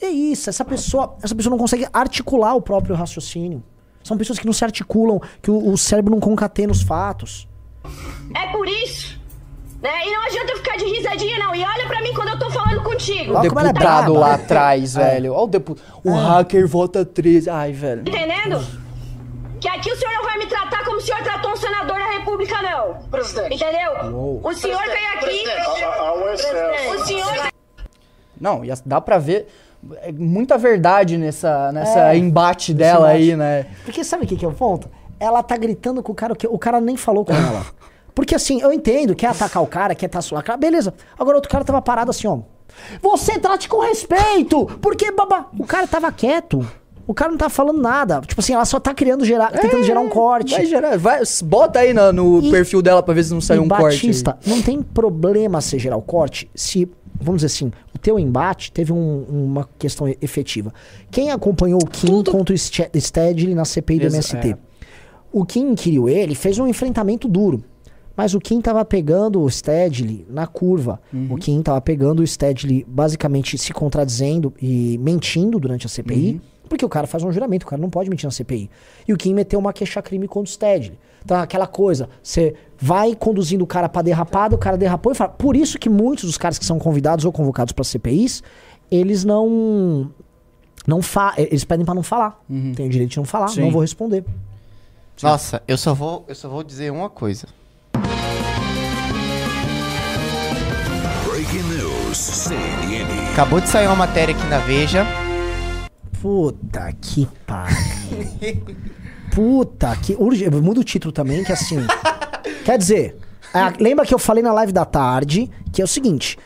É 0.00 0.08
isso, 0.08 0.50
essa 0.50 0.64
pessoa, 0.64 1.16
essa 1.22 1.34
pessoa 1.34 1.50
não 1.50 1.58
consegue 1.58 1.86
articular 1.92 2.54
o 2.54 2.60
próprio 2.60 2.94
raciocínio. 2.94 3.62
São 4.02 4.16
pessoas 4.16 4.38
que 4.38 4.46
não 4.46 4.52
se 4.52 4.64
articulam, 4.64 5.20
que 5.40 5.50
o, 5.50 5.72
o 5.72 5.78
cérebro 5.78 6.12
não 6.12 6.20
concatena 6.20 6.72
os 6.72 6.82
fatos. 6.82 7.48
É 8.34 8.52
por 8.52 8.68
isso. 8.68 9.18
Né? 9.82 9.90
E 10.06 10.10
não 10.10 10.22
adianta 10.24 10.52
eu 10.52 10.56
ficar 10.56 10.76
de 10.76 10.84
risadinha, 10.86 11.38
não. 11.38 11.54
E 11.54 11.62
olha 11.62 11.86
pra 11.86 12.00
mim 12.02 12.12
quando 12.14 12.28
eu 12.30 12.38
tô 12.38 12.50
falando 12.50 12.82
contigo. 12.82 13.34
Olha 13.34 13.48
como 13.48 13.60
ela 13.60 13.68
é 13.68 13.72
Deputado 13.72 14.12
braba. 14.12 14.18
lá 14.26 14.34
atrás, 14.34 14.94
velho. 14.94 15.32
Olha 15.32 15.42
o 15.42 15.46
depu... 15.46 15.76
O 16.04 16.12
hacker 16.12 16.66
vota 16.66 17.04
13. 17.04 17.50
Ai, 17.50 17.72
velho. 17.72 18.00
Entendendo? 18.00 18.64
Que 19.60 19.68
aqui 19.68 19.90
o 19.92 19.96
senhor 19.96 20.12
não 20.14 20.24
vai 20.24 20.38
me 20.38 20.46
tratar 20.46 20.84
como 20.84 20.96
o 20.96 21.00
senhor 21.00 21.22
tratou 21.22 21.52
um 21.52 21.56
senador 21.56 21.98
da 21.98 22.10
república, 22.12 22.60
não. 22.62 22.94
Presidente. 23.10 23.54
Entendeu? 23.54 24.40
O 24.42 24.52
senhor 24.54 24.82
veio 24.84 25.08
aqui. 25.14 25.44
O 26.94 27.04
senhor. 27.04 27.52
Não, 28.40 28.64
e 28.64 28.68
dá 28.84 29.00
pra 29.00 29.18
ver 29.18 29.48
é, 30.02 30.12
muita 30.12 30.58
verdade 30.58 31.16
nessa, 31.16 31.72
nessa 31.72 32.12
É, 32.14 32.16
embate 32.16 32.74
dela 32.74 33.08
embate. 33.14 33.30
aí, 33.30 33.36
né? 33.36 33.66
Porque 33.84 34.04
sabe 34.04 34.24
o 34.24 34.26
que, 34.26 34.36
que 34.36 34.44
é 34.44 34.48
o 34.48 34.52
ponto? 34.52 34.90
Ela 35.18 35.42
tá 35.42 35.56
gritando 35.56 36.02
com 36.02 36.12
o 36.12 36.14
cara, 36.14 36.34
o 36.50 36.58
cara 36.58 36.80
nem 36.80 36.96
falou 36.96 37.24
com 37.24 37.32
ela. 37.32 37.64
Porque 38.16 38.34
assim, 38.34 38.62
eu 38.62 38.72
entendo, 38.72 39.14
quer 39.14 39.26
atacar 39.26 39.62
o 39.62 39.66
cara, 39.66 39.94
quer 39.94 40.06
estar 40.06 40.22
cara, 40.42 40.56
beleza. 40.56 40.94
Agora 41.18 41.36
outro 41.36 41.50
cara 41.50 41.62
tava 41.64 41.82
parado 41.82 42.10
assim, 42.10 42.26
ó. 42.26 42.38
Você 43.02 43.38
trate 43.38 43.68
com 43.68 43.78
respeito! 43.80 44.64
Porque, 44.80 45.12
babá, 45.12 45.50
o 45.58 45.64
cara 45.64 45.86
tava 45.86 46.10
quieto. 46.10 46.66
O 47.06 47.12
cara 47.14 47.30
não 47.30 47.36
tá 47.38 47.48
falando 47.50 47.78
nada. 47.80 48.20
Tipo 48.22 48.40
assim, 48.40 48.54
ela 48.54 48.64
só 48.64 48.80
tá 48.80 48.92
criando 48.94 49.22
gerar, 49.24 49.52
tentando 49.52 49.84
gerar 49.84 50.00
um 50.00 50.08
corte. 50.08 50.54
Vai 50.54 50.64
gerar, 50.66 50.96
vai, 50.98 51.20
bota 51.44 51.78
aí 51.80 51.92
no, 51.92 52.10
no 52.12 52.40
E- 52.42 52.50
perfil 52.50 52.80
dela 52.82 53.02
pra 53.02 53.12
ver 53.14 53.22
se 53.22 53.32
não 53.34 53.40
sai 53.40 53.58
um 53.58 53.68
corte. 53.68 53.84
aí. 53.84 53.90
Batista, 53.92 54.38
não 54.46 54.60
tem 54.62 54.82
problema 54.82 55.60
você 55.60 55.78
gerar 55.78 55.96
o 55.98 56.02
corte 56.02 56.50
se, 56.54 56.90
vamos 57.20 57.42
dizer 57.42 57.54
assim, 57.54 57.70
o 57.94 57.98
teu 57.98 58.18
embate 58.18 58.72
teve 58.72 58.92
um- 58.92 59.24
uma 59.28 59.68
questão 59.78 60.08
efetiva. 60.22 60.72
Quem 61.10 61.30
acompanhou 61.30 61.80
o 61.80 61.86
Kim 61.86 62.24
contra 62.24 62.52
o 62.54 62.58
Ste- 62.58 62.90
Stedley 62.98 63.54
na 63.54 63.64
CPI 63.66 63.98
do 64.00 64.06
MST? 64.06 64.48
é. 64.52 64.56
O 65.30 65.44
Kim 65.44 65.68
inquiriu 65.70 66.08
ele, 66.08 66.34
fez 66.34 66.58
um 66.58 66.66
enfrentamento 66.66 67.28
duro. 67.28 67.62
Mas 68.16 68.34
o 68.34 68.40
Kim 68.40 68.60
tava 68.60 68.84
pegando 68.84 69.42
o 69.42 69.50
Stedley 69.50 70.26
na 70.30 70.46
curva. 70.46 71.00
Uhum. 71.12 71.34
O 71.34 71.36
Kim 71.36 71.60
tava 71.60 71.80
pegando 71.80 72.20
o 72.20 72.26
Stedley 72.26 72.84
basicamente 72.88 73.58
se 73.58 73.72
contradizendo 73.72 74.54
e 74.60 74.96
mentindo 74.98 75.58
durante 75.58 75.86
a 75.86 75.88
CPI. 75.88 76.32
Uhum. 76.32 76.40
Porque 76.68 76.84
o 76.84 76.88
cara 76.88 77.06
faz 77.06 77.22
um 77.22 77.30
juramento, 77.30 77.64
o 77.64 77.68
cara 77.68 77.80
não 77.80 77.90
pode 77.90 78.10
mentir 78.10 78.26
na 78.26 78.30
CPI. 78.30 78.70
E 79.06 79.12
o 79.12 79.16
Kim 79.16 79.34
meteu 79.34 79.58
uma 79.58 79.72
queixa-crime 79.72 80.26
contra 80.26 80.50
o 80.50 80.52
Stedley. 80.52 80.98
Então, 81.24 81.36
aquela 81.38 81.66
coisa, 81.66 82.08
você 82.22 82.54
vai 82.78 83.14
conduzindo 83.14 83.62
o 83.62 83.66
cara 83.66 83.88
pra 83.88 84.00
derrapada, 84.00 84.54
o 84.54 84.58
cara 84.58 84.76
derrapou 84.76 85.12
e 85.12 85.14
fala. 85.14 85.30
Por 85.30 85.56
isso 85.56 85.78
que 85.78 85.88
muitos 85.88 86.24
dos 86.24 86.38
caras 86.38 86.58
que 86.58 86.64
são 86.64 86.78
convidados 86.78 87.24
ou 87.24 87.32
convocados 87.32 87.72
pra 87.72 87.84
CPIs, 87.84 88.42
eles 88.90 89.24
não. 89.24 90.10
não 90.86 91.02
fa 91.02 91.34
eles 91.36 91.64
pedem 91.64 91.84
pra 91.84 91.94
não 91.94 92.02
falar. 92.02 92.40
Tem 92.74 92.86
o 92.86 92.88
direito 92.88 93.10
de 93.10 93.16
não 93.16 93.24
falar, 93.24 93.48
Sim. 93.48 93.62
não 93.62 93.70
vou 93.70 93.80
responder. 93.80 94.24
Nossa, 95.22 95.62
eu 95.66 95.78
só 95.78 95.94
vou, 95.94 96.24
eu 96.28 96.34
só 96.34 96.48
vou 96.48 96.62
dizer 96.62 96.92
uma 96.92 97.08
coisa. 97.08 97.48
CNN. 102.46 103.30
Acabou 103.32 103.60
de 103.60 103.68
sair 103.68 103.86
uma 103.86 103.96
matéria 103.96 104.34
aqui 104.34 104.46
na 104.46 104.58
Veja. 104.58 105.06
Puta 106.20 106.92
que 107.00 107.26
pariu. 107.46 107.76
Puta 109.34 109.94
que. 109.96 110.14
Urge... 110.18 110.48
Muda 110.50 110.80
o 110.80 110.84
título 110.84 111.12
também, 111.12 111.44
que 111.44 111.52
assim. 111.52 111.78
quer 112.64 112.78
dizer, 112.78 113.16
a- 113.52 113.72
lembra 113.78 114.04
que 114.06 114.14
eu 114.14 114.18
falei 114.18 114.42
na 114.42 114.52
live 114.52 114.72
da 114.72 114.84
tarde 114.84 115.50
que 115.72 115.80
é 115.82 115.84
o 115.84 115.88
seguinte: 115.88 116.38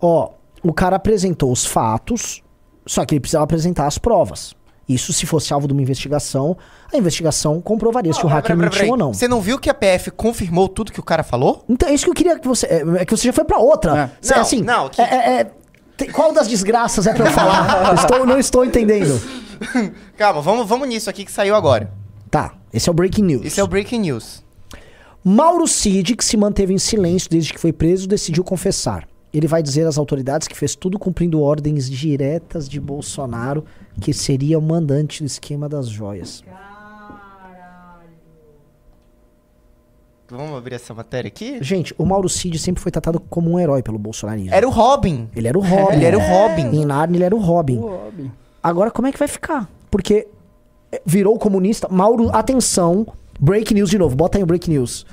ó, 0.00 0.30
o 0.62 0.72
cara 0.72 0.96
apresentou 0.96 1.50
os 1.50 1.66
fatos, 1.66 2.42
só 2.86 3.04
que 3.04 3.14
ele 3.14 3.20
precisava 3.20 3.44
apresentar 3.44 3.86
as 3.86 3.98
provas. 3.98 4.54
Isso, 4.88 5.12
se 5.12 5.26
fosse 5.26 5.52
alvo 5.52 5.66
de 5.66 5.72
uma 5.74 5.82
investigação, 5.82 6.56
a 6.92 6.96
investigação 6.96 7.60
comprovaria 7.60 8.12
se 8.12 8.24
o 8.24 8.28
hacker 8.28 8.56
mentiu 8.56 8.88
ou 8.90 8.96
não. 8.96 9.12
Você 9.12 9.28
não 9.28 9.40
viu 9.40 9.58
que 9.58 9.68
a 9.68 9.74
PF 9.74 10.10
confirmou 10.12 10.66
tudo 10.68 10.90
que 10.90 10.98
o 11.00 11.02
cara 11.02 11.22
falou? 11.22 11.62
Então 11.68 11.88
é 11.88 11.92
isso 11.92 12.04
que 12.04 12.10
eu 12.10 12.14
queria 12.14 12.38
que 12.38 12.48
você. 12.48 12.66
É, 12.66 12.82
é 13.00 13.04
que 13.04 13.14
você 13.14 13.24
já 13.26 13.32
foi 13.32 13.44
pra 13.44 13.58
outra. 13.58 14.10
Cê, 14.20 14.34
Não, 14.34 14.40
assim, 14.40 14.62
não, 14.62 14.88
que- 14.88 15.00
é- 15.02 15.04
é- 15.04 15.40
é- 15.40 15.50
tem- 15.96 16.10
qual 16.10 16.32
das 16.32 16.48
desgraças 16.48 17.06
é 17.06 17.12
pra 17.12 17.26
eu 17.26 17.32
falar? 17.32 17.94
estou, 18.00 18.24
não 18.24 18.38
estou 18.38 18.64
entendendo. 18.64 19.20
Calma, 20.16 20.40
vamos, 20.40 20.66
vamos 20.66 20.88
nisso 20.88 21.10
aqui 21.10 21.24
que 21.24 21.32
saiu 21.32 21.54
agora. 21.54 21.92
Tá, 22.30 22.54
esse 22.72 22.88
é 22.88 22.92
o 22.92 22.94
breaking 22.94 23.22
news. 23.24 23.44
Esse 23.44 23.60
é 23.60 23.64
o 23.64 23.66
Breaking 23.66 24.00
News. 24.00 24.42
Mauro 25.24 25.66
Cid, 25.66 26.14
que 26.16 26.24
se 26.24 26.36
manteve 26.36 26.72
em 26.72 26.78
silêncio 26.78 27.28
desde 27.28 27.52
que 27.52 27.60
foi 27.60 27.72
preso, 27.72 28.06
decidiu 28.08 28.42
confessar. 28.44 29.06
Ele 29.32 29.46
vai 29.46 29.62
dizer 29.62 29.86
às 29.86 29.98
autoridades 29.98 30.48
que 30.48 30.56
fez 30.56 30.74
tudo 30.74 30.98
cumprindo 30.98 31.42
ordens 31.42 31.90
diretas 31.90 32.66
de 32.68 32.80
Bolsonaro, 32.80 33.64
que 34.00 34.12
seria 34.12 34.58
o 34.58 34.62
mandante 34.62 35.22
do 35.22 35.26
esquema 35.26 35.68
das 35.68 35.88
joias. 35.88 36.42
Vamos 40.30 40.58
abrir 40.58 40.74
essa 40.74 40.92
matéria 40.92 41.28
aqui? 41.28 41.58
Gente, 41.62 41.94
o 41.96 42.04
Mauro 42.04 42.28
Cid 42.28 42.58
sempre 42.58 42.82
foi 42.82 42.92
tratado 42.92 43.18
como 43.18 43.50
um 43.50 43.58
herói 43.58 43.82
pelo 43.82 43.98
bolsonarismo. 43.98 44.52
Era 44.52 44.68
o 44.68 44.70
Robin. 44.70 45.28
Ele 45.34 45.48
era 45.48 45.58
o 45.58 45.62
Robin. 45.62 45.94
Ele 45.94 46.04
era 46.04 46.18
o 46.18 46.20
Robin. 46.20 46.76
Em 46.76 46.84
Narnia 46.84 47.16
ele 47.16 47.24
era 47.24 47.34
o 47.34 47.38
Robin. 47.40 47.78
Robin. 47.78 48.30
Agora 48.62 48.90
como 48.90 49.08
é 49.08 49.12
que 49.12 49.18
vai 49.18 49.28
ficar? 49.28 49.66
Porque 49.90 50.28
eh, 50.92 51.00
virou 51.06 51.38
comunista. 51.38 51.88
Mauro, 51.90 52.28
atenção. 52.36 53.06
Break 53.40 53.72
news 53.72 53.88
de 53.88 53.96
novo. 53.96 54.14
Bota 54.14 54.36
aí 54.36 54.42
o 54.42 54.46
break 54.46 54.68
news. 54.68 55.06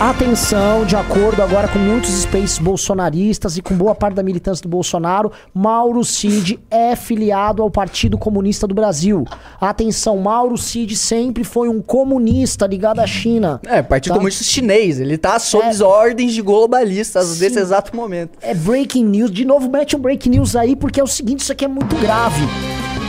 Atenção, 0.00 0.86
de 0.86 0.96
acordo 0.96 1.42
agora 1.42 1.68
com 1.68 1.78
muitos 1.78 2.08
spaces 2.22 2.58
bolsonaristas 2.58 3.58
e 3.58 3.62
com 3.62 3.74
boa 3.74 3.94
parte 3.94 4.14
da 4.14 4.22
militância 4.22 4.62
do 4.62 4.68
Bolsonaro, 4.70 5.30
Mauro 5.52 6.02
Cid 6.02 6.58
é 6.70 6.96
filiado 6.96 7.62
ao 7.62 7.70
Partido 7.70 8.16
Comunista 8.16 8.66
do 8.66 8.74
Brasil. 8.74 9.26
Atenção, 9.60 10.16
Mauro 10.16 10.56
Cid 10.56 10.96
sempre 10.96 11.44
foi 11.44 11.68
um 11.68 11.82
comunista 11.82 12.66
ligado 12.66 13.00
à 13.00 13.06
China. 13.06 13.60
É, 13.66 13.82
Partido 13.82 14.12
Tá? 14.12 14.18
Comunista 14.18 14.42
Chinês. 14.42 14.98
Ele 14.98 15.18
tá 15.18 15.38
sob 15.38 15.64
É. 15.64 15.68
as 15.68 15.82
ordens 15.82 16.32
de 16.32 16.40
globalistas 16.40 17.26
Sim. 17.26 17.44
nesse 17.44 17.58
exato 17.58 17.94
momento. 17.94 18.38
É 18.40 18.54
breaking 18.54 19.04
news. 19.04 19.30
De 19.30 19.44
novo, 19.44 19.70
mete 19.70 19.94
um 19.96 19.98
breaking 20.00 20.30
news 20.30 20.56
aí, 20.56 20.74
porque 20.74 20.98
é 20.98 21.04
o 21.04 21.06
seguinte, 21.06 21.40
isso 21.40 21.52
aqui 21.52 21.66
é 21.66 21.68
muito 21.68 21.94
grave. 21.96 22.40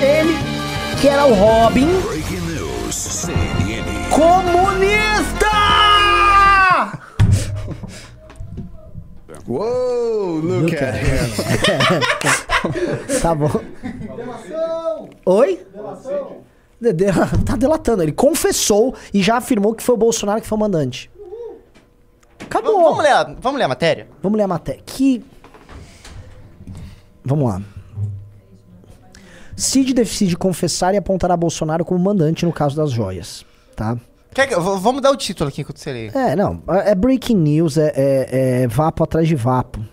Ele, 0.01 0.35
que 0.99 1.07
era 1.07 1.25
o 1.25 1.33
Robin, 1.33 1.87
Breaking 2.05 2.35
news. 2.53 2.95
CNN. 2.95 4.09
comunista! 4.09 5.70
Whoa, 9.47 10.39
look 10.41 10.73
at 10.75 10.95
him. 10.95 11.11
Tá 13.21 13.33
bom. 13.33 13.49
Oi? 15.25 15.65
De- 16.79 16.93
de- 16.93 17.05
Tá 17.45 17.55
delatando. 17.55 18.03
Ele 18.03 18.11
confessou 18.11 18.93
e 19.13 19.21
já 19.21 19.37
afirmou 19.37 19.73
que 19.73 19.81
foi 19.83 19.95
o 19.95 19.97
Bolsonaro 19.97 20.41
que 20.41 20.47
foi 20.47 20.57
o 20.57 20.61
mandante. 20.61 21.09
Acabou. 22.39 22.73
Vamos, 22.73 22.89
vamos 22.89 23.03
ler 23.03 23.11
a, 23.11 23.23
vamos 23.39 23.57
ler 23.59 23.63
a 23.65 23.67
matéria? 23.67 24.07
Vamos 24.21 24.37
ler 24.37 24.43
a 24.43 24.47
matéria. 24.47 24.81
Que. 24.85 25.23
Vamos 27.25 27.49
lá. 27.49 27.61
Cid 29.55 29.93
decide 29.93 30.35
confessar 30.37 30.93
e 30.93 30.97
apontará 30.97 31.35
Bolsonaro 31.37 31.83
como 31.85 31.99
mandante 31.99 32.45
no 32.45 32.53
caso 32.53 32.75
das 32.75 32.91
joias. 32.91 33.45
Tá? 33.75 33.97
Quer 34.33 34.49
vamos 34.55 35.01
dar 35.01 35.11
o 35.11 35.17
título 35.17 35.49
aqui 35.49 35.61
enquanto 35.61 35.77
você 35.77 35.91
lê. 35.91 36.07
É, 36.07 36.35
não. 36.35 36.63
É 36.85 36.95
breaking 36.95 37.35
news, 37.35 37.77
é, 37.77 37.91
é, 37.95 38.61
é 38.63 38.67
vapo 38.67 39.03
atrás 39.03 39.27
de 39.27 39.35
vapo. 39.35 39.83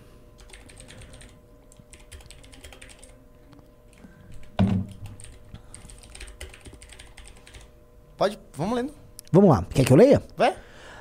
Pode, 8.17 8.39
vamos 8.55 8.75
lendo. 8.77 8.93
Vamos 9.33 9.51
lá. 9.51 9.65
Quer 9.71 9.85
que 9.85 9.93
eu 9.93 9.97
leia? 9.97 10.23
Vai. 10.37 10.55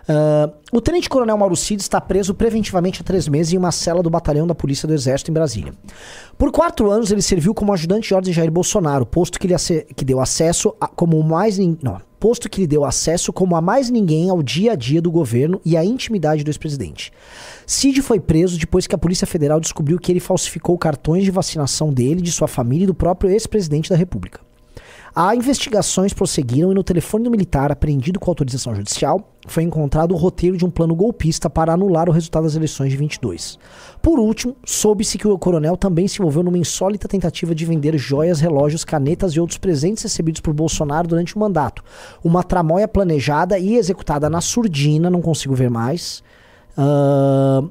Ah, 0.07 0.49
o 0.71 0.79
tenente-coronel 0.79 1.37
Mauro 1.37 1.55
Cid 1.55 1.81
está 1.81 1.99
preso 1.99 2.33
preventivamente 2.33 3.01
há 3.01 3.03
três 3.03 3.27
meses 3.27 3.53
em 3.53 3.57
uma 3.57 3.71
cela 3.71 4.01
do 4.01 4.09
batalhão 4.09 4.47
da 4.47 4.55
Polícia 4.55 4.87
do 4.87 4.93
Exército 4.93 5.29
em 5.29 5.33
Brasília. 5.33 5.73
Por 6.37 6.51
quatro 6.51 6.89
anos, 6.89 7.11
ele 7.11 7.21
serviu 7.21 7.53
como 7.53 7.73
ajudante 7.73 8.07
de 8.07 8.13
ordem 8.13 8.31
de 8.31 8.35
Jair 8.35 8.51
Bolsonaro, 8.51 9.05
posto 9.05 9.39
que 9.39 9.47
lhe 9.47 9.55
que 9.95 10.05
deu 10.05 10.19
acesso 10.19 10.73
a, 10.79 10.87
como 10.87 11.21
mais 11.21 11.57
não, 11.57 12.01
posto 12.19 12.49
que 12.49 12.61
lhe 12.61 12.67
deu 12.67 12.83
acesso 12.83 13.31
como 13.31 13.55
a 13.55 13.61
mais 13.61 13.89
ninguém 13.89 14.29
ao 14.29 14.41
dia 14.41 14.73
a 14.73 14.75
dia 14.75 15.01
do 15.01 15.11
governo 15.11 15.61
e 15.63 15.77
à 15.77 15.83
intimidade 15.83 16.43
do 16.43 16.49
ex-presidente. 16.49 17.11
Cid 17.65 18.01
foi 18.01 18.19
preso 18.19 18.57
depois 18.57 18.87
que 18.87 18.95
a 18.95 18.97
Polícia 18.97 19.27
Federal 19.27 19.59
descobriu 19.59 19.99
que 19.99 20.11
ele 20.11 20.19
falsificou 20.19 20.77
cartões 20.77 21.23
de 21.23 21.31
vacinação 21.31 21.93
dele, 21.93 22.21
de 22.21 22.31
sua 22.31 22.47
família 22.47 22.85
e 22.85 22.87
do 22.87 22.93
próprio 22.93 23.29
ex-presidente 23.29 23.89
da 23.89 23.95
República. 23.95 24.46
As 25.19 25.35
investigações 25.35 26.13
prosseguiram 26.13 26.71
e 26.71 26.75
no 26.75 26.83
telefone 26.83 27.23
do 27.23 27.31
militar, 27.31 27.71
apreendido 27.71 28.19
com 28.19 28.29
autorização 28.29 28.75
judicial, 28.75 29.33
foi 29.47 29.63
encontrado 29.63 30.11
o 30.11 30.15
roteiro 30.15 30.55
de 30.55 30.63
um 30.63 30.69
plano 30.69 30.93
golpista 30.93 31.49
para 31.49 31.73
anular 31.73 32.07
o 32.07 32.11
resultado 32.11 32.43
das 32.43 32.55
eleições 32.55 32.91
de 32.91 32.97
22. 32.97 33.57
Por 33.99 34.19
último, 34.19 34.55
soube-se 34.63 35.17
que 35.17 35.27
o 35.27 35.35
coronel 35.39 35.75
também 35.75 36.07
se 36.07 36.19
envolveu 36.19 36.43
numa 36.43 36.59
insólita 36.59 37.07
tentativa 37.07 37.55
de 37.55 37.65
vender 37.65 37.97
joias, 37.97 38.39
relógios, 38.39 38.85
canetas 38.85 39.31
e 39.31 39.39
outros 39.39 39.57
presentes 39.57 40.03
recebidos 40.03 40.39
por 40.39 40.53
Bolsonaro 40.53 41.07
durante 41.07 41.35
o 41.35 41.39
mandato. 41.39 41.83
Uma 42.23 42.43
tramóia 42.43 42.87
planejada 42.87 43.57
e 43.57 43.75
executada 43.75 44.29
na 44.29 44.39
surdina, 44.39 45.09
não 45.09 45.23
consigo 45.23 45.55
ver 45.55 45.71
mais. 45.71 46.21
Ah, 46.77 47.63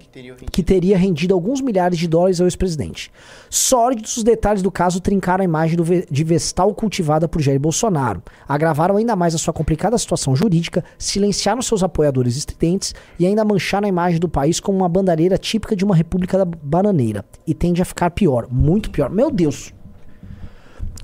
que 0.50 0.62
teria 0.62 0.98
rendido 0.98 1.32
alguns 1.32 1.60
milhares 1.60 1.96
de 1.98 2.08
dólares 2.08 2.40
ao 2.40 2.46
ex-presidente. 2.46 3.10
Sórdidos 3.48 4.16
os 4.16 4.24
detalhes 4.24 4.62
do 4.62 4.70
caso 4.70 5.00
trincaram 5.00 5.42
a 5.42 5.44
imagem 5.44 5.80
ve- 5.82 6.06
de 6.10 6.24
Vestal 6.24 6.74
cultivada 6.74 7.28
por 7.28 7.40
Jair 7.40 7.60
Bolsonaro, 7.60 8.22
agravaram 8.48 8.96
ainda 8.96 9.14
mais 9.14 9.34
a 9.34 9.38
sua 9.38 9.52
complicada 9.54 9.96
situação 9.96 10.34
jurídica, 10.34 10.84
silenciaram 10.98 11.62
seus 11.62 11.82
apoiadores 11.82 12.36
estridentes 12.36 12.94
e 13.18 13.26
ainda 13.26 13.44
mancharam 13.44 13.86
a 13.86 13.88
imagem 13.88 14.18
do 14.18 14.28
país 14.28 14.58
como 14.58 14.78
uma 14.78 14.88
bandareira 14.88 15.38
típica 15.38 15.76
de 15.76 15.84
uma 15.84 15.94
república 15.94 16.36
da 16.38 16.44
bananeira. 16.44 17.24
E 17.46 17.54
tende 17.54 17.80
a 17.80 17.84
ficar 17.84 18.10
pior, 18.10 18.48
muito 18.50 18.90
pior. 18.90 19.08
Meu 19.10 19.30
Deus! 19.30 19.72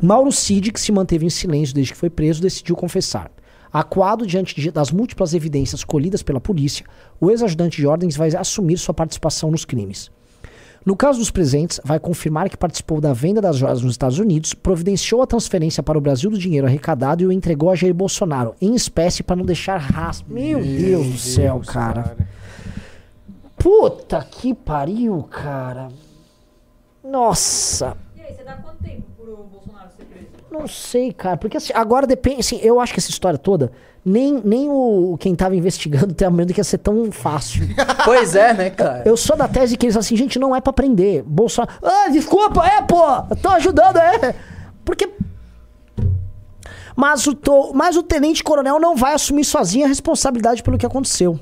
Mauro 0.00 0.32
Cid, 0.32 0.72
que 0.72 0.80
se 0.80 0.90
manteve 0.90 1.24
em 1.24 1.30
silêncio 1.30 1.72
desde 1.72 1.92
que 1.92 1.98
foi 1.98 2.10
preso, 2.10 2.42
decidiu 2.42 2.74
confessar. 2.74 3.30
Acuado 3.72 4.26
diante 4.26 4.60
de- 4.60 4.70
das 4.70 4.90
múltiplas 4.90 5.32
evidências 5.34 5.82
colhidas 5.82 6.22
pela 6.22 6.40
polícia, 6.40 6.84
o 7.20 7.30
ex-ajudante 7.30 7.78
de 7.80 7.86
ordens 7.86 8.16
vai 8.16 8.28
assumir 8.36 8.76
sua 8.78 8.92
participação 8.92 9.50
nos 9.50 9.64
crimes. 9.64 10.10
No 10.84 10.96
caso 10.96 11.20
dos 11.20 11.30
presentes, 11.30 11.80
vai 11.84 12.00
confirmar 12.00 12.50
que 12.50 12.56
participou 12.56 13.00
da 13.00 13.12
venda 13.12 13.40
das 13.40 13.56
joias 13.56 13.80
nos 13.82 13.92
Estados 13.92 14.18
Unidos, 14.18 14.52
providenciou 14.52 15.22
a 15.22 15.26
transferência 15.28 15.80
para 15.80 15.96
o 15.96 16.00
Brasil 16.00 16.28
do 16.28 16.36
dinheiro 16.36 16.66
arrecadado 16.66 17.22
e 17.22 17.26
o 17.26 17.30
entregou 17.32 17.70
a 17.70 17.76
Jair 17.76 17.94
Bolsonaro, 17.94 18.54
em 18.60 18.74
espécie 18.74 19.22
para 19.22 19.36
não 19.36 19.44
deixar 19.44 19.76
rastro. 19.76 20.26
Meu 20.34 20.60
Deus 20.60 21.06
do 21.06 21.18
céu, 21.18 21.60
cara. 21.64 22.16
Puta 23.56 24.26
que 24.28 24.52
pariu, 24.52 25.22
cara. 25.30 25.88
Nossa. 27.04 27.96
E 28.16 28.20
aí, 28.20 28.34
você 28.34 28.42
dá 28.42 28.54
quanto 28.54 28.82
tempo 28.82 29.02
pro 29.16 29.36
Bolsonaro? 29.44 29.88
Não 30.52 30.68
sei, 30.68 31.12
cara, 31.12 31.36
porque 31.36 31.56
assim, 31.56 31.72
agora 31.74 32.06
depende, 32.06 32.40
assim, 32.40 32.58
eu 32.62 32.78
acho 32.78 32.92
que 32.92 33.00
essa 33.00 33.10
história 33.10 33.38
toda, 33.38 33.72
nem, 34.04 34.40
nem 34.44 34.68
o 34.68 35.16
quem 35.18 35.34
tava 35.34 35.56
investigando 35.56 36.12
tem 36.12 36.28
a 36.28 36.30
medo 36.30 36.52
que 36.52 36.60
ia 36.60 36.64
ser 36.64 36.78
tão 36.78 37.10
fácil. 37.10 37.66
Pois 38.04 38.34
é, 38.36 38.52
né, 38.52 38.68
cara? 38.70 39.02
Eu 39.06 39.16
sou 39.16 39.36
da 39.36 39.48
tese 39.48 39.76
que 39.76 39.86
eles 39.86 39.96
assim, 39.96 40.16
gente, 40.16 40.38
não 40.38 40.54
é 40.54 40.60
pra 40.60 40.72
prender. 40.72 41.22
Bolsonaro, 41.24 41.72
ah, 41.82 42.08
desculpa, 42.10 42.66
é, 42.66 42.82
pô, 42.82 43.02
tô 43.40 43.48
ajudando, 43.48 43.96
é. 43.96 44.34
Porque 44.84 45.08
mas 46.94 47.26
o, 47.26 47.34
to- 47.34 47.72
mas 47.74 47.96
o 47.96 48.02
tenente-coronel 48.02 48.78
não 48.78 48.94
vai 48.94 49.14
assumir 49.14 49.44
sozinho 49.44 49.84
a 49.86 49.88
responsabilidade 49.88 50.62
pelo 50.62 50.76
que 50.76 50.84
aconteceu. 50.86 51.40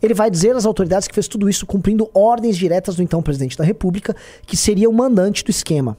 Ele 0.00 0.14
vai 0.14 0.30
dizer 0.30 0.54
às 0.56 0.64
autoridades 0.64 1.06
que 1.08 1.14
fez 1.14 1.26
tudo 1.28 1.48
isso 1.48 1.66
cumprindo 1.66 2.08
ordens 2.14 2.56
diretas 2.56 2.94
do 2.96 3.02
então 3.02 3.20
presidente 3.22 3.56
da 3.58 3.64
República, 3.64 4.14
que 4.46 4.56
seria 4.56 4.88
o 4.88 4.92
mandante 4.92 5.44
do 5.44 5.50
esquema. 5.50 5.98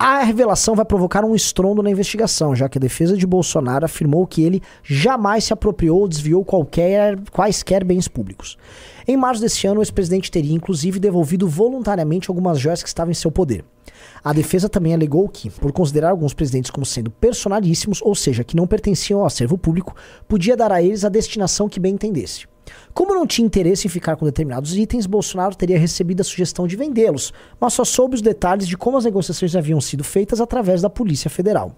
A 0.00 0.22
revelação 0.22 0.76
vai 0.76 0.84
provocar 0.84 1.24
um 1.24 1.34
estrondo 1.34 1.82
na 1.82 1.90
investigação, 1.90 2.54
já 2.54 2.68
que 2.68 2.78
a 2.78 2.80
defesa 2.80 3.16
de 3.16 3.26
Bolsonaro 3.26 3.84
afirmou 3.84 4.28
que 4.28 4.44
ele 4.44 4.62
jamais 4.84 5.42
se 5.42 5.52
apropriou 5.52 6.02
ou 6.02 6.08
desviou 6.08 6.44
qualquer, 6.44 7.18
quaisquer 7.32 7.82
bens 7.82 8.06
públicos. 8.06 8.56
Em 9.08 9.16
março 9.16 9.42
desse 9.42 9.66
ano, 9.66 9.80
o 9.80 9.82
ex-presidente 9.82 10.30
teria 10.30 10.54
inclusive 10.54 11.00
devolvido 11.00 11.48
voluntariamente 11.48 12.30
algumas 12.30 12.60
joias 12.60 12.80
que 12.80 12.88
estavam 12.88 13.10
em 13.10 13.14
seu 13.14 13.32
poder. 13.32 13.64
A 14.22 14.32
defesa 14.32 14.68
também 14.68 14.94
alegou 14.94 15.28
que, 15.28 15.50
por 15.50 15.72
considerar 15.72 16.10
alguns 16.10 16.32
presidentes 16.32 16.70
como 16.70 16.86
sendo 16.86 17.10
personalíssimos, 17.10 18.00
ou 18.00 18.14
seja, 18.14 18.44
que 18.44 18.54
não 18.54 18.68
pertenciam 18.68 19.18
ao 19.18 19.26
acervo 19.26 19.58
público, 19.58 19.96
podia 20.28 20.56
dar 20.56 20.70
a 20.70 20.80
eles 20.80 21.04
a 21.04 21.08
destinação 21.08 21.68
que 21.68 21.80
bem 21.80 21.94
entendesse. 21.94 22.46
Como 22.92 23.14
não 23.14 23.26
tinha 23.26 23.46
interesse 23.46 23.86
em 23.86 23.90
ficar 23.90 24.16
com 24.16 24.26
determinados 24.26 24.76
itens, 24.76 25.06
Bolsonaro 25.06 25.54
teria 25.54 25.78
recebido 25.78 26.20
a 26.20 26.24
sugestão 26.24 26.66
de 26.66 26.76
vendê-los, 26.76 27.32
mas 27.60 27.72
só 27.72 27.84
soube 27.84 28.14
os 28.14 28.22
detalhes 28.22 28.66
de 28.66 28.76
como 28.76 28.96
as 28.96 29.04
negociações 29.04 29.54
haviam 29.54 29.80
sido 29.80 30.04
feitas 30.04 30.40
através 30.40 30.82
da 30.82 30.90
Polícia 30.90 31.30
Federal. 31.30 31.76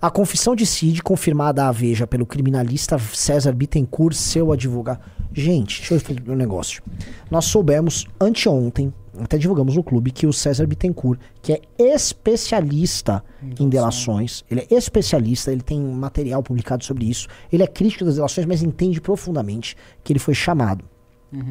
A 0.00 0.10
confissão 0.10 0.54
de 0.54 0.66
Cid, 0.66 1.02
confirmada 1.02 1.66
à 1.66 1.72
Veja 1.72 2.06
pelo 2.06 2.26
criminalista 2.26 2.98
César 2.98 3.52
Bittencourt, 3.52 4.14
seu 4.14 4.52
advogado. 4.52 5.00
Gente, 5.32 5.78
deixa 5.78 5.94
eu 5.94 5.98
explicar 5.98 6.32
um 6.32 6.36
negócio. 6.36 6.82
Nós 7.30 7.46
soubemos 7.46 8.06
anteontem, 8.20 8.92
até 9.20 9.38
divulgamos 9.38 9.76
no 9.76 9.82
clube, 9.82 10.10
que 10.10 10.26
o 10.26 10.32
César 10.32 10.66
Bittencourt, 10.66 11.20
que 11.42 11.52
é 11.52 11.60
especialista 11.78 13.22
em 13.60 13.68
delações, 13.68 14.44
ele 14.50 14.66
é 14.68 14.74
especialista, 14.74 15.52
ele 15.52 15.62
tem 15.62 15.80
material 15.80 16.42
publicado 16.42 16.84
sobre 16.84 17.08
isso, 17.08 17.28
ele 17.52 17.62
é 17.62 17.66
crítico 17.66 18.04
das 18.04 18.16
delações, 18.16 18.46
mas 18.46 18.62
entende 18.62 19.00
profundamente 19.00 19.76
que 20.02 20.12
ele 20.12 20.18
foi 20.18 20.34
chamado 20.34 20.84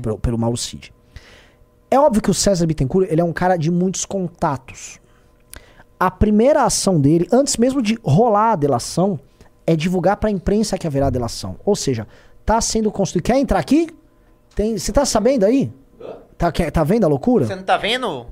pelo, 0.02 0.18
pelo 0.18 0.38
Mauro 0.38 0.58
Cid. 0.58 0.94
É 1.90 2.00
óbvio 2.00 2.22
que 2.22 2.32
o 2.32 2.34
César 2.34 2.66
Bittencourt, 2.66 3.08
ele 3.10 3.22
é 3.22 3.24
um 3.24 3.34
cara 3.34 3.56
de 3.56 3.70
muitos 3.70 4.06
contatos. 4.06 5.00
A 6.00 6.10
primeira 6.10 6.64
ação 6.64 7.00
dele, 7.00 7.28
antes 7.32 7.56
mesmo 7.58 7.82
de 7.82 7.98
rolar 8.04 8.54
a 8.54 8.56
delação, 8.56 9.20
é 9.66 9.76
divulgar 9.76 10.18
para 10.18 10.30
a 10.30 10.32
imprensa 10.32 10.78
que 10.78 10.88
haverá 10.88 11.10
delação. 11.10 11.56
Ou 11.64 11.76
seja, 11.76 12.08
tá 12.46 12.60
sendo 12.60 12.92
construído. 12.92 13.26
Quer 13.26 13.38
entrar 13.38 13.60
aqui? 13.60 13.88
Tem, 14.56 14.78
você 14.78 14.92
tá 14.92 15.06
sabendo 15.06 15.46
aí? 15.46 15.72
Tá, 16.52 16.72
tá 16.72 16.84
vendo 16.84 17.06
a 17.06 17.08
loucura? 17.08 17.46
Você 17.46 17.56
não 17.56 17.64
tá 17.64 17.78
vendo? 17.78 18.26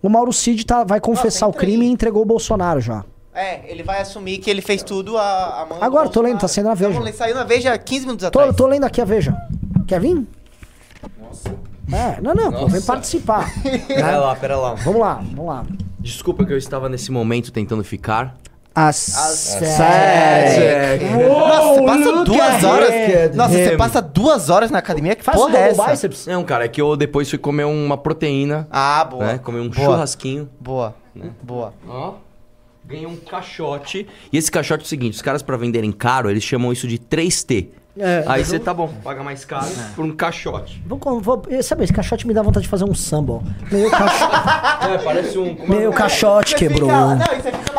O 0.00 0.08
Mauro 0.08 0.32
Cid 0.32 0.64
tá, 0.64 0.84
vai 0.84 1.00
confessar 1.00 1.46
o 1.46 1.50
entrei. 1.50 1.70
crime 1.70 1.86
e 1.86 1.90
entregou 1.90 2.22
o 2.22 2.24
Bolsonaro 2.24 2.80
já. 2.80 3.04
É, 3.34 3.68
ele 3.70 3.82
vai 3.82 4.00
assumir 4.00 4.38
que 4.38 4.48
ele 4.48 4.62
fez 4.62 4.82
tudo 4.82 5.18
a, 5.18 5.62
a 5.62 5.66
mão 5.66 5.78
do 5.78 5.84
Agora, 5.84 6.08
tô 6.08 6.22
lendo, 6.22 6.38
tá 6.38 6.46
saindo 6.46 6.68
na 6.68 6.74
Veja. 6.74 6.98
Então, 6.98 7.12
saiu 7.12 7.34
na 7.34 7.42
Veja 7.42 7.76
15 7.76 8.06
minutos 8.06 8.30
Tô, 8.30 8.38
atrás. 8.38 8.56
tô 8.56 8.66
lendo 8.66 8.84
aqui 8.84 9.00
a 9.00 9.04
Veja. 9.04 9.36
Quer 9.88 10.00
vir? 10.00 10.24
Nossa. 11.20 11.54
É, 11.92 12.20
não, 12.20 12.32
não, 12.34 12.52
pô, 12.52 12.68
vem 12.68 12.80
participar. 12.80 13.52
Pera 13.88 14.18
lá, 14.18 14.36
pera 14.36 14.56
lá. 14.56 14.74
Vamos 14.74 15.00
lá, 15.00 15.14
vamos 15.14 15.46
lá. 15.46 15.66
Desculpa 15.98 16.44
que 16.46 16.52
eu 16.52 16.58
estava 16.58 16.88
nesse 16.88 17.10
momento 17.10 17.50
tentando 17.50 17.82
ficar. 17.82 18.36
As 18.76 18.96
sete. 18.96 19.64
Nossa, 21.26 21.74
você 21.74 21.82
passa 21.86 22.24
duas 22.24 22.40
at 22.40 22.64
horas. 22.64 23.34
Nossa, 23.34 23.54
você 23.54 23.76
passa 23.76 24.02
duas 24.02 24.50
horas 24.50 24.70
na 24.70 24.78
academia? 24.80 25.16
Que 25.16 25.24
Faz 25.24 25.38
porra 25.38 25.56
é 25.56 25.70
essa? 25.70 25.86
biceps. 25.90 26.26
Não, 26.26 26.44
cara, 26.44 26.66
é 26.66 26.68
que 26.68 26.78
eu 26.78 26.94
depois 26.94 27.30
fui 27.30 27.38
comer 27.38 27.64
uma 27.64 27.96
proteína. 27.96 28.68
Ah, 28.70 29.02
boa. 29.02 29.24
Né? 29.24 29.38
Comer 29.38 29.60
um 29.60 29.70
Boa. 29.70 29.86
churrasquinho. 29.86 30.50
Boa. 30.60 30.94
Né? 31.14 31.30
Boa. 31.42 31.72
Ó. 31.88 32.16
Ganhei 32.84 33.06
um 33.06 33.16
caixote. 33.16 34.06
E 34.30 34.36
esse 34.36 34.50
caixote 34.50 34.82
é 34.82 34.84
o 34.84 34.88
seguinte: 34.88 35.14
os 35.14 35.22
caras, 35.22 35.42
pra 35.42 35.56
venderem 35.56 35.90
caro, 35.90 36.30
eles 36.30 36.44
chamam 36.44 36.70
isso 36.70 36.86
de 36.86 36.98
3T. 36.98 37.68
É, 37.98 38.24
Aí 38.26 38.44
você 38.44 38.58
tá 38.58 38.74
bom, 38.74 38.88
paga 39.02 39.22
mais 39.22 39.44
caro 39.44 39.66
por 39.94 40.04
um 40.04 40.14
caixote. 40.14 40.82
Vou, 40.86 40.98
com- 40.98 41.18
vou, 41.20 41.42
sabe, 41.62 41.82
esse 41.84 41.92
caixote 41.92 42.26
me 42.26 42.34
dá 42.34 42.42
vontade 42.42 42.64
de 42.64 42.68
fazer 42.68 42.84
um 42.84 42.94
samba, 42.94 43.34
ó. 43.34 43.40
Meu, 43.72 43.90
caixote, 43.90 44.34
É, 44.86 44.98
parece 44.98 45.38
um. 45.38 45.56
meu 45.66 45.92
caixote 45.92 46.54
quebrou. 46.56 46.90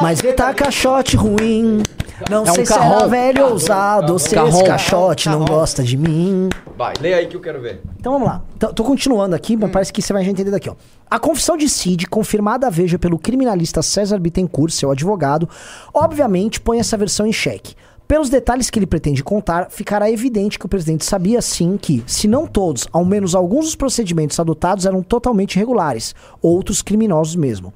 Mas 0.01 0.23
ele 0.23 0.33
tá 0.33 0.53
caixote 0.53 1.15
ruim. 1.15 1.83
Não 2.31 2.45
É 2.47 2.51
um 2.51 2.55
sei 2.55 2.65
se 2.65 2.73
carrom. 2.73 2.95
era 2.97 3.07
velho 3.07 3.45
ou 3.45 3.53
usado, 3.53 4.13
ou 4.13 4.17
se 4.17 4.35
esse 4.35 4.63
caixote 4.63 5.29
não 5.29 5.45
gosta 5.45 5.83
de 5.83 5.95
mim. 5.95 6.49
Vai, 6.75 6.93
lê 6.99 7.13
aí 7.13 7.27
que 7.27 7.37
eu 7.37 7.41
quero 7.41 7.61
ver. 7.61 7.79
Então 7.99 8.11
vamos 8.13 8.27
lá. 8.27 8.41
Então, 8.55 8.73
tô 8.73 8.83
continuando 8.83 9.35
aqui, 9.35 9.55
mas 9.55 9.69
parece 9.69 9.93
que 9.93 10.01
você 10.01 10.13
vai 10.13 10.25
já 10.25 10.31
entender 10.31 10.49
daqui, 10.49 10.67
ó. 10.67 10.73
A 11.09 11.19
confissão 11.19 11.55
de 11.55 11.69
Cid, 11.69 12.07
confirmada 12.07 12.65
à 12.65 12.69
Veja 12.71 12.97
pelo 12.97 13.19
criminalista 13.19 13.83
César 13.83 14.17
Bittencourt, 14.17 14.71
seu 14.73 14.89
advogado, 14.89 15.47
obviamente 15.93 16.59
põe 16.59 16.79
essa 16.79 16.97
versão 16.97 17.27
em 17.27 17.31
xeque. 17.31 17.75
Pelos 18.07 18.29
detalhes 18.29 18.69
que 18.69 18.79
ele 18.79 18.87
pretende 18.87 19.21
contar, 19.21 19.69
ficará 19.69 20.09
evidente 20.09 20.57
que 20.57 20.65
o 20.65 20.69
presidente 20.69 21.03
sabia 21.03 21.41
sim 21.41 21.75
que, 21.75 22.01
se 22.07 22.25
não 22.25 22.47
todos, 22.47 22.87
ao 22.93 23.03
menos 23.03 23.35
alguns 23.35 23.65
dos 23.65 23.75
procedimentos 23.75 24.39
adotados 24.39 24.85
eram 24.85 25.03
totalmente 25.03 25.55
irregulares, 25.55 26.15
outros 26.41 26.81
criminosos 26.81 27.35
mesmo. 27.35 27.73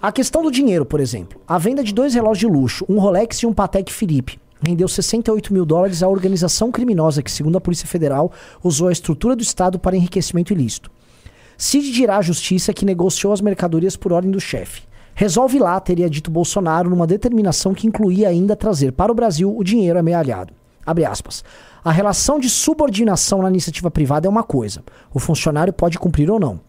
A 0.00 0.10
questão 0.10 0.42
do 0.42 0.50
dinheiro, 0.50 0.84
por 0.84 0.98
exemplo. 0.98 1.40
A 1.46 1.58
venda 1.58 1.84
de 1.84 1.94
dois 1.94 2.12
relógios 2.12 2.50
de 2.50 2.58
luxo, 2.58 2.84
um 2.88 2.98
Rolex 2.98 3.36
e 3.38 3.46
um 3.46 3.54
Patek 3.54 3.92
Philippe, 3.92 4.40
rendeu 4.60 4.88
68 4.88 5.52
mil 5.52 5.64
dólares 5.64 6.02
à 6.02 6.08
organização 6.08 6.72
criminosa 6.72 7.22
que, 7.22 7.30
segundo 7.30 7.56
a 7.56 7.60
Polícia 7.60 7.86
Federal, 7.86 8.32
usou 8.64 8.88
a 8.88 8.92
estrutura 8.92 9.36
do 9.36 9.44
Estado 9.44 9.78
para 9.78 9.96
enriquecimento 9.96 10.52
ilícito. 10.52 10.90
Cid 11.56 11.92
dirá 11.92 12.16
à 12.16 12.22
justiça 12.22 12.74
que 12.74 12.84
negociou 12.84 13.32
as 13.32 13.40
mercadorias 13.40 13.96
por 13.96 14.12
ordem 14.12 14.32
do 14.32 14.40
chefe. 14.40 14.82
Resolve 15.14 15.58
lá, 15.58 15.78
teria 15.78 16.08
dito 16.08 16.30
Bolsonaro, 16.30 16.88
numa 16.88 17.06
determinação 17.06 17.74
que 17.74 17.86
incluía 17.86 18.28
ainda 18.28 18.56
trazer 18.56 18.92
para 18.92 19.12
o 19.12 19.14
Brasil 19.14 19.54
o 19.56 19.62
dinheiro 19.62 19.98
amealhado. 19.98 20.54
Abre 20.84 21.04
aspas. 21.04 21.44
A 21.84 21.92
relação 21.92 22.38
de 22.38 22.48
subordinação 22.48 23.42
na 23.42 23.50
iniciativa 23.50 23.90
privada 23.90 24.26
é 24.26 24.30
uma 24.30 24.42
coisa. 24.42 24.82
O 25.12 25.18
funcionário 25.18 25.72
pode 25.72 25.98
cumprir 25.98 26.30
ou 26.30 26.40
não. 26.40 26.60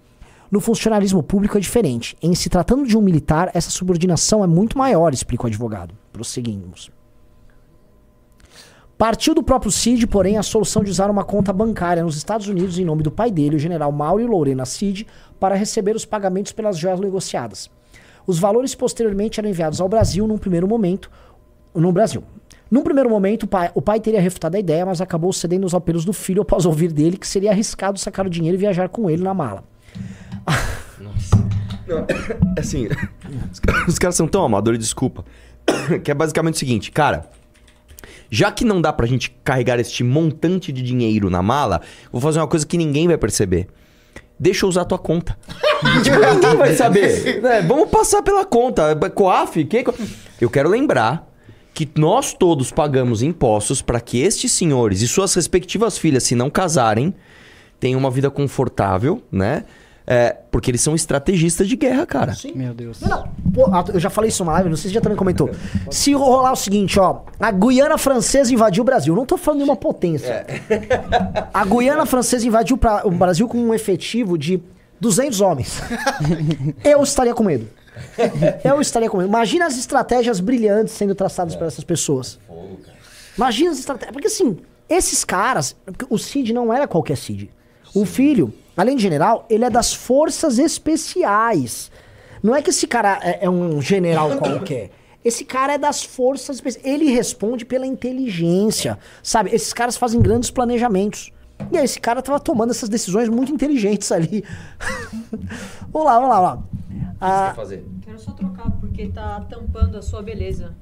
No 0.52 0.60
funcionalismo 0.60 1.24
público 1.24 1.58
é 1.58 1.62
diferente. 1.62 2.16
Em 2.22 2.36
se 2.36 2.50
tratando 2.50 2.86
de 2.86 2.98
um 2.98 3.02
militar, 3.02 3.50
essa 3.54 3.72
subordinação 3.72 4.44
é 4.44 4.48
muito 4.48 4.78
maior, 4.78 5.14
explica 5.14 5.46
o 5.46 5.48
advogado. 5.48 5.96
Prosseguimos. 6.12 6.92
Partiu 8.98 9.34
do 9.34 9.42
próprio 9.42 9.72
Cid, 9.72 10.06
porém, 10.06 10.38
a 10.38 10.44
solução 10.44 10.84
de 10.84 10.92
usar 10.92 11.10
uma 11.10 11.24
conta 11.24 11.52
bancária 11.52 12.04
nos 12.04 12.16
Estados 12.16 12.48
Unidos 12.48 12.78
em 12.78 12.86
nome 12.86 13.02
do 13.02 13.12
pai 13.12 13.32
dele, 13.32 13.56
o 13.56 13.60
general 13.60 13.92
Mauro 13.92 14.28
Lorena 14.28 14.66
Cid, 14.66 15.08
para 15.40 15.56
receber 15.56 15.96
os 15.96 16.06
pagamentos 16.06 16.52
pelas 16.52 16.78
joias 16.78 17.00
negociadas. 17.00 17.70
Os 18.26 18.40
valores 18.40 18.74
posteriormente 18.76 19.40
eram 19.40 19.50
enviados 19.50 19.80
ao 19.82 19.90
Brasil 19.90 20.26
num 20.28 20.38
primeiro 20.38 20.68
momento. 20.68 21.10
No 21.76 21.92
Brasil. 21.92 22.24
Num 22.72 22.82
primeiro 22.84 23.10
momento, 23.10 23.44
o 23.44 23.48
pai, 23.48 23.70
o 23.76 23.82
pai 23.82 24.00
teria 24.00 24.20
refutado 24.22 24.56
a 24.58 24.60
ideia, 24.60 24.86
mas 24.86 25.00
acabou 25.02 25.32
cedendo 25.32 25.64
aos 25.64 25.74
apelos 25.76 26.04
do 26.06 26.14
filho 26.14 26.42
após 26.42 26.66
ouvir 26.66 26.92
dele 26.92 27.18
que 27.18 27.28
seria 27.28 27.52
arriscado 27.52 28.00
sacar 28.00 28.26
o 28.26 28.30
dinheiro 28.30 28.56
e 28.58 28.60
viajar 28.60 28.90
com 28.90 29.10
ele 29.10 29.22
na 29.24 29.34
mala. 29.34 29.64
Assim, 32.58 32.88
os 33.52 33.60
caras- 33.60 33.88
os 33.88 34.00
caras 34.00 34.16
são 34.16 34.28
tão 34.28 34.44
amadores, 34.44 34.80
desculpa. 34.80 35.24
Que 36.04 36.12
é 36.12 36.14
basicamente 36.14 36.56
o 36.56 36.60
seguinte, 36.60 36.92
cara. 36.92 37.30
Já 38.30 38.52
que 38.52 38.66
não 38.66 38.82
dá 38.82 38.92
pra 38.92 39.06
gente 39.06 39.30
carregar 39.44 39.80
este 39.80 40.04
montante 40.04 40.72
de 40.72 40.82
dinheiro 40.82 41.30
na 41.30 41.42
mala, 41.42 41.82
vou 42.12 42.20
fazer 42.20 42.40
uma 42.40 42.48
coisa 42.48 42.66
que 42.66 42.78
ninguém 42.78 43.08
vai 43.08 43.18
perceber. 43.18 43.68
Deixa 44.40 44.66
eu 44.66 44.70
usar 44.70 44.86
tua 44.86 44.98
conta. 44.98 45.38
tipo, 46.04 46.18
ninguém 46.20 46.56
vai 46.58 46.74
saber. 46.76 47.42
né? 47.42 47.62
Vamos 47.68 47.90
passar 47.90 48.22
pela 48.22 48.46
conta. 48.46 48.96
Coaf? 49.10 49.64
Que? 49.66 49.84
Eu 50.40 50.50
quero 50.50 50.70
lembrar 50.70 51.28
que 51.74 51.90
nós 51.98 52.34
todos 52.34 52.72
pagamos 52.72 53.22
impostos 53.24 53.82
para 53.82 54.00
que 54.00 54.22
estes 54.22 54.52
senhores 54.52 55.02
e 55.02 55.08
suas 55.08 55.34
respectivas 55.34 55.98
filhas, 55.98 56.24
se 56.24 56.36
não 56.36 56.50
casarem, 56.50 57.14
tenham 57.80 58.00
uma 58.00 58.12
vida 58.12 58.30
confortável, 58.30 59.22
né? 59.32 59.64
É, 60.06 60.36
porque 60.52 60.70
eles 60.70 60.82
são 60.82 60.94
estrategistas 60.94 61.66
de 61.68 61.78
guerra, 61.78 62.06
cara. 62.06 62.36
Meu 62.54 62.74
Deus. 62.74 63.00
Não, 63.00 63.08
não. 63.10 63.28
Pô, 63.54 63.72
eu 63.94 64.00
já 64.02 64.10
falei 64.10 64.28
isso 64.28 64.44
numa 64.44 64.52
live, 64.54 64.70
não 64.70 64.76
sei 64.76 64.90
se 64.90 64.94
já 64.94 65.00
também 65.00 65.18
comentou. 65.18 65.50
Se 65.90 66.12
rolar 66.12 66.52
o 66.52 66.58
seguinte, 66.58 67.00
ó. 67.00 67.22
A 67.40 67.50
Guiana 67.52 67.98
Francesa 67.98 68.54
invadiu 68.54 68.82
o 68.82 68.86
Brasil. 68.86 69.16
Não 69.16 69.26
tô 69.26 69.38
falando 69.38 69.60
de 69.60 69.64
uma 69.64 69.78
potência. 69.78 70.46
A 71.54 71.64
Guiana 71.66 72.06
Francesa 72.06 72.46
invadiu 72.46 72.78
pra- 72.78 73.04
o 73.06 73.12
Brasil 73.12 73.48
com 73.48 73.58
um 73.58 73.74
efetivo 73.74 74.38
de 74.38 74.62
200 75.04 75.42
homens. 75.42 75.82
eu 76.84 77.04
estaria 77.04 77.34
com 77.34 77.44
medo. 77.44 77.68
Eu 78.64 78.80
estaria 78.80 79.10
com 79.10 79.18
medo. 79.18 79.28
Imagina 79.28 79.66
as 79.66 79.78
estratégias 79.78 80.40
brilhantes 80.40 80.94
sendo 80.94 81.14
traçadas 81.14 81.56
por 81.56 81.68
essas 81.68 81.84
pessoas. 81.84 82.40
Imagina 83.38 83.72
as 83.72 83.80
estratégias. 83.80 84.14
Porque 84.14 84.28
assim, 84.28 84.58
esses 84.88 85.26
caras. 85.26 85.76
O 86.10 86.18
Cid 86.18 86.54
não 86.54 86.74
era 86.74 86.88
qualquer 86.88 87.18
Cid. 87.18 87.52
O 87.94 88.06
filho, 88.06 88.54
além 88.78 88.96
de 88.96 89.04
general, 89.04 89.46
ele 89.50 89.66
é 89.66 89.70
das 89.70 89.94
forças 89.94 90.58
especiais. 90.58 91.92
Não 92.42 92.56
é 92.56 92.62
que 92.62 92.70
esse 92.70 92.88
cara 92.88 93.20
é, 93.22 93.40
é 93.42 93.50
um 93.50 93.82
general 93.82 94.36
qualquer. 94.40 94.90
Esse 95.24 95.44
cara 95.44 95.74
é 95.74 95.78
das 95.78 96.02
forças 96.02 96.56
especiais. 96.56 96.86
Ele 96.88 97.12
responde 97.12 97.66
pela 97.66 97.86
inteligência. 97.86 98.98
Sabe? 99.22 99.54
Esses 99.54 99.74
caras 99.74 99.98
fazem 99.98 100.22
grandes 100.22 100.50
planejamentos. 100.50 101.32
E 101.72 101.78
aí, 101.78 101.86
esse 101.86 102.00
cara 102.00 102.22
tava 102.22 102.40
tomando 102.40 102.72
essas 102.72 102.90
decisões 102.90 103.30
muito 103.30 103.52
inteligentes 103.52 104.12
ali. 104.12 104.44
vamos 105.92 106.06
lá, 106.08 106.20
vamos 106.20 106.30
lá, 106.30 106.42
vamos 106.42 106.42
lá. 106.42 106.64
Ah, 107.22 107.54
fazer? 107.56 107.86
Quero 108.02 108.20
só 108.20 108.32
trocar, 108.32 108.70
porque 108.80 109.08
tá 109.08 109.42
tampando 109.50 109.98
a 109.98 110.02
sua 110.02 110.22
beleza. 110.22 110.74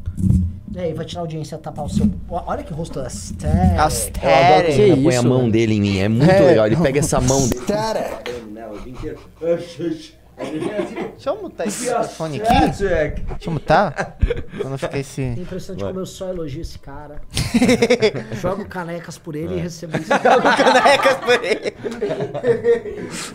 e 0.74 0.80
aí, 0.80 0.94
vai 0.94 1.06
tirar 1.06 1.22
a 1.22 1.24
audiência, 1.24 1.58
tapar 1.58 1.86
o 1.86 1.90
seu. 1.90 2.10
Olha 2.30 2.64
que 2.64 2.74
rosto 2.74 3.00
astério. 3.00 3.80
Que 4.74 4.82
ele 4.82 5.04
põe 5.04 5.16
a 5.16 5.20
isso, 5.20 5.28
mão 5.28 5.40
velho? 5.42 5.52
dele 5.52 5.74
em 5.76 5.82
mim. 5.82 5.98
É 6.00 6.10
muito 6.10 6.30
É. 6.32 6.40
legal. 6.42 6.66
Ele 6.68 6.78
pega 6.78 7.00
essa 7.00 7.22
mão 7.22 7.48
dele. 7.48 7.62
Deixa 10.42 11.30
eu 11.30 11.42
mutar 11.42 11.68
esse 11.68 11.86
telefone 11.86 12.42
aqui. 12.42 12.54
Deixa 12.54 13.16
eu 13.46 13.52
mutar. 13.52 14.18
Pra 14.58 14.70
não 14.70 14.78
ficar 14.78 14.98
esse. 14.98 15.22
É 15.22 15.34
impressionante 15.34 15.84
como 15.84 16.00
eu 16.00 16.06
só 16.06 16.30
elogio 16.30 16.62
esse 16.62 16.80
cara. 16.80 17.22
Jogo 18.42 18.66
canecas 18.66 19.18
por 19.18 19.36
ele 19.36 19.56
e 19.56 19.60
recebo 19.60 19.98
isso. 19.98 20.10
canecas 20.10 21.16
por 21.18 21.44
ele. 21.44 21.76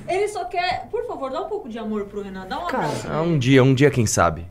Ele 0.08 0.28
só 0.28 0.44
quer, 0.44 0.88
por 0.90 1.06
favor, 1.06 1.30
dá 1.30 1.42
um 1.42 1.48
pouco 1.48 1.68
de 1.68 1.78
amor 1.78 2.06
pro 2.06 2.22
Renan. 2.22 2.46
Dá 2.46 2.58
um 2.58 2.68
abraço. 2.68 3.06
Ah, 3.08 3.22
um 3.22 3.38
dia, 3.38 3.62
um 3.62 3.74
dia, 3.74 3.90
quem 3.90 4.06
sabe. 4.06 4.46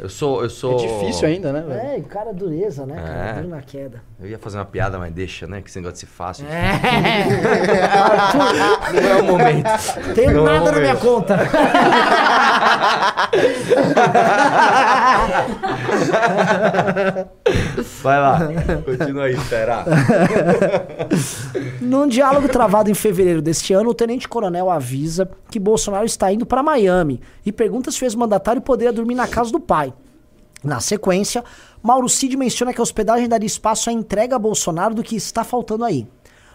Eu 0.00 0.08
sou. 0.08 0.42
Eu 0.42 0.50
sou... 0.50 0.74
É 0.74 0.86
difícil 0.86 1.28
ainda, 1.28 1.52
né, 1.52 1.60
velho? 1.60 1.80
É, 1.80 1.96
o 1.98 2.04
cara 2.04 2.30
é 2.30 2.32
dureza, 2.32 2.86
né, 2.86 2.96
cara? 2.96 3.30
É. 3.30 3.32
Duro 3.34 3.48
na 3.48 3.60
queda. 3.62 4.02
Eu 4.20 4.28
ia 4.28 4.38
fazer 4.38 4.58
uma 4.58 4.64
piada, 4.64 4.98
mas 4.98 5.12
deixa, 5.12 5.46
né? 5.46 5.60
Que 5.60 5.68
esse 5.68 5.78
negócio 5.78 5.94
de 5.94 6.00
ser 6.00 6.06
fácil. 6.06 6.46
Arthur, 8.32 8.94
Não 9.00 9.08
é 9.08 9.14
o 9.20 9.24
momento. 9.24 10.14
Tem 10.14 10.30
Não 10.30 10.38
é 10.38 10.40
o 10.40 10.44
nada 10.44 10.72
na 10.72 10.80
minha 10.80 10.96
conta. 10.96 11.36
Vai 18.04 18.20
lá. 18.20 18.38
Continua 18.84 19.24
aí, 19.24 19.34
espera. 19.34 19.82
Num 21.80 22.06
diálogo 22.06 22.46
travado 22.50 22.90
em 22.90 22.94
fevereiro 22.94 23.40
deste 23.40 23.72
ano, 23.72 23.88
o 23.88 23.94
tenente-coronel 23.94 24.70
avisa 24.70 25.26
que 25.50 25.58
Bolsonaro 25.58 26.04
está 26.04 26.30
indo 26.30 26.44
para 26.44 26.62
Miami 26.62 27.18
e 27.46 27.50
pergunta 27.50 27.90
se 27.90 28.02
o 28.02 28.04
ex-mandatário 28.04 28.60
poderia 28.60 28.92
dormir 28.92 29.14
na 29.14 29.26
casa 29.26 29.50
do 29.50 29.58
pai. 29.58 29.94
Na 30.62 30.80
sequência, 30.80 31.42
Mauro 31.82 32.06
Cid 32.06 32.36
menciona 32.36 32.74
que 32.74 32.80
a 32.80 32.82
hospedagem 32.82 33.26
daria 33.26 33.46
espaço 33.46 33.88
à 33.88 33.92
entrega 33.92 34.36
a 34.36 34.38
Bolsonaro 34.38 34.94
do 34.94 35.02
que 35.02 35.16
está 35.16 35.42
faltando 35.42 35.82
aí. 35.82 36.06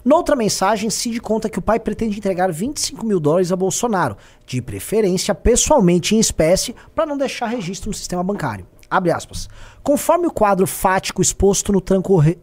Noutra 0.05 0.35
mensagem, 0.35 0.91
Cid 0.91 1.19
conta 1.19 1.49
que 1.49 1.57
o 1.57 1.63
pai 1.63 1.79
pretende 1.79 2.19
entregar 2.19 2.51
25 2.51 3.03
mil 3.03 3.19
dólares 3.19 3.51
a 3.51 3.55
Bolsonaro, 3.55 4.15
de 4.45 4.61
preferência 4.61 5.33
pessoalmente 5.33 6.15
em 6.15 6.19
espécie, 6.19 6.75
para 6.93 7.07
não 7.07 7.17
deixar 7.17 7.47
registro 7.47 7.89
no 7.89 7.95
sistema 7.95 8.23
bancário. 8.23 8.67
Abre 8.89 9.11
aspas. 9.11 9.47
Conforme 9.83 10.25
o 10.25 10.31
quadro 10.31 10.65
fático 10.65 11.21
exposto 11.21 11.71
no, 11.71 11.83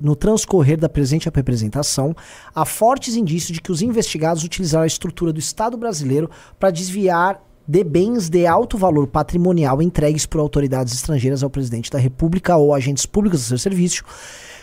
no 0.01 0.15
transcorrer 0.15 0.79
da 0.79 0.89
presente 0.89 1.29
representação, 1.35 2.15
há 2.55 2.65
fortes 2.65 3.17
indícios 3.17 3.53
de 3.53 3.61
que 3.61 3.73
os 3.73 3.83
investigados 3.83 4.45
utilizaram 4.45 4.85
a 4.85 4.87
estrutura 4.87 5.33
do 5.33 5.41
Estado 5.41 5.77
brasileiro 5.77 6.31
para 6.59 6.71
desviar 6.71 7.43
de 7.67 7.83
bens 7.83 8.29
de 8.29 8.47
alto 8.47 8.79
valor 8.79 9.09
patrimonial 9.09 9.83
entregues 9.83 10.25
por 10.25 10.41
autoridades 10.41 10.95
estrangeiras 10.95 11.43
ao 11.43 11.51
presidente 11.51 11.91
da 11.91 11.99
República 11.99 12.57
ou 12.57 12.73
agentes 12.73 13.05
públicos 13.05 13.41
do 13.41 13.47
seu 13.47 13.59
serviço, 13.59 14.05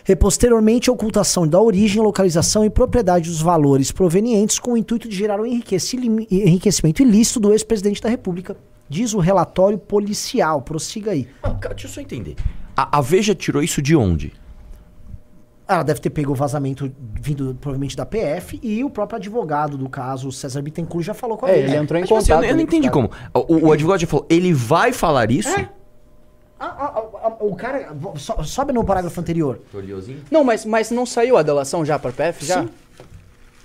e 0.07 0.15
posteriormente 0.15 0.89
a 0.89 0.93
ocultação 0.93 1.45
da 1.45 1.59
origem, 1.59 2.01
localização 2.01 2.63
e 2.63 2.69
propriedade 2.69 3.29
dos 3.29 3.41
valores 3.41 3.91
provenientes 3.91 4.57
com 4.57 4.73
o 4.73 4.77
intuito 4.77 5.09
de 5.09 5.15
gerar 5.15 5.39
um 5.39 5.45
enriqueci- 5.45 5.97
enriquecimento 6.31 7.01
ilícito 7.01 7.41
do 7.41 7.51
ex-presidente 7.51 8.01
da 8.01 8.09
República, 8.09 8.55
diz 8.89 9.13
o 9.13 9.19
relatório 9.19 9.77
policial. 9.77 10.61
Prossiga 10.61 11.11
aí. 11.11 11.27
Ah, 11.41 11.51
cara, 11.55 11.73
deixa 11.75 11.88
eu 11.88 11.91
só 11.91 12.01
entender. 12.01 12.36
A, 12.75 12.97
a 12.97 13.01
Veja 13.01 13.34
tirou 13.36 13.61
isso 13.63 13.81
de 13.81 13.95
onde? 13.95 14.34
Ela 15.67 15.81
deve 15.84 16.01
ter 16.01 16.09
pego 16.09 16.34
o 16.34 16.36
vazamento 16.36 16.91
vindo 17.21 17.55
provavelmente 17.59 17.95
da 17.95 18.05
PF 18.05 18.59
e 18.61 18.84
o 18.84 18.89
próprio 18.89 19.15
advogado 19.17 19.77
do 19.77 19.88
caso, 19.88 20.29
César 20.31 20.61
Bittencourt, 20.61 21.05
já 21.05 21.13
falou 21.13 21.38
com 21.38 21.45
a 21.45 21.49
É, 21.49 21.53
Veja. 21.53 21.67
ele 21.67 21.75
entrou 21.77 21.97
em 21.97 22.01
Mas, 22.01 22.09
tipo 22.09 22.17
assim, 22.19 22.27
contato. 22.31 22.43
eu, 22.43 22.49
eu 22.49 22.55
não 22.55 22.61
entendi 22.63 22.89
caras. 22.89 23.09
como. 23.34 23.45
O, 23.47 23.67
o 23.67 23.71
advogado 23.71 23.99
já 24.01 24.07
falou, 24.07 24.25
ele 24.29 24.53
vai 24.53 24.91
falar 24.91 25.31
isso? 25.31 25.49
Ah, 26.59 26.65
ah, 26.65 26.93
ah, 26.95 27.03
ah, 27.23 27.36
o 27.39 27.55
cara. 27.55 27.95
so- 28.17 28.43
sobe 28.43 28.73
no 28.73 28.84
parágrafo 28.84 29.19
anterior. 29.19 29.61
Não, 30.29 30.43
mas, 30.43 30.65
mas 30.65 30.91
não 30.91 31.05
saiu 31.05 31.38
a 31.38 31.41
delação 31.43 31.84
já 31.86 31.97
pra 31.97 32.11
PF? 32.11 32.45
Já? 32.45 32.65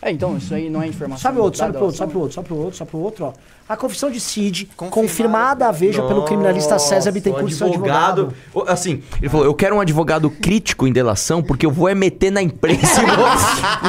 É, 0.01 0.13
então 0.13 0.37
isso 0.37 0.55
aí 0.55 0.71
não 0.71 0.81
é 0.81 0.87
informação. 0.87 1.31
Sobe 1.31 1.41
outro, 1.41 1.59
da 1.59 1.67
sobe 1.67 1.77
pro 1.77 1.85
outro, 1.87 1.97
sobe 1.99 2.13
pro 2.13 2.21
outro, 2.21 2.35
sobe 2.35 2.47
pro 2.49 2.57
outro, 2.57 2.77
sobe 2.77 2.91
pro 2.91 3.01
outro, 3.01 3.25
ó. 3.27 3.33
A 3.69 3.77
confissão 3.77 4.11
de 4.11 4.19
Cid, 4.19 4.71
confirmada 4.77 5.69
a 5.69 5.73
Veja 5.73 6.03
pelo 6.03 6.25
criminalista 6.25 6.79
César 6.79 7.13
Bittencourt, 7.13 7.53
seu 7.53 7.67
advogado. 7.67 8.33
Assim, 8.67 9.03
ele 9.21 9.29
falou, 9.29 9.45
eu 9.45 9.53
quero 9.55 9.77
um 9.77 9.81
advogado 9.81 10.31
crítico 10.31 10.87
em 10.87 10.93
delação, 10.93 11.43
porque 11.43 11.67
eu 11.67 11.71
vou 11.71 11.87
é 11.89 11.95
meter 11.95 12.31
na 12.31 12.41
imprensa 12.41 13.03
e 13.03 13.07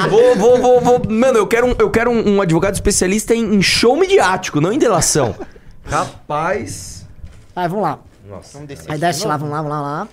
vou, 0.09 0.35
vou, 0.35 0.35
vou, 0.35 0.81
vou, 0.81 0.81
vou- 0.81 1.09
Mano, 1.09 1.37
eu 1.37 1.47
quero 1.47 1.67
um, 1.67 1.75
eu 1.79 1.89
quero 1.89 2.11
um, 2.11 2.35
um 2.37 2.41
advogado 2.41 2.73
especialista 2.73 3.33
em, 3.33 3.55
em 3.55 3.61
show 3.61 3.95
midiático, 3.95 4.59
não 4.59 4.73
em 4.73 4.79
delação. 4.79 5.33
Rapaz... 5.85 7.07
Aí, 7.55 7.67
vamos 7.67 7.83
lá. 7.83 7.99
Nossa. 8.27 8.53
Vamos 8.53 8.67
descer 8.67 8.91
Aí 8.91 8.97
desce 8.97 9.21
de 9.21 9.27
lá, 9.27 9.37
vamos 9.37 9.53
lá, 9.53 9.61
vamos 9.61 9.71
lá, 9.77 9.81
vamos 9.81 9.99
lá. 9.99 10.07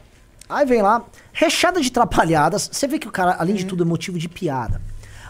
Aí 0.48 0.64
vem 0.66 0.80
lá, 0.80 1.02
recheada 1.32 1.80
de 1.80 1.90
trapalhadas. 1.90 2.68
Você 2.72 2.86
vê 2.86 2.98
que 2.98 3.08
o 3.08 3.10
cara, 3.10 3.36
além 3.38 3.54
de 3.54 3.66
tudo, 3.66 3.82
é 3.82 3.86
motivo 3.86 4.18
de 4.18 4.28
piada. 4.28 4.80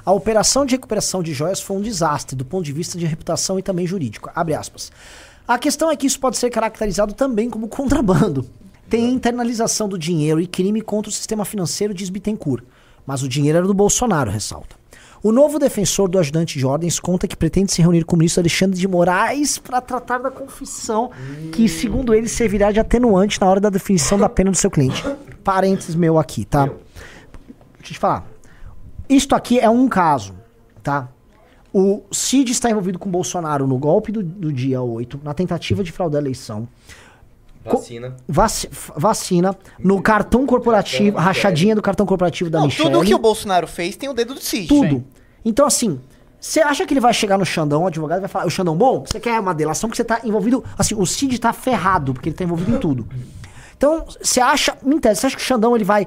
A 0.06 0.12
operação 0.12 0.64
de 0.64 0.76
recuperação 0.76 1.20
de 1.20 1.34
joias 1.34 1.60
foi 1.60 1.76
um 1.76 1.80
desastre 1.80 2.36
do 2.36 2.44
ponto 2.44 2.64
de 2.64 2.72
vista 2.72 2.96
de 2.96 3.04
reputação 3.04 3.58
e 3.58 3.62
também 3.62 3.88
jurídico. 3.88 4.30
Abre 4.32 4.54
aspas. 4.54 4.92
A 5.48 5.58
questão 5.58 5.90
é 5.90 5.96
que 5.96 6.06
isso 6.06 6.20
pode 6.20 6.36
ser 6.36 6.48
caracterizado 6.48 7.12
também 7.12 7.50
como 7.50 7.66
contrabando. 7.66 8.48
Tem 8.88 9.12
internalização 9.12 9.88
do 9.88 9.98
dinheiro 9.98 10.40
e 10.40 10.46
crime 10.46 10.80
contra 10.80 11.10
o 11.10 11.12
sistema 11.12 11.44
financeiro, 11.44 11.92
diz 11.92 12.08
Bittencourt. 12.08 12.62
Mas 13.04 13.24
o 13.24 13.28
dinheiro 13.28 13.58
era 13.58 13.66
do 13.66 13.74
Bolsonaro, 13.74 14.30
ressalta. 14.30 14.76
O 15.24 15.32
novo 15.32 15.58
defensor 15.58 16.08
do 16.08 16.20
ajudante 16.20 16.56
de 16.56 16.64
ordens 16.64 17.00
conta 17.00 17.26
que 17.26 17.36
pretende 17.36 17.72
se 17.72 17.82
reunir 17.82 18.04
com 18.04 18.14
o 18.14 18.18
ministro 18.20 18.42
Alexandre 18.42 18.78
de 18.78 18.86
Moraes 18.86 19.58
para 19.58 19.80
tratar 19.80 20.18
da 20.18 20.30
confissão, 20.30 21.10
que, 21.50 21.68
segundo 21.68 22.14
ele, 22.14 22.28
servirá 22.28 22.70
de 22.70 22.78
atenuante 22.78 23.40
na 23.40 23.48
hora 23.48 23.58
da 23.58 23.70
definição 23.70 24.16
da 24.16 24.28
pena 24.28 24.52
do 24.52 24.56
seu 24.56 24.70
cliente. 24.70 25.02
Parênteses 25.42 25.96
meu 25.96 26.16
aqui, 26.16 26.44
tá? 26.44 26.66
Deixa 26.66 26.76
eu 27.80 27.82
te 27.82 27.98
falar. 27.98 28.35
Isto 29.08 29.34
aqui 29.34 29.58
é 29.60 29.68
um 29.70 29.88
caso, 29.88 30.34
tá? 30.82 31.08
O 31.72 32.02
Cid 32.10 32.50
está 32.52 32.70
envolvido 32.70 32.98
com 32.98 33.08
o 33.08 33.12
Bolsonaro 33.12 33.66
no 33.66 33.76
golpe 33.78 34.10
do, 34.10 34.22
do 34.22 34.52
dia 34.52 34.80
8, 34.80 35.20
na 35.22 35.34
tentativa 35.34 35.84
de 35.84 35.92
fraudar 35.92 36.20
a 36.20 36.22
eleição. 36.24 36.66
Vacina. 37.64 38.16
Vaci- 38.28 38.68
vacina, 38.96 39.56
no 39.78 40.00
cartão 40.00 40.46
corporativo, 40.46 41.18
rachadinha 41.18 41.74
do 41.74 41.82
cartão 41.82 42.06
corporativo 42.06 42.48
da 42.48 42.60
Não, 42.60 42.66
Michelle. 42.66 42.90
tudo 42.90 43.04
que 43.04 43.14
o 43.14 43.18
Bolsonaro 43.18 43.66
fez 43.66 43.96
tem 43.96 44.08
o 44.08 44.14
dedo 44.14 44.34
do 44.34 44.40
Cid. 44.40 44.68
Tudo. 44.68 45.04
Então, 45.44 45.66
assim, 45.66 46.00
você 46.40 46.60
acha 46.60 46.86
que 46.86 46.92
ele 46.94 47.00
vai 47.00 47.12
chegar 47.12 47.36
no 47.36 47.44
Xandão, 47.44 47.82
o 47.82 47.86
advogado 47.88 48.20
vai 48.20 48.28
falar, 48.28 48.46
o 48.46 48.50
Xandão, 48.50 48.76
bom, 48.76 49.00
você 49.04 49.18
quer 49.18 49.38
uma 49.40 49.52
delação 49.52 49.88
porque 49.90 49.96
você 49.96 50.04
tá 50.04 50.20
envolvido. 50.24 50.62
Assim, 50.78 50.94
o 50.94 51.04
Cid 51.04 51.38
tá 51.40 51.52
ferrado, 51.52 52.14
porque 52.14 52.28
ele 52.28 52.36
tá 52.36 52.44
envolvido 52.44 52.70
em 52.76 52.78
tudo. 52.78 53.06
Então, 53.76 54.06
você 54.22 54.40
acha. 54.40 54.76
Me 54.82 54.94
interessa, 54.94 55.22
você 55.22 55.26
acha 55.26 55.36
que 55.36 55.42
o 55.42 55.44
Xandão 55.44 55.74
ele 55.74 55.84
vai. 55.84 56.06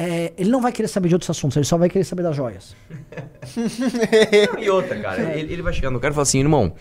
É, 0.00 0.32
ele 0.38 0.48
não 0.50 0.60
vai 0.60 0.70
querer 0.70 0.86
saber 0.88 1.08
de 1.08 1.14
outros 1.16 1.28
assuntos, 1.28 1.56
ele 1.56 1.64
só 1.66 1.76
vai 1.76 1.88
querer 1.90 2.04
saber 2.04 2.22
das 2.22 2.36
joias. 2.36 2.76
E 4.58 4.70
outra, 4.70 4.98
cara, 5.00 5.36
ele, 5.36 5.52
ele 5.52 5.62
vai 5.62 5.72
chegar 5.72 5.90
no 5.90 5.98
cara 6.00 6.12
e 6.12 6.14
falar 6.14 6.22
assim, 6.22 6.38
irmão, 6.40 6.72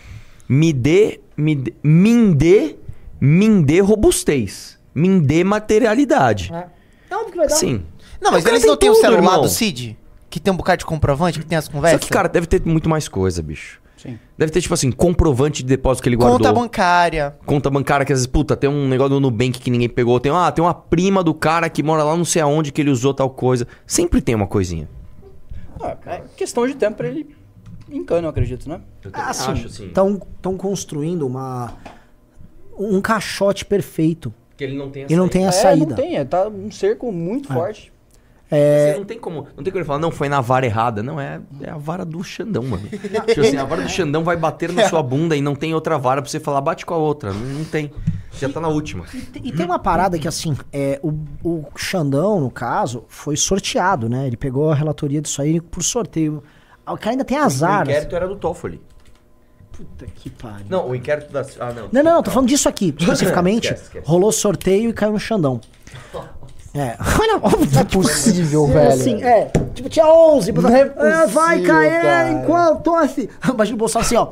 me 0.47 0.71
dê, 0.71 1.19
me 1.35 1.55
dê, 1.55 1.73
me 1.83 2.35
dê, 2.35 2.75
me 3.19 3.63
dê 3.63 3.79
robustez, 3.79 4.77
me 4.93 5.19
dê 5.19 5.43
materialidade. 5.43 6.51
É 6.53 7.15
óbvio 7.15 7.31
que 7.31 7.37
vai 7.37 7.47
dar. 7.47 7.55
Sim. 7.55 7.83
Não, 8.21 8.31
mas 8.31 8.41
O 8.41 8.45
cara 8.45 8.57
eles 8.57 8.67
não 8.67 8.77
tem 8.77 8.89
têm 8.91 8.97
o 8.97 9.01
celular 9.01 9.17
irmão. 9.23 9.41
do 9.41 9.49
Cid? 9.49 9.97
Que 10.29 10.39
tem 10.39 10.51
um 10.53 10.57
bocado 10.57 10.79
de 10.79 10.85
comprovante, 10.85 11.39
que 11.39 11.45
tem 11.45 11.57
as 11.57 11.65
Só 11.65 11.71
conversas? 11.71 12.01
que, 12.01 12.09
cara, 12.09 12.27
deve 12.27 12.45
ter 12.47 12.61
muito 12.65 12.89
mais 12.89 13.07
coisa, 13.07 13.41
bicho. 13.41 13.79
Sim. 14.07 14.19
Deve 14.37 14.51
ter, 14.51 14.61
tipo 14.61 14.73
assim, 14.73 14.89
comprovante 14.91 15.61
de 15.61 15.67
depósito 15.67 16.03
que 16.03 16.09
ele 16.09 16.15
guardou. 16.15 16.37
Conta 16.37 16.53
bancária. 16.53 17.35
Conta 17.45 17.69
bancária 17.69 18.05
que 18.05 18.13
às 18.13 18.19
vezes, 18.19 18.27
puta, 18.27 18.55
tem 18.55 18.69
um 18.69 18.87
negócio 18.87 19.15
no 19.15 19.19
Nubank 19.19 19.59
que 19.59 19.69
ninguém 19.69 19.89
pegou. 19.89 20.19
Tem, 20.19 20.31
ah, 20.31 20.51
tem 20.51 20.63
uma 20.63 20.73
prima 20.73 21.21
do 21.23 21.33
cara 21.33 21.69
que 21.69 21.83
mora 21.83 22.03
lá 22.03 22.15
não 22.15 22.23
sei 22.23 22.41
aonde 22.41 22.71
que 22.71 22.79
ele 22.79 22.89
usou 22.89 23.13
tal 23.13 23.29
coisa. 23.29 23.67
Sempre 23.85 24.21
tem 24.21 24.33
uma 24.35 24.47
coisinha. 24.47 24.87
Ah, 25.81 25.97
é 26.05 26.21
questão 26.37 26.65
de 26.65 26.75
tempo 26.75 26.97
pra 26.97 27.07
ele 27.07 27.35
encana, 27.91 28.27
eu 28.27 28.29
acredito, 28.29 28.69
né? 28.69 28.79
Eu 29.03 29.11
Ah, 29.13 29.33
sim. 29.33 29.53
Estão 29.87 30.57
construindo 30.57 31.27
uma. 31.27 31.73
Um 32.79 33.01
caixote 33.01 33.65
perfeito. 33.65 34.33
Que 34.55 34.63
ele 34.63 34.77
não 34.77 34.89
tem 34.89 35.03
a 35.03 35.07
E 35.09 35.15
não 35.15 35.27
tem 35.27 35.45
a 35.45 35.49
é, 35.49 35.51
saída. 35.51 35.85
não 35.87 35.95
tem, 35.95 36.17
é, 36.17 36.25
tá 36.25 36.47
um 36.47 36.71
cerco 36.71 37.11
muito 37.11 37.51
forte. 37.53 37.91
É, 38.49 38.93
Você 38.93 38.99
não 38.99 39.05
tem 39.05 39.19
como. 39.19 39.47
Não 39.55 39.63
tem 39.63 39.65
como 39.65 39.77
ele 39.77 39.83
falar, 39.85 39.99
não, 39.99 40.09
foi 40.11 40.29
na 40.29 40.39
vara 40.39 40.65
errada. 40.65 41.03
Não, 41.03 41.19
é, 41.19 41.41
é 41.61 41.69
a 41.69 41.77
vara 41.77 42.05
do 42.05 42.23
Xandão, 42.23 42.63
mano. 42.63 42.87
tipo 43.27 43.41
assim, 43.41 43.57
a 43.57 43.65
vara 43.65 43.81
do 43.81 43.89
Xandão 43.89 44.23
vai 44.23 44.37
bater 44.37 44.71
na 44.71 44.87
sua 44.87 45.03
bunda 45.03 45.35
e 45.35 45.41
não 45.41 45.53
tem 45.55 45.73
outra 45.73 45.97
vara 45.97 46.21
pra 46.21 46.31
você 46.31 46.39
falar, 46.39 46.61
bate 46.61 46.85
com 46.85 46.93
a 46.93 46.97
outra. 46.97 47.33
Não, 47.33 47.39
não 47.39 47.65
tem. 47.65 47.91
Já 48.33 48.47
tá 48.47 48.61
na 48.61 48.67
última. 48.67 49.05
E 49.43 49.51
tem 49.51 49.65
uma 49.65 49.79
parada 49.79 50.17
que, 50.17 50.27
assim, 50.27 50.55
é, 50.71 50.99
o, 51.03 51.11
o 51.43 51.65
Xandão, 51.75 52.39
no 52.39 52.51
caso, 52.51 53.03
foi 53.09 53.35
sorteado, 53.35 54.07
né? 54.07 54.27
Ele 54.27 54.37
pegou 54.37 54.71
a 54.71 54.75
relatoria 54.75 55.21
disso 55.21 55.41
aí 55.41 55.59
por 55.59 55.83
sorteio. 55.83 56.43
Ah, 56.85 56.93
O 56.93 56.97
cara 56.97 57.11
ainda 57.11 57.25
tem 57.25 57.37
azar. 57.37 57.79
O 57.85 57.89
inquérito 57.89 58.15
era 58.15 58.27
do 58.27 58.35
Toffoli. 58.35 58.79
Puta 59.71 60.05
que 60.07 60.29
pariu. 60.29 60.65
Não, 60.69 60.89
o 60.89 60.95
inquérito 60.95 61.31
da. 61.31 61.41
Ah, 61.59 61.73
não. 61.73 61.89
Não, 61.91 62.03
não, 62.03 62.13
não, 62.15 62.23
tô 62.23 62.31
falando 62.31 62.47
disso 62.49 62.69
aqui, 62.69 62.93
especificamente. 62.97 63.65
Esquece, 63.65 63.83
esquece. 63.83 64.07
Rolou 64.07 64.31
sorteio 64.31 64.89
e 64.89 64.93
caiu 64.93 65.11
no 65.11 65.19
Xandão. 65.19 65.59
É. 66.77 66.95
Olha, 67.19 67.39
Não 67.73 67.81
é 67.81 67.83
possível, 67.83 68.67
velho. 68.67 68.89
Assim, 68.93 69.23
é. 69.23 69.51
Tipo, 69.73 69.89
tinha 69.89 70.05
11. 70.07 70.51
Não 70.51 70.69
é 70.69 70.85
vai 71.27 71.57
possível, 71.57 71.73
cair 71.73 72.01
cara. 72.01 72.31
enquanto 72.31 72.81
tosse. 72.83 73.29
Imagina 73.49 73.75
o 73.75 73.79
Bolsonaro 73.79 74.05
assim, 74.05 74.15
ó. 74.15 74.27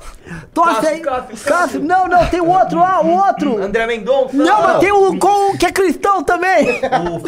Tosse 0.53 0.75
Cássio, 0.75 0.89
aí. 0.89 0.99
Cássio, 0.99 1.37
Cássio. 1.45 1.79
Não, 1.83 2.07
não, 2.07 2.25
tem 2.27 2.41
o 2.41 2.49
outro 2.49 2.79
lá, 2.79 3.01
o 3.01 3.09
outro. 3.09 3.61
André 3.63 3.87
Mendonça. 3.87 4.35
Não, 4.35 4.61
mas 4.61 4.79
tem 4.79 4.91
o 4.91 5.17
com 5.17 5.57
que 5.57 5.65
é 5.65 5.71
cristão 5.71 6.23
também. 6.23 6.79
O. 6.81 7.25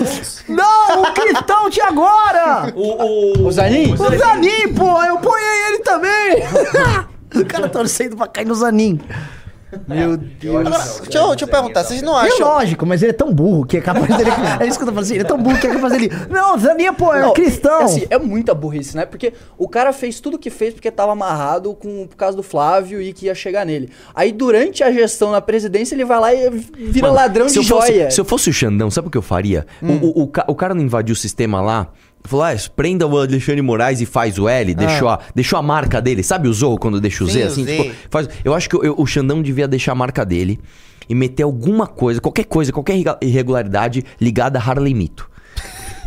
Não, 0.54 1.02
o 1.02 1.14
cristão 1.14 1.70
de 1.70 1.82
agora. 1.82 2.72
O. 2.76 3.42
O, 3.44 3.48
O 3.48 3.52
Zanin? 3.52 3.94
O 3.94 3.98
Zanin, 3.98 4.74
pô, 4.76 5.04
eu 5.04 5.18
ponhei 5.18 5.66
ele 5.68 5.80
também. 5.80 6.44
o 7.36 7.46
cara 7.46 7.68
torcendo 7.70 8.16
pra 8.16 8.28
cair 8.28 8.46
no 8.46 8.56
Zanin. 8.56 9.00
Meu 9.88 10.16
Deus. 10.16 10.66
Agora, 10.68 10.84
deixa, 11.02 11.18
eu, 11.18 11.28
deixa 11.30 11.44
eu 11.46 11.48
perguntar, 11.50 11.84
vocês 11.84 12.02
não 12.02 12.18
É 12.22 12.28
acham. 12.28 12.48
lógico, 12.48 12.86
mas 12.86 13.02
ele 13.04 13.10
é 13.12 13.14
tão 13.14 13.34
burro 13.34 13.66
que 13.66 13.78
é 13.78 13.82
capaz 13.82 14.08
dele. 14.18 14.30
é 14.62 14.66
isso 14.66 14.78
que 14.78 14.84
eu 14.84 14.88
tô 14.88 14.94
falando 14.94 15.00
assim, 15.04 15.14
ele 15.16 15.24
é 15.24 15.28
tão 15.28 15.38
burro 15.38 15.60
que 15.60 15.68
é 15.68 15.74
capaz 15.74 15.94
dele. 15.94 16.10
Não, 16.30 16.58
Zaninha, 16.58 16.94
pô, 16.94 17.14
é 17.14 17.22
Não, 17.22 17.34
cristão. 17.34 17.82
É, 17.82 17.84
assim, 17.84 18.06
é 18.10 18.18
muita 18.18 18.54
burrice, 18.56 18.96
né? 18.96 19.06
Porque 19.06 19.34
o 19.58 19.68
cara 19.68 19.92
fez 19.92 20.20
tudo 20.20 20.36
o 20.36 20.40
que 20.40 20.50
fez 20.50 20.74
porque 20.74 20.90
tava 20.90 21.12
amarrado 21.12 21.74
com, 21.74 22.08
por 22.08 22.16
causa 22.16 22.38
do 22.38 22.44
Flávio 22.44 23.02
e 23.02 23.12
que 23.12 23.26
ia 23.26 23.36
chegar 23.36 23.66
nele. 23.66 23.90
Aí 24.16 24.32
durante 24.32 24.84
a 24.84 24.92
gestão 24.92 25.32
na 25.32 25.42
presidência 25.42 25.96
ele 25.96 26.06
vai 26.06 26.20
lá 26.20 26.34
e 26.34 26.50
vira 26.50 27.08
Mano, 27.08 27.14
ladrão 27.20 27.50
se 27.50 27.60
de 27.60 27.68
fosse- 27.68 27.88
joia. 27.94 28.10
se 28.12 28.22
eu 28.22 28.26
fosse 28.26 28.50
o 28.50 28.54
Xandão, 28.54 28.90
sabe 28.90 29.10
o 29.10 29.12
que 29.12 29.18
eu 29.18 29.22
faria? 29.22 29.66
O- 29.82 29.86
Hum. 29.86 30.00
O, 30.02 30.22
o, 30.24 30.28
ca- 30.28 30.46
o 30.48 30.56
cara 30.56 30.74
não 30.74 30.82
invadiu 30.82 31.14
o 31.14 31.16
sistema 31.18 31.60
lá. 31.62 31.90
Falou, 32.28 32.46
ah, 32.46 32.56
prenda 32.76 33.08
o 33.08 33.18
Alexandre 33.18 33.62
Moraes 33.62 34.02
e 34.02 34.06
faz 34.06 34.38
o 34.38 34.48
L, 34.48 34.76
deixou, 34.76 35.10
a, 35.10 35.20
deixou 35.34 35.58
a 35.58 35.62
marca 35.62 36.02
dele. 36.02 36.22
Sabe 36.24 36.48
o 36.48 36.54
Zorro 36.54 36.78
quando 36.78 37.00
deixa 37.02 37.24
o 37.24 37.28
Ah. 37.28 37.32
Sim, 37.32 37.40
Z? 37.40 37.44
Assim, 37.44 37.66
tipo, 37.66 37.96
faz, 38.10 38.30
eu 38.44 38.54
acho 38.54 38.70
que 38.70 38.76
eu- 38.76 38.96
o 38.98 39.06
Xandão 39.06 39.42
devia 39.42 39.68
deixar 39.68 39.94
a 39.94 39.96
marca 39.96 40.26
dele 40.26 40.60
e 41.10 41.16
meter 41.16 41.44
alguma 41.44 41.88
coisa, 41.88 42.20
qualquer 42.20 42.44
coisa, 42.46 42.72
qualquer 42.72 42.96
irregularidade 43.22 44.04
ligada 44.20 44.60
a 44.60 44.62
Harley 44.62 44.94
Mito. 44.94 45.30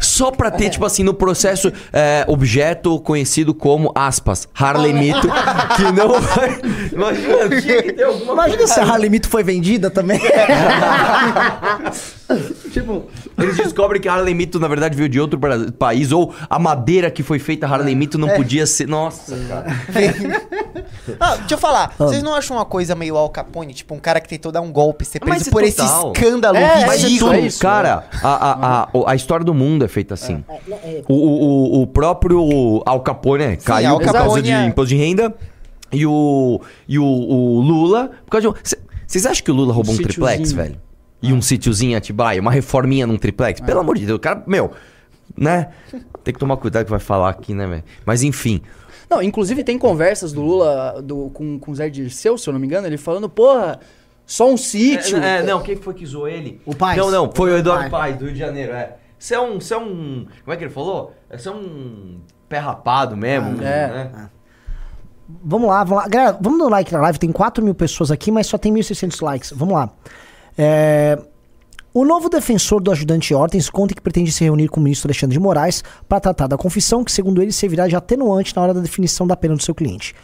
Só 0.00 0.30
pra 0.30 0.50
ter, 0.50 0.70
tipo 0.70 0.84
assim, 0.84 1.02
no 1.04 1.14
processo, 1.14 1.72
é, 1.92 2.24
objeto 2.26 2.98
conhecido 3.00 3.52
como, 3.54 3.92
aspas, 3.94 4.48
Harley 4.54 4.92
Mito, 4.92 5.28
que 5.76 5.82
não 5.92 6.20
vai... 6.20 6.60
Imagina, 6.92 7.60
tinha 7.60 7.82
que 7.82 7.92
ter 7.92 8.04
alguma 8.04 8.32
Imagina 8.32 8.66
se 8.66 8.80
a 8.80 8.84
Harley 8.84 9.10
Mito 9.10 9.28
foi 9.28 9.44
vendida 9.44 9.90
também. 9.90 10.20
Tipo, 12.72 13.06
eles 13.36 13.56
descobrem 13.56 14.00
que 14.00 14.08
a 14.08 14.14
Harley 14.14 14.34
Mito, 14.34 14.60
na 14.60 14.68
verdade, 14.68 14.96
veio 14.96 15.08
de 15.08 15.20
outro 15.20 15.38
país, 15.78 16.12
ou 16.12 16.32
a 16.48 16.58
madeira 16.58 17.10
que 17.10 17.22
foi 17.22 17.38
feita 17.38 17.66
Harley 17.66 17.94
Mito 17.94 18.16
não 18.16 18.28
podia 18.28 18.66
ser. 18.66 18.86
Nossa, 18.86 19.36
cara. 19.48 19.66
Ah, 21.18 21.36
deixa 21.36 21.54
eu 21.54 21.58
falar, 21.58 21.94
vocês 21.98 22.22
não 22.22 22.34
acham 22.34 22.56
uma 22.56 22.64
coisa 22.64 22.94
meio 22.94 23.16
Al 23.16 23.28
Capone? 23.30 23.72
Tipo, 23.74 23.94
um 23.94 23.98
cara 23.98 24.20
que 24.20 24.28
tentou 24.28 24.50
dar 24.52 24.60
um 24.60 24.70
golpe, 24.72 25.04
ser 25.04 25.20
Mas 25.20 25.30
preso 25.44 25.50
é 25.50 25.52
por 25.52 25.62
esse 25.64 25.76
total. 25.76 26.12
escândalo 26.14 26.56
É, 26.56 26.86
Mas 26.86 27.04
é 27.04 27.08
tudo, 27.18 27.34
isso, 27.36 27.60
cara, 27.60 28.04
a, 28.22 28.28
a, 28.28 28.82
a, 28.82 28.88
o- 28.92 29.06
a 29.08 29.14
história 29.14 29.44
do 29.44 29.54
mundo 29.54 29.84
é 29.84 29.88
feita 29.88 30.14
assim. 30.14 30.44
O, 31.08 31.14
o, 31.14 31.78
o- 31.78 31.82
o 31.82 31.86
próprio 31.86 32.82
Al 32.86 33.00
Capone 33.00 33.46
né, 33.46 33.56
caiu 33.56 33.90
Al 33.90 33.98
por 33.98 34.04
causa 34.04 34.18
Capone 34.20 34.42
de 34.42 34.50
é- 34.50 34.64
imposto 34.66 34.88
de 34.88 34.96
renda. 34.96 35.34
E 35.92 36.06
o, 36.06 36.60
e 36.88 36.98
o, 37.00 37.04
o 37.04 37.60
Lula, 37.60 38.10
por 38.24 38.30
causa 38.30 38.42
de. 38.42 38.48
um- 38.48 38.54
Cê- 38.62 38.78
Vocês 39.06 39.26
acham 39.26 39.44
que 39.44 39.50
o 39.50 39.54
Lula 39.54 39.72
roubou 39.74 39.92
um, 39.92 39.96
sítiozinho. 39.96 40.26
triplex, 40.26 40.52
velho? 40.52 40.76
E 41.20 41.32
um 41.32 41.42
sítiozinho 41.42 41.92
em 41.92 41.96
Atibaia, 41.96 42.40
uma 42.40 42.52
reforminha 42.52 43.06
num 43.06 43.16
triplex? 43.16 43.60
Pelo 43.60 43.80
amor 43.80 43.98
de 43.98 44.06
Deus, 44.06 44.16
o 44.16 44.20
cara, 44.20 44.42
meu, 44.46 44.70
né? 45.36 45.68
Tem 46.22 46.32
que 46.32 46.38
tomar 46.38 46.56
cuidado 46.58 46.84
que 46.84 46.90
vai 46.90 47.00
falar 47.00 47.28
aqui, 47.30 47.52
né, 47.54 47.66
velho? 47.66 47.84
Mas 48.06 48.22
enfim. 48.22 48.60
Não, 49.10 49.20
inclusive 49.20 49.64
tem 49.64 49.76
conversas 49.76 50.32
do 50.32 50.40
Lula 50.40 51.02
do, 51.02 51.30
com, 51.30 51.58
com 51.58 51.72
o 51.72 51.74
Zé 51.74 51.90
Dirceu, 51.90 52.38
se 52.38 52.48
eu 52.48 52.52
não 52.52 52.60
me 52.60 52.66
engano, 52.66 52.86
ele 52.86 52.96
falando, 52.96 53.28
porra, 53.28 53.80
só 54.24 54.48
um 54.48 54.56
sítio. 54.56 55.18
É, 55.18 55.38
é, 55.38 55.42
não, 55.42 55.60
quem 55.60 55.74
foi 55.74 55.92
que 55.92 56.06
zoou 56.06 56.28
ele? 56.28 56.60
O 56.64 56.76
Paes. 56.76 56.96
Não, 56.96 57.10
não, 57.10 57.32
foi 57.32 57.50
o 57.50 57.58
Eduardo 57.58 57.90
Paes, 57.90 58.16
do 58.16 58.26
Rio 58.26 58.34
de 58.34 58.38
Janeiro, 58.38 58.72
é. 58.72 58.96
Você 59.18 59.34
é 59.34 59.40
um. 59.40 59.60
Você 59.60 59.74
é 59.74 59.78
um. 59.78 60.26
Como 60.44 60.54
é 60.54 60.56
que 60.56 60.64
ele 60.64 60.72
falou? 60.72 61.12
Você 61.30 61.48
é 61.48 61.52
um 61.52 62.20
pé 62.48 62.58
rapado 62.58 63.16
mesmo. 63.16 63.60
É. 63.60 63.88
né? 63.88 64.30
Vamos 65.44 65.68
lá, 65.68 65.84
vamos 65.84 66.04
lá. 66.04 66.08
Galera, 66.08 66.38
vamos 66.40 66.58
no 66.58 66.68
like 66.68 66.92
na 66.92 67.00
live. 67.00 67.18
Tem 67.18 67.30
4 67.30 67.62
mil 67.62 67.74
pessoas 67.74 68.10
aqui, 68.10 68.30
mas 68.30 68.46
só 68.46 68.56
tem 68.56 68.72
1.600 68.72 69.22
likes. 69.22 69.52
Vamos 69.54 69.74
lá. 69.74 69.90
É, 70.56 71.18
O 71.92 72.04
novo 72.04 72.28
defensor 72.28 72.80
do 72.80 72.92
ajudante 72.92 73.34
Hortens 73.34 73.68
conta 73.68 73.94
que 73.96 74.00
pretende 74.00 74.30
se 74.30 74.44
reunir 74.44 74.68
com 74.68 74.78
o 74.78 74.82
ministro 74.82 75.08
Alexandre 75.08 75.32
de 75.34 75.40
Moraes 75.40 75.82
para 76.08 76.20
tratar 76.20 76.46
da 76.46 76.56
confissão, 76.56 77.02
que, 77.02 77.10
segundo 77.10 77.42
ele, 77.42 77.50
servirá 77.50 77.88
de 77.88 77.96
atenuante 77.96 78.54
na 78.54 78.62
hora 78.62 78.72
da 78.72 78.80
definição 78.80 79.26
da 79.26 79.36
pena 79.36 79.56
do 79.56 79.62
seu 79.62 79.74
cliente. 79.74 80.14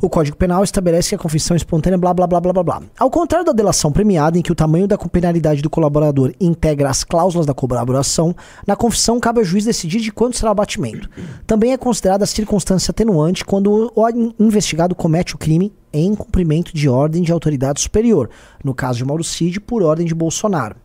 O 0.00 0.10
Código 0.10 0.36
Penal 0.36 0.64
estabelece 0.64 1.10
que 1.10 1.14
a 1.14 1.18
confissão 1.18 1.56
espontânea 1.56 1.96
blá 1.96 2.12
blá 2.12 2.26
blá 2.26 2.40
blá 2.40 2.52
blá 2.52 2.62
blá. 2.64 2.82
Ao 2.98 3.08
contrário 3.08 3.46
da 3.46 3.52
delação 3.52 3.92
premiada, 3.92 4.36
em 4.36 4.42
que 4.42 4.50
o 4.50 4.54
tamanho 4.54 4.88
da 4.88 4.98
penalidade 4.98 5.62
do 5.62 5.70
colaborador 5.70 6.32
integra 6.40 6.90
as 6.90 7.04
cláusulas 7.04 7.46
da 7.46 7.54
colaboração, 7.54 8.34
na 8.66 8.74
confissão 8.74 9.20
cabe 9.20 9.38
ao 9.38 9.44
juiz 9.44 9.64
decidir 9.64 10.00
de 10.00 10.10
quanto 10.10 10.36
será 10.36 10.50
o 10.50 10.52
abatimento. 10.52 11.08
Também 11.46 11.72
é 11.72 11.76
considerada 11.76 12.26
circunstância 12.26 12.90
atenuante 12.90 13.44
quando 13.44 13.92
o 13.94 14.08
in- 14.10 14.34
investigado 14.40 14.92
comete 14.92 15.36
o 15.36 15.38
crime 15.38 15.72
em 15.92 16.16
cumprimento 16.16 16.74
de 16.74 16.88
ordem 16.88 17.22
de 17.22 17.30
autoridade 17.30 17.80
superior, 17.80 18.28
no 18.64 18.74
caso 18.74 18.98
de 18.98 19.04
Mauro 19.04 19.22
Cid, 19.22 19.60
por 19.60 19.84
ordem 19.84 20.04
de 20.04 20.16
Bolsonaro. 20.16 20.81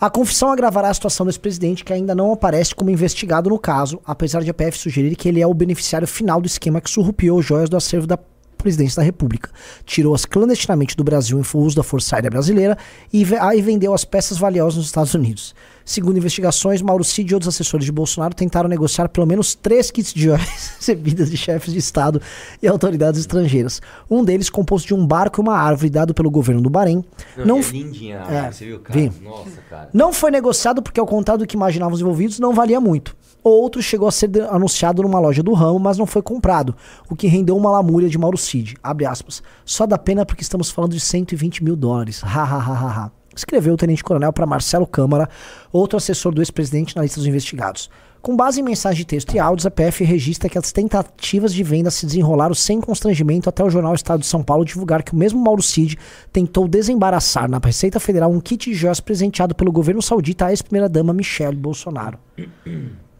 A 0.00 0.08
confissão 0.08 0.50
agravará 0.50 0.88
a 0.88 0.94
situação 0.94 1.26
desse 1.26 1.38
presidente 1.38 1.84
que 1.84 1.92
ainda 1.92 2.14
não 2.14 2.32
aparece 2.32 2.74
como 2.74 2.88
investigado 2.88 3.50
no 3.50 3.58
caso, 3.58 4.00
apesar 4.06 4.42
de 4.42 4.48
a 4.48 4.54
PF 4.54 4.78
sugerir 4.78 5.14
que 5.14 5.28
ele 5.28 5.42
é 5.42 5.46
o 5.46 5.52
beneficiário 5.52 6.08
final 6.08 6.40
do 6.40 6.46
esquema 6.46 6.80
que 6.80 6.88
surrupiou 6.88 7.42
joias 7.42 7.68
do 7.68 7.76
acervo 7.76 8.06
da 8.06 8.18
presidência 8.56 8.96
da 8.96 9.04
República, 9.04 9.50
tirou-as 9.84 10.24
clandestinamente 10.24 10.96
do 10.96 11.04
Brasil 11.04 11.38
em 11.38 11.58
uso 11.58 11.76
da 11.76 11.82
Força 11.82 12.16
Aérea 12.16 12.30
Brasileira 12.30 12.78
e 13.12 13.26
aí 13.38 13.60
vendeu 13.60 13.92
as 13.92 14.02
peças 14.02 14.38
valiosas 14.38 14.78
nos 14.78 14.86
Estados 14.86 15.12
Unidos. 15.12 15.54
Segundo 15.84 16.16
investigações, 16.18 16.80
Mauro 16.82 17.02
Cid 17.02 17.30
e 17.30 17.34
outros 17.34 17.48
assessores 17.54 17.84
de 17.84 17.92
Bolsonaro 17.92 18.34
tentaram 18.34 18.68
negociar 18.68 19.08
pelo 19.08 19.26
menos 19.26 19.54
três 19.54 19.90
kits 19.90 20.12
de 20.14 20.22
joias 20.24 20.40
recebidas 20.78 21.30
de 21.30 21.36
chefes 21.36 21.72
de 21.72 21.78
Estado 21.78 22.20
e 22.62 22.68
autoridades 22.68 23.18
estrangeiras. 23.20 23.80
Um 24.10 24.22
deles 24.24 24.48
composto 24.50 24.88
de 24.88 24.94
um 24.94 25.06
barco 25.06 25.40
e 25.40 25.42
uma 25.42 25.56
árvore 25.56 25.90
dado 25.90 26.14
pelo 26.14 26.30
governo 26.30 26.60
do 26.62 26.70
Bahrein. 26.70 27.04
Não, 27.36 27.56
é 27.56 27.60
f- 27.60 27.72
lindinha, 27.72 28.18
É, 28.28 28.50
você 28.52 28.66
viu, 28.66 28.80
cara? 28.80 28.98
vi. 29.00 29.12
Nossa, 29.22 29.50
cara. 29.68 29.88
não 29.92 30.12
foi 30.12 30.30
negociado 30.30 30.82
porque, 30.82 31.00
ao 31.00 31.06
contrário 31.06 31.44
do 31.44 31.46
que 31.48 31.56
imaginavam 31.56 31.94
os 31.94 32.00
envolvidos, 32.00 32.38
não 32.38 32.54
valia 32.54 32.80
muito. 32.80 33.16
Outro 33.42 33.82
chegou 33.82 34.06
a 34.06 34.12
ser 34.12 34.30
anunciado 34.50 35.02
numa 35.02 35.18
loja 35.18 35.42
do 35.42 35.54
ramo, 35.54 35.78
mas 35.78 35.96
não 35.96 36.04
foi 36.06 36.20
comprado, 36.20 36.76
o 37.08 37.16
que 37.16 37.26
rendeu 37.26 37.56
uma 37.56 37.70
lamúria 37.70 38.06
de 38.08 38.18
Mauro 38.18 38.36
Cid. 38.36 38.76
Abre 38.82 39.06
aspas. 39.06 39.42
Só 39.64 39.86
dá 39.86 39.96
pena 39.96 40.26
porque 40.26 40.42
estamos 40.42 40.70
falando 40.70 40.92
de 40.92 41.00
120 41.00 41.64
mil 41.64 41.74
dólares. 41.74 42.22
Ha, 42.22 42.26
ha, 42.28 42.42
ha, 42.44 42.58
ha, 42.58 43.04
ha. 43.06 43.10
Escreveu 43.40 43.74
o 43.74 43.76
tenente-coronel 43.76 44.32
para 44.32 44.46
Marcelo 44.46 44.86
Câmara, 44.86 45.28
outro 45.72 45.96
assessor 45.96 46.32
do 46.32 46.40
ex-presidente 46.40 46.94
na 46.94 47.02
lista 47.02 47.18
dos 47.18 47.26
investigados. 47.26 47.90
Com 48.22 48.36
base 48.36 48.60
em 48.60 48.62
mensagem 48.62 48.98
de 48.98 49.06
texto 49.06 49.34
e 49.34 49.38
áudios, 49.38 49.64
a 49.64 49.70
PF 49.70 50.04
registra 50.04 50.48
que 50.48 50.58
as 50.58 50.70
tentativas 50.70 51.54
de 51.54 51.62
venda 51.62 51.90
se 51.90 52.04
desenrolaram 52.04 52.54
sem 52.54 52.78
constrangimento 52.78 53.48
até 53.48 53.64
o 53.64 53.70
jornal 53.70 53.94
Estado 53.94 54.20
de 54.20 54.26
São 54.26 54.42
Paulo 54.42 54.62
divulgar 54.62 55.02
que 55.02 55.14
o 55.14 55.16
mesmo 55.16 55.42
Mauro 55.42 55.62
Cid 55.62 55.96
tentou 56.30 56.68
desembaraçar 56.68 57.50
na 57.50 57.58
Receita 57.58 57.98
Federal 57.98 58.30
um 58.30 58.38
kit 58.38 58.70
de 58.70 58.76
joias 58.76 59.00
presenteado 59.00 59.54
pelo 59.54 59.72
governo 59.72 60.02
saudita 60.02 60.46
à 60.46 60.50
ex-primeira-dama 60.50 61.14
Michelle 61.14 61.56
Bolsonaro. 61.56 62.18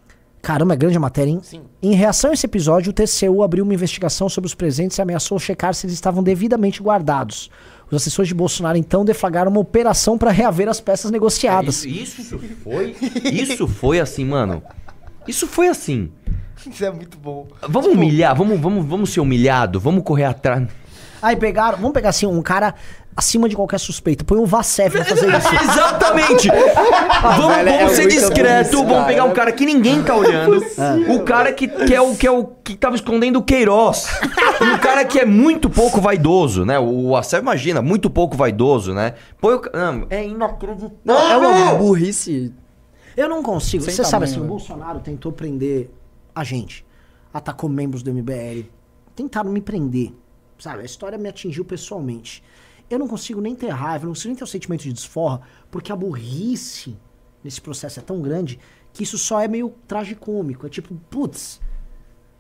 Caramba, 0.43 0.73
é 0.73 0.77
grande 0.77 0.97
a 0.97 1.01
matéria, 1.01 1.31
hein? 1.31 1.41
Sim. 1.43 1.62
Em 1.83 1.95
reação 1.95 2.31
a 2.31 2.35
esse 2.35 2.47
episódio, 2.47 2.91
o 2.91 2.93
TCU 2.95 3.43
abriu 3.43 3.62
uma 3.62 3.75
investigação 3.75 4.29
sobre 4.29 4.49
os 4.49 4.55
presentes 4.55 4.97
e 4.97 5.03
ameaçou 5.03 5.39
checar 5.39 5.75
se 5.75 5.87
eles 5.87 5.95
estavam 5.95 6.23
devidamente 6.23 6.83
guardados. 6.83 7.51
Os 7.91 7.97
assessores 7.97 8.28
de 8.28 8.34
Bolsonaro 8.34 8.78
então 8.78 9.05
deflagraram 9.05 9.51
uma 9.51 9.61
operação 9.61 10.16
para 10.16 10.30
reaver 10.30 10.68
as 10.68 10.80
peças 10.80 11.11
negociadas. 11.11 11.84
Isso, 11.84 12.20
isso 12.20 12.41
foi. 12.62 12.95
Isso 13.24 13.66
foi 13.66 13.99
assim, 13.99 14.24
mano. 14.24 14.62
Isso 15.26 15.47
foi 15.47 15.68
assim. 15.68 16.11
Isso 16.70 16.84
é 16.84 16.91
muito 16.91 17.18
bom. 17.18 17.49
Vamos 17.68 17.88
humilhar, 17.88 18.36
vamos, 18.36 18.61
vamos, 18.61 18.84
vamos 18.84 19.11
ser 19.11 19.20
humilhado, 19.20 19.80
vamos 19.80 20.05
correr 20.05 20.24
atrás. 20.24 20.68
Aí 21.23 21.37
pegaram, 21.37 21.77
vamos 21.79 21.93
pegar 21.93 22.11
assim, 22.11 22.27
um 22.27 22.43
cara 22.43 22.75
acima 23.16 23.49
de 23.49 23.57
qualquer 23.57 23.79
suspeita. 23.79 24.25
Põe 24.25 24.39
um 24.39 24.47
Vacef 24.47 24.97
pra 24.97 25.05
fazer 25.05 25.29
isso. 25.29 25.49
Exatamente! 25.62 26.49
vamos 27.23 27.55
velho, 27.55 27.68
é 27.68 27.79
vamos 27.79 27.93
ser 27.93 28.03
muita 28.03 28.21
discreto, 28.21 28.77
vamos 28.79 29.07
pegar 29.07 29.18
cara. 29.18 29.25
um 29.31 29.33
cara 29.35 29.53
que 29.53 29.66
ninguém 29.66 30.03
tá 30.03 30.14
olhando. 30.14 30.64
O 31.09 31.23
cara 31.23 31.53
que, 31.53 31.68
que 31.68 31.95
é 31.95 32.01
o 32.01 32.14
que 32.14 32.27
é 32.27 32.31
o 32.31 32.45
que 32.45 32.77
tava 32.77 32.97
escondendo 32.97 33.39
o 33.39 33.43
Queiroz. 33.43 34.07
E 34.61 34.64
um 34.64 34.79
cara 34.79 35.05
que 35.05 35.18
é 35.18 35.25
muito 35.25 35.68
pouco 35.68 36.01
vaidoso, 36.01 36.64
né? 36.64 36.79
O 36.79 37.16
Acel 37.16 37.41
imagina, 37.41 37.83
muito 37.83 38.09
pouco 38.09 38.37
vaidoso, 38.37 38.95
né? 38.95 39.14
Põe 39.41 39.55
o 39.55 39.62
não, 39.73 40.07
é 40.09 40.27
inacreditável. 40.27 40.99
Não, 41.05 41.31
é 41.31 41.37
uma 41.37 41.75
burrice. 41.75 42.53
Eu 43.16 43.29
não 43.29 43.43
consigo. 43.43 43.85
Sem 43.85 43.95
Você 43.95 44.05
sabe 44.05 44.11
tamanho, 44.11 44.31
assim, 44.31 44.39
o 44.39 44.43
velho. 44.43 44.49
Bolsonaro 44.49 45.01
tentou 45.01 45.33
prender 45.33 45.91
a 46.35 46.45
gente. 46.45 46.87
Atacou 47.33 47.68
membros 47.68 48.03
do 48.03 48.12
MBL. 48.12 48.64
Tentaram 49.14 49.51
me 49.51 49.61
prender. 49.61 50.12
Sabe? 50.61 50.82
A 50.82 50.84
história 50.84 51.18
me 51.18 51.28
atingiu 51.28 51.64
pessoalmente. 51.64 52.42
Eu 52.88 52.98
não 52.98 53.08
consigo 53.08 53.40
nem 53.40 53.54
ter 53.54 53.68
raiva, 53.68 54.04
não 54.04 54.12
consigo 54.12 54.28
nem 54.28 54.36
ter 54.36 54.44
o 54.44 54.46
sentimento 54.46 54.82
de 54.82 54.92
desforra, 54.92 55.40
porque 55.70 55.90
a 55.90 55.96
burrice 55.96 56.96
nesse 57.42 57.61
processo 57.61 57.98
é 57.98 58.02
tão 58.02 58.20
grande 58.20 58.58
que 58.92 59.02
isso 59.02 59.16
só 59.16 59.40
é 59.40 59.48
meio 59.48 59.70
tragicômico. 59.86 60.66
É 60.66 60.68
tipo, 60.68 60.94
putz, 61.08 61.61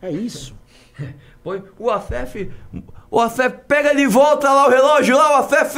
é 0.02 0.10
isso. 0.10 0.54
Põe 1.42 1.62
o 1.78 1.90
Acef. 1.90 2.50
O 3.10 3.20
Acef 3.20 3.58
pega 3.66 3.94
de 3.94 4.06
volta 4.06 4.52
lá 4.52 4.66
o 4.66 4.70
relógio 4.70 5.16
lá, 5.16 5.32
o 5.32 5.44
Acef! 5.44 5.76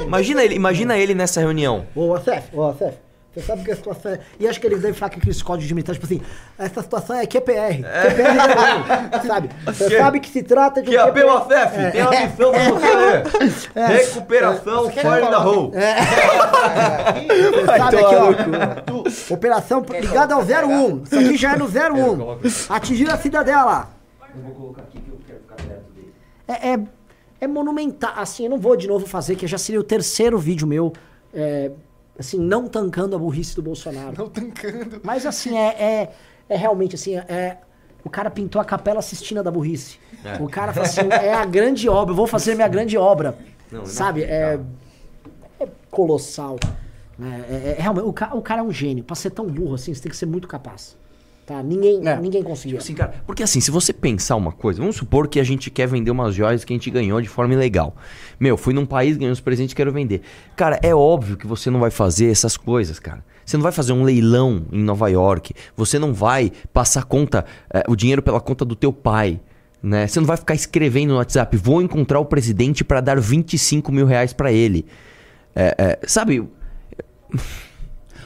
Imagina 0.00 0.44
ele, 0.44 0.54
imagina 0.54 0.98
ele 0.98 1.14
nessa 1.14 1.40
reunião. 1.40 1.86
Ô, 1.94 2.14
Acef, 2.14 2.54
ô, 2.54 2.64
Acef, 2.64 2.96
você 3.34 3.40
sabe 3.40 3.64
que 3.64 3.70
a 3.70 3.76
situação 3.76 4.12
é... 4.12 4.20
E 4.38 4.46
acho 4.46 4.60
que 4.60 4.66
ele 4.66 4.76
deve 4.76 4.92
falar 4.92 5.08
que 5.10 5.18
aqueles 5.18 5.40
códigos 5.42 5.66
de 5.68 5.74
militar, 5.74 5.94
tipo 5.94 6.04
assim, 6.04 6.20
essa 6.58 6.82
situação 6.82 7.16
é 7.16 7.24
QPR. 7.26 7.78
QPR 7.82 8.34
não, 8.36 9.22
sabe? 9.26 9.48
Você 9.64 9.88
Que- 9.88 9.98
sabe 9.98 10.20
que 10.20 10.28
se 10.28 10.42
trata 10.42 10.82
de 10.82 10.90
Que 10.90 10.98
um 10.98 11.00
é 11.00 11.24
o 11.24 11.36
Acef, 11.38 11.92
tem 11.92 12.02
uma 12.02 12.10
missão 12.10 12.52
pra 12.52 12.70
você. 12.70 13.70
É. 13.74 13.86
Recuperação 13.86 14.90
fora 14.90 15.30
da 15.30 15.38
rua. 15.38 15.70
Sabe 17.76 17.96
aqui, 17.96 18.14
ó. 18.14 18.32
tu- 18.82 19.32
Operação 19.34 19.82
ligada 20.00 20.34
ao 20.34 20.42
01. 20.42 21.02
Isso 21.04 21.18
aqui 21.18 21.36
já 21.36 21.54
é 21.54 21.56
no 21.56 21.66
01. 21.66 22.38
Atingir 22.68 23.10
a 23.10 23.16
cidadela. 23.16 23.88
É, 26.48 26.72
é, 26.74 26.78
é 27.40 27.46
monumental. 27.46 28.12
Assim, 28.16 28.44
eu 28.44 28.50
não 28.50 28.58
vou 28.58 28.76
de 28.76 28.86
novo 28.88 29.06
fazer, 29.06 29.36
que 29.36 29.46
já 29.46 29.58
seria 29.58 29.80
o 29.80 29.84
terceiro 29.84 30.38
vídeo 30.38 30.66
meu, 30.66 30.92
é, 31.32 31.70
assim, 32.18 32.38
não 32.38 32.68
tancando 32.68 33.16
a 33.16 33.18
burrice 33.18 33.54
do 33.56 33.62
Bolsonaro. 33.62 34.14
Não 34.16 34.28
tancando. 34.28 35.00
Mas 35.02 35.24
assim, 35.26 35.56
é, 35.56 35.68
é, 35.82 36.12
é 36.48 36.56
realmente 36.56 36.94
assim, 36.94 37.16
é, 37.16 37.58
o 38.04 38.10
cara 38.10 38.30
pintou 38.30 38.60
a 38.60 38.64
capela 38.64 39.00
Sistina 39.02 39.42
da 39.42 39.50
burrice. 39.50 39.98
É. 40.24 40.42
O 40.42 40.48
cara 40.48 40.72
falou 40.72 40.88
assim, 40.88 41.00
é 41.10 41.34
a 41.34 41.44
grande 41.44 41.88
obra, 41.88 42.12
eu 42.12 42.16
vou 42.16 42.26
fazer 42.26 42.54
minha 42.54 42.68
grande 42.68 42.96
obra. 42.96 43.36
Não, 43.70 43.86
Sabe? 43.86 44.22
É, 44.24 44.60
é 45.60 45.68
colossal. 45.90 46.58
É, 47.20 47.54
é- 47.70 47.74
é 47.78 47.82
realmente, 47.82 48.04
o, 48.06 48.12
ca- 48.12 48.34
o 48.34 48.42
cara 48.42 48.60
é 48.60 48.64
um 48.64 48.72
gênio. 48.72 49.04
Pra 49.04 49.14
ser 49.16 49.30
tão 49.30 49.46
burro 49.46 49.74
assim, 49.74 49.94
você 49.94 50.02
tem 50.02 50.10
que 50.10 50.16
ser 50.16 50.26
muito 50.26 50.48
capaz. 50.48 50.96
Tá? 51.52 51.62
Ninguém, 51.62 52.00
ninguém 52.20 52.42
conseguiu. 52.42 52.78
Assim, 52.78 52.94
cara, 52.94 53.14
porque 53.26 53.42
assim, 53.42 53.60
se 53.60 53.70
você 53.70 53.92
pensar 53.92 54.36
uma 54.36 54.52
coisa, 54.52 54.80
vamos 54.80 54.96
supor 54.96 55.28
que 55.28 55.38
a 55.38 55.44
gente 55.44 55.70
quer 55.70 55.86
vender 55.86 56.10
umas 56.10 56.34
joias 56.34 56.64
que 56.64 56.72
a 56.72 56.76
gente 56.76 56.90
ganhou 56.90 57.20
de 57.20 57.28
forma 57.28 57.52
ilegal. 57.52 57.94
Meu, 58.40 58.56
fui 58.56 58.72
num 58.72 58.86
país, 58.86 59.16
ganhei 59.16 59.30
uns 59.30 59.40
presentes, 59.40 59.74
quero 59.74 59.92
vender. 59.92 60.22
Cara, 60.56 60.80
é 60.82 60.94
óbvio 60.94 61.36
que 61.36 61.46
você 61.46 61.68
não 61.68 61.78
vai 61.78 61.90
fazer 61.90 62.30
essas 62.30 62.56
coisas, 62.56 62.98
cara. 62.98 63.22
Você 63.44 63.56
não 63.56 63.62
vai 63.62 63.72
fazer 63.72 63.92
um 63.92 64.02
leilão 64.02 64.64
em 64.72 64.82
Nova 64.82 65.08
York. 65.08 65.52
Você 65.76 65.98
não 65.98 66.14
vai 66.14 66.50
passar 66.72 67.04
conta, 67.04 67.44
eh, 67.72 67.84
o 67.86 67.94
dinheiro 67.94 68.22
pela 68.22 68.40
conta 68.40 68.64
do 68.64 68.74
teu 68.74 68.92
pai. 68.92 69.40
Né? 69.82 70.06
Você 70.06 70.20
não 70.20 70.26
vai 70.26 70.36
ficar 70.36 70.54
escrevendo 70.54 71.10
no 71.10 71.16
WhatsApp, 71.16 71.56
vou 71.56 71.82
encontrar 71.82 72.20
o 72.20 72.24
presidente 72.24 72.84
pra 72.84 73.00
dar 73.00 73.20
25 73.20 73.92
mil 73.92 74.06
reais 74.06 74.32
pra 74.32 74.50
ele. 74.52 74.86
É, 75.54 75.74
é, 75.76 76.06
sabe, 76.06 76.48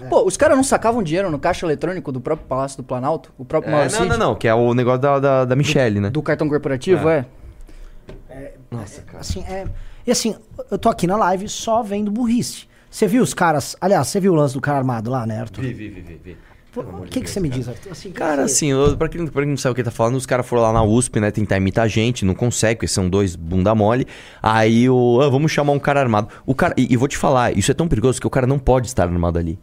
Pô, 0.08 0.24
os 0.26 0.36
caras 0.36 0.56
não 0.56 0.64
sacavam 0.64 1.02
dinheiro 1.02 1.30
no 1.30 1.38
caixa 1.38 1.64
eletrônico 1.66 2.10
do 2.12 2.20
próprio 2.20 2.46
Palácio 2.46 2.76
do 2.78 2.82
Planalto? 2.84 3.32
O 3.38 3.44
próprio 3.44 3.70
É, 3.70 3.72
Mauro 3.72 3.90
não, 3.90 3.98
Cid? 3.98 4.08
não, 4.10 4.18
não, 4.18 4.34
que 4.34 4.46
é 4.48 4.54
o 4.54 4.74
negócio 4.74 5.00
da, 5.00 5.18
da, 5.18 5.44
da 5.44 5.56
Michelle, 5.56 6.00
né? 6.00 6.10
Do 6.10 6.22
cartão 6.22 6.48
corporativo, 6.48 7.08
é? 7.08 7.24
Nossa, 8.70 9.02
cara. 9.02 9.20
Assim, 9.20 9.40
é, 9.48 9.64
e 10.06 10.10
assim, 10.10 10.34
eu 10.70 10.78
tô 10.78 10.88
aqui 10.88 11.06
na 11.06 11.16
live 11.16 11.48
só 11.48 11.82
vendo 11.82 12.10
burrice. 12.10 12.66
Você 12.90 13.06
viu 13.06 13.22
os 13.22 13.32
caras. 13.34 13.76
Aliás, 13.80 14.08
você 14.08 14.20
viu 14.20 14.32
o 14.32 14.36
lance 14.36 14.54
do 14.54 14.60
cara 14.60 14.78
armado 14.78 15.10
lá, 15.10 15.26
né, 15.26 15.40
Arthur? 15.40 15.62
Vi, 15.62 15.72
vi, 15.72 15.88
vi, 15.88 16.00
vi, 16.00 16.20
vi. 16.24 16.36
O 16.76 17.04
que, 17.06 17.22
que 17.22 17.30
você 17.30 17.40
me 17.40 17.48
diz, 17.48 17.66
Arthur? 17.68 17.92
Assim, 17.92 18.10
Cara, 18.10 18.36
que- 18.36 18.42
assim, 18.42 18.66
eu- 18.70 18.94
pra 18.98 19.08
quem, 19.08 19.26
pra 19.26 19.40
quem 19.42 19.50
não 19.50 19.56
sabe 19.56 19.72
o 19.72 19.74
que 19.74 19.82
tá 19.82 19.90
falando, 19.90 20.16
os 20.16 20.26
caras 20.26 20.46
foram 20.46 20.62
lá 20.62 20.72
na 20.74 20.82
USP, 20.82 21.18
né, 21.20 21.30
tentar 21.30 21.56
imitar 21.56 21.86
a 21.86 21.88
gente, 21.88 22.22
não 22.22 22.34
consegue, 22.34 22.76
porque 22.76 22.86
são 22.88 23.08
dois 23.08 23.34
bunda 23.34 23.74
mole. 23.74 24.06
Aí 24.42 24.88
o. 24.90 25.20
ah, 25.22 25.30
vamos 25.30 25.50
chamar 25.50 25.72
um 25.72 25.78
cara 25.78 26.00
armado. 26.00 26.28
O 26.44 26.54
cara. 26.54 26.74
E, 26.76 26.92
e 26.92 26.96
vou 26.96 27.08
te 27.08 27.16
falar, 27.16 27.56
isso 27.56 27.70
é 27.70 27.74
tão 27.74 27.88
perigoso 27.88 28.20
que 28.20 28.26
o 28.26 28.30
cara 28.30 28.46
não 28.46 28.58
pode 28.58 28.88
estar 28.88 29.04
armado 29.04 29.38
ali. 29.38 29.58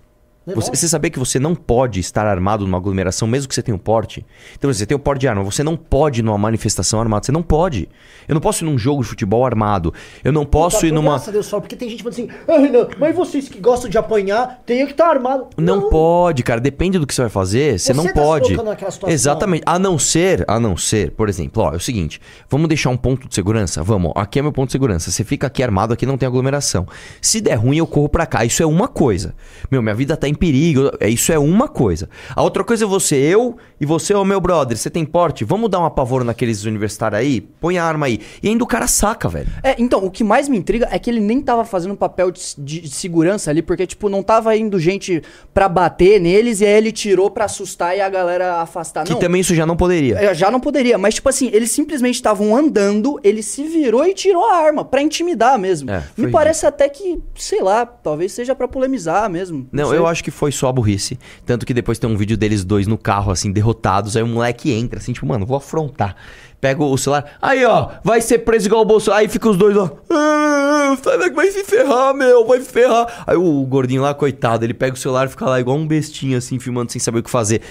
É 0.46 0.54
Você, 0.54 0.72
você 0.72 0.88
sabia 0.90 1.10
que 1.10 1.18
você 1.20 1.40
não 1.40 1.56
pode 1.56 2.00
estar 2.00 2.26
armado 2.26 2.66
numa 2.66 2.78
aglomeração, 2.78 3.28
mesmo 3.28 3.48
que 3.48 3.56
você 3.56 3.62
tenha 3.62 3.76
um 3.76 3.80
porte? 3.80 4.26
Então, 4.58 4.72
você 4.72 4.86
tem 4.86 4.96
o 4.96 5.00
porte 5.00 5.22
de 5.22 5.28
arma, 5.28 5.42
você 5.44 5.64
não 5.64 5.78
pode 5.78 6.20
ir 6.20 6.24
numa 6.24 6.38
manifestação 6.38 7.00
armada, 7.00 7.26
você 7.26 7.32
não 7.32 7.42
pode. 7.42 7.88
Eu 8.28 8.34
não 8.34 8.42
posso 8.42 8.64
ir 8.64 8.66
num 8.66 8.78
jogo 8.78 9.02
de 9.04 9.10
futebol 9.10 9.46
armado. 9.46 9.94
Eu 10.24 10.32
não 10.34 10.46
posso 10.46 10.82
Tá, 10.82 10.88
ir 10.88 10.92
numa. 10.92 11.12
Graças 11.12 11.30
a 11.30 11.32
Deus 11.32 11.46
só, 11.46 11.60
porque 11.60 11.76
tem 11.76 11.90
gente 11.90 12.04
falando 12.04 12.14
assim, 12.14 12.30
ah, 12.48 12.58
Renan, 12.60 12.88
mas 13.00 13.16
vocês 13.16 13.48
que 13.48 13.60
gostam 13.60 13.90
de 13.90 13.98
apanhar, 13.98 14.62
tem 14.66 14.86
que 14.86 14.92
estar 14.92 15.08
armado. 15.10 15.48
Não, 15.58 15.90
pode, 15.90 16.44
cara. 16.44 16.60
Depende 16.60 17.00
do 17.00 17.08
que 17.08 17.14
você 17.16 17.22
vai 17.22 17.30
fazer. 17.30 17.80
Você, 17.80 17.88
Você 17.88 17.94
não 17.94 18.04
tá 18.04 18.10
se 18.10 18.16
pode. 18.16 18.48
situação. 18.56 19.10
Exatamente. 19.10 19.64
A 19.66 19.80
não 19.80 19.98
ser, 19.98 20.44
a 20.48 20.60
não 20.60 20.76
ser, 20.76 21.12
por 21.12 21.30
exemplo, 21.30 21.64
ó, 21.64 21.74
é 21.74 21.78
o 21.78 21.80
seguinte: 21.80 22.20
vamos 22.50 22.68
deixar 22.68 22.90
um 22.90 22.98
ponto 22.98 23.28
de 23.28 23.36
segurança? 23.36 23.82
Vamos, 23.82 24.12
ó, 24.16 24.20
aqui 24.20 24.40
é 24.40 24.42
meu 24.42 24.52
ponto 24.52 24.68
de 24.68 24.74
segurança. 24.74 25.10
Você 25.12 25.24
fica 25.24 25.48
aqui 25.48 25.64
armado, 25.64 25.94
aqui 25.94 26.06
não 26.06 26.18
tem 26.18 26.28
aglomeração. 26.28 26.86
Se 27.22 27.40
der 27.40 27.56
ruim, 27.56 27.78
eu 27.78 27.88
corro 27.88 28.10
pra 28.10 28.26
cá. 28.26 28.44
Isso 28.44 28.62
é 28.62 28.66
uma 28.66 28.88
coisa. 28.88 29.34
Meu, 29.72 29.82
minha 29.82 29.96
vida 29.96 30.18
tá 30.18 30.28
em 30.34 30.36
perigo. 30.36 30.92
É, 31.00 31.08
Isso 31.10 31.32
é 31.32 31.40
uma 31.40 31.68
coisa. 31.68 32.10
A 32.36 32.42
outra 32.42 32.64
coisa 32.64 32.84
é 32.86 32.88
você, 32.88 33.16
eu 33.16 33.56
e 33.80 33.86
você, 33.86 34.14
ô 34.14 34.26
meu 34.26 34.40
brother. 34.42 34.78
Você 34.78 34.90
tem 34.90 35.06
porte? 35.06 35.44
Vamos 35.46 35.70
dar 35.70 35.80
um 35.80 35.86
apavoro 35.86 36.24
naqueles 36.24 36.64
universitários 36.66 37.20
aí? 37.20 37.42
Põe 37.42 37.78
a 37.78 37.84
arma 37.86 38.08
aí. 38.08 38.20
E 38.42 38.48
ainda 38.50 38.64
o 38.64 38.68
cara 38.68 38.88
saca, 38.88 39.30
velho. 39.30 39.48
É, 39.64 39.76
então, 39.78 40.04
o 40.04 40.10
que 40.12 40.24
mais 40.24 40.50
me 40.50 40.58
intriga 40.58 40.88
é 40.92 40.98
que 41.00 41.10
ele 41.10 41.20
nem 41.20 41.42
tava 41.42 41.64
fazendo 41.66 41.92
um 41.94 41.96
papel 41.98 42.32
de, 42.32 42.42
de- 42.58 42.90
segurança 42.90 43.50
ali, 43.50 43.62
porque, 43.62 43.86
tipo, 43.86 44.10
não 44.10 44.22
tava 44.24 44.56
indo 44.58 44.80
gente 44.80 45.22
pra 45.54 45.70
bater 45.70 46.20
neles 46.20 46.62
e 46.62 46.66
aí 46.66 46.74
ele 46.74 46.92
tirou 46.92 47.30
pra 47.30 47.46
assustar 47.46 47.96
e 47.98 48.02
a 48.02 48.10
galera 48.10 48.56
afastar. 48.62 49.04
Que 49.06 49.12
não, 49.14 49.20
também 49.20 49.42
isso 49.42 49.54
já 49.56 49.66
não 49.66 49.76
poderia. 49.78 50.16
é, 50.18 50.34
já 50.34 50.50
não 50.50 50.60
poderia, 50.60 50.98
mas, 50.98 51.16
tipo 51.16 51.30
assim, 51.30 51.50
eles 51.54 51.72
simplesmente 51.72 52.16
estavam 52.16 52.56
andando, 52.56 53.20
ele 53.24 53.44
se 53.44 53.64
virou 53.64 54.06
e 54.06 54.14
tirou 54.14 54.46
a 54.50 54.56
arma, 54.58 54.84
pra 54.86 55.02
intimidar 55.02 55.58
mesmo. 55.60 55.90
É, 55.92 56.04
me 56.18 56.32
parece 56.32 56.66
até 56.66 56.88
que, 56.90 57.22
sei 57.36 57.62
lá, 57.62 57.86
talvez 57.86 58.32
seja 58.32 58.56
pra 58.56 58.68
polemizar 58.68 59.30
mesmo. 59.30 59.68
Não, 59.72 59.90
sei. 59.90 59.98
eu 59.98 60.08
acho 60.08 60.23
que 60.24 60.32
foi 60.32 60.52
só 60.52 60.72
burrice. 60.72 61.20
Tanto 61.46 61.66
que 61.66 61.74
depois 61.74 62.00
tem 62.00 62.10
um 62.10 62.18
vídeo 62.18 62.36
deles 62.36 62.64
dois 62.66 62.88
no 62.88 62.98
carro, 62.98 63.32
assim, 63.32 63.52
derrotados. 63.52 64.18
Aí 64.18 64.24
o 64.24 64.28
moleque 64.28 64.72
entra, 64.72 64.98
assim, 65.00 65.14
tipo, 65.14 65.26
mano, 65.28 65.46
vou 65.46 65.58
afrontar. 65.58 66.16
Pega 66.60 66.82
o 66.84 66.98
celular. 66.98 67.38
Aí, 67.42 67.64
ó, 67.66 67.90
vai 68.04 68.22
ser 68.22 68.40
preso 68.40 68.68
igual 68.68 68.82
o 68.82 68.86
Bolsonaro. 68.86 69.22
Aí 69.22 69.28
fica 69.28 69.50
os 69.50 69.58
dois, 69.58 69.76
ó. 69.78 69.92
"Ah, 70.10 70.96
daqui, 71.20 71.36
vai 71.36 71.52
se 71.52 71.64
ferrar, 71.66 72.14
meu, 72.16 72.46
vai 72.48 72.62
se 72.62 72.70
ferrar. 72.72 73.24
Aí 73.28 73.36
o 73.36 73.66
gordinho 73.66 74.02
lá, 74.02 74.14
coitado, 74.14 74.64
ele 74.66 74.74
pega 74.74 74.94
o 74.94 74.98
celular 74.98 75.26
e 75.26 75.30
fica 75.30 75.46
lá 75.46 75.60
igual 75.60 75.76
um 75.78 75.86
bestinho, 75.86 76.38
assim, 76.38 76.58
filmando 76.60 76.92
sem 76.92 77.00
saber 77.00 77.20
o 77.20 77.24
que 77.24 77.30
fazer. 77.30 77.62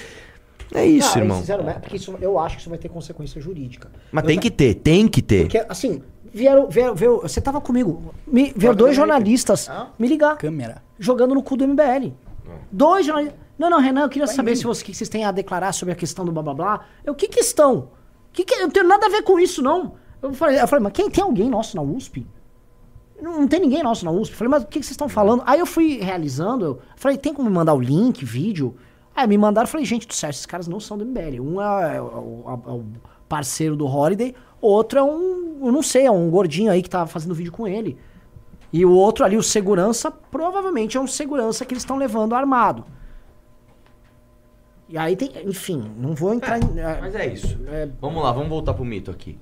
É 0.74 0.86
isso, 0.86 1.08
Cara, 1.10 1.20
irmão. 1.20 1.42
porque 1.82 1.96
isso, 1.96 2.14
eu 2.20 2.38
acho 2.38 2.56
que 2.56 2.60
isso 2.62 2.70
vai 2.70 2.78
ter 2.78 2.88
consequência 2.88 3.40
jurídica. 3.40 3.90
Mas 4.10 4.24
Eu 4.24 4.28
tem 4.28 4.36
já- 4.36 4.42
que 4.42 4.50
ter, 4.50 4.74
tem 4.74 5.06
que 5.06 5.20
ter. 5.20 5.42
Porque, 5.42 5.64
assim, 5.68 6.00
vieram, 6.32 6.68
vieram, 6.70 6.94
vieram- 6.94 7.20
você 7.20 7.42
tava 7.42 7.60
comigo, 7.60 8.14
me, 8.26 8.54
vieram 8.56 8.74
dois 8.74 8.96
jornalistas 8.96 9.70
me 9.98 10.08
ligar, 10.08 10.36
Câmera. 10.38 10.82
jogando 10.98 11.34
no 11.34 11.42
cu 11.42 11.56
do 11.58 11.64
MBL. 11.64 12.14
Dois 12.70 13.06
jornalistas. 13.06 13.40
Não, 13.58 13.70
não, 13.70 13.80
Renan, 13.80 14.02
eu 14.02 14.08
queria 14.08 14.26
saber 14.26 14.56
se 14.56 14.64
você, 14.64 14.82
o 14.82 14.86
que 14.86 14.94
vocês 14.94 15.08
têm 15.08 15.24
a 15.24 15.30
declarar 15.30 15.72
sobre 15.72 15.92
a 15.92 15.96
questão 15.96 16.24
do 16.24 16.32
blá 16.32 16.42
blá 16.42 16.54
blá. 16.54 16.80
Eu, 17.04 17.14
que 17.14 17.28
questão? 17.28 17.90
Que 18.32 18.44
que, 18.44 18.54
eu 18.54 18.60
não 18.62 18.70
tenho 18.70 18.88
nada 18.88 19.06
a 19.06 19.08
ver 19.08 19.22
com 19.22 19.38
isso, 19.38 19.62
não. 19.62 19.94
Eu 20.22 20.32
falei, 20.32 20.60
eu 20.60 20.66
falei, 20.66 20.82
mas 20.82 20.92
quem 20.92 21.10
tem 21.10 21.22
alguém 21.22 21.48
nosso 21.48 21.76
na 21.76 21.82
USP? 21.82 22.26
Não, 23.20 23.40
não 23.40 23.48
tem 23.48 23.60
ninguém 23.60 23.82
nosso 23.82 24.04
na 24.04 24.10
USP. 24.10 24.32
Eu 24.32 24.38
falei, 24.38 24.50
mas 24.50 24.62
o 24.62 24.66
que, 24.66 24.78
que 24.80 24.84
vocês 24.86 24.92
estão 24.92 25.08
falando? 25.08 25.42
Aí 25.46 25.60
eu 25.60 25.66
fui 25.66 25.98
realizando, 25.98 26.64
eu 26.64 26.78
falei, 26.96 27.16
tem 27.18 27.32
como 27.32 27.48
me 27.48 27.54
mandar 27.54 27.74
o 27.74 27.80
link, 27.80 28.24
vídeo? 28.24 28.74
Aí 29.14 29.26
me 29.28 29.36
mandaram, 29.38 29.66
eu 29.66 29.70
falei, 29.70 29.84
gente 29.86 30.08
do 30.08 30.14
céu, 30.14 30.30
esses 30.30 30.46
caras 30.46 30.66
não 30.66 30.80
são 30.80 30.96
do 30.96 31.04
MBL. 31.04 31.40
Um 31.40 31.60
é, 31.60 32.00
o- 32.00 32.44
é 32.66 32.70
o 32.70 32.84
parceiro 33.28 33.76
do 33.76 33.86
Holiday, 33.86 34.34
o 34.60 34.66
outro 34.68 34.98
é 34.98 35.02
um, 35.02 35.66
eu 35.66 35.70
não 35.72 35.82
sei, 35.82 36.06
é 36.06 36.10
um 36.10 36.30
gordinho 36.30 36.70
aí 36.72 36.82
que 36.82 36.90
tava 36.90 37.06
fazendo 37.06 37.34
vídeo 37.34 37.52
com 37.52 37.68
ele. 37.68 37.96
E 38.72 38.84
o 38.86 38.90
outro 38.92 39.24
ali, 39.24 39.36
o 39.36 39.42
segurança, 39.42 40.10
provavelmente 40.10 40.96
é 40.96 41.00
um 41.00 41.06
segurança 41.06 41.64
que 41.64 41.74
eles 41.74 41.82
estão 41.82 41.96
levando 41.98 42.34
armado. 42.34 42.84
E 44.88 44.96
aí 44.98 45.16
tem, 45.16 45.30
enfim, 45.46 45.90
não 45.96 46.14
vou 46.14 46.34
entrar 46.34 46.58
em... 46.58 46.78
é, 46.78 46.98
Mas 47.00 47.14
é 47.14 47.26
isso. 47.26 47.58
Vamos 48.00 48.22
lá, 48.22 48.32
vamos 48.32 48.48
voltar 48.48 48.74
pro 48.74 48.84
mito 48.84 49.10
aqui. 49.10 49.38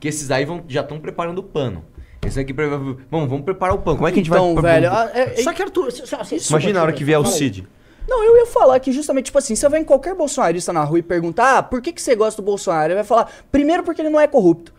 Que 0.00 0.08
esses 0.08 0.30
aí 0.30 0.44
vão, 0.44 0.62
já 0.68 0.80
estão 0.82 0.98
preparando 0.98 1.38
o 1.38 1.42
pano. 1.42 1.84
Esse 2.24 2.40
aqui, 2.40 2.52
vamos, 2.52 2.96
vamos 3.10 3.42
preparar 3.42 3.74
o 3.74 3.78
pano. 3.78 3.96
Como 3.98 4.08
é 4.08 4.12
que 4.12 4.20
a 4.20 4.22
gente 4.22 4.30
Então, 4.30 4.54
vai... 4.54 4.62
velho, 4.80 4.92
a- 4.92 5.10
é- 5.14 5.40
é- 5.40 5.42
Só 5.42 5.52
que 5.52 5.62
Arthur, 5.62 5.92
só- 5.92 6.04
só- 6.06 6.24
só- 6.24 6.36
Imagina 6.50 6.80
a 6.80 6.82
hora 6.82 6.92
que 6.92 7.04
vier 7.04 7.18
o. 7.18 7.24
Cid. 7.24 7.66
Não, 8.08 8.22
eu 8.24 8.36
ia 8.36 8.46
falar 8.46 8.78
que 8.80 8.92
justamente, 8.92 9.26
tipo 9.26 9.38
assim, 9.38 9.54
você 9.56 9.68
vai 9.68 9.80
em 9.80 9.84
qualquer 9.84 10.14
bolsonarista 10.14 10.72
na 10.72 10.84
rua 10.84 10.98
e 10.98 11.02
perguntar, 11.02 11.58
ah, 11.58 11.62
por 11.62 11.82
que, 11.82 11.92
que 11.92 12.00
você 12.00 12.14
gosta 12.14 12.40
do 12.40 12.44
Bolsonaro? 12.46 12.86
Ele 12.88 12.94
vai 12.94 13.04
falar, 13.04 13.30
primeiro 13.50 13.82
porque 13.82 14.00
ele 14.00 14.10
não 14.10 14.20
é 14.20 14.26
corrupto. 14.28 14.72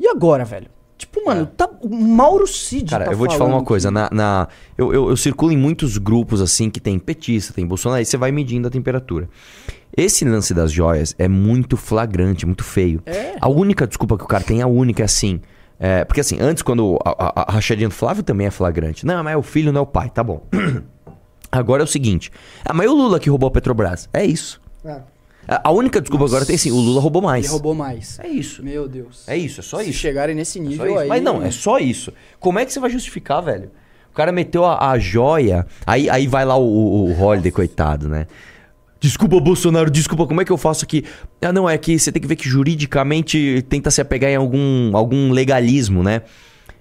E 0.00 0.08
agora, 0.08 0.44
velho? 0.44 0.68
Tipo, 1.02 1.24
mano, 1.26 1.46
tá, 1.46 1.68
o 1.80 1.88
Mauro 1.94 2.46
Cid 2.46 2.88
Cara, 2.90 3.06
tá 3.06 3.12
eu 3.12 3.16
vou 3.18 3.26
te 3.26 3.36
falar 3.36 3.50
uma 3.50 3.64
coisa. 3.64 3.90
Na, 3.90 4.08
na- 4.12 4.46
eu, 4.78 4.92
eu, 4.94 5.08
eu 5.10 5.16
circulo 5.16 5.50
em 5.52 5.56
muitos 5.56 5.98
grupos 5.98 6.40
assim 6.40 6.70
que 6.70 6.78
tem 6.80 6.98
petista, 6.98 7.52
tem 7.52 7.66
Bolsonaro, 7.66 7.98
aí 7.98 8.04
você 8.04 8.16
vai 8.16 8.30
medindo 8.30 8.68
a 8.68 8.70
temperatura. 8.70 9.28
Esse 9.96 10.24
lance 10.24 10.54
das 10.54 10.70
joias 10.72 11.14
é 11.18 11.26
muito 11.28 11.76
flagrante, 11.76 12.46
muito 12.46 12.62
feio. 12.64 13.02
É. 13.04 13.34
A 13.40 13.48
única 13.48 13.86
desculpa 13.86 14.16
que 14.16 14.24
o 14.24 14.26
cara 14.28 14.44
tem, 14.44 14.62
a 14.62 14.66
única 14.66 15.02
é 15.02 15.04
assim. 15.06 15.40
é, 15.78 16.04
porque 16.04 16.20
assim, 16.20 16.38
antes, 16.40 16.62
quando 16.62 16.98
a, 17.04 17.10
a, 17.10 17.44
a 17.48 17.52
rachadinha 17.52 17.88
do 17.88 17.94
Flávio 17.94 18.22
também 18.22 18.46
é 18.46 18.50
flagrante. 18.50 19.04
Não, 19.04 19.22
mas 19.24 19.34
é 19.34 19.36
o 19.36 19.42
filho, 19.42 19.72
não 19.72 19.80
é 19.80 19.82
o 19.82 19.86
pai, 19.86 20.08
tá 20.08 20.22
bom. 20.22 20.46
Agora 21.50 21.82
é 21.82 21.84
o 21.84 21.88
seguinte: 21.88 22.30
ah, 22.64 22.72
mas 22.72 22.86
é 22.86 22.90
o 22.90 22.94
Lula 22.94 23.18
que 23.20 23.28
roubou 23.28 23.48
a 23.48 23.50
Petrobras. 23.50 24.08
É 24.12 24.24
isso. 24.24 24.60
É. 24.84 25.00
A, 25.48 25.70
única 25.72 26.00
desculpa 26.00 26.24
agora 26.24 26.46
tem 26.46 26.54
assim: 26.54 26.70
o 26.70 26.76
Lula 26.76 27.00
roubou 27.00 27.20
mais. 27.22 27.44
Ele 27.44 27.52
roubou 27.52 27.74
mais. 27.74 28.18
É 28.20 28.28
isso. 28.28 28.62
Meu 28.62 28.86
Deus. 28.88 29.24
É 29.26 29.36
isso, 29.36 29.60
é 29.60 29.62
só 29.62 29.78
Se 29.82 29.90
isso. 29.90 29.98
chegarem 29.98 30.34
nesse 30.34 30.58
É 30.58 30.62
nível 30.62 30.86
isso. 30.86 30.98
aí... 30.98 31.08
Mas 31.08 31.22
não, 31.22 31.42
é 31.42 31.50
só 31.50 31.78
isso. 31.78 32.12
Como 32.38 32.58
é 32.58 32.64
que 32.64 32.72
você 32.72 32.78
vai 32.80 32.90
justificar, 32.90 33.42
velho? 33.42 33.70
O 34.10 34.14
cara 34.14 34.30
meteu 34.30 34.64
a, 34.64 34.90
a 34.90 34.98
joia, 34.98 35.66
aí, 35.86 36.08
aí 36.08 36.26
vai 36.26 36.44
lá 36.44 36.56
o, 36.56 36.62
o, 36.64 37.10
o 37.10 37.20
Holiday, 37.22 37.50
coitado, 37.50 38.08
né? 38.08 38.26
Desculpa, 39.00 39.40
Bolsonaro, 39.40 39.90
desculpa, 39.90 40.26
como 40.26 40.40
é 40.42 40.44
que 40.44 40.52
eu 40.52 40.56
faço 40.58 40.84
aqui? 40.84 41.04
Ah, 41.40 41.52
não, 41.52 41.68
é 41.68 41.76
que 41.76 41.98
você 41.98 42.12
tem 42.12 42.22
que 42.22 42.28
ver 42.28 42.36
que 42.36 42.48
juridicamente 42.48 43.64
tenta 43.68 43.90
se 43.90 44.00
apegar 44.00 44.30
em 44.30 44.36
algum, 44.36 44.96
algum 44.96 45.32
legalismo, 45.32 46.02
né? 46.04 46.22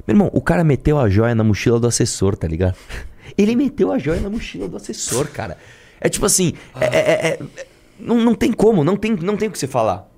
Meu 0.08 0.14
irmão, 0.16 0.30
o 0.34 0.42
cara 0.42 0.64
meteu 0.64 1.00
a 1.00 1.10
joia 1.10 1.34
na 1.34 1.44
mochila 1.44 1.80
do 1.80 1.88
assessor, 1.88 2.36
tá 2.36 2.48
ligado? 2.48 2.76
Ele 3.38 3.56
meteu 3.56 3.92
a 3.92 3.98
joia 3.98 4.20
na 4.20 4.30
mochila 4.30 4.68
do 4.68 4.76
assessor, 4.78 5.28
cara. 5.30 5.58
É 6.00 6.10
tipo 6.10 6.26
assim, 6.26 6.54
é- 6.80 6.86
é- 6.86 7.00
é- 7.00 7.40
é- 7.58 7.66
não, 8.02 8.18
não 8.18 8.36
tem 8.36 8.52
como, 8.52 8.84
não 8.84 8.96
tem, 8.98 9.16
não 9.16 9.38
tem 9.38 9.48
o 9.48 9.52
que 9.52 9.60
você 9.60 9.68
falar. 9.68 10.10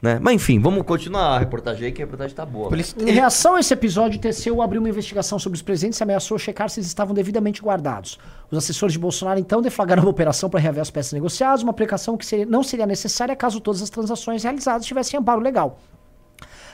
Né? 0.00 0.18
Mas 0.22 0.34
enfim, 0.34 0.60
vamos 0.60 0.84
continuar 0.84 1.34
a 1.34 1.38
reportagem 1.40 1.86
aí, 1.86 1.92
que 1.92 2.00
a 2.00 2.04
reportagem 2.04 2.32
tá 2.34 2.46
boa. 2.46 2.70
Em 3.00 3.10
reação 3.10 3.56
a 3.56 3.60
esse 3.60 3.72
episódio, 3.74 4.16
o 4.16 4.20
TCU 4.20 4.62
abriu 4.62 4.80
uma 4.80 4.88
investigação 4.88 5.40
sobre 5.40 5.56
os 5.56 5.62
presentes 5.62 5.98
e 5.98 6.02
ameaçou 6.04 6.38
checar 6.38 6.70
se 6.70 6.78
eles 6.78 6.86
estavam 6.86 7.12
devidamente 7.12 7.60
guardados. 7.60 8.16
Os 8.48 8.56
assessores 8.58 8.92
de 8.92 8.98
Bolsonaro 8.98 9.40
então 9.40 9.60
deflagraram 9.60 10.04
uma 10.04 10.10
operação 10.10 10.48
para 10.48 10.60
reaver 10.60 10.80
as 10.82 10.90
peças 10.90 11.12
negociadas, 11.12 11.62
uma 11.64 11.70
aplicação 11.70 12.16
que 12.16 12.24
seria- 12.24 12.46
não 12.46 12.62
seria 12.62 12.86
necessária 12.86 13.34
caso 13.34 13.60
todas 13.60 13.82
as 13.82 13.90
transações 13.90 14.44
realizadas 14.44 14.86
tivessem 14.86 15.18
amparo 15.18 15.40
legal. 15.40 15.80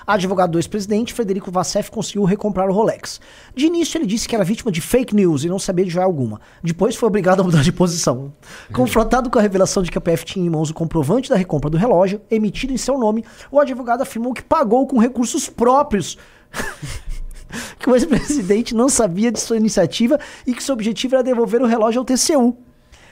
Advogado 0.06 0.52
do 0.52 0.58
ex-presidente, 0.58 1.14
Frederico 1.14 1.50
Vassef 1.50 1.90
conseguiu 1.90 2.24
recomprar 2.24 2.68
o 2.68 2.72
Rolex. 2.72 3.20
De 3.54 3.66
início, 3.66 3.96
ele 3.96 4.06
disse 4.06 4.28
que 4.28 4.34
era 4.34 4.44
vítima 4.44 4.70
de 4.70 4.80
fake 4.80 5.14
news 5.14 5.44
e 5.44 5.48
não 5.48 5.58
sabia 5.58 5.84
de 5.84 5.90
joia 5.90 6.04
alguma. 6.04 6.40
Depois, 6.62 6.94
foi 6.94 7.06
obrigado 7.06 7.40
a 7.40 7.44
mudar 7.44 7.62
de 7.62 7.72
posição. 7.72 8.32
Confrontado 8.72 9.30
com 9.30 9.38
a 9.38 9.42
revelação 9.42 9.82
de 9.82 9.90
que 9.90 9.98
a 9.98 10.00
PF 10.00 10.24
tinha 10.24 10.44
em 10.44 10.50
mãos 10.50 10.70
o 10.70 10.74
comprovante 10.74 11.30
da 11.30 11.36
recompra 11.36 11.70
do 11.70 11.76
relógio, 11.76 12.20
emitido 12.30 12.72
em 12.72 12.76
seu 12.76 12.98
nome, 12.98 13.24
o 13.50 13.58
advogado 13.58 14.02
afirmou 14.02 14.34
que 14.34 14.42
pagou 14.42 14.86
com 14.86 14.98
recursos 14.98 15.48
próprios 15.48 16.18
que 17.78 17.88
o 17.88 17.94
ex-presidente 17.94 18.74
não 18.74 18.88
sabia 18.88 19.30
de 19.32 19.40
sua 19.40 19.56
iniciativa 19.56 20.18
e 20.46 20.54
que 20.54 20.62
seu 20.62 20.74
objetivo 20.74 21.14
era 21.14 21.22
devolver 21.22 21.62
o 21.62 21.66
relógio 21.66 22.00
ao 22.00 22.04
TCU. 22.04 22.56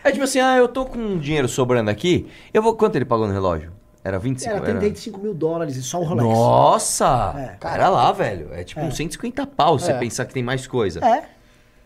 É 0.04 0.10
tipo 0.10 0.24
assim, 0.24 0.40
ah, 0.40 0.56
eu 0.56 0.68
tô 0.68 0.84
com 0.84 1.18
dinheiro 1.18 1.48
sobrando 1.48 1.90
aqui, 1.90 2.26
eu 2.52 2.60
vou... 2.60 2.74
Quanto 2.74 2.96
ele 2.96 3.04
pagou 3.04 3.26
no 3.26 3.32
relógio? 3.32 3.72
Era 4.04 4.18
25? 4.18 4.54
Era 4.56 4.60
35 4.64 5.20
mil 5.20 5.32
dólares 5.32 5.76
e 5.76 5.82
só 5.82 6.00
o 6.00 6.04
Rolex. 6.04 6.28
Nossa! 6.28 7.34
É. 7.36 7.56
Cara 7.60 7.88
lá, 7.88 8.10
velho. 8.12 8.48
É 8.52 8.64
tipo 8.64 8.80
É. 8.80 8.84
uns 8.84 8.96
150 8.96 9.46
pau 9.46 9.78
você 9.78 9.92
É. 9.92 9.98
pensar 9.98 10.24
que 10.24 10.34
tem 10.34 10.42
mais 10.42 10.66
coisa. 10.66 10.98
É. 11.04 11.24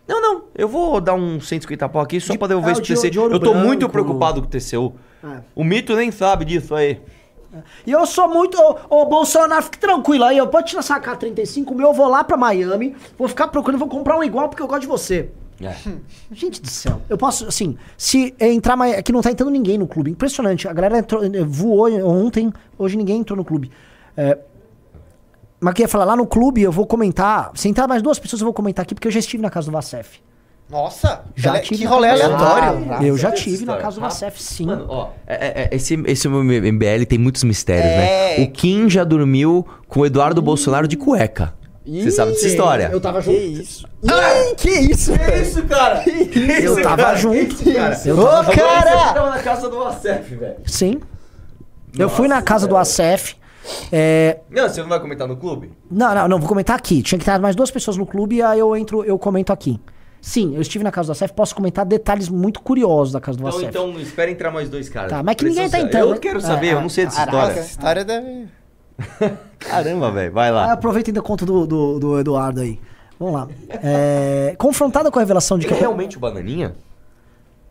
Não, 0.07 0.21
não. 0.21 0.43
Eu 0.55 0.67
vou 0.67 0.99
dar 1.01 1.13
uns 1.13 1.47
150 1.47 1.87
pau 1.89 2.01
aqui 2.01 2.19
só 2.19 2.35
pra 2.37 2.47
devolver 2.47 2.69
é, 2.69 2.73
isso 2.73 2.81
pro 2.81 2.95
de- 2.95 3.01
TCU. 3.01 3.27
de 3.29 3.35
Eu 3.35 3.39
tô 3.39 3.51
branco. 3.51 3.65
muito 3.67 3.89
preocupado 3.89 4.41
com 4.41 4.47
o 4.47 4.49
TCU. 4.49 4.93
É. 5.23 5.39
O 5.55 5.63
mito 5.63 5.95
nem 5.95 6.09
sabe 6.11 6.45
disso 6.45 6.73
aí. 6.73 7.01
E 7.85 7.91
eu 7.91 8.05
sou 8.05 8.27
muito. 8.27 8.57
Ô, 8.59 8.77
ô, 9.01 9.05
Bolsonaro, 9.05 9.63
fique 9.63 9.77
tranquilo 9.79 10.23
aí. 10.25 10.37
Eu 10.37 10.47
pode 10.47 10.67
tirar 10.67 10.79
essa 10.79 10.99
K35 10.99 11.73
meu, 11.75 11.87
eu 11.87 11.93
vou 11.93 12.07
lá 12.07 12.23
pra 12.23 12.37
Miami, 12.37 12.95
vou 13.17 13.27
ficar 13.27 13.47
procurando, 13.47 13.79
vou 13.79 13.87
comprar 13.89 14.17
um 14.17 14.23
igual 14.23 14.47
porque 14.49 14.61
eu 14.61 14.67
gosto 14.67 14.81
de 14.81 14.87
você. 14.87 15.29
É. 15.61 15.73
Gente 16.31 16.61
do 16.61 16.69
céu. 16.69 17.01
Eu 17.09 17.17
posso, 17.17 17.47
assim, 17.47 17.77
se 17.97 18.33
entrar 18.39 18.75
mais. 18.75 18.97
Aqui 18.97 19.11
não 19.11 19.21
tá 19.21 19.31
entrando 19.31 19.51
ninguém 19.51 19.77
no 19.77 19.87
clube. 19.87 20.11
Impressionante. 20.11 20.67
A 20.67 20.73
galera 20.73 20.99
entrou, 20.99 21.23
eh, 21.23 21.43
voou 21.43 21.87
ontem, 22.07 22.51
hoje 22.77 22.95
ninguém 22.97 23.19
entrou 23.21 23.35
no 23.37 23.43
clube. 23.45 23.71
É, 24.15 24.37
mas 25.59 25.71
eu 25.71 25.75
queria 25.75 25.87
falar, 25.87 26.05
lá 26.05 26.15
no 26.15 26.27
clube 26.27 26.61
eu 26.61 26.71
vou 26.71 26.85
comentar. 26.85 27.51
Se 27.55 27.67
entrar 27.67 27.87
mais 27.87 28.01
duas 28.01 28.19
pessoas, 28.19 28.41
eu 28.41 28.45
vou 28.45 28.53
comentar 28.53 28.83
aqui, 28.83 28.93
porque 28.93 29.07
eu 29.07 29.11
já 29.11 29.19
estive 29.19 29.41
na 29.41 29.49
casa 29.49 29.67
do 29.67 29.71
Vacef. 29.73 30.19
Nossa, 30.69 31.23
Já 31.33 31.53
ele- 31.55 31.61
tive 31.63 31.79
que 31.79 31.85
rolê 31.85 32.09
aleatório. 32.09 32.87
Ah, 32.91 33.01
eu 33.03 33.17
já 33.17 33.31
tive 33.31 33.65
na 33.65 33.77
casa 33.77 33.95
do 33.95 34.01
Vacef, 34.01 34.41
sim. 34.43 34.65
Mano, 34.65 34.85
ó, 34.89 35.09
é- 35.25 35.35
é- 35.35 35.61
é- 35.63 35.75
esse, 35.75 35.93
esse 36.05 36.27
MBL 36.27 37.05
tem 37.07 37.17
muitos 37.17 37.41
mistérios, 37.45 37.85
É. 37.85 38.37
né? 38.37 38.43
O 38.43 38.51
Kim 38.51 38.89
já 38.89 39.05
dormiu 39.05 39.65
com 39.87 40.01
o 40.01 40.05
Eduardo 40.05 40.41
Bolsonaro 40.41 40.85
de 40.87 40.97
cueca. 40.97 41.53
Você 41.87 42.11
sabe 42.11 42.31
dessa 42.33 42.47
história? 42.47 42.89
Eu 42.91 42.99
tava 42.99 43.21
junto. 43.21 43.37
Que 43.37 43.43
isso? 43.45 43.87
Ih, 44.03 44.55
que 44.55 44.69
isso? 44.69 45.11
Que 45.13 45.41
isso, 45.41 45.63
cara? 45.65 46.03
Eu 46.61 46.81
tava 46.81 47.15
junto. 47.15 47.55
Eu 48.05 48.17
Ô, 48.19 48.25
tava 48.27 48.51
cara! 48.55 49.13
tava 49.13 49.29
na 49.29 49.39
casa 49.39 49.69
do 49.69 49.81
Acef, 49.83 50.35
velho. 50.35 50.55
Sim. 50.65 50.99
eu 51.97 52.09
fui 52.09 52.27
na 52.27 52.41
casa 52.41 52.67
do 52.67 52.75
ACF. 52.75 53.35
É, 53.91 54.39
Não, 54.49 54.67
você 54.69 54.81
não 54.81 54.87
vai 54.87 54.99
comentar 54.99 55.27
no 55.27 55.35
clube? 55.35 55.71
não, 55.91 56.15
não, 56.15 56.27
não, 56.27 56.39
vou 56.39 56.47
comentar 56.47 56.75
aqui. 56.77 57.01
Tinha 57.01 57.19
que 57.19 57.25
ter 57.25 57.37
mais 57.37 57.55
duas 57.55 57.69
pessoas 57.69 57.97
no 57.97 58.05
clube 58.05 58.37
e 58.37 58.41
aí 58.41 58.59
eu 58.59 58.75
entro, 58.77 59.03
eu 59.03 59.17
comento 59.19 59.51
aqui. 59.51 59.79
Sim, 60.21 60.55
eu 60.55 60.61
estive 60.61 60.83
na 60.83 60.91
casa 60.91 61.13
do 61.13 61.17
ACF, 61.17 61.33
posso 61.33 61.53
comentar 61.55 61.85
detalhes 61.85 62.27
muito 62.29 62.61
curiosos 62.61 63.13
da 63.13 63.19
casa 63.21 63.37
do 63.37 63.43
Então, 63.47 63.57
ACF. 63.59 63.69
então, 63.69 63.99
espera 63.99 64.31
entrar 64.31 64.51
mais 64.51 64.69
dois 64.69 64.87
caras. 64.89 65.09
Tá, 65.11 65.21
mas 65.21 65.35
que 65.35 65.45
ninguém 65.45 65.69
tá 65.69 65.79
entrando, 65.79 66.03
Eu 66.07 66.11
né? 66.13 66.17
quero 66.17 66.41
saber, 66.41 66.67
É, 66.69 66.73
eu 66.73 66.81
não 66.81 66.89
sei 66.89 67.05
dessa 67.05 67.17
Caraca, 67.25 67.37
história. 67.37 67.59
essa 67.59 67.69
história 67.69 68.05
deve... 68.05 68.47
Caramba, 69.59 70.11
velho, 70.11 70.31
vai 70.33 70.49
Ah, 70.49 70.51
lá. 70.51 70.71
aproveita 70.73 71.09
e 71.09 71.13
dá 71.13 71.21
conta 71.21 71.45
do, 71.45 71.65
do, 71.67 71.99
do 71.99 72.19
Eduardo 72.19 72.61
aí. 72.61 72.79
Vamos 73.19 73.33
lá. 73.35 73.47
É, 73.83 74.55
confrontada 74.57 75.09
com 75.09 75.17
a 75.19 75.21
revelação 75.21 75.57
de 75.57 75.65
que. 75.67 75.73
É 75.73 75.77
realmente 75.77 76.17
o 76.17 76.19
Bananinha? 76.19 76.75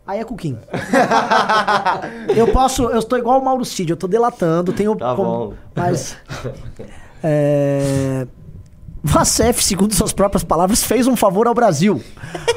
Aí 0.05 0.19
é 0.19 0.23
com 0.23 0.35
quem? 0.37 0.57
eu 2.35 2.47
posso. 2.51 2.83
Eu 2.89 2.99
estou 2.99 3.17
igual 3.17 3.39
o 3.41 3.43
Mauro 3.45 3.65
Cid, 3.65 3.89
eu 3.91 3.97
tô 3.97 4.07
delatando, 4.07 4.71
tenho. 4.73 4.95
Tá 4.95 5.13
bom. 5.15 5.53
Mas. 5.75 6.17
É. 7.23 8.27
Vacef, 9.07 9.63
segundo 9.63 9.95
suas 9.95 10.11
próprias 10.11 10.43
palavras, 10.43 10.83
fez 10.83 11.07
um 11.07 11.15
favor 11.15 11.47
ao 11.47 11.53
Brasil. 11.53 12.03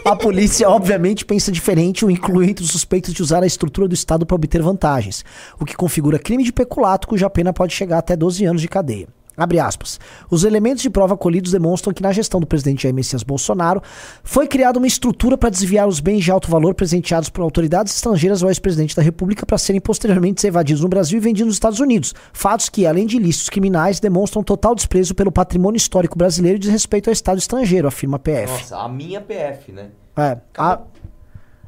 A 0.04 0.16
polícia, 0.16 0.68
obviamente, 0.68 1.24
pensa 1.24 1.52
diferente 1.52 2.04
o 2.04 2.10
inclui 2.10 2.50
entre 2.50 2.64
os 2.64 2.72
suspeitos 2.72 3.14
de 3.14 3.22
usar 3.22 3.42
a 3.42 3.46
estrutura 3.46 3.86
do 3.86 3.94
Estado 3.94 4.26
para 4.26 4.34
obter 4.34 4.60
vantagens, 4.60 5.24
o 5.60 5.64
que 5.64 5.76
configura 5.76 6.18
crime 6.18 6.42
de 6.42 6.52
peculato, 6.52 7.06
cuja 7.06 7.30
pena 7.30 7.52
pode 7.52 7.72
chegar 7.72 7.98
até 7.98 8.16
12 8.16 8.44
anos 8.44 8.60
de 8.60 8.68
cadeia. 8.68 9.06
Abre 9.40 9.58
aspas. 9.58 9.98
Os 10.30 10.44
elementos 10.44 10.82
de 10.82 10.90
prova 10.90 11.16
colhidos 11.16 11.50
demonstram 11.52 11.94
que 11.94 12.02
na 12.02 12.12
gestão 12.12 12.38
do 12.40 12.46
presidente 12.46 12.82
Jair 12.82 12.94
Messias 12.94 13.22
Bolsonaro 13.22 13.82
foi 14.22 14.46
criada 14.46 14.78
uma 14.78 14.86
estrutura 14.86 15.38
para 15.38 15.48
desviar 15.48 15.88
os 15.88 15.98
bens 15.98 16.22
de 16.22 16.30
alto 16.30 16.50
valor 16.50 16.74
presenteados 16.74 17.30
por 17.30 17.40
autoridades 17.40 17.94
estrangeiras 17.94 18.42
ao 18.42 18.50
ex-presidente 18.50 18.94
da 18.94 19.00
República 19.02 19.46
para 19.46 19.56
serem 19.56 19.80
posteriormente 19.80 20.46
evadidos 20.46 20.82
no 20.82 20.88
Brasil 20.90 21.16
e 21.16 21.20
vendidos 21.22 21.46
nos 21.46 21.56
Estados 21.56 21.80
Unidos. 21.80 22.14
Fatos 22.34 22.68
que, 22.68 22.84
além 22.84 23.06
de 23.06 23.16
ilícitos 23.16 23.48
criminais, 23.48 23.98
demonstram 23.98 24.42
total 24.42 24.74
desprezo 24.74 25.14
pelo 25.14 25.32
patrimônio 25.32 25.78
histórico 25.78 26.18
brasileiro 26.18 26.56
e 26.56 26.60
desrespeito 26.60 27.08
ao 27.08 27.12
Estado 27.14 27.38
estrangeiro, 27.38 27.88
afirma 27.88 28.16
a 28.16 28.20
PF. 28.20 28.52
Nossa, 28.52 28.76
a 28.76 28.88
minha 28.90 29.22
PF, 29.22 29.72
né? 29.72 29.86
É, 30.18 30.36
a- 30.58 30.80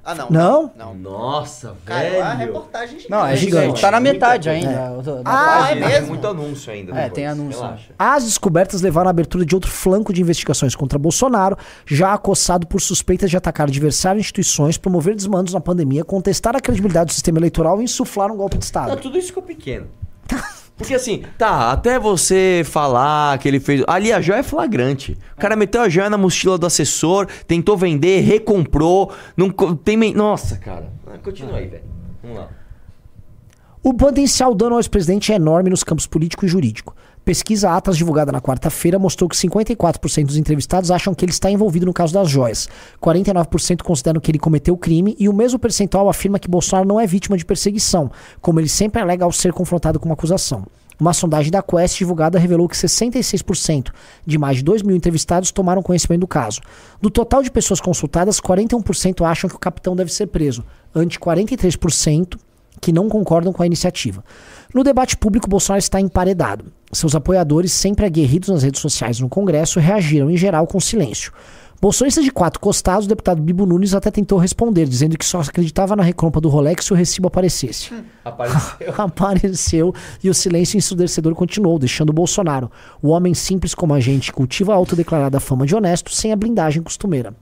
Ah, 0.05 0.17
não. 0.17 0.31
Não? 0.31 0.73
Não. 0.77 0.95
Nossa, 0.95 1.75
Cara, 1.85 2.11
velho. 2.11 2.23
a 2.25 2.33
reportagem 2.35 2.99
gigante. 2.99 3.11
Não, 3.11 3.25
é 3.25 3.37
gigante. 3.37 3.81
Tá 3.81 3.91
na 3.93 4.01
metade 4.01 4.49
ainda. 4.51 5.01
da- 5.01 5.23
da 5.23 5.23
Ah, 5.25 5.71
é 5.71 5.75
mesmo? 5.77 5.91
Tem 5.93 6.03
muito 6.07 6.27
anúncio 6.27 6.73
ainda. 6.73 6.91
É, 6.91 6.95
depois. 6.95 7.13
tem 7.13 7.27
anúncio. 7.29 7.61
Relaxa. 7.63 7.93
As 7.97 8.25
descobertas 8.25 8.83
levaram 8.83 9.07
à 9.07 9.11
abertura 9.11 9.45
de 9.47 9.55
outro 9.55 9.71
flanco 9.71 10.13
de 10.13 10.21
investigações 10.21 10.75
contra 10.75 10.99
Bolsonaro, 10.99 11.57
já 11.87 12.13
acossado 12.13 12.67
por 12.67 12.81
suspeitas 12.81 13.31
de 13.31 13.37
atacar 13.37 13.69
adversário 13.69 14.19
e 14.19 14.21
instituições, 14.23 14.77
promover 14.77 15.15
desmandos 15.15 15.55
na 15.55 15.61
pandemia, 15.61 16.05
contestar 16.05 16.57
a 16.57 16.61
credibilidade 16.61 17.07
do 17.07 17.13
sistema 17.13 17.39
eleitoral 17.39 17.81
e 17.81 17.85
insuflar 17.85 18.31
um 18.33 18.37
golpe 18.37 18.57
de 18.59 18.65
Não, 18.65 18.67
Estado. 18.67 18.97
tudo 19.01 19.17
isso 19.17 19.29
ficou 19.29 19.43
pequeno. 19.45 19.87
Porque 20.83 20.95
assim, 20.95 21.23
tá, 21.39 21.73
até 21.73 21.99
você 21.99 22.63
falar 22.65 23.39
que 23.39 23.49
ele 23.49 23.61
fez. 23.61 23.83
Ali 23.87 24.13
a 24.13 24.21
joia 24.21 24.39
é 24.39 24.43
flagrante. 24.43 25.17
O 25.37 25.41
cara 25.41 25.57
meteu 25.57 25.81
a 25.81 25.89
joia 25.89 26.11
na 26.11 26.19
mochila 26.19 26.59
do 26.59 26.67
assessor, 26.67 27.27
tentou 27.47 27.77
vender, 27.77 28.21
recomprou. 28.21 29.13
Não 29.37 29.51
tem. 29.51 30.13
Nossa, 30.15 30.57
cara. 30.57 30.93
Ah, 31.07 31.19
Continua 31.19 31.57
aí, 31.57 31.69
velho. 31.69 31.85
Vamos 32.23 32.39
lá. 32.39 32.49
O 33.85 33.93
potencial 33.95 34.55
dano 34.55 34.75
ao 34.75 34.81
ex-presidente 34.81 35.33
é 35.33 35.35
enorme 35.35 35.69
nos 35.69 35.83
campos 35.83 36.07
político 36.07 36.45
e 36.45 36.49
jurídico. 36.49 36.95
Pesquisa 37.25 37.71
Atas 37.71 37.97
divulgada 37.97 38.33
na 38.33 38.41
quarta-feira 38.41 38.99
mostrou 38.99 39.29
que 39.29 39.37
54% 39.37 40.27
dos 40.27 40.37
entrevistados 40.37 40.91
acham 40.91 41.15
que 41.15 41.25
ele 41.25 41.31
está 41.31 41.49
envolvido 41.49 41.87
no 41.87 41.93
caso 41.93 42.13
das 42.13 42.29
joias. 42.29 42.69
49% 43.01 43.83
consideram 43.83 44.21
que 44.21 44.29
ele 44.29 44.41
cometeu 44.41 44.75
o 44.75 44.79
crime 44.79 45.15
e 45.21 45.29
o 45.29 45.33
mesmo 45.33 45.57
percentual 45.57 46.09
afirma 46.09 46.41
que 46.41 46.49
Bolsonaro 46.49 46.89
não 46.89 46.99
é 46.99 47.07
vítima 47.07 47.37
de 47.37 47.45
perseguição, 47.45 48.11
como 48.41 48.59
ele 48.59 48.69
sempre 48.69 49.01
alega 49.01 49.25
ao 49.25 49.31
ser 49.31 49.53
confrontado 49.53 50.01
com 50.01 50.07
uma 50.07 50.15
acusação. 50.15 50.67
Uma 50.99 51.13
sondagem 51.13 51.53
da 51.53 51.63
Quest 51.63 51.97
divulgada 51.97 52.41
revelou 52.41 52.69
que 52.69 52.77
66% 52.77 53.93
de 54.27 54.37
mais 54.37 54.57
de 54.57 54.65
2 54.65 54.83
mil 54.83 54.97
entrevistados 54.97 55.53
tomaram 55.53 55.81
conhecimento 55.81 56.23
do 56.23 56.27
caso. 56.27 56.61
Do 57.01 57.09
total 57.09 57.41
de 57.43 57.53
pessoas 57.53 57.81
consultadas, 57.81 58.41
41% 58.41 59.25
acham 59.25 59.49
que 59.49 59.57
o 59.57 59.61
capitão 59.61 59.95
deve 59.95 60.13
ser 60.13 60.27
preso, 60.27 60.65
ante 60.93 61.21
43% 61.21 62.37
que 62.83 62.93
não 62.93 63.09
concordam 63.09 63.53
com 63.53 63.63
a 63.63 63.67
iniciativa. 63.67 64.25
No 64.75 64.83
debate 64.83 65.17
público, 65.17 65.49
Bolsonaro 65.49 65.79
está 65.79 66.01
emparedado. 66.01 66.65
Seus 66.93 67.15
apoiadores, 67.15 67.73
sempre 67.73 68.05
aguerridos 68.05 68.49
nas 68.49 68.65
redes 68.65 68.81
sociais 68.81 69.19
e 69.19 69.23
no 69.23 69.29
Congresso, 69.29 69.79
reagiram 69.79 70.29
em 70.29 70.37
geral 70.37 70.67
com 70.67 70.81
silêncio. 70.81 71.33
Bolsonista 71.81 72.23
de 72.23 72.31
quatro 72.31 72.61
costados, 72.61 73.07
o 73.07 73.09
deputado 73.09 73.41
Bibo 73.41 73.67
Nunes 73.67 73.95
até 73.95 74.11
tentou 74.11 74.39
responder, 74.39 74.87
dizendo 74.87 75.17
que 75.17 75.25
só 75.25 75.41
acreditava 75.41 75.97
na 75.97 76.03
recompra 76.03 76.41
do 76.41 76.49
Rolex 76.49 76.85
se 76.85 76.93
o 76.93 76.97
recibo 76.97 77.29
aparecesse. 77.29 77.93
Apareceu. 78.25 78.95
Apareceu 78.99 79.95
e 80.23 80.31
o 80.31 80.35
silêncio 80.35 80.77
ensurdecedor 80.77 81.35
continuou, 81.35 81.79
deixando 81.79 82.13
Bolsonaro, 82.13 82.71
o 83.01 83.09
homem 83.09 83.35
simples 83.35 83.75
como 83.75 83.95
a 83.95 84.01
gente, 84.01 84.33
cultiva 84.33 84.73
a 84.73 84.77
autodeclarada 84.77 85.41
fama 85.41 85.67
de 85.67 85.75
honesto, 85.75 86.13
sem 86.13 86.33
a 86.33 86.37
blindagem 86.37 86.83
costumeira. 86.83 87.35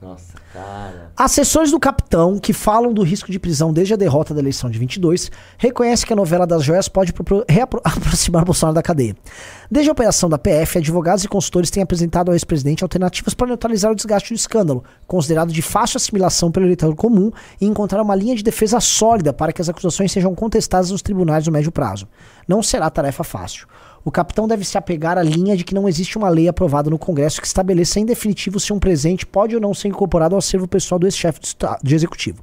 Nossa, 0.00 0.34
cara. 0.52 1.10
Assessores 1.16 1.70
do 1.70 1.80
capitão, 1.80 2.38
que 2.38 2.52
falam 2.52 2.92
do 2.92 3.02
risco 3.02 3.32
de 3.32 3.38
prisão 3.38 3.72
desde 3.72 3.94
a 3.94 3.96
derrota 3.96 4.34
da 4.34 4.40
eleição 4.40 4.68
de 4.68 4.78
22, 4.78 5.30
reconhecem 5.56 6.06
que 6.06 6.12
a 6.12 6.16
novela 6.16 6.46
das 6.46 6.62
joias 6.62 6.86
pode 6.86 7.14
aproximar 7.82 8.44
Bolsonaro 8.44 8.74
da 8.74 8.82
cadeia. 8.82 9.16
Desde 9.70 9.88
a 9.88 9.92
operação 9.92 10.28
da 10.28 10.36
PF, 10.36 10.78
advogados 10.78 11.24
e 11.24 11.28
consultores 11.28 11.70
têm 11.70 11.82
apresentado 11.82 12.28
ao 12.28 12.34
ex-presidente 12.34 12.84
alternativas 12.84 13.32
para 13.32 13.46
neutralizar 13.46 13.90
o 13.90 13.94
desgaste 13.94 14.34
do 14.34 14.36
escândalo, 14.36 14.84
considerado 15.06 15.50
de 15.50 15.62
fácil 15.62 15.96
assimilação 15.96 16.52
pelo 16.52 16.66
eleitor 16.66 16.94
comum, 16.94 17.30
e 17.58 17.64
encontrar 17.64 18.02
uma 18.02 18.14
linha 18.14 18.36
de 18.36 18.42
defesa 18.42 18.78
sólida 18.80 19.32
para 19.32 19.52
que 19.52 19.62
as 19.62 19.68
acusações 19.68 20.12
sejam 20.12 20.34
contestadas 20.34 20.90
nos 20.90 21.00
tribunais 21.00 21.46
no 21.46 21.52
médio 21.52 21.72
prazo. 21.72 22.06
Não 22.46 22.62
será 22.62 22.90
tarefa 22.90 23.24
fácil. 23.24 23.66
O 24.06 24.10
capitão 24.12 24.46
deve 24.46 24.64
se 24.64 24.78
apegar 24.78 25.18
à 25.18 25.22
linha 25.24 25.56
de 25.56 25.64
que 25.64 25.74
não 25.74 25.88
existe 25.88 26.16
uma 26.16 26.28
lei 26.28 26.46
aprovada 26.46 26.88
no 26.88 26.96
Congresso 26.96 27.40
que 27.40 27.46
estabeleça 27.48 27.98
em 27.98 28.06
definitivo 28.06 28.60
se 28.60 28.72
um 28.72 28.78
presente 28.78 29.26
pode 29.26 29.56
ou 29.56 29.60
não 29.60 29.74
ser 29.74 29.88
incorporado 29.88 30.36
ao 30.36 30.38
acervo 30.38 30.68
pessoal 30.68 30.96
do 30.96 31.08
ex-chefe 31.08 31.40
de, 31.82 31.92
executivo. 31.92 32.38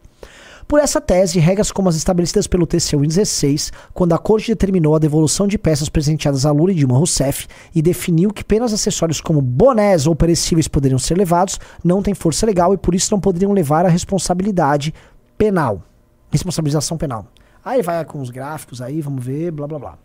Por 0.67 0.81
essa 0.81 0.99
tese, 0.99 1.39
regras 1.39 1.71
como 1.71 1.87
as 1.87 1.95
estabelecidas 1.95 2.47
pelo 2.47 2.67
TCU 2.67 3.05
em 3.05 3.07
16, 3.07 3.71
quando 3.93 4.11
a 4.11 4.17
Corte 4.17 4.51
determinou 4.51 4.93
a 4.93 4.99
devolução 4.99 5.47
de 5.47 5.57
peças 5.57 5.87
presenteadas 5.87 6.45
a 6.45 6.51
Lula 6.51 6.73
e 6.73 6.75
Dilma 6.75 6.97
Rousseff 6.97 7.47
e 7.73 7.81
definiu 7.81 8.33
que 8.33 8.41
apenas 8.41 8.73
acessórios 8.73 9.21
como 9.21 9.41
bonés 9.41 10.05
ou 10.05 10.13
perecíveis 10.13 10.67
poderiam 10.67 10.99
ser 10.99 11.17
levados, 11.17 11.61
não 11.81 12.03
tem 12.03 12.13
força 12.13 12.45
legal 12.45 12.73
e 12.73 12.77
por 12.77 12.93
isso 12.93 13.09
não 13.09 13.21
poderiam 13.21 13.53
levar 13.53 13.85
à 13.85 13.89
responsabilidade 13.89 14.93
penal. 15.37 15.81
Responsabilização 16.29 16.97
penal. 16.97 17.25
Aí 17.63 17.81
vai 17.81 18.03
com 18.03 18.19
os 18.19 18.29
gráficos 18.29 18.81
aí, 18.81 18.99
vamos 18.99 19.23
ver, 19.23 19.49
blá 19.49 19.65
blá 19.65 19.79
blá. 19.79 19.97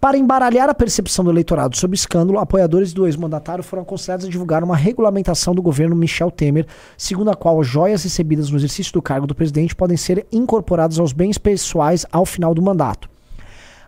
Para 0.00 0.18
embaralhar 0.18 0.68
a 0.68 0.74
percepção 0.74 1.24
do 1.24 1.30
eleitorado 1.30 1.76
sobre 1.76 1.94
o 1.94 1.98
escândalo, 1.98 2.38
apoiadores 2.38 2.92
do 2.92 3.06
ex-mandatário 3.06 3.64
foram 3.64 3.82
aconselhados 3.82 4.26
a 4.26 4.28
divulgar 4.28 4.62
uma 4.62 4.76
regulamentação 4.76 5.54
do 5.54 5.62
governo 5.62 5.96
Michel 5.96 6.30
Temer, 6.30 6.66
segundo 6.98 7.30
a 7.30 7.34
qual 7.34 7.64
joias 7.64 8.04
recebidas 8.04 8.50
no 8.50 8.58
exercício 8.58 8.92
do 8.92 9.00
cargo 9.00 9.26
do 9.26 9.34
presidente 9.34 9.74
podem 9.74 9.96
ser 9.96 10.26
incorporadas 10.30 10.98
aos 10.98 11.12
bens 11.12 11.38
pessoais 11.38 12.04
ao 12.12 12.26
final 12.26 12.54
do 12.54 12.60
mandato. 12.60 13.08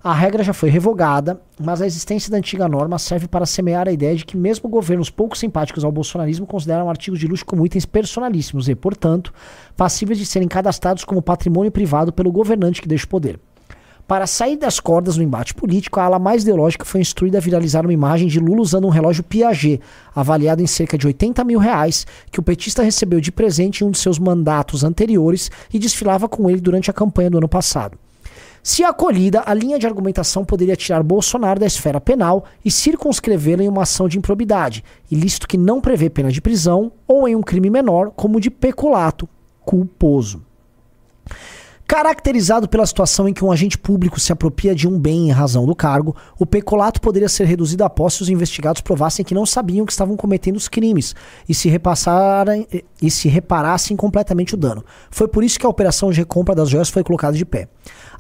A 0.02 0.14
regra 0.14 0.42
já 0.42 0.54
foi 0.54 0.70
revogada, 0.70 1.40
mas 1.60 1.82
a 1.82 1.86
existência 1.86 2.30
da 2.30 2.38
antiga 2.38 2.66
norma 2.68 2.98
serve 2.98 3.28
para 3.28 3.44
semear 3.44 3.86
a 3.86 3.92
ideia 3.92 4.16
de 4.16 4.24
que 4.24 4.36
mesmo 4.36 4.68
governos 4.68 5.10
pouco 5.10 5.36
simpáticos 5.36 5.84
ao 5.84 5.92
bolsonarismo 5.92 6.46
consideram 6.46 6.88
artigos 6.88 7.18
de 7.18 7.26
luxo 7.26 7.44
como 7.44 7.66
itens 7.66 7.84
personalíssimos 7.84 8.68
e, 8.68 8.74
portanto, 8.74 9.32
passíveis 9.76 10.18
de 10.18 10.24
serem 10.24 10.48
cadastrados 10.48 11.04
como 11.04 11.20
patrimônio 11.20 11.70
privado 11.70 12.12
pelo 12.12 12.32
governante 12.32 12.80
que 12.80 12.88
deixa 12.88 13.04
o 13.04 13.08
poder. 13.08 13.38
Para 14.08 14.26
sair 14.26 14.56
das 14.56 14.80
cordas 14.80 15.18
no 15.18 15.22
embate 15.22 15.52
político, 15.52 16.00
a 16.00 16.04
ala 16.04 16.18
mais 16.18 16.40
ideológica 16.40 16.82
foi 16.82 16.98
instruída 16.98 17.36
a 17.36 17.40
viralizar 17.42 17.84
uma 17.84 17.92
imagem 17.92 18.26
de 18.26 18.40
Lula 18.40 18.62
usando 18.62 18.86
um 18.86 18.90
relógio 18.90 19.22
Piaget, 19.22 19.82
avaliado 20.14 20.62
em 20.62 20.66
cerca 20.66 20.96
de 20.96 21.06
80 21.06 21.44
mil 21.44 21.58
reais, 21.58 22.06
que 22.32 22.40
o 22.40 22.42
petista 22.42 22.82
recebeu 22.82 23.20
de 23.20 23.30
presente 23.30 23.84
em 23.84 23.86
um 23.86 23.90
de 23.90 23.98
seus 23.98 24.18
mandatos 24.18 24.82
anteriores 24.82 25.50
e 25.70 25.78
desfilava 25.78 26.26
com 26.26 26.48
ele 26.48 26.58
durante 26.58 26.90
a 26.90 26.94
campanha 26.94 27.28
do 27.28 27.36
ano 27.36 27.48
passado. 27.50 27.98
Se 28.62 28.82
acolhida, 28.82 29.42
a 29.44 29.52
linha 29.52 29.78
de 29.78 29.86
argumentação 29.86 30.42
poderia 30.42 30.74
tirar 30.74 31.02
Bolsonaro 31.02 31.60
da 31.60 31.66
esfera 31.66 32.00
penal 32.00 32.46
e 32.64 32.70
circunscrevê-lo 32.70 33.60
em 33.60 33.68
uma 33.68 33.82
ação 33.82 34.08
de 34.08 34.16
improbidade, 34.16 34.82
ilícito 35.10 35.46
que 35.46 35.58
não 35.58 35.82
prevê 35.82 36.08
pena 36.08 36.32
de 36.32 36.40
prisão, 36.40 36.90
ou 37.06 37.28
em 37.28 37.36
um 37.36 37.42
crime 37.42 37.68
menor, 37.68 38.10
como 38.16 38.38
o 38.38 38.40
de 38.40 38.50
peculato 38.50 39.28
culposo. 39.66 40.47
Caracterizado 41.88 42.68
pela 42.68 42.84
situação 42.84 43.26
em 43.26 43.32
que 43.32 43.42
um 43.42 43.50
agente 43.50 43.78
público 43.78 44.20
se 44.20 44.30
apropria 44.30 44.74
de 44.74 44.86
um 44.86 45.00
bem 45.00 45.28
em 45.28 45.32
razão 45.32 45.64
do 45.64 45.74
cargo, 45.74 46.14
o 46.38 46.44
peculato 46.44 47.00
poderia 47.00 47.30
ser 47.30 47.44
reduzido 47.44 47.82
após 47.82 48.12
se 48.12 48.20
os 48.20 48.28
investigados 48.28 48.82
provassem 48.82 49.24
que 49.24 49.34
não 49.34 49.46
sabiam 49.46 49.86
que 49.86 49.92
estavam 49.92 50.14
cometendo 50.14 50.56
os 50.56 50.68
crimes 50.68 51.16
e 51.48 51.54
se, 51.54 51.70
repassarem, 51.70 52.68
e 53.00 53.10
se 53.10 53.26
reparassem 53.26 53.96
completamente 53.96 54.52
o 54.52 54.56
dano. 54.58 54.84
Foi 55.10 55.26
por 55.26 55.42
isso 55.42 55.58
que 55.58 55.64
a 55.64 55.68
operação 55.70 56.10
de 56.10 56.18
recompra 56.18 56.54
das 56.54 56.68
joias 56.68 56.90
foi 56.90 57.02
colocada 57.02 57.34
de 57.34 57.46
pé. 57.46 57.68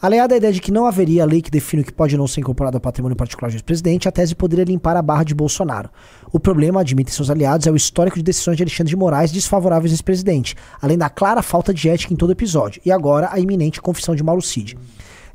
Aliada 0.00 0.32
à 0.32 0.36
ideia 0.36 0.52
de 0.52 0.60
que 0.60 0.70
não 0.70 0.86
haveria 0.86 1.24
lei 1.24 1.42
que 1.42 1.50
define 1.50 1.82
o 1.82 1.84
que 1.84 1.92
pode 1.92 2.16
não 2.16 2.28
ser 2.28 2.40
incorporado 2.40 2.76
ao 2.76 2.80
patrimônio 2.80 3.16
particular 3.16 3.50
do 3.50 3.56
ex-presidente, 3.56 4.08
a 4.08 4.12
tese 4.12 4.32
poderia 4.32 4.64
limpar 4.64 4.96
a 4.96 5.02
barra 5.02 5.24
de 5.24 5.34
Bolsonaro. 5.34 5.90
O 6.32 6.38
problema, 6.38 6.82
admitem 6.82 7.12
seus 7.12 7.30
aliados, 7.30 7.66
é 7.66 7.70
o 7.72 7.74
histórico 7.74 8.16
de 8.16 8.22
decisões 8.22 8.56
de 8.56 8.62
Alexandre 8.62 8.90
de 8.90 8.96
Moraes 8.96 9.32
desfavoráveis 9.32 9.90
ao 9.90 9.96
ex-presidente, 9.96 10.54
além 10.80 10.96
da 10.96 11.10
clara 11.10 11.42
falta 11.42 11.74
de 11.74 11.88
ética 11.88 12.14
em 12.14 12.16
todo 12.16 12.30
episódio, 12.30 12.80
e 12.86 12.92
agora 12.92 13.28
a 13.32 13.40
iminente 13.40 13.82
confissão 13.82 14.14
de 14.14 14.22
Mauro 14.22 14.40
Cid. 14.40 14.78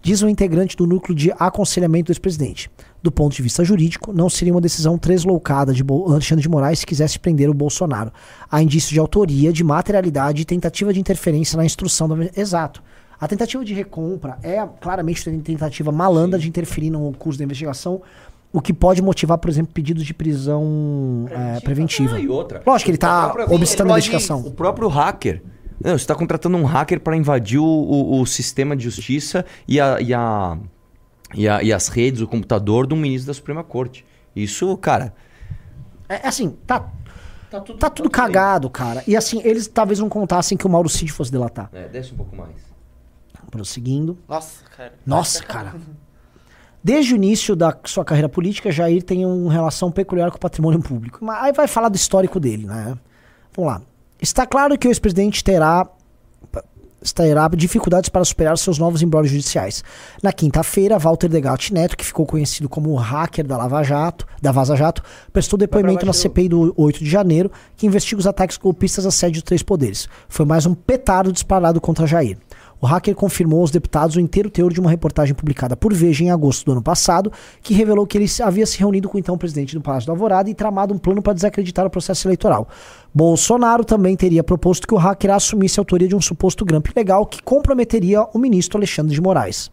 Diz 0.02 0.24
um 0.24 0.30
integrante 0.30 0.78
do 0.78 0.88
núcleo 0.88 1.14
de 1.14 1.34
aconselhamento 1.38 2.06
do 2.06 2.12
ex-presidente. 2.14 2.72
Do 3.02 3.12
ponto 3.12 3.36
de 3.36 3.42
vista 3.42 3.66
jurídico, 3.66 4.14
não 4.14 4.30
seria 4.30 4.54
uma 4.54 4.62
decisão 4.62 4.98
tresloucada 4.98 5.74
de 5.74 5.84
Alexandre 6.08 6.42
de 6.42 6.48
Moraes 6.48 6.80
se 6.80 6.86
quisesse 6.86 7.20
prender 7.20 7.50
o 7.50 7.54
Bolsonaro. 7.54 8.14
Há 8.50 8.64
indícios 8.64 8.92
de 8.92 9.00
autoria, 9.00 9.52
de 9.52 9.62
materialidade 9.62 10.42
e 10.42 10.46
tentativa 10.46 10.94
de 10.94 11.02
interferência 11.02 11.58
na 11.58 11.66
instrução 11.66 12.08
da. 12.08 12.16
Exato. 12.34 12.82
A 13.20 13.28
tentativa 13.28 13.64
de 13.64 13.74
recompra 13.74 14.38
é 14.44 14.66
claramente 14.82 15.28
uma 15.30 15.42
tentativa 15.42 15.92
malandra 15.92 16.38
de 16.40 16.48
interferir 16.48 16.90
no 16.90 17.12
curso 17.14 17.38
da 17.40 17.46
investigação, 17.46 18.02
o 18.52 18.62
que 18.62 18.74
pode 18.74 19.02
motivar, 19.02 19.38
por 19.38 19.50
exemplo, 19.50 19.74
pedidos 19.74 20.04
de 20.06 20.14
prisão 20.14 21.26
é, 21.32 21.60
preventiva. 21.62 22.16
Ah, 22.16 22.20
e 22.20 22.28
outra. 22.28 22.62
Lógico 22.66 22.86
que 22.86 22.92
ele 22.92 22.98
está 22.98 23.34
obstando 23.50 23.88
a 23.92 23.94
investigação. 23.98 24.42
O 24.42 24.52
próprio 24.52 24.88
hacker. 24.88 25.42
Não, 25.84 25.92
você 25.92 25.96
está 26.04 26.16
contratando 26.16 26.56
um 26.58 26.64
hacker 26.66 27.00
para 27.00 27.16
invadir 27.18 27.60
o, 27.60 27.66
o- 27.66 28.22
o 28.22 28.26
sistema 28.26 28.76
de 28.76 28.84
justiça 28.84 29.44
e, 29.68 29.80
a, 29.82 30.00
e, 30.00 30.14
a, 30.14 30.58
e, 31.34 31.48
a- 31.48 31.64
e 31.64 31.74
as 31.74 31.88
redes, 31.88 32.22
o 32.22 32.28
computador 32.28 32.92
um 32.94 32.96
ministro 32.96 33.28
da 33.28 33.34
Suprema 33.34 33.64
Corte. 33.64 34.06
Isso, 34.36 34.76
cara. 34.78 35.14
É 36.08 36.28
assim, 36.28 36.56
tá. 36.68 36.88
Tá 37.80 37.90
tudo, 37.90 38.10
cagado, 38.10 38.68
cara. 38.70 39.04
E 39.08 39.16
assim, 39.16 39.40
eles 39.44 39.68
talvez 39.68 40.00
não 40.00 40.10
contassem 40.10 40.58
que 40.58 40.66
o 40.66 40.70
Mauro 40.70 40.90
Cid 40.90 41.12
fosse 41.12 41.32
delatar. 41.32 41.70
É, 41.74 41.88
desce 41.88 42.12
um 42.14 42.18
pouco 42.18 42.36
mais. 42.36 42.52
Prosseguindo. 43.50 44.18
Nossa, 44.28 44.64
cara. 44.76 44.94
Nossa, 45.06 45.44
cara. 45.46 45.76
Desde 46.84 47.14
o 47.14 47.16
início 47.16 47.56
da 47.56 47.76
sua 47.86 48.04
carreira 48.04 48.28
política, 48.28 48.72
Jair 48.72 49.02
tem 49.04 49.26
uma 49.26 49.52
relação 49.52 49.90
peculiar 49.92 50.30
com 50.30 50.38
o 50.38 50.40
patrimônio 50.40 50.82
público. 50.82 51.24
Mas 51.24 51.44
aí 51.44 51.54
vai 51.54 51.68
falar 51.68 51.88
do 51.88 51.96
histórico 51.96 52.40
dele, 52.40 52.66
né? 52.66 52.98
Vamos 53.56 53.72
lá. 53.72 53.82
Está 54.22 54.46
claro 54.46 54.78
que 54.78 54.88
o 54.88 54.90
ex-presidente 54.90 55.44
terá 55.44 55.88
terá 57.12 57.50
dificuldades 57.50 58.10
para 58.10 58.24
superar 58.24 58.58
seus 58.58 58.78
novos 58.78 59.02
embrólios 59.02 59.32
judiciais. 59.32 59.84
Na 60.22 60.32
quinta-feira, 60.32 60.98
Walter 60.98 61.28
Degatti 61.28 61.74
Neto, 61.74 61.98
que 61.98 62.06
ficou 62.06 62.26
conhecido 62.26 62.70
como 62.70 62.92
o 62.92 62.96
hacker 62.96 63.46
da 63.46 63.58
Lava 63.58 63.84
Jato, 63.84 64.26
da 64.42 64.52
Vaza 64.52 64.76
Jato, 64.76 65.04
prestou 65.34 65.60
depoimento 65.60 66.06
na 66.06 66.14
CPI 66.14 66.50
do 66.50 66.74
8 66.78 67.04
de 67.04 67.10
janeiro, 67.10 67.52
que 67.76 67.88
investiga 67.88 68.20
os 68.20 68.28
ataques 68.28 68.56
golpistas 68.56 69.06
à 69.06 69.12
sede 69.12 69.34
dos 69.34 69.44
três 69.44 69.62
poderes. 69.62 70.08
Foi 70.30 70.46
mais 70.46 70.66
um 70.66 70.74
petardo 70.74 71.34
disparado 71.34 71.82
contra 71.82 72.08
Jair. 72.08 72.38
O 72.84 72.86
hacker 72.86 73.16
confirmou 73.16 73.62
aos 73.62 73.72
deputados 73.72 74.18
o 74.18 74.20
inteiro 74.20 74.50
teor 74.50 74.74
de 74.74 74.82
uma 74.82 74.90
reportagem 74.90 75.34
publicada 75.34 75.74
por 75.74 75.94
Veja 75.94 76.26
em 76.26 76.32
agosto 76.32 76.66
do 76.66 76.74
ano 76.74 76.82
passado, 76.82 77.32
que 77.62 77.74
revelou 77.74 78.06
que 78.06 78.18
ele 78.18 78.26
havia 78.44 78.66
se 78.66 78.78
reunido 78.78 79.08
com 79.08 79.16
o 79.16 79.20
então 79.22 79.38
presidente 79.38 79.74
do 79.74 79.80
Palácio 79.80 80.08
do 80.08 80.12
Alvorada 80.12 80.50
e 80.50 80.54
tramado 80.54 80.94
um 80.94 80.98
plano 80.98 81.22
para 81.22 81.32
desacreditar 81.32 81.86
o 81.86 81.90
processo 81.90 82.28
eleitoral. 82.28 82.68
Bolsonaro 83.16 83.86
também 83.86 84.18
teria 84.18 84.44
proposto 84.44 84.86
que 84.86 84.94
o 84.94 84.98
hacker 84.98 85.32
assumisse 85.32 85.80
a 85.80 85.82
autoria 85.82 86.10
de 86.10 86.16
um 86.16 86.20
suposto 86.20 86.66
grampo 86.66 86.92
ilegal 86.94 87.26
que 87.26 87.42
comprometeria 87.42 88.24
o 88.34 88.38
ministro 88.38 88.78
Alexandre 88.78 89.16
de 89.16 89.22
Moraes. 89.22 89.72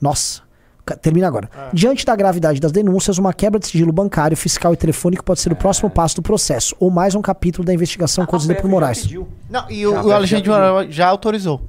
Nossa. 0.00 0.49
Termina 0.96 1.26
agora. 1.26 1.48
Diante 1.72 2.04
da 2.04 2.14
gravidade 2.16 2.60
das 2.60 2.72
denúncias, 2.72 3.18
uma 3.18 3.32
quebra 3.32 3.58
de 3.58 3.66
sigilo 3.66 3.92
bancário, 3.92 4.36
fiscal 4.36 4.72
e 4.72 4.76
telefônico 4.76 5.24
pode 5.24 5.40
ser 5.40 5.52
o 5.52 5.56
próximo 5.56 5.90
passo 5.90 6.16
do 6.16 6.22
processo, 6.22 6.74
ou 6.78 6.90
mais 6.90 7.14
um 7.14 7.22
capítulo 7.22 7.64
da 7.64 7.72
investigação 7.74 8.26
conduzida 8.26 8.54
por 8.54 8.68
Moraes. 8.68 9.08
Não, 9.48 9.70
e 9.70 9.86
o, 9.86 9.92
Já, 9.92 10.02
o 10.02 10.08
já 10.08 10.14
Alexandre 10.16 10.26
de 10.26 10.50
pediu. 10.50 10.52
Moraes 10.52 10.94
já 10.94 11.06
autorizou. 11.08 11.62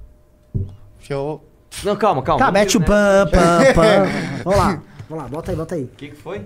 Eu... 1.09 1.41
Não, 1.83 1.95
calma, 1.95 2.21
calma. 2.21 2.45
Tá, 2.45 2.51
mete 2.51 2.77
o 2.77 2.81
pam, 2.81 3.27
pam, 3.31 3.73
pam. 3.73 4.05
Vamos 4.43 4.59
lá. 4.59 4.81
Vamos 5.09 5.23
lá, 5.23 5.29
bota 5.29 5.51
aí, 5.51 5.57
bota 5.57 5.75
aí. 5.75 5.83
O 5.83 5.87
que, 5.97 6.07
que 6.09 6.15
foi? 6.15 6.45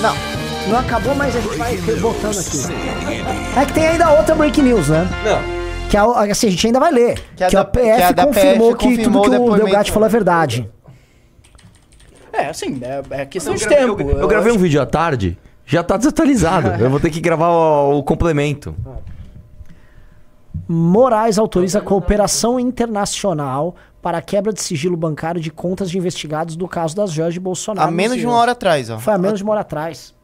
Não, 0.00 0.14
não 0.68 0.78
acabou, 0.78 1.14
mas 1.14 1.34
a 1.36 1.40
gente 1.40 1.56
vai 1.56 1.76
botando 1.76 2.38
aqui. 2.38 3.58
É 3.58 3.66
que 3.66 3.72
tem 3.72 3.86
ainda 3.88 4.10
outra 4.10 4.34
break 4.34 4.60
news, 4.60 4.88
né? 4.88 5.08
Não. 5.24 5.59
Que 5.90 5.96
a, 5.96 6.04
assim, 6.04 6.46
a 6.46 6.50
gente 6.50 6.66
ainda 6.68 6.78
vai 6.80 6.92
ler. 6.92 7.14
Que, 7.36 7.46
Que 7.48 7.56
a 7.56 7.60
a, 7.60 7.62
da- 7.62 7.64
PF 7.64 7.96
que 8.14 8.20
a 8.20 8.24
confirmou 8.26 8.68
PF 8.76 8.78
que 8.78 8.88
confirmou 8.96 9.22
tudo 9.24 9.36
que 9.36 9.50
o. 9.50 9.56
Delgatti 9.56 9.90
falou 9.92 10.06
é 10.06 10.10
verdade. 10.10 10.70
É, 12.32 12.46
assim, 12.46 12.80
é, 12.82 13.02
é 13.22 13.26
questão 13.26 13.52
Eu 13.54 13.58
de 13.58 13.66
gravei- 13.66 13.86
tempo. 13.86 14.02
Eu, 14.02 14.18
eu 14.20 14.28
gravei 14.28 14.52
um 14.52 14.56
vídeo 14.58 14.80
à 14.80 14.86
tarde, 14.86 15.36
já 15.66 15.82
tá 15.82 15.96
desatualizado. 15.96 16.68
eu 16.80 16.88
vou 16.88 17.00
ter 17.00 17.10
que 17.10 17.20
gravar 17.20 17.48
o, 17.50 17.98
o 17.98 18.02
complemento. 18.04 18.74
Moraes 20.68 21.38
autoriza 21.38 21.80
cooperação 21.80 22.58
internacional 22.60 23.74
para 24.00 24.18
a 24.18 24.22
quebra 24.22 24.52
de 24.52 24.62
sigilo 24.62 24.96
bancário 24.96 25.40
de 25.40 25.50
contas 25.50 25.90
de 25.90 25.98
investigados 25.98 26.54
do 26.56 26.68
caso 26.68 26.94
das 26.94 27.10
joias 27.10 27.34
de 27.34 27.40
Bolsonaro. 27.40 27.88
Há 27.88 27.90
menos 27.90 28.12
nos 28.12 28.20
de 28.20 28.26
uma 28.26 28.36
hora 28.36 28.52
atrás, 28.52 28.88
ó. 28.88 28.98
Foi 28.98 29.12
há 29.12 29.18
menos 29.18 29.38
de 29.38 29.42
uma 29.44 29.52
hora 29.52 29.60
atrás. 29.62 30.14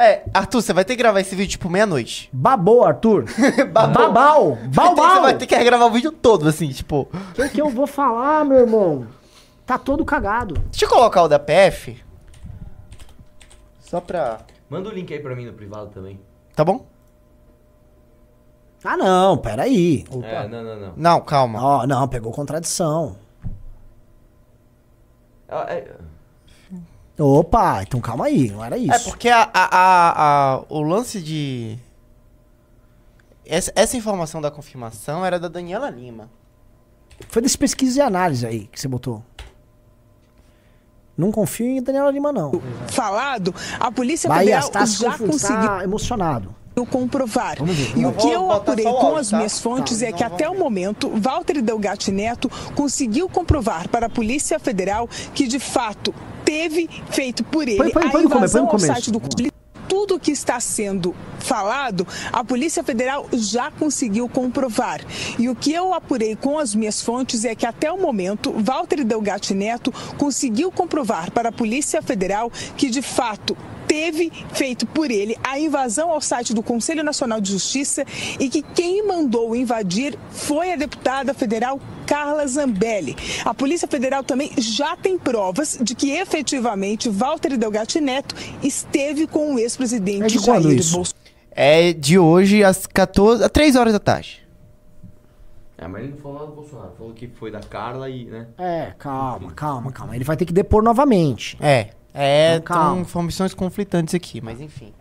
É, 0.00 0.22
Arthur, 0.32 0.62
você 0.62 0.72
vai 0.72 0.84
ter 0.84 0.94
que 0.94 1.02
gravar 1.02 1.20
esse 1.20 1.34
vídeo 1.34 1.50
tipo 1.50 1.68
meia-noite. 1.68 2.30
Babou, 2.32 2.84
Arthur. 2.84 3.24
Babau. 3.72 4.54
Você 4.54 4.68
Babau. 4.70 5.22
vai 5.22 5.36
ter 5.36 5.44
que 5.46 5.56
regravar 5.56 5.88
o 5.88 5.90
vídeo 5.90 6.12
todo, 6.12 6.48
assim, 6.48 6.68
tipo. 6.68 7.08
O 7.12 7.32
que, 7.34 7.48
que 7.48 7.60
eu 7.60 7.68
vou 7.68 7.84
falar, 7.86 8.44
meu 8.44 8.58
irmão? 8.58 9.08
Tá 9.66 9.76
todo 9.76 10.04
cagado. 10.04 10.54
Deixa 10.70 10.84
eu 10.84 10.88
colocar 10.88 11.24
o 11.24 11.28
da 11.28 11.38
PF. 11.40 12.00
Só 13.80 14.00
pra. 14.00 14.38
Manda 14.70 14.88
o 14.88 14.92
link 14.92 15.12
aí 15.12 15.18
pra 15.18 15.34
mim 15.34 15.46
no 15.46 15.52
privado 15.52 15.88
também. 15.90 16.20
Tá 16.54 16.64
bom? 16.64 16.86
Ah, 18.84 18.96
não, 18.96 19.36
peraí. 19.36 20.04
É, 20.22 20.46
não, 20.46 20.62
não, 20.62 20.76
não. 20.80 20.92
Não, 20.96 21.20
calma. 21.22 21.60
Ó, 21.60 21.86
não, 21.88 22.06
pegou 22.06 22.30
contradição. 22.32 23.16
Ah, 25.48 25.66
é- 25.68 25.92
Opa, 27.18 27.82
então 27.82 28.00
calma 28.00 28.26
aí, 28.26 28.50
não 28.50 28.64
era 28.64 28.78
isso. 28.78 28.92
É 28.92 28.98
porque 29.00 29.28
a, 29.28 29.42
a, 29.52 29.76
a- 29.76 30.54
a- 30.54 30.64
o 30.68 30.82
lance 30.82 31.20
de. 31.20 31.76
Essa, 33.44 33.72
essa 33.74 33.96
informação 33.96 34.40
da 34.40 34.50
confirmação 34.50 35.24
era 35.24 35.38
da 35.38 35.48
Daniela 35.48 35.90
Lima. 35.90 36.30
Foi 37.28 37.42
desse 37.42 37.58
pesquisa 37.58 37.98
e 37.98 38.02
análise 38.02 38.46
aí 38.46 38.66
que 38.70 38.78
você 38.80 38.86
botou. 38.86 39.22
Não 41.16 41.32
confio 41.32 41.66
em 41.66 41.82
Daniela 41.82 42.10
Lima, 42.12 42.32
não. 42.32 42.52
falado, 42.88 43.52
a 43.80 43.90
Polícia 43.90 44.28
Bahia, 44.28 44.62
Federal 44.62 44.70
tá, 44.70 44.86
já 44.86 45.10
confundindo, 45.10 45.32
conseguiu 45.32 45.66
tá 45.68 45.82
emocionado. 45.82 46.54
comprovar. 46.92 47.56
E 47.96 48.06
o 48.06 48.12
que 48.12 48.30
eu 48.30 48.52
apurei 48.52 48.84
com 48.84 49.16
as 49.16 49.30
tá? 49.30 49.36
minhas 49.38 49.58
fontes 49.60 49.98
Tá. 49.98 50.06
é 50.06 50.12
que 50.12 50.22
até 50.22 50.48
o 50.48 50.56
momento, 50.56 51.10
Walter 51.16 51.60
Delgatti 51.60 52.12
Neto 52.12 52.48
conseguiu 52.76 53.28
comprovar 53.28 53.88
para 53.88 54.06
a 54.06 54.08
Polícia 54.08 54.60
Federal 54.60 55.08
que 55.34 55.48
de 55.48 55.58
fato 55.58 56.14
teve 56.48 56.88
feito 57.10 57.44
por 57.44 57.68
ele 57.68 57.76
Põe- 57.76 57.90
põe- 57.90 58.04
a 58.06 58.10
põe 58.10 58.24
invasão 58.24 58.64
no 58.64 58.70
ao 58.70 58.78
site 58.78 59.10
do 59.10 59.20
tudo 59.20 59.48
tudo 59.88 60.20
que 60.20 60.30
está 60.30 60.60
sendo 60.60 61.14
falado, 61.38 62.06
a 62.30 62.44
Polícia 62.44 62.84
Federal 62.84 63.26
já 63.32 63.70
conseguiu 63.70 64.28
comprovar. 64.28 65.00
E 65.38 65.48
o 65.48 65.54
que 65.54 65.72
eu 65.72 65.94
apurei 65.94 66.36
com 66.36 66.58
as 66.58 66.74
minhas 66.74 67.00
fontes 67.00 67.42
é 67.44 67.54
que 67.54 67.64
até 67.64 67.90
o 67.90 67.98
momento, 67.98 68.52
Walter 68.52 69.02
Delgatti 69.02 69.54
Neto 69.54 69.90
conseguiu 70.18 70.70
comprovar 70.70 71.30
para 71.30 71.48
a 71.48 71.52
Polícia 71.52 72.02
Federal 72.02 72.50
que 72.76 72.90
de 72.90 73.00
fato 73.00 73.56
teve 73.88 74.30
feito 74.52 74.86
por 74.86 75.10
ele 75.10 75.36
a 75.42 75.58
invasão 75.58 76.10
ao 76.10 76.20
site 76.20 76.54
do 76.54 76.62
Conselho 76.62 77.02
Nacional 77.02 77.40
de 77.40 77.50
Justiça 77.50 78.04
e 78.38 78.48
que 78.48 78.62
quem 78.62 79.04
mandou 79.06 79.56
invadir 79.56 80.16
foi 80.30 80.72
a 80.72 80.76
deputada 80.76 81.32
federal 81.32 81.80
Carla 82.06 82.46
Zambelli. 82.46 83.16
A 83.44 83.52
Polícia 83.52 83.88
Federal 83.88 84.22
também 84.22 84.52
já 84.58 84.96
tem 84.96 85.18
provas 85.18 85.78
de 85.80 85.94
que 85.94 86.10
efetivamente 86.10 87.08
Walter 87.08 87.56
Delgatti 87.56 88.00
Neto 88.00 88.34
esteve 88.62 89.26
com 89.26 89.54
o 89.54 89.58
ex-presidente 89.58 90.36
É 90.36 90.40
Jair? 90.40 90.62
Bolsonaro. 90.62 91.08
É 91.50 91.92
de 91.92 92.18
hoje 92.18 92.62
às 92.62 92.86
14, 92.86 93.42
às 93.42 93.50
3 93.50 93.74
horas 93.74 93.92
da 93.92 93.98
tarde. 93.98 94.46
É, 95.76 95.86
mas 95.86 96.02
ele 96.02 96.12
não 96.12 96.18
falou 96.18 96.38
nada 96.38 96.50
do 96.50 96.56
Bolsonaro. 96.56 96.92
Falou 96.98 97.12
que 97.12 97.28
foi 97.28 97.50
da 97.50 97.60
Carla 97.60 98.10
e, 98.10 98.24
né? 98.24 98.48
É, 98.58 98.92
calma, 98.98 99.52
calma, 99.52 99.92
calma. 99.92 100.14
Ele 100.16 100.24
vai 100.24 100.36
ter 100.36 100.44
que 100.44 100.52
depor 100.52 100.82
novamente. 100.82 101.56
É. 101.60 101.90
É, 102.20 102.56
Então, 102.56 102.62
calma. 102.62 103.00
informações 103.00 103.54
conflitantes 103.54 104.14
aqui, 104.14 104.40
mas 104.40 104.60
enfim. 104.60 104.92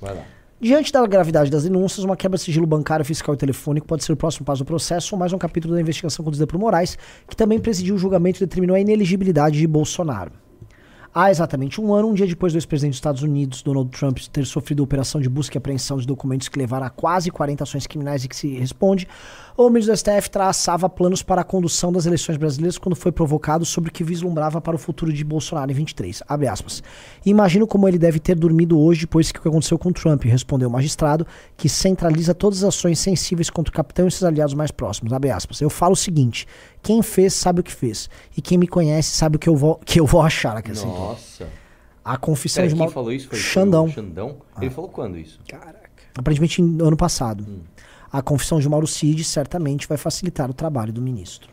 Vai 0.00 0.14
lá. 0.14 0.22
Diante 0.60 0.92
da 0.92 1.06
gravidade 1.06 1.50
das 1.50 1.64
denúncias, 1.64 2.04
uma 2.04 2.16
quebra 2.16 2.36
de 2.38 2.44
sigilo 2.44 2.66
bancário, 2.66 3.04
fiscal 3.04 3.34
e 3.34 3.38
telefônico 3.38 3.86
pode 3.86 4.02
ser 4.02 4.12
o 4.12 4.16
próximo 4.16 4.44
passo 4.46 4.64
do 4.64 4.66
processo 4.66 5.14
ou 5.14 5.18
mais 5.18 5.32
um 5.32 5.38
capítulo 5.38 5.74
da 5.74 5.80
investigação 5.80 6.24
conduzida 6.24 6.46
por 6.46 6.58
Moraes, 6.58 6.96
que 7.28 7.36
também 7.36 7.60
presidiu 7.60 7.94
o 7.94 7.98
julgamento 7.98 8.38
e 8.38 8.46
determinou 8.46 8.74
a 8.74 8.80
ineligibilidade 8.80 9.58
de 9.58 9.66
Bolsonaro. 9.66 10.32
Há 11.14 11.30
exatamente 11.30 11.80
um 11.80 11.94
ano, 11.94 12.08
um 12.08 12.14
dia 12.14 12.26
depois 12.26 12.52
do 12.52 12.56
ex-presidente 12.56 12.92
dos 12.92 12.96
Estados 12.96 13.22
Unidos, 13.22 13.62
Donald 13.62 13.88
Trump, 13.90 14.18
ter 14.32 14.44
sofrido 14.44 14.82
a 14.82 14.84
operação 14.84 15.20
de 15.20 15.28
busca 15.28 15.56
e 15.56 15.58
apreensão 15.58 15.96
de 15.96 16.06
documentos 16.06 16.48
que 16.48 16.58
levaram 16.58 16.86
a 16.86 16.90
quase 16.90 17.30
40 17.30 17.62
ações 17.62 17.86
criminais 17.86 18.24
e 18.24 18.28
que 18.28 18.34
se 18.34 18.48
responde, 18.56 19.06
o 19.56 19.68
ministro 19.70 19.94
do 19.94 19.98
STF 19.98 20.28
traçava 20.30 20.88
planos 20.88 21.22
para 21.22 21.42
a 21.42 21.44
condução 21.44 21.92
das 21.92 22.06
eleições 22.06 22.36
brasileiras 22.36 22.76
quando 22.76 22.96
foi 22.96 23.12
provocado 23.12 23.64
sobre 23.64 23.88
o 23.88 23.92
que 23.92 24.02
vislumbrava 24.02 24.60
para 24.60 24.74
o 24.74 24.78
futuro 24.78 25.12
de 25.12 25.22
Bolsonaro 25.22 25.70
em 25.70 25.74
23. 25.74 26.22
Abre 26.28 26.48
aspas. 26.48 26.82
Imagino 27.24 27.64
como 27.66 27.86
ele 27.86 27.96
deve 27.98 28.18
ter 28.18 28.34
dormido 28.34 28.78
hoje 28.78 29.02
depois 29.02 29.30
que 29.30 29.38
o 29.38 29.42
que 29.42 29.48
aconteceu 29.48 29.78
com 29.78 29.92
Trump, 29.92 30.24
respondeu 30.24 30.68
o 30.68 30.72
magistrado, 30.72 31.24
que 31.56 31.68
centraliza 31.68 32.34
todas 32.34 32.64
as 32.64 32.74
ações 32.74 32.98
sensíveis 32.98 33.48
contra 33.48 33.70
o 33.70 33.74
capitão 33.74 34.08
e 34.08 34.10
seus 34.10 34.24
aliados 34.24 34.54
mais 34.54 34.72
próximos. 34.72 35.12
Abre 35.12 35.30
aspas. 35.30 35.60
Eu 35.60 35.70
falo 35.70 35.92
o 35.92 35.96
seguinte: 35.96 36.48
quem 36.82 37.00
fez 37.00 37.32
sabe 37.34 37.60
o 37.60 37.62
que 37.62 37.72
fez. 37.72 38.10
E 38.36 38.42
quem 38.42 38.58
me 38.58 38.66
conhece 38.66 39.10
sabe 39.10 39.36
o 39.36 39.38
que 39.38 39.48
eu 39.48 39.54
vou, 39.56 39.76
que 39.84 40.00
eu 40.00 40.06
vou 40.06 40.20
achar. 40.22 40.60
Quer 40.62 40.72
dizer, 40.72 40.86
Nossa. 40.86 41.46
a 42.04 42.16
confissão 42.16 42.62
Peraí, 42.62 42.70
de 42.70 42.74
quem 42.74 42.84
Mau- 42.86 42.92
falou 42.92 43.12
isso? 43.12 43.28
Foi 43.28 43.38
Xandão. 43.38 43.88
Xandão? 43.88 44.36
Ele 44.60 44.70
falou 44.70 44.90
quando 44.90 45.16
isso? 45.16 45.38
Aparentemente 46.16 46.60
no 46.60 46.86
ano 46.86 46.96
passado. 46.96 47.44
A 48.14 48.22
confissão 48.22 48.60
de 48.60 48.68
Mauro 48.68 48.86
Cid 48.86 49.24
certamente 49.24 49.88
vai 49.88 49.98
facilitar 49.98 50.48
o 50.48 50.54
trabalho 50.54 50.92
do 50.92 51.02
ministro. 51.02 51.50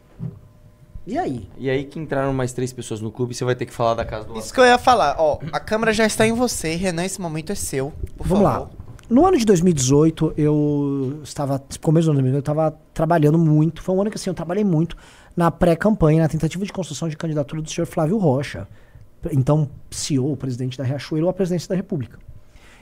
E 1.08 1.18
aí? 1.18 1.50
E 1.58 1.68
aí 1.72 1.86
que 1.86 1.98
entraram 1.98 2.32
mais 2.32 2.54
três 2.54 2.72
pessoas 2.72 3.02
no 3.02 3.12
clube, 3.12 3.34
você 3.34 3.44
vai 3.44 3.56
ter 3.56 3.66
que 3.66 3.74
falar 3.74 3.96
da 3.96 4.06
casa 4.06 4.28
do 4.28 4.38
Isso 4.38 4.54
que 4.54 4.60
eu 4.60 4.66
ia 4.66 4.78
falar, 4.78 5.16
ó, 5.18 5.40
a 5.52 5.60
câmera 5.60 5.92
já 5.92 6.06
está 6.06 6.28
em 6.28 6.34
você, 6.34 6.76
Renan, 6.76 7.04
esse 7.04 7.20
momento 7.20 7.52
é 7.52 7.56
seu, 7.56 7.92
por 8.16 8.28
Vamos 8.28 8.44
favor. 8.44 8.70
lá. 8.70 8.70
No 9.10 9.26
ano 9.26 9.40
de 9.40 9.46
2018, 9.46 10.36
eu 10.38 11.20
estava. 11.24 11.60
Começo 11.82 12.06
do 12.06 12.12
ano 12.12 12.20
de 12.20 12.32
2018, 12.32 12.36
eu 12.36 12.40
estava 12.40 12.80
trabalhando 12.94 13.40
muito. 13.40 13.82
Foi 13.82 13.96
um 13.96 14.02
ano 14.02 14.12
que 14.12 14.18
assim, 14.18 14.30
eu 14.30 14.34
trabalhei 14.36 14.64
muito 14.64 14.96
na 15.36 15.50
pré-campanha, 15.50 16.22
na 16.22 16.30
tentativa 16.30 16.64
de 16.64 16.72
construção 16.72 17.10
de 17.10 17.18
candidatura 17.18 17.60
do 17.64 17.70
senhor 17.72 17.88
Flávio 17.88 18.20
Rocha. 18.20 18.68
Então, 19.32 19.68
CEO, 19.90 20.38
presidente 20.38 20.78
da 20.78 20.84
Riachuelo, 20.84 21.28
à 21.28 21.34
presidência 21.34 21.68
da 21.68 21.76
República. 21.76 22.20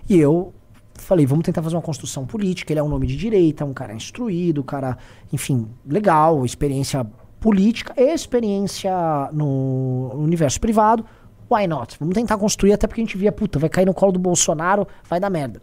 E 0.09 0.17
eu 0.17 0.53
falei, 1.01 1.25
vamos 1.25 1.43
tentar 1.43 1.61
fazer 1.61 1.75
uma 1.75 1.81
construção 1.81 2.25
política. 2.25 2.73
Ele 2.73 2.79
é 2.79 2.83
um 2.83 2.89
nome 2.89 3.07
de 3.07 3.15
direita, 3.15 3.65
um 3.65 3.73
cara 3.73 3.93
instruído, 3.93 4.61
um 4.61 4.63
cara, 4.63 4.97
enfim, 5.31 5.67
legal, 5.85 6.45
experiência 6.45 7.05
política, 7.39 7.93
experiência 7.97 8.91
no 9.31 10.11
universo 10.15 10.59
privado. 10.59 11.05
Why 11.49 11.67
not? 11.67 11.97
Vamos 11.99 12.13
tentar 12.13 12.37
construir, 12.37 12.73
até 12.73 12.85
porque 12.85 13.01
a 13.01 13.03
gente 13.03 13.17
via, 13.17 13.31
puta, 13.31 13.57
vai 13.57 13.69
cair 13.69 13.85
no 13.85 13.93
colo 13.93 14.11
do 14.11 14.19
Bolsonaro, 14.19 14.87
vai 15.09 15.19
dar 15.19 15.29
merda. 15.29 15.61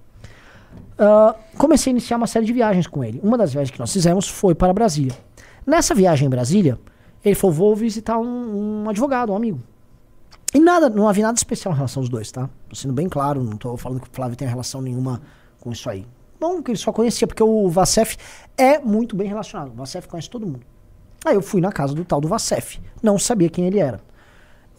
Ah, 0.99 1.35
comecei 1.57 1.91
a 1.91 1.93
iniciar 1.93 2.17
uma 2.17 2.27
série 2.27 2.47
de 2.47 2.53
viagens 2.53 2.87
com 2.87 3.05
ele. 3.05 3.21
Uma 3.23 3.37
das 3.37 3.53
viagens 3.53 3.71
que 3.71 3.79
nós 3.79 3.93
fizemos 3.93 4.29
foi 4.29 4.55
para 4.55 4.73
Brasília. 4.73 5.15
Nessa 5.67 5.95
viagem 5.95 6.27
em 6.27 6.31
Brasília, 6.31 6.79
ele 7.25 7.35
falou: 7.35 7.55
vou 7.55 7.77
visitar 7.77 8.19
um, 8.19 8.85
um 8.85 8.89
advogado, 8.89 9.33
um 9.33 9.37
amigo. 9.37 9.61
E 10.55 10.61
nada, 10.61 10.89
não 10.89 11.09
havia 11.09 11.25
nada 11.25 11.37
especial 11.37 11.73
em 11.73 11.77
relação 11.77 12.03
aos 12.03 12.09
dois, 12.09 12.31
tá? 12.31 12.49
Tô 12.69 12.77
sendo 12.77 12.95
bem 12.95 13.09
claro, 13.09 13.43
não 13.43 13.57
tô 13.57 13.77
falando 13.77 14.01
que 14.01 14.09
o 14.09 14.13
Flávio 14.13 14.37
tem 14.37 14.47
relação 14.49 14.81
nenhuma 14.81 15.21
com 15.61 15.73
isso 15.73 15.91
aí. 15.91 16.07
Não, 16.41 16.63
que 16.63 16.71
ele 16.71 16.79
só 16.79 16.93
conhecia, 16.93 17.27
porque 17.27 17.43
o 17.43 17.69
Vacef 17.69 18.17
é 18.57 18.79
muito 18.79 19.17
bem 19.17 19.29
relacionado. 19.29 19.73
O 19.73 19.75
Vacef 19.75 20.07
conhece 20.07 20.31
todo 20.31 20.47
mundo. 20.47 20.67
Aí 21.25 21.35
eu 21.35 21.43
fui 21.43 21.61
na 21.61 21.73
casa 21.73 21.95
do 21.95 22.05
tal 22.05 22.21
do 22.21 22.29
Vacef. 22.29 22.81
Não 23.03 23.19
sabia 23.19 23.49
quem 23.49 23.67
ele 23.67 23.79
era. 23.79 24.01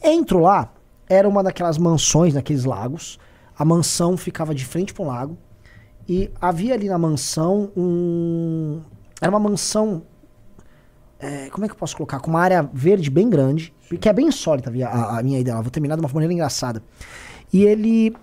Entro 0.01 0.39
lá, 0.39 0.71
era 1.09 1.27
uma 1.27 1.43
daquelas 1.43 1.77
mansões 1.77 2.33
naqueles 2.33 2.63
lagos. 2.63 3.19
A 3.57 3.65
mansão 3.65 4.15
ficava 4.15 4.53
de 4.53 4.65
frente 4.65 4.93
para 4.93 5.03
um 5.03 5.07
lago. 5.07 5.37
E 6.07 6.31
havia 6.39 6.73
ali 6.73 6.87
na 6.87 6.97
mansão 6.97 7.71
um. 7.75 8.81
Era 9.19 9.29
uma 9.29 9.39
mansão. 9.39 10.03
É, 11.19 11.49
como 11.49 11.65
é 11.65 11.67
que 11.67 11.73
eu 11.73 11.77
posso 11.77 11.95
colocar? 11.95 12.19
Com 12.19 12.29
uma 12.29 12.41
área 12.41 12.69
verde 12.73 13.09
bem 13.09 13.29
grande. 13.29 13.73
Que 13.99 14.09
é 14.09 14.13
bem 14.13 14.27
insólita 14.27 14.71
a, 14.85 15.17
a- 15.19 15.23
minha 15.23 15.39
ideia. 15.39 15.61
Vou 15.61 15.71
terminar 15.71 15.95
de 15.95 16.01
uma 16.01 16.09
maneira 16.13 16.33
engraçada. 16.33 16.83
E 17.53 17.63
ele. 17.63 18.15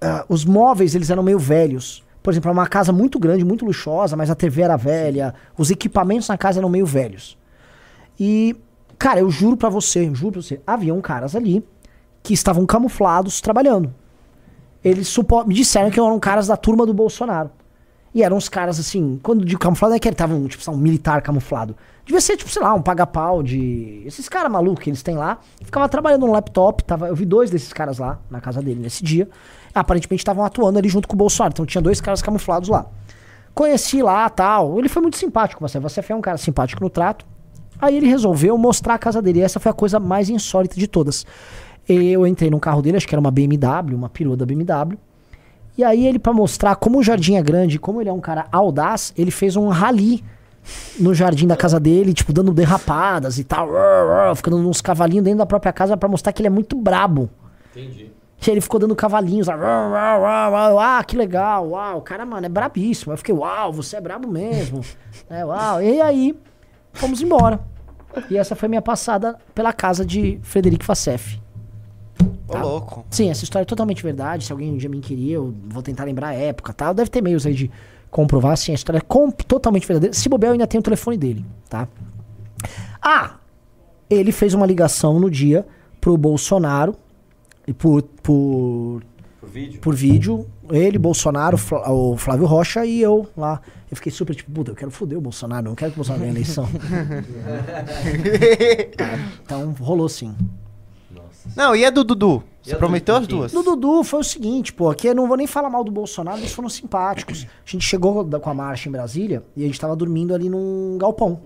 ah, 0.00 0.24
os 0.28 0.44
móveis 0.44 0.94
eles 0.94 1.10
eram 1.10 1.22
meio 1.22 1.38
velhos. 1.38 2.04
Por 2.22 2.32
exemplo, 2.32 2.48
era 2.50 2.56
uma 2.58 2.68
casa 2.68 2.92
muito 2.92 3.18
grande, 3.18 3.44
muito 3.44 3.64
luxuosa, 3.64 4.16
mas 4.16 4.30
a 4.30 4.34
TV 4.34 4.62
era 4.62 4.76
velha. 4.76 5.34
Os 5.58 5.70
equipamentos 5.70 6.28
na 6.28 6.38
casa 6.38 6.60
eram 6.60 6.68
meio 6.68 6.86
velhos. 6.86 7.36
E, 8.18 8.54
cara, 8.96 9.18
eu 9.20 9.28
juro 9.30 9.56
pra 9.56 9.68
você, 9.68 10.06
eu 10.06 10.14
juro 10.14 10.32
pra 10.34 10.42
você, 10.42 10.60
haviam 10.66 11.00
caras 11.00 11.34
ali 11.34 11.64
que 12.22 12.32
estavam 12.32 12.64
camuflados 12.64 13.40
trabalhando. 13.40 13.92
Eles 14.84 15.08
supo- 15.08 15.44
me 15.44 15.54
disseram 15.54 15.90
que 15.90 15.98
eram 15.98 16.18
caras 16.20 16.46
da 16.46 16.56
turma 16.56 16.86
do 16.86 16.94
Bolsonaro. 16.94 17.50
E 18.14 18.22
eram 18.22 18.36
uns 18.36 18.48
caras 18.48 18.78
assim, 18.78 19.18
quando 19.22 19.44
digo 19.44 19.58
camuflado, 19.58 19.94
é 19.94 19.98
que 19.98 20.06
eles 20.06 20.14
estavam, 20.14 20.46
tipo, 20.46 20.70
um 20.70 20.76
militar 20.76 21.22
camuflado. 21.22 21.74
Devia 22.04 22.20
ser, 22.20 22.36
tipo, 22.36 22.50
sei 22.50 22.60
lá, 22.60 22.74
um 22.74 22.82
paga-pau 22.82 23.42
de. 23.42 24.02
Esses 24.04 24.28
caras 24.28 24.50
malucos 24.50 24.82
que 24.82 24.90
eles 24.90 25.02
têm 25.02 25.16
lá. 25.16 25.38
Ficava 25.62 25.88
trabalhando 25.88 26.26
no 26.26 26.32
laptop. 26.32 26.82
Tava... 26.84 27.08
Eu 27.08 27.14
vi 27.14 27.24
dois 27.24 27.48
desses 27.48 27.72
caras 27.72 27.98
lá 27.98 28.18
na 28.28 28.40
casa 28.40 28.60
dele 28.60 28.80
nesse 28.80 29.02
dia. 29.02 29.28
Aparentemente 29.74 30.20
estavam 30.20 30.44
atuando 30.44 30.78
ali 30.78 30.88
junto 30.88 31.08
com 31.08 31.14
o 31.14 31.16
Bolsonaro. 31.16 31.52
Então 31.52 31.64
tinha 31.64 31.80
dois 31.80 32.00
caras 32.00 32.20
camuflados 32.20 32.68
lá. 32.68 32.86
Conheci 33.54 34.02
lá 34.02 34.28
tal. 34.28 34.78
Ele 34.78 34.88
foi 34.88 35.00
muito 35.00 35.16
simpático, 35.16 35.60
você. 35.60 35.78
Você 35.78 36.02
foi 36.02 36.14
um 36.16 36.20
cara 36.20 36.36
simpático 36.36 36.82
no 36.82 36.90
trato. 36.90 37.24
Aí 37.80 37.96
ele 37.96 38.08
resolveu 38.08 38.58
mostrar 38.58 38.94
a 38.94 38.98
casa 38.98 39.22
dele. 39.22 39.38
E 39.38 39.42
essa 39.42 39.60
foi 39.60 39.70
a 39.70 39.74
coisa 39.74 40.00
mais 40.00 40.28
insólita 40.28 40.74
de 40.74 40.88
todas. 40.88 41.24
Eu 41.88 42.26
entrei 42.26 42.50
no 42.50 42.60
carro 42.60 42.82
dele, 42.82 42.96
acho 42.96 43.08
que 43.08 43.14
era 43.14 43.20
uma 43.20 43.30
BMW, 43.30 43.94
uma 43.94 44.08
perua 44.08 44.36
da 44.36 44.44
BMW. 44.44 44.98
E 45.76 45.82
aí 45.82 46.06
ele, 46.06 46.18
pra 46.18 46.32
mostrar 46.32 46.76
como 46.76 46.98
o 46.98 47.02
jardim 47.02 47.36
é 47.36 47.42
grande, 47.42 47.78
como 47.78 48.00
ele 48.00 48.10
é 48.10 48.12
um 48.12 48.20
cara 48.20 48.46
audaz, 48.52 49.12
ele 49.16 49.30
fez 49.30 49.56
um 49.56 49.68
rally 49.68 50.22
no 50.98 51.14
jardim 51.14 51.46
da 51.46 51.56
casa 51.56 51.80
dele, 51.80 52.12
tipo, 52.12 52.32
dando 52.32 52.52
derrapadas 52.52 53.38
e 53.38 53.44
tal, 53.44 53.68
ficando 54.36 54.56
uns 54.58 54.80
cavalinhos 54.80 55.24
dentro 55.24 55.38
da 55.38 55.46
própria 55.46 55.72
casa 55.72 55.96
pra 55.96 56.08
mostrar 56.08 56.32
que 56.32 56.40
ele 56.40 56.48
é 56.48 56.50
muito 56.50 56.76
brabo. 56.76 57.30
Entendi. 57.74 58.10
E 58.44 58.50
aí 58.50 58.54
ele 58.54 58.60
ficou 58.60 58.80
dando 58.80 58.94
cavalinhos 58.96 59.46
lá, 59.46 59.56
ah, 60.80 61.04
que 61.04 61.16
legal, 61.16 61.70
uau, 61.70 61.98
o 61.98 62.02
cara, 62.02 62.26
mano, 62.26 62.44
é 62.44 62.48
brabíssimo. 62.48 63.12
Eu 63.12 63.16
fiquei, 63.16 63.34
uau, 63.34 63.72
você 63.72 63.96
é 63.96 64.00
brabo 64.00 64.28
mesmo. 64.28 64.80
é, 65.30 65.44
uau. 65.44 65.80
E 65.80 66.00
aí, 66.00 66.36
fomos 66.92 67.22
embora. 67.22 67.60
E 68.28 68.36
essa 68.36 68.56
foi 68.56 68.68
minha 68.68 68.82
passada 68.82 69.38
pela 69.54 69.72
casa 69.72 70.04
de 70.04 70.40
Frederico 70.42 70.84
Facef. 70.84 71.40
Ô, 72.54 72.58
louco. 72.58 73.04
Sim, 73.10 73.30
essa 73.30 73.44
história 73.44 73.64
é 73.64 73.66
totalmente 73.66 74.02
verdade. 74.02 74.44
Se 74.44 74.52
alguém 74.52 74.72
um 74.72 74.76
dia 74.76 74.88
me 74.88 75.00
queria, 75.00 75.36
eu 75.36 75.54
vou 75.68 75.82
tentar 75.82 76.04
lembrar 76.04 76.28
a 76.28 76.34
época, 76.34 76.72
tá? 76.72 76.92
Deve 76.92 77.10
ter 77.10 77.22
meios 77.22 77.46
aí 77.46 77.54
de 77.54 77.70
comprovar, 78.10 78.56
sim, 78.56 78.72
a 78.72 78.74
história 78.74 78.98
é 78.98 79.44
totalmente 79.46 79.86
verdadeira. 79.86 80.14
Se 80.14 80.28
bobear, 80.28 80.50
eu 80.50 80.52
ainda 80.52 80.66
tenho 80.66 80.80
o 80.80 80.84
telefone 80.84 81.16
dele, 81.16 81.44
tá? 81.68 81.88
Ah, 83.00 83.36
ele 84.08 84.30
fez 84.30 84.52
uma 84.54 84.66
ligação 84.66 85.18
no 85.18 85.30
dia 85.30 85.66
pro 86.00 86.16
Bolsonaro, 86.16 86.94
e 87.66 87.72
por, 87.72 88.02
por, 88.02 89.02
Por 89.40 89.48
vídeo? 89.48 89.80
por 89.80 89.94
vídeo, 89.94 90.46
ele, 90.70 90.98
Bolsonaro, 90.98 91.56
o 91.88 92.16
Flávio 92.16 92.44
Rocha 92.44 92.84
e 92.84 93.00
eu 93.00 93.26
lá. 93.36 93.60
Eu 93.90 93.96
fiquei 93.96 94.10
super 94.10 94.34
tipo, 94.34 94.50
puta, 94.50 94.70
eu 94.72 94.74
quero 94.74 94.90
foder 94.90 95.16
o 95.16 95.20
Bolsonaro, 95.20 95.68
não 95.68 95.74
quero 95.74 95.92
que 95.92 95.96
o 95.96 96.00
Bolsonaro 96.04 96.20
ganhe 96.22 96.32
a 96.32 96.34
eleição. 96.34 96.68
Ah, 98.98 99.18
então 99.44 99.72
rolou 99.80 100.08
sim. 100.08 100.34
Não, 101.56 101.74
e 101.74 101.84
a 101.84 101.90
do 101.90 102.04
Dudu? 102.04 102.42
Você 102.62 102.72
do 102.74 102.78
prometeu 102.78 103.16
as 103.16 103.26
duas? 103.26 103.52
No 103.52 103.62
Dudu 103.62 104.04
foi 104.04 104.20
o 104.20 104.24
seguinte, 104.24 104.72
pô, 104.72 104.88
aqui 104.88 105.08
eu 105.08 105.14
não 105.14 105.26
vou 105.26 105.36
nem 105.36 105.46
falar 105.46 105.68
mal 105.68 105.82
do 105.82 105.90
Bolsonaro, 105.90 106.38
eles 106.38 106.52
foram 106.52 106.68
simpáticos. 106.68 107.46
A 107.66 107.70
gente 107.70 107.84
chegou 107.84 108.22
da- 108.22 108.38
com 108.38 108.48
a 108.50 108.54
marcha 108.54 108.88
em 108.88 108.92
Brasília 108.92 109.42
e 109.56 109.64
a 109.64 109.66
gente 109.66 109.80
tava 109.80 109.96
dormindo 109.96 110.32
ali 110.34 110.48
num 110.48 110.96
galpão. 110.98 111.40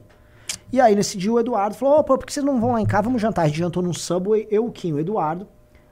E 0.72 0.80
aí 0.80 0.94
nesse 0.94 1.16
dia 1.16 1.32
o 1.32 1.40
Eduardo 1.40 1.74
falou, 1.74 1.98
ô, 2.00 2.04
pô, 2.04 2.18
por 2.18 2.26
que 2.26 2.32
vocês 2.32 2.44
não 2.44 2.60
vão 2.60 2.72
lá 2.72 2.80
em 2.80 2.86
casa, 2.86 3.04
vamos 3.04 3.22
jantar? 3.22 3.42
A 3.42 3.48
gente 3.48 3.58
jantou 3.58 3.82
num 3.82 3.94
Subway, 3.94 4.46
eu, 4.50 4.66
o 4.66 4.70
Kim, 4.70 4.92
o 4.92 4.98
Eduardo. 4.98 5.46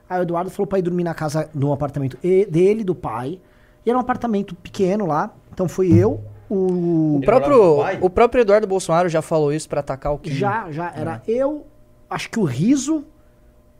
Aí 0.07 0.19
o 0.19 0.21
Eduardo 0.21 0.51
falou 0.51 0.67
pra 0.67 0.77
ir 0.77 0.83
dormir 0.83 1.03
na 1.03 1.13
casa, 1.15 1.49
no 1.55 1.73
apartamento 1.73 2.17
e- 2.23 2.45
dele, 2.45 2.83
do 2.83 2.93
pai. 2.93 3.39
E 3.83 3.89
era 3.89 3.97
um 3.97 4.01
apartamento 4.01 4.53
pequeno 4.53 5.07
lá. 5.07 5.31
Então 5.51 5.67
foi 5.67 5.91
eu, 5.91 6.21
o. 6.47 7.15
O 7.17 7.21
próprio, 7.25 7.79
o 8.01 8.09
próprio 8.09 8.41
Eduardo 8.41 8.67
Bolsonaro 8.67 9.09
já 9.09 9.21
falou 9.23 9.51
isso 9.51 9.67
pra 9.67 9.79
atacar 9.79 10.13
o 10.13 10.19
Kim. 10.19 10.31
Já, 10.31 10.71
já. 10.71 10.91
Era 10.95 11.21
eu, 11.27 11.65
acho 12.07 12.29
que 12.29 12.39
o 12.39 12.43
Riso, 12.43 13.03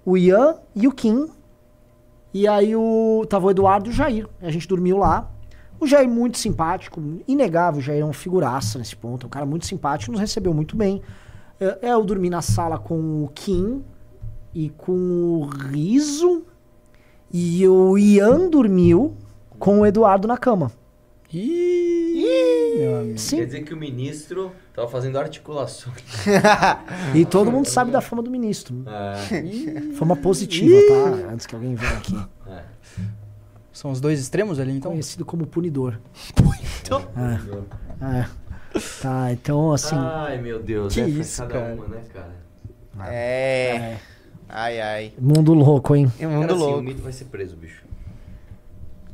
o 0.05 0.15
Ian 0.15 0.55
e 0.75 0.87
o 0.87 0.91
Kim. 0.91 1.27
E 2.33 2.47
aí 2.47 2.75
o, 2.75 3.25
tava 3.29 3.47
o 3.47 3.51
Eduardo 3.51 3.89
e 3.89 3.91
o 3.91 3.93
Jair. 3.93 4.27
A 4.41 4.51
gente 4.51 4.67
dormiu 4.67 4.97
lá. 4.97 5.31
O 5.79 5.87
Jair 5.87 6.07
muito 6.07 6.37
simpático, 6.37 7.01
inegável. 7.27 7.79
O 7.79 7.81
Jair 7.81 8.01
é 8.01 8.05
um 8.05 8.13
figuraça 8.13 8.77
nesse 8.77 8.95
ponto. 8.95 9.25
É 9.25 9.27
um 9.27 9.29
cara 9.29 9.45
muito 9.45 9.65
simpático, 9.65 10.11
nos 10.11 10.21
recebeu 10.21 10.53
muito 10.53 10.75
bem. 10.75 11.01
É, 11.59 11.91
Eu 11.91 12.03
dormi 12.03 12.29
na 12.29 12.41
sala 12.41 12.77
com 12.77 13.23
o 13.23 13.29
Kim 13.33 13.83
e 14.53 14.69
com 14.69 14.91
o 14.91 15.45
Riso. 15.45 16.43
E 17.31 17.67
o 17.67 17.97
Ian 17.97 18.49
dormiu 18.49 19.15
com 19.57 19.81
o 19.81 19.85
Eduardo 19.85 20.27
na 20.27 20.37
cama. 20.37 20.71
Sim. 23.17 23.37
Quer 23.37 23.45
dizer 23.45 23.63
que 23.63 23.73
o 23.73 23.77
ministro 23.77 24.51
tava 24.73 24.87
fazendo 24.87 25.17
articulações. 25.17 25.95
E 27.13 27.25
todo 27.25 27.51
mundo 27.51 27.67
sabe 27.67 27.91
da 27.91 28.01
fama 28.01 28.21
do 28.21 28.29
ministro. 28.29 28.83
É. 28.87 29.93
Fama 29.93 30.15
positiva, 30.15 30.75
tá? 30.87 31.31
Antes 31.33 31.45
que 31.45 31.55
alguém 31.55 31.75
venha 31.75 31.97
aqui. 31.97 32.19
São 33.71 33.91
os 33.91 33.99
dois 33.99 34.19
extremos 34.19 34.59
ali, 34.59 34.71
então? 34.71 34.91
Conhecido 34.91 35.25
como 35.25 35.45
punidor. 35.45 35.99
É. 37.17 38.19
É. 38.21 38.25
Tá, 39.01 39.31
então 39.31 39.71
assim. 39.71 39.95
Ai, 39.97 40.37
meu 40.39 40.61
Deus. 40.61 40.93
Que 40.93 41.01
é, 41.01 41.03
faz 41.05 41.17
isso, 41.17 41.41
cada 41.41 41.53
cara. 41.53 41.73
uma, 41.73 41.87
né, 41.87 42.03
cara? 42.13 42.35
É. 43.11 43.97
Ai, 44.47 44.79
ai. 44.79 45.13
Mundo 45.19 45.53
louco, 45.53 45.95
hein? 45.95 46.11
É 46.19 46.27
um 46.27 46.31
mundo 46.31 46.41
Cara, 46.41 46.53
assim, 46.53 46.63
louco. 46.63 46.79
o 46.79 46.83
mito 46.83 47.01
vai 47.01 47.11
ser 47.11 47.25
preso, 47.25 47.55
bicho. 47.55 47.83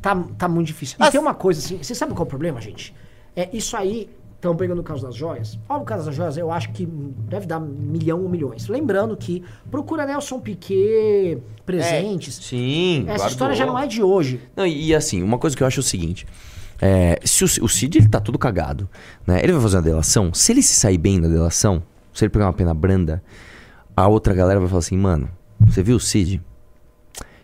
Tá, 0.02 0.22
tá 0.38 0.50
muito 0.50 0.68
difícil. 0.68 0.98
E 1.00 1.12
tem 1.12 1.22
uma 1.22 1.34
coisa 1.34 1.60
assim, 1.60 1.78
você 1.78 1.96
sabe 1.96 2.12
qual 2.14 2.24
é 2.24 2.24
o 2.24 2.30
problema, 2.30 2.60
gente? 2.60 2.94
É 3.36 3.50
isso 3.54 3.78
aí, 3.78 4.10
estão 4.36 4.56
pegando 4.56 4.80
o 4.80 4.84
caso 4.84 5.04
das 5.06 5.16
joias. 5.16 5.58
Óbvio, 5.70 5.84
o 5.84 5.86
caso 5.86 6.06
das 6.06 6.16
joias, 6.16 6.38
eu 6.38 6.52
acho 6.52 6.72
que 6.72 6.86
deve 6.86 7.46
dar 7.46 7.60
milhão 7.60 8.22
ou 8.24 8.30
milhões. 8.30 8.68
Lembrando 8.68 9.16
que 9.16 9.44
procura 9.70 10.06
Nelson 10.06 10.40
Piquet 10.40 11.38
presentes. 11.66 12.36
Sim, 12.36 13.02
Essa 13.04 13.12
guardou. 13.12 13.28
história 13.28 13.56
já 13.56 13.66
não 13.66 13.78
é 13.78 13.88
de 13.88 14.02
hoje. 14.04 14.42
Não, 14.56 14.66
e, 14.66 14.88
e 14.88 14.96
assim, 14.96 15.22
uma 15.24 15.38
coisa 15.38 15.56
que 15.56 15.64
eu 15.64 15.68
acho 15.68 15.80
é 15.80 15.82
o 15.82 15.84
seguinte. 15.84 16.26
é, 16.82 17.20
se 17.24 17.44
o, 17.44 17.66
o 17.66 17.70
Cid 17.70 18.00
ele 18.00 18.10
tá 18.10 18.20
todo 18.20 18.38
cagado, 18.40 18.90
né? 19.26 19.40
Ele 19.44 19.54
vai 19.54 19.62
fazer 19.62 19.78
uma 19.78 19.84
delação. 19.84 20.34
Se 20.34 20.52
ele 20.52 20.64
se 20.64 20.74
sair 20.74 20.98
bem 20.98 21.22
da 21.22 21.28
delação, 21.28 21.84
se 22.12 22.26
ele 22.26 22.30
pegar 22.30 22.48
uma 22.48 22.54
pena 22.54 22.74
branda, 22.74 23.24
a 23.96 24.08
outra 24.08 24.34
galera 24.34 24.60
vai 24.60 24.68
falar 24.68 24.80
assim, 24.80 24.98
mano, 24.98 25.30
você 25.60 25.84
viu 25.84 25.96
o 25.98 26.00
Cid? 26.00 26.42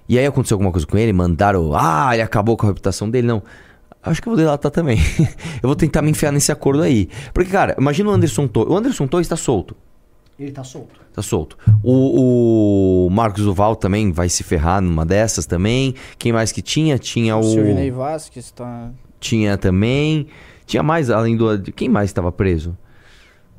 E 0.09 0.18
aí 0.18 0.26
aconteceu 0.26 0.55
alguma 0.55 0.72
coisa 0.72 0.88
com 0.88 0.97
ele, 0.97 1.14
mandaram, 1.14 1.72
ah, 1.76 2.09
ele 2.14 2.22
acabou 2.23 2.57
com 2.57 2.65
a 2.65 2.69
reputação 2.69 3.09
dele, 3.09 3.27
não. 3.27 3.43
Acho 4.08 4.22
que 4.22 4.28
eu 4.28 4.32
vou 4.32 4.38
delatar 4.38 4.72
também. 4.72 5.00
eu 5.62 5.68
vou 5.68 5.76
tentar 5.76 6.02
me 6.02 6.12
enfiar 6.12 6.32
nesse 6.32 6.52
acordo 6.52 6.82
aí. 6.82 7.10
Porque, 7.34 7.52
cara, 7.52 7.76
imagina 7.80 8.10
o 8.10 8.14
Anderson 8.14 8.48
Torres. 8.48 8.72
O 8.72 8.78
Anderson 8.78 9.08
Torres 9.08 9.28
tá 9.28 9.36
solto. 9.36 9.76
Ele 10.40 10.52
tá 10.52 10.64
solto. 10.64 11.00
Tá 11.14 11.22
solto. 11.22 11.58
O, 11.84 13.08
o 13.08 13.10
Marcos 13.10 13.44
Duval 13.44 13.76
também 13.76 14.12
vai 14.12 14.30
se 14.30 14.44
ferrar 14.44 14.82
numa 14.82 15.04
dessas 15.04 15.46
também. 15.48 15.96
Quem 16.18 16.32
mais 16.32 16.52
que 16.52 16.62
tinha? 16.62 16.98
Tinha 17.00 17.36
o. 17.36 17.40
O 17.40 17.44
Silvinei 17.44 17.90
Vasquez 17.90 18.52
tá... 18.52 18.92
Tinha 19.20 19.58
também. 19.58 20.28
Tinha 20.68 20.84
mais, 20.84 21.10
além 21.10 21.36
do. 21.36 21.60
Quem 21.72 21.90
mais 21.90 22.10
estava 22.10 22.32
preso? 22.32 22.78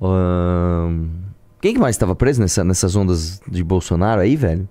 Ahn, 0.01 1.09
Quem 1.61 1.75
que 1.75 1.81
mais 1.81 1.97
estava 1.97 2.15
preso 2.15 2.41
nessa, 2.41 2.63
nessas 2.63 2.95
ondas 2.95 3.41
de 3.51 3.65
Bolsonaro 3.65 4.21
aí, 4.21 4.37
velho? 4.37 4.69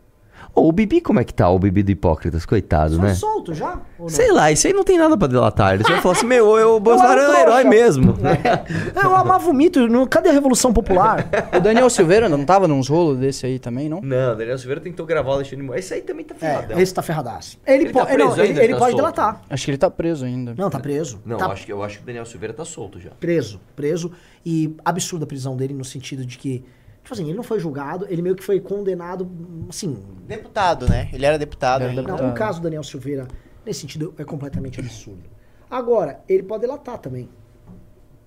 Ô, 0.58 0.70
o 0.70 0.72
Bibi, 0.72 1.02
como 1.02 1.20
é 1.20 1.24
que 1.24 1.34
tá? 1.34 1.48
O 1.50 1.60
Bibi 1.60 1.84
do 1.84 1.92
Hipócritas, 1.92 2.44
coitado, 2.46 2.96
Foi 2.98 3.10
né? 3.10 3.14
solto 3.14 3.54
já? 3.54 3.80
Sei 4.08 4.32
lá, 4.32 4.52
isso 4.52 4.66
aí 4.66 4.74
não 4.74 4.84
tem 4.84 4.98
nada 4.98 5.16
pra 5.16 5.28
delatar. 5.28 5.76
Ele 5.76 5.84
só 5.84 5.92
vai 5.94 6.02
falar 6.02 6.16
assim: 6.16 6.26
meu, 6.26 6.58
eu, 6.58 6.76
o 6.78 6.80
Bolsonaro 6.80 7.20
é 7.22 7.30
um 7.30 7.36
herói 7.42 7.64
mesmo. 7.64 8.16
Eu 9.02 9.16
amava 9.16 9.50
o 9.50 9.54
mito. 9.54 9.88
não- 9.88 10.08
Cadê 10.08 10.30
a 10.30 10.32
Revolução 10.34 10.74
Popular? 10.74 11.28
O 11.56 11.60
Daniel 11.60 11.90
Silveira 11.90 12.28
não 12.28 12.44
tava 12.44 12.68
nos 12.68 12.88
rolos 12.90 13.18
desse 13.20 13.46
aí 13.46 13.60
também, 13.60 13.88
não? 13.88 14.02
Não, 14.02 14.36
Daniel 14.36 14.58
Silveira 14.58 14.82
tentou 14.82 15.06
gravar 15.06 15.30
o 15.30 15.34
Alexandre 15.34 15.58
de 15.58 15.64
Moraes. 15.64 15.86
Esse 15.86 15.94
aí 15.94 16.02
também 16.02 16.26
tá 16.26 16.34
ferradão. 16.36 16.78
É, 16.78 16.82
esse 16.82 16.94
tá 16.94 17.02
ferradaço. 17.02 17.60
Ele, 17.66 17.84
Ele 17.86 17.94
po- 17.94 18.00
tá 18.00 18.06
preso 18.08 18.26
não, 18.30 18.34
ele, 18.34 18.42
ainda, 18.48 18.64
ele 18.64 18.74
tá 18.74 18.80
pode 18.80 18.92
solto? 18.92 19.02
delatar. 19.02 19.42
Acho 19.50 19.66
que 19.66 19.72
ele 19.72 19.78
tá 19.78 19.90
preso 19.92 20.26
ainda. 20.26 20.56
Não, 20.58 20.70
tá 20.70 20.80
preso. 20.80 21.20
Não, 21.26 21.38
tá 21.38 21.46
eu, 21.46 21.52
acho 21.52 21.66
que, 21.66 21.72
eu 21.72 21.84
acho 21.84 21.98
que 21.98 22.04
o 22.04 22.06
Daniel 22.08 22.26
Silveira 22.26 22.54
tá 22.54 22.66
solto 22.66 23.00
já. 23.00 23.12
preso, 23.20 23.60
preso. 23.76 24.12
E 24.46 24.76
absurda 24.84 25.26
a 25.26 25.28
prisão 25.28 25.56
dele 25.56 25.74
no 25.74 25.86
sentido 25.86 26.26
de 26.26 26.38
que, 26.38 26.64
tipo 27.08 27.14
assim, 27.14 27.24
ele 27.28 27.38
não 27.38 27.44
foi 27.44 27.58
julgado, 27.58 28.06
ele 28.10 28.22
meio 28.22 28.36
que 28.36 28.44
foi 28.44 28.60
condenado, 28.60 29.30
assim... 29.70 30.04
Deputado, 30.28 30.90
né? 30.90 31.10
Ele 31.14 31.26
era 31.26 31.40
deputado. 31.40 31.84
ainda. 31.84 32.02
Não, 32.02 32.32
o 32.32 32.34
caso 32.34 32.60
do 32.60 32.64
Daniel 32.64 32.84
Silveira, 32.84 33.28
nesse 33.66 33.80
sentido, 33.80 34.14
é 34.18 34.26
completamente 34.26 34.80
absurdo. 34.80 35.24
Agora, 35.72 36.20
ele 36.28 36.44
pode 36.44 36.62
delatar 36.62 36.98
também. 36.98 37.30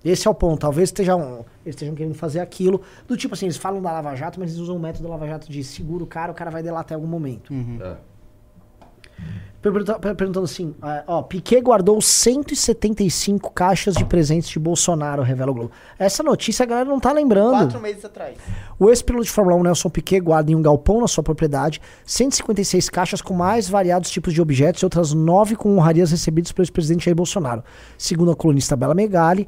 Esse 0.02 0.26
é 0.26 0.30
o 0.30 0.34
ponto. 0.34 0.60
Talvez 0.60 0.88
estejam, 0.88 1.44
eles 1.62 1.74
estejam 1.74 1.94
querendo 1.94 2.14
fazer 2.14 2.40
aquilo, 2.40 2.80
do 3.06 3.18
tipo 3.18 3.34
assim, 3.34 3.44
eles 3.44 3.58
falam 3.58 3.82
da 3.82 3.92
Lava 3.92 4.14
Jato, 4.14 4.40
mas 4.40 4.50
eles 4.50 4.62
usam 4.62 4.76
o 4.76 4.80
método 4.80 5.04
da 5.04 5.10
Lava 5.10 5.26
Jato 5.26 5.52
de 5.52 5.62
segura 5.62 6.02
o 6.02 6.06
cara, 6.06 6.32
o 6.32 6.34
cara 6.34 6.50
vai 6.50 6.62
delatar 6.62 6.92
em 6.92 7.00
algum 7.02 7.06
momento. 7.06 7.52
É. 7.52 7.96
Pergunta- 9.62 9.98
per- 9.98 10.14
Perguntando 10.14 10.44
assim, 10.46 10.74
ah, 10.80 11.04
ó, 11.06 11.22
Piquet 11.22 11.60
guardou 11.60 12.00
175 12.00 13.50
caixas 13.50 13.94
de 13.94 14.04
presentes 14.06 14.48
de 14.48 14.58
Bolsonaro, 14.58 15.22
revela 15.22 15.50
o 15.50 15.54
Globo. 15.54 15.70
Essa 15.98 16.22
notícia 16.22 16.62
a 16.62 16.66
galera 16.66 16.88
não 16.88 16.98
tá 16.98 17.12
lembrando. 17.12 17.50
Quatro 17.58 17.80
meses 17.80 18.02
atrás. 18.04 18.36
O 18.78 18.88
ex-piloto 18.88 19.24
de 19.24 19.30
Fórmula 19.30 19.56
1 19.58 19.62
Nelson 19.64 19.90
Piquet 19.90 20.20
guarda 20.20 20.50
em 20.50 20.54
um 20.54 20.62
galpão 20.62 21.00
na 21.00 21.08
sua 21.08 21.22
propriedade 21.22 21.80
156 22.06 22.88
caixas 22.88 23.20
com 23.20 23.34
mais 23.34 23.68
variados 23.68 24.10
tipos 24.10 24.32
de 24.32 24.40
objetos 24.40 24.80
e 24.80 24.86
outras 24.86 25.12
nove 25.12 25.54
com 25.56 25.76
honrarias 25.76 26.10
recebidas 26.10 26.52
pelo 26.52 26.64
ex-presidente 26.64 27.04
Jair 27.04 27.14
Bolsonaro. 27.16 27.62
Segundo 27.98 28.30
a 28.30 28.36
colunista 28.36 28.74
Bela 28.76 28.94
Megali, 28.94 29.46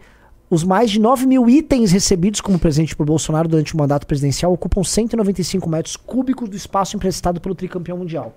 os 0.51 0.63
mais 0.63 0.91
de 0.91 1.01
9 1.01 1.25
mil 1.27 1.49
itens 1.49 1.91
recebidos 1.91 2.43
como 2.43 2.59
presente 2.59 2.95
por 2.95 3.07
Bolsonaro 3.07 3.49
durante 3.49 3.75
o 3.75 3.79
mandato 3.79 4.07
presidencial 4.07 4.53
ocupam 4.53 4.85
195 4.85 5.71
metros 5.71 5.97
cúbicos 5.97 6.51
do 6.51 6.57
espaço 6.57 6.97
emprestado 6.97 7.41
pelo 7.41 7.55
tricampeão 7.55 7.97
mundial. 7.97 8.35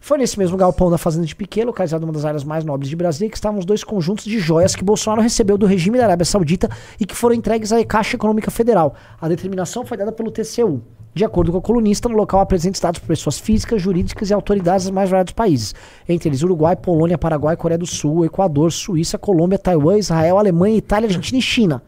Foi 0.00 0.16
nesse 0.16 0.38
mesmo 0.38 0.56
galpão 0.56 0.90
da 0.90 0.96
fazenda 0.96 1.26
de 1.26 1.36
Piquet, 1.36 1.62
localizado 1.62 2.04
uma 2.04 2.12
das 2.12 2.24
áreas 2.24 2.42
mais 2.42 2.64
nobres 2.64 2.88
de 2.88 2.96
Brasília, 2.96 3.30
que 3.30 3.36
estavam 3.36 3.58
os 3.58 3.66
dois 3.66 3.84
conjuntos 3.84 4.24
de 4.24 4.38
joias 4.38 4.74
que 4.74 4.82
Bolsonaro 4.82 5.20
recebeu 5.20 5.58
do 5.58 5.66
regime 5.66 5.98
da 5.98 6.04
Arábia 6.04 6.24
Saudita 6.24 6.70
e 6.98 7.04
que 7.04 7.14
foram 7.14 7.34
entregues 7.34 7.70
à 7.70 7.84
Caixa 7.84 8.16
Econômica 8.16 8.50
Federal. 8.50 8.94
A 9.20 9.28
determinação 9.28 9.84
foi 9.84 9.98
dada 9.98 10.10
pelo 10.10 10.30
TCU. 10.30 10.82
De 11.12 11.24
acordo 11.24 11.52
com 11.52 11.58
a 11.58 11.60
colunista, 11.60 12.08
no 12.08 12.16
local 12.16 12.40
há 12.40 12.46
presentes 12.46 12.80
dados 12.80 12.98
por 12.98 13.08
pessoas 13.08 13.38
físicas, 13.38 13.82
jurídicas 13.82 14.30
e 14.30 14.34
autoridades 14.34 14.86
dos 14.86 14.94
mais 14.94 15.10
variados 15.10 15.34
países, 15.34 15.74
entre 16.08 16.28
eles 16.28 16.42
Uruguai, 16.42 16.76
Polônia, 16.76 17.18
Paraguai, 17.18 17.56
Coreia 17.56 17.78
do 17.78 17.86
Sul, 17.86 18.24
Equador, 18.24 18.72
Suíça, 18.72 19.18
Colômbia, 19.18 19.58
Taiwan, 19.58 19.98
Israel, 19.98 20.38
Alemanha, 20.38 20.76
Itália, 20.76 21.08
Argentina 21.08 21.38
e 21.38 21.42
China. 21.42 21.82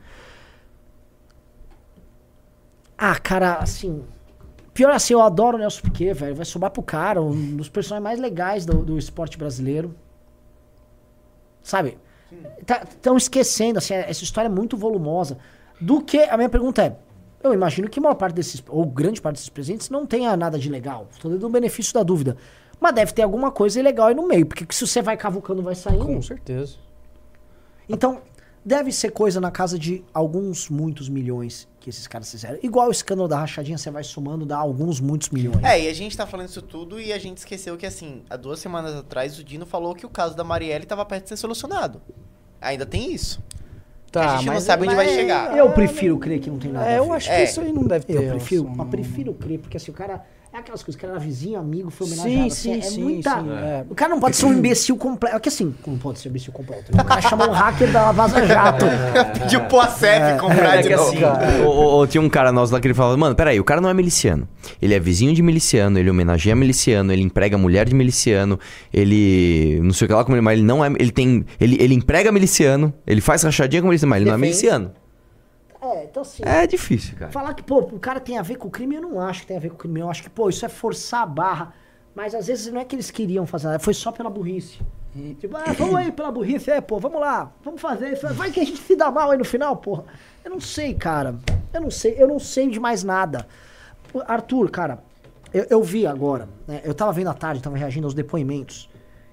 Ah, 2.98 3.18
cara, 3.18 3.54
assim, 3.54 4.02
Pior 4.74 4.90
assim, 4.90 5.12
eu 5.12 5.20
adoro 5.20 5.56
o 5.56 5.60
Nelson 5.60 5.82
Piquet, 5.82 6.14
velho. 6.14 6.34
Vai 6.34 6.44
sobrar 6.44 6.70
pro 6.70 6.82
cara, 6.82 7.20
um 7.20 7.56
dos 7.56 7.68
personagens 7.68 8.04
mais 8.04 8.20
legais 8.20 8.64
do, 8.64 8.82
do 8.82 8.98
esporte 8.98 9.36
brasileiro. 9.36 9.94
Sabe? 11.62 11.98
Estão 12.88 13.16
esquecendo, 13.16 13.78
assim, 13.78 13.94
essa 13.94 14.24
história 14.24 14.48
é 14.48 14.50
muito 14.50 14.76
volumosa. 14.76 15.38
Do 15.80 16.00
que. 16.00 16.20
A 16.22 16.36
minha 16.36 16.48
pergunta 16.48 16.82
é: 16.82 16.96
eu 17.42 17.52
imagino 17.52 17.88
que 17.88 17.98
a 17.98 18.02
maior 18.02 18.14
parte 18.14 18.34
desses, 18.34 18.62
ou 18.68 18.86
grande 18.86 19.20
parte 19.20 19.36
desses 19.36 19.48
presentes, 19.48 19.90
não 19.90 20.06
tenha 20.06 20.36
nada 20.36 20.58
de 20.58 20.70
legal. 20.70 21.08
Tô 21.20 21.28
dando 21.28 21.46
o 21.46 21.50
benefício 21.50 21.92
da 21.92 22.02
dúvida. 22.02 22.36
Mas 22.80 22.94
deve 22.94 23.12
ter 23.12 23.22
alguma 23.22 23.50
coisa 23.50 23.78
ilegal 23.78 24.08
aí 24.08 24.14
no 24.14 24.26
meio, 24.26 24.46
porque 24.46 24.66
se 24.70 24.86
você 24.86 25.02
vai 25.02 25.16
cavucando, 25.16 25.62
vai 25.62 25.74
saindo. 25.74 26.04
Com 26.04 26.22
certeza. 26.22 26.76
Então, 27.88 28.20
deve 28.64 28.92
ser 28.92 29.10
coisa 29.10 29.40
na 29.40 29.50
casa 29.50 29.78
de 29.78 30.04
alguns, 30.14 30.68
muitos 30.68 31.08
milhões 31.08 31.68
que 31.80 31.90
esses 31.90 32.06
caras 32.06 32.30
fizeram. 32.30 32.58
Igual 32.62 32.88
o 32.88 32.90
escândalo 32.92 33.26
da 33.26 33.38
rachadinha, 33.38 33.76
você 33.76 33.90
vai 33.90 34.04
somando, 34.04 34.46
dá 34.46 34.56
alguns, 34.56 35.00
muitos 35.00 35.30
milhões. 35.30 35.62
É, 35.64 35.80
e 35.82 35.88
a 35.88 35.92
gente 35.94 36.16
tá 36.16 36.26
falando 36.26 36.48
isso 36.48 36.62
tudo 36.62 37.00
e 37.00 37.12
a 37.12 37.18
gente 37.18 37.38
esqueceu 37.38 37.76
que, 37.76 37.84
assim, 37.84 38.22
há 38.30 38.36
duas 38.36 38.60
semanas 38.60 38.94
atrás 38.94 39.38
o 39.38 39.42
Dino 39.44 39.66
falou 39.66 39.94
que 39.94 40.06
o 40.06 40.08
caso 40.08 40.36
da 40.36 40.44
Marielle 40.44 40.86
tava 40.86 41.04
perto 41.04 41.24
de 41.24 41.28
ser 41.30 41.36
solucionado. 41.36 42.00
Ainda 42.60 42.86
tem 42.86 43.12
isso. 43.12 43.42
Tá, 44.12 44.34
a 44.34 44.36
gente 44.36 44.46
não 44.46 44.54
mas- 44.54 44.64
sabe 44.64 44.84
onde 44.86 44.94
vai 44.94 45.06
mas- 45.06 45.14
chegar. 45.14 45.56
Eu 45.56 45.72
prefiro 45.72 46.18
crer 46.18 46.38
que 46.38 46.50
não 46.50 46.58
tem 46.58 46.70
nada 46.70 46.86
É, 46.86 46.94
a 46.94 46.98
eu 46.98 47.12
acho 47.12 47.30
que 47.30 47.42
isso 47.42 47.60
aí 47.62 47.72
não 47.72 47.84
deve 47.84 48.04
ter 48.04 48.22
Eu 48.22 48.30
prefiro, 48.30 48.74
eu 48.78 48.84
prefiro 48.86 49.34
crer, 49.34 49.58
porque 49.58 49.76
assim, 49.78 49.90
o 49.90 49.94
cara. 49.94 50.22
É 50.54 50.58
aquelas 50.58 50.82
coisas, 50.82 50.98
o 50.98 51.00
cara 51.00 51.14
era 51.14 51.20
vizinho, 51.20 51.58
amigo, 51.58 51.88
foi 51.88 52.06
Sim, 52.06 52.12
homenageado. 52.12 52.46
assim, 52.48 52.72
sim, 52.74 52.78
é 52.78 52.82
sim, 52.82 53.02
muita. 53.02 53.30
sim, 53.40 53.50
é. 53.50 53.84
O 53.88 53.94
cara 53.94 54.10
não 54.10 54.20
pode 54.20 54.36
ser 54.36 54.44
um 54.44 54.52
imbecil 54.52 54.96
completo. 54.98 55.34
É 55.34 55.40
que 55.40 55.48
assim, 55.48 55.74
não 55.86 55.96
pode 55.96 56.18
ser 56.18 56.28
um 56.28 56.30
imbecil 56.30 56.52
completo. 56.52 56.92
O 56.92 57.04
cara 57.04 57.22
chamou 57.22 57.48
um 57.48 57.52
hacker 57.52 57.90
da 57.90 58.12
Vaza 58.12 58.44
Jato. 58.46 58.84
Pediu 59.40 59.62
pro 59.64 59.80
ACEF 59.80 60.38
comprar 60.38 60.76
É 60.76 60.82
de 60.82 60.88
que 60.88 60.94
novo. 60.96 61.08
assim, 61.26 61.62
o- 61.64 61.68
o- 61.68 62.00
o- 62.00 62.06
tinha 62.06 62.20
um 62.20 62.28
cara 62.28 62.52
nosso 62.52 62.70
lá 62.70 62.80
que 62.80 62.86
ele 62.86 62.92
falava, 62.92 63.16
mano, 63.16 63.34
peraí, 63.34 63.58
o 63.58 63.64
cara 63.64 63.80
não 63.80 63.88
é 63.88 63.94
miliciano. 63.94 64.46
Ele 64.80 64.92
é 64.92 65.00
vizinho 65.00 65.32
de 65.32 65.42
miliciano, 65.42 65.98
ele 65.98 66.10
homenageia 66.10 66.54
miliciano, 66.54 67.10
ele 67.14 67.22
emprega 67.22 67.56
mulher 67.56 67.88
de 67.88 67.94
miliciano, 67.94 68.58
ele. 68.92 69.80
não 69.82 69.94
sei 69.94 70.04
o 70.04 70.08
que 70.08 70.14
lá, 70.14 70.22
como 70.22 70.36
ele, 70.36 70.42
mas 70.42 70.58
ele 70.58 70.66
não 70.66 70.84
é. 70.84 70.88
Ele 70.98 71.10
tem. 71.10 71.46
Ele, 71.58 71.76
ele 71.80 71.94
emprega 71.94 72.30
miliciano, 72.30 72.92
ele 73.06 73.22
faz 73.22 73.42
rachadinha 73.42 73.80
com 73.80 73.88
miliciano, 73.88 74.10
mas 74.10 74.20
ele 74.20 74.30
não 74.30 74.36
é 74.36 74.38
Defende. 74.38 74.50
miliciano. 74.62 74.90
É, 75.82 76.04
então 76.04 76.22
assim. 76.22 76.44
É 76.46 76.66
difícil, 76.66 77.16
cara. 77.18 77.32
Falar 77.32 77.54
que, 77.54 77.62
pô, 77.62 77.80
o 77.80 77.98
cara 77.98 78.20
tem 78.20 78.38
a 78.38 78.42
ver 78.42 78.56
com 78.56 78.68
o 78.68 78.70
crime, 78.70 78.94
eu 78.94 79.02
não 79.02 79.20
acho 79.20 79.40
que 79.40 79.48
tem 79.48 79.56
a 79.56 79.60
ver 79.60 79.70
com 79.70 79.74
o 79.74 79.78
crime. 79.78 79.98
Eu 79.98 80.08
acho 80.08 80.22
que, 80.22 80.30
pô, 80.30 80.48
isso 80.48 80.64
é 80.64 80.68
forçar 80.68 81.22
a 81.22 81.26
barra. 81.26 81.74
Mas 82.14 82.34
às 82.34 82.46
vezes 82.46 82.72
não 82.72 82.80
é 82.80 82.84
que 82.84 82.94
eles 82.94 83.10
queriam 83.10 83.46
fazer 83.46 83.66
nada, 83.66 83.78
foi 83.78 83.94
só 83.94 84.12
pela 84.12 84.30
burrice. 84.30 84.78
Tipo, 85.38 85.56
ah, 85.56 85.72
vamos 85.76 85.94
aí 85.96 86.10
pela 86.10 86.30
burrice, 86.30 86.70
é, 86.70 86.80
pô, 86.80 86.98
vamos 86.98 87.20
lá, 87.20 87.52
vamos 87.62 87.80
fazer. 87.80 88.18
Vai 88.34 88.50
que 88.50 88.60
a 88.60 88.64
gente 88.64 88.78
se 88.78 88.96
dá 88.96 89.10
mal 89.10 89.30
aí 89.30 89.38
no 89.38 89.44
final, 89.44 89.76
porra. 89.76 90.04
Eu 90.44 90.50
não 90.50 90.60
sei, 90.60 90.94
cara. 90.94 91.36
Eu 91.72 91.80
não 91.80 91.90
sei, 91.90 92.14
eu 92.18 92.28
não 92.28 92.38
sei 92.38 92.68
de 92.70 92.80
mais 92.80 93.02
nada. 93.02 93.46
Arthur, 94.26 94.70
cara, 94.70 95.02
eu, 95.52 95.66
eu 95.68 95.82
vi 95.82 96.06
agora, 96.06 96.48
né? 96.66 96.80
Eu 96.84 96.94
tava 96.94 97.12
vendo 97.12 97.28
à 97.28 97.34
tarde, 97.34 97.62
tava 97.62 97.76
reagindo 97.76 98.06
aos 98.06 98.14
depoimentos. 98.14 98.88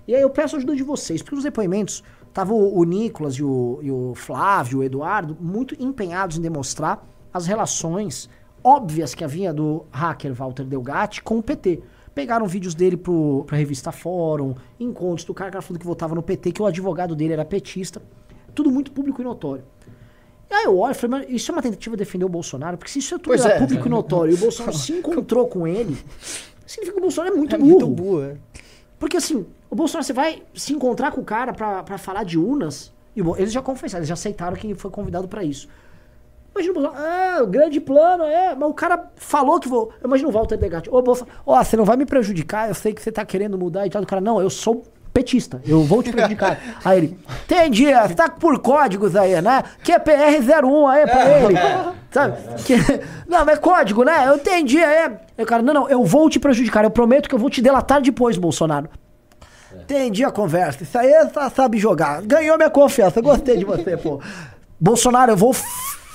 E 0.08 0.16
aí 0.16 0.22
eu 0.22 0.30
peço 0.30 0.56
ajuda 0.56 0.76
de 0.76 0.84
vocês, 0.84 1.22
porque 1.22 1.36
nos 1.36 1.44
depoimentos 1.44 2.04
tava 2.34 2.54
o, 2.54 2.78
o 2.78 2.84
Nicolas 2.84 3.36
e 3.36 3.44
o, 3.44 3.80
e 3.82 3.92
o 3.92 4.14
Flávio, 4.16 4.80
o 4.80 4.84
Eduardo, 4.84 5.38
muito 5.40 5.76
empenhados 5.82 6.38
em 6.38 6.42
demonstrar 6.42 7.08
as 7.34 7.46
relações 7.46 8.30
óbvias 8.64 9.14
que 9.16 9.24
havia 9.24 9.54
do 9.54 9.86
hacker 9.92 10.34
Walter 10.34 10.64
Delgatti 10.66 11.22
com 11.24 11.38
o 11.40 11.44
PT. 11.44 11.82
Pegaram 12.14 12.46
vídeos 12.48 12.76
dele 12.76 12.98
pro, 12.98 13.44
pra 13.48 13.58
revista 13.58 13.92
Fórum, 13.92 14.56
encontros 14.80 15.24
do 15.26 15.34
cara, 15.34 15.52
cara 15.52 15.62
falando 15.62 15.80
que 15.80 15.86
votava 15.88 16.16
no 16.16 16.22
PT, 16.24 16.52
que 16.52 16.62
o 16.62 16.66
advogado 16.66 17.16
dele 17.16 17.34
era 17.34 17.46
petista. 17.46 18.02
Tudo 18.54 18.70
muito 18.72 18.92
público 18.92 19.22
e 19.22 19.24
notório. 19.24 19.64
E 20.50 20.54
aí 20.54 20.66
eu 20.66 20.78
olho 20.78 20.92
e 20.92 20.96
falei, 20.96 21.20
mas 21.20 21.30
isso 21.30 21.52
é 21.52 21.56
uma 21.56 21.62
tentativa 21.62 21.96
de 21.96 22.04
defender 22.04 22.26
o 22.26 22.30
Bolsonaro? 22.30 22.78
Porque 22.78 22.92
se 22.92 23.00
isso 23.00 23.14
é 23.14 23.18
tudo 23.20 23.28
Pois 23.28 23.46
era 23.46 23.54
é. 23.54 23.60
público 23.60 23.86
e 23.88 23.90
notório 23.90 24.32
e 24.32 24.36
o 24.36 24.38
Bolsonaro 24.38 24.76
se 24.78 24.92
encontrou 24.94 25.48
com 25.48 25.68
ele, 25.68 25.96
significa 26.66 26.94
que 26.94 26.98
o 26.98 27.02
Bolsonaro 27.02 27.34
é 27.34 27.38
muito 27.38 27.56
É 27.56 27.58
burro. 27.60 27.70
muito 27.70 27.88
burro, 27.88 28.24
é. 28.24 28.36
Porque 29.00 29.18
assim, 29.18 29.46
o 29.70 29.76
Bolsonaro, 29.76 30.06
você 30.06 30.14
vai 30.14 30.44
se 30.54 30.74
encontrar 30.74 31.12
com 31.12 31.22
o 31.22 31.26
cara 31.26 31.54
pra 31.54 31.98
falar 31.98 32.24
de 32.26 32.38
urnas, 32.38 32.92
e 33.16 33.22
o 33.22 33.24
Bo- 33.24 33.38
eles 33.38 33.52
já 33.52 33.62
confessaram, 33.62 34.00
eles 34.02 34.10
já 34.10 34.14
aceitaram 34.14 34.56
que 34.58 34.76
foi 34.76 34.92
convidado 34.92 35.28
pra 35.28 35.44
isso. 35.44 35.68
Imagina 36.54 36.72
o 36.78 36.82
Bolsonaro, 36.82 37.06
ah, 37.08 37.44
o 37.44 37.48
grande 37.48 37.80
plano, 37.80 38.24
é, 38.26 38.54
mas 38.56 38.70
o 38.70 38.74
cara 38.74 39.10
falou 39.16 39.60
que 39.60 39.70
vou. 39.70 39.92
Imagina 40.04 40.28
o 40.30 40.32
Walter 40.32 40.58
Degatti, 40.58 40.90
ô 40.92 41.02
Bolsonaro, 41.02 41.38
ó, 41.46 41.64
você 41.64 41.78
não 41.78 41.86
vai 41.86 41.96
me 41.96 42.06
prejudicar, 42.06 42.68
eu 42.68 42.76
sei 42.76 42.94
que 42.94 43.02
você 43.02 43.12
tá 43.12 43.24
querendo 43.26 43.58
mudar 43.58 43.88
e 43.88 43.90
tal. 43.90 44.02
O 44.04 44.06
cara, 44.06 44.22
não, 44.22 44.42
eu 44.42 44.50
sou 44.50 44.84
petista, 45.14 45.62
eu 45.66 45.84
vou 45.84 46.02
te 46.04 46.12
prejudicar. 46.12 46.60
aí 46.84 46.98
ele, 46.98 47.20
entendi, 47.44 47.88
é, 47.88 48.08
você 48.08 48.14
tá 48.14 48.30
por 48.30 48.60
códigos 48.60 49.16
aí, 49.16 49.42
né? 49.42 49.64
QPR01 49.84 50.90
aí 50.90 51.08
pra 51.08 51.40
ele. 51.40 51.56
Sabe? 52.12 52.38
Que- 52.64 53.02
não, 53.28 53.46
mas 53.46 53.58
é 53.58 53.62
código, 53.62 54.04
né? 54.04 54.28
Eu 54.28 54.36
entendi, 54.36 54.80
é. 54.80 55.06
Aí 55.38 55.44
o 55.44 55.46
cara, 55.46 55.62
não, 55.62 55.74
não, 55.74 55.90
eu 55.90 56.04
vou 56.04 56.30
te 56.30 56.40
prejudicar, 56.40 56.84
eu 56.84 56.90
prometo 56.90 57.30
que 57.30 57.36
eu 57.36 57.40
vou 57.40 57.50
te 57.50 57.62
delatar 57.62 58.02
depois, 58.02 58.38
Bolsonaro. 58.38 58.90
Entendi 59.74 60.24
a 60.24 60.32
conversa. 60.32 60.84
Isso 60.84 60.98
aí 60.98 61.12
você 61.26 61.50
sabe 61.56 61.78
jogar. 61.78 62.22
Ganhou 62.24 62.58
minha 62.58 62.70
confiança. 62.70 63.22
Gostei 63.22 63.58
de 63.58 63.66
você, 63.66 63.96
pô. 63.96 64.20
Bolsonaro, 64.80 65.32
eu 65.32 65.38
vou 65.38 65.54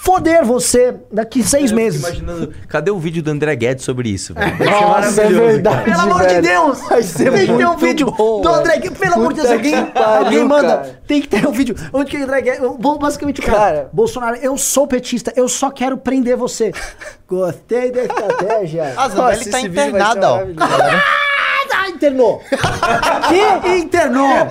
foder 0.04 0.44
você 0.44 0.94
daqui 1.10 1.42
seis 1.42 1.72
meses. 1.72 2.00
Imaginando, 2.00 2.52
cadê 2.68 2.90
o 2.90 2.98
vídeo 2.98 3.22
do 3.22 3.30
André 3.30 3.56
Guedes 3.56 3.84
sobre 3.84 4.10
isso? 4.10 4.34
velho? 4.34 4.56
Vai 4.58 4.68
ser 4.68 4.74
Nossa, 4.74 5.22
é 5.22 5.28
verdade, 5.28 5.76
cara. 5.76 5.84
Pelo 5.84 6.00
amor 6.12 6.26
de 6.26 6.40
Deus! 6.42 6.80
Vai 6.88 7.02
ser 7.02 7.32
tem 7.32 7.46
que 7.46 7.56
ter 7.56 7.66
um 7.66 7.76
vídeo 7.76 8.10
bom, 8.10 8.40
do 8.42 8.48
velho. 8.48 8.60
André 8.60 8.78
Guedes. 8.78 8.98
Pelo 8.98 9.14
amor 9.14 9.32
de 9.32 9.40
Deus, 9.40 9.52
alguém, 9.52 9.86
pariu, 9.86 10.24
alguém 10.26 10.44
manda. 10.44 10.68
cara. 10.76 11.00
Tem 11.06 11.20
que 11.22 11.28
ter 11.28 11.46
um 11.46 11.52
vídeo. 11.52 11.74
Onde 11.92 12.10
que 12.10 12.18
o 12.18 12.22
André 12.22 12.42
Guedes. 12.42 12.60
eu 12.60 12.76
vou 12.78 12.98
Basicamente, 12.98 13.40
o 13.40 13.44
cara. 13.44 13.88
Bolsonaro, 13.92 14.36
eu 14.36 14.56
sou 14.58 14.86
petista, 14.86 15.32
eu 15.36 15.48
só 15.48 15.70
quero 15.70 15.96
prender 15.96 16.36
você. 16.36 16.70
Gostei 17.26 17.90
da 17.90 18.02
estratégia. 18.02 18.92
A 18.96 19.08
Zambelli 19.08 19.46
tá 19.46 19.60
internada, 19.60 20.30
ó. 20.30 20.38
Ah, 21.84 21.90
internou! 21.90 22.42
que 23.62 23.76
internou? 23.76 24.50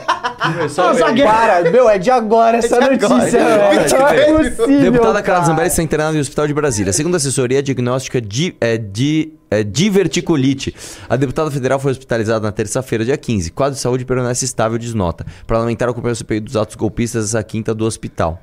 Zagueiro. 0.69 1.27
Para, 1.27 1.72
meu, 1.72 1.89
é 1.89 1.97
de 1.97 2.11
agora 2.11 2.57
essa 2.57 2.80
notícia, 2.80 3.43
velho. 3.43 3.97
Não 3.97 4.07
é 4.07 4.49
possível, 4.51 4.91
Deputada 4.91 5.22
Carla. 5.23 5.45
Zambelli 5.45 5.68
está 5.68 5.81
internada 5.81 6.14
no 6.14 6.19
Hospital 6.19 6.45
de 6.45 6.53
Brasília. 6.53 6.93
Segundo 6.93 7.15
a 7.15 7.18
assessoria 7.18 7.64
diagnóstica 7.64 8.22
de, 8.22 8.55
é, 8.61 8.77
de, 8.77 9.34
é, 9.49 9.64
diverticulite, 9.64 10.76
a 11.10 11.15
deputada 11.15 11.49
federal 11.49 11.80
foi 11.80 11.91
hospitalizada 11.91 12.45
na 12.45 12.51
terça-feira, 12.51 13.03
dia 13.03 13.18
15. 13.18 13.49
Quadro 13.49 13.73
de 13.73 13.81
saúde 13.81 14.05
permanece 14.05 14.45
estável, 14.45 14.77
diz 14.77 14.93
nota. 14.93 15.26
Parlamentar 15.47 15.89
acompanhou 15.89 16.14
o 16.14 16.15
CPI 16.15 16.39
dos 16.39 16.55
atos 16.55 16.76
golpistas 16.76 17.26
essa 17.26 17.43
quinta 17.43 17.73
do 17.73 17.84
hospital. 17.84 18.39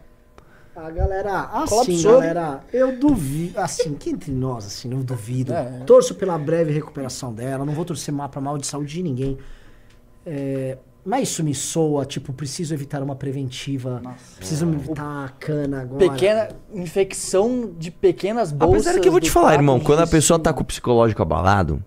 Ah, 0.75 0.91
galera, 0.91 1.41
assim, 1.53 1.69
Colapsou. 1.69 2.13
galera, 2.13 2.61
eu 2.73 2.99
duvido, 2.99 3.59
assim, 3.59 3.95
que 3.95 4.11
entre 4.11 4.31
nós, 4.31 4.67
assim, 4.67 4.91
eu 4.93 5.03
duvido. 5.03 5.53
É. 5.53 5.83
Torço 5.85 6.15
pela 6.15 6.39
breve 6.39 6.73
recuperação 6.73 7.33
dela, 7.33 7.65
não 7.65 7.73
vou 7.73 7.85
torcer 7.85 8.15
mal 8.15 8.29
pra 8.29 8.41
mal 8.41 8.57
de 8.57 8.67
saúde 8.67 8.95
de 8.95 9.03
ninguém. 9.03 9.37
É, 10.25 10.79
mas 11.05 11.31
isso 11.31 11.43
me 11.43 11.55
soa, 11.55 12.05
tipo, 12.05 12.33
preciso 12.33 12.73
evitar 12.75 13.03
uma 13.03 13.17
preventiva, 13.17 14.03
preciso 14.37 14.67
me 14.67 14.77
evitar 14.77 15.25
a 15.25 15.29
cana 15.31 15.83
agora. 15.83 16.11
Pequena 16.11 16.49
infecção 16.73 17.73
de 17.79 17.91
pequenas 17.91 18.53
bolsas. 18.53 18.87
Apesar 18.87 19.01
que 19.01 19.09
eu 19.09 19.13
vou 19.13 19.21
te 19.21 19.31
falar, 19.31 19.55
irmão, 19.55 19.81
quando 19.81 20.01
a 20.01 20.07
pessoa 20.07 20.39
tá 20.39 20.53
com 20.53 20.61
o 20.63 20.65
psicológico 20.65 21.21
abalado, 21.23 21.83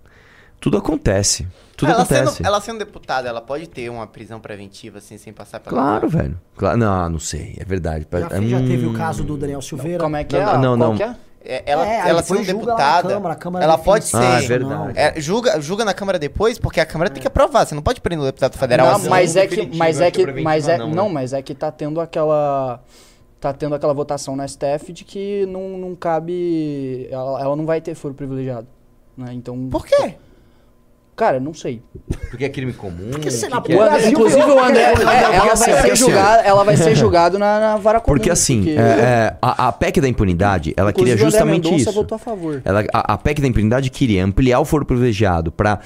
tudo 0.63 0.77
acontece. 0.77 1.45
Tudo 1.75 1.91
ela, 1.91 2.03
acontece. 2.03 2.37
Sendo, 2.37 2.47
ela 2.47 2.61
sendo 2.61 2.79
deputada, 2.79 3.27
ela 3.27 3.41
pode 3.41 3.67
ter 3.67 3.89
uma 3.89 4.07
prisão 4.07 4.39
preventiva, 4.39 4.99
assim, 4.99 5.17
sem 5.17 5.33
passar 5.33 5.59
pela. 5.59 5.75
Claro, 5.75 6.07
velho. 6.07 6.39
Claro, 6.55 6.77
não, 6.77 7.09
não 7.09 7.19
sei, 7.19 7.57
é 7.59 7.65
verdade. 7.65 8.07
Já, 8.09 8.17
É, 8.37 8.41
já 8.47 8.59
teve 8.59 8.85
o 8.85 8.91
hum, 8.91 8.93
caso 8.93 9.25
do 9.25 9.35
Daniel 9.35 9.61
Silveira. 9.61 10.01
Como 10.01 10.15
é 10.15 10.23
que 10.23 10.39
Não, 10.39 10.53
é? 10.53 10.57
não, 10.57 10.77
não. 10.77 10.93
é? 10.95 11.17
É, 11.43 11.63
ela 11.65 11.85
É, 11.85 12.09
ela 12.09 12.23
sendo 12.23 12.45
deputada, 12.45 13.09
Câmara, 13.09 13.33
a 13.33 13.37
Câmara 13.37 13.65
ela 13.65 13.77
pode 13.77 14.05
isso, 14.05 14.15
Ah, 14.15 14.37
é 14.37 14.39
ser. 14.39 14.47
verdade. 14.47 14.93
É, 14.97 15.19
julga, 15.19 15.59
julga 15.59 15.83
na 15.83 15.93
Câmara 15.93 16.17
depois, 16.17 16.57
porque 16.57 16.79
a 16.79 16.85
Câmara 16.85 17.09
tem 17.09 17.19
que 17.19 17.27
aprovar. 17.27 17.65
Você 17.65 17.75
não 17.75 17.81
pode 17.81 17.99
prender 17.99 18.21
o 18.23 18.25
deputado 18.27 18.57
federal 18.57 18.87
Não, 18.87 18.95
assim. 18.95 19.09
mas 19.09 19.35
é 19.35 19.45
que, 19.45 19.75
mas 19.75 19.99
é 19.99 20.09
que 20.09 20.21
preventiva 20.23 20.49
mas 20.49 20.69
é, 20.69 20.77
não, 20.77 20.89
não, 20.89 21.07
né? 21.07 21.13
mas 21.15 21.33
é 21.33 21.41
que 21.41 21.53
tá 21.53 21.69
tendo 21.69 21.99
aquela, 21.99 22.81
tá 23.41 23.51
tendo 23.51 23.75
aquela 23.75 23.93
votação 23.93 24.37
na 24.37 24.47
STF 24.47 24.93
de 24.93 25.03
que 25.03 25.45
não, 25.47 25.77
não 25.77 25.93
cabe, 25.93 27.09
ela, 27.11 27.41
ela 27.41 27.55
não 27.57 27.65
vai 27.65 27.81
ter 27.81 27.93
foro 27.93 28.13
privilegiado, 28.13 28.67
né? 29.17 29.33
Então, 29.33 29.67
Por 29.69 29.85
quê? 29.85 30.15
Cara, 31.15 31.39
não 31.39 31.53
sei. 31.53 31.81
Porque 32.29 32.45
é 32.45 32.49
crime 32.49 32.73
comum. 32.73 33.11
Porque, 33.11 33.29
sei 33.31 33.49
lá, 33.49 33.61
que 33.61 33.67
que 33.67 33.73
é? 33.73 33.77
Brasil 33.77 34.11
inclusive 34.11 34.43
o 34.43 34.59
André, 34.63 34.81
é, 34.81 34.93
ela 35.35 35.45
vai 35.45 35.55
ser 35.57 35.95
julgada, 35.95 36.41
ela 36.43 36.63
vai 36.63 36.77
ser 36.77 36.95
julgada 36.95 37.39
na, 37.39 37.59
na 37.59 37.77
vara 37.77 37.99
comum. 37.99 38.15
Porque 38.17 38.29
assim, 38.29 38.57
porque- 38.63 38.71
é, 38.71 38.81
é, 38.81 39.37
a, 39.41 39.67
a 39.67 39.71
PEC 39.71 40.01
da 40.01 40.07
impunidade, 40.07 40.73
ela 40.75 40.91
queria 40.91 41.13
inclusive 41.13 41.25
André 41.27 41.39
justamente 41.39 41.63
Mendonça 41.65 41.89
isso. 41.89 41.99
votou 41.99 42.15
a 42.15 42.19
favor. 42.19 42.61
Ela, 42.65 42.83
a, 42.93 43.13
a 43.13 43.17
PEC 43.17 43.41
da 43.41 43.47
impunidade 43.47 43.89
queria 43.89 44.23
ampliar 44.25 44.59
o 44.59 44.65
foro 44.65 44.85
privilegiado 44.85 45.51
para 45.51 45.79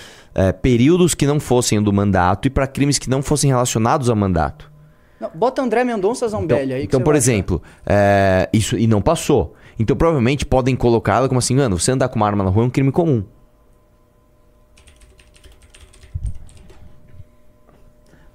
períodos 0.62 1.14
que 1.16 1.26
não 1.26 1.40
fossem 1.40 1.82
do 1.82 1.92
mandato 1.92 2.48
e 2.48 2.50
para 2.50 2.68
crimes 2.68 3.00
que 3.00 3.10
não 3.10 3.22
fossem 3.24 3.50
relacionados 3.50 4.10
ao 4.10 4.16
mandato. 4.16 4.72
Não, 5.20 5.32
bota 5.34 5.64
André 5.64 5.84
Mendonça 5.84 6.28
Então, 6.28 6.42
Zambelli 6.42 6.74
aí 6.74 6.80
que 6.82 6.86
então 6.86 7.00
você 7.00 7.04
por 7.04 7.12
vai 7.14 7.18
exemplo, 7.18 7.62
é, 7.86 8.48
isso 8.54 8.78
e 8.78 8.86
não 8.86 9.02
passou. 9.02 9.56
Então 9.80 9.96
provavelmente 9.98 10.46
podem 10.46 10.76
colocar 10.76 11.16
ela 11.16 11.28
como 11.28 11.40
assim, 11.40 11.56
mano, 11.56 11.80
você 11.80 11.92
andar 11.92 12.08
com 12.10 12.18
uma 12.18 12.28
arma 12.28 12.44
na 12.44 12.50
rua 12.52 12.64
é 12.64 12.68
um 12.68 12.70
crime 12.70 12.92
comum. 12.92 13.24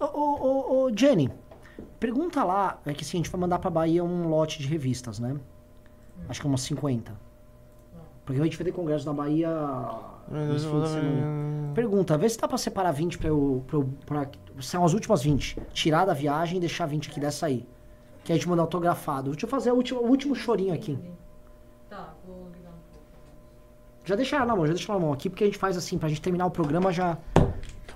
Ô, 0.01 0.05
ô, 0.07 0.81
ô, 0.93 0.97
Jenny, 0.97 1.31
pergunta 1.99 2.43
lá, 2.45 2.79
é 2.87 2.93
que 2.93 3.03
assim, 3.05 3.17
a 3.19 3.21
gente 3.21 3.31
vai 3.31 3.41
mandar 3.41 3.59
pra 3.59 3.71
Bahia 3.71 4.05
um 4.05 4.29
lote 4.29 4.59
de 4.61 4.67
revistas, 4.69 5.19
né? 5.19 5.37
Acho 6.29 6.41
que 6.41 6.47
umas 6.47 6.61
50. 6.63 7.13
Porque 8.25 8.41
a 8.41 8.45
gente 8.45 8.57
vai 8.57 8.65
ter 8.65 8.73
congresso 8.73 9.05
na 9.07 9.13
Bahia 9.13 9.49
nesse 10.31 10.67
fim 10.67 10.81
de 10.83 10.89
semana. 10.89 11.73
Pergunta, 11.75 12.17
vê 12.17 12.29
se 12.29 12.39
dá 12.39 12.47
pra 12.47 12.57
separar 12.59 12.93
20 12.93 13.19
pra 13.19 13.29
eu. 13.29 13.65
Pra, 13.67 13.77
eu- 13.79 13.89
pra, 14.07 14.29
são 14.61 14.85
as 14.85 14.93
últimas 14.95 15.23
20. 15.23 15.59
Tirar 15.73 16.05
da 16.05 16.15
viagem 16.15 16.59
e 16.59 16.61
deixar 16.61 16.87
20 16.87 17.11
aqui 17.11 17.19
dessa 17.19 17.47
aí. 17.47 17.67
Que 18.23 18.31
a 18.33 18.37
gente 18.37 18.49
manda 18.49 18.63
autografado. 18.63 19.31
Deixa 19.33 19.47
eu 19.47 19.51
fazer 19.51 19.71
a 19.71 19.75
última- 19.75 20.01
o 20.01 20.07
último 20.07 20.35
chorinho 20.37 20.73
aqui. 20.73 20.97
Tá, 21.91 22.15
vou 22.25 22.47
ligar 22.55 22.71
um 22.71 22.79
pouco. 22.93 23.07
Já 24.05 24.15
deixa 24.15 24.37
ela 24.37 24.47
na 24.47 24.55
mão, 24.55 24.67
já 24.67 24.73
deixa 24.75 24.93
ela 24.93 25.01
na 25.01 25.07
mão 25.07 25.13
aqui, 25.15 25.29
porque 25.29 25.43
a 25.43 25.47
gente 25.49 25.59
faz 25.59 25.77
assim, 25.77 25.99
pra 25.99 26.09
gente 26.09 26.23
terminar 26.23 26.47
o 26.47 26.51
programa 26.51 26.93
já. 26.93 27.19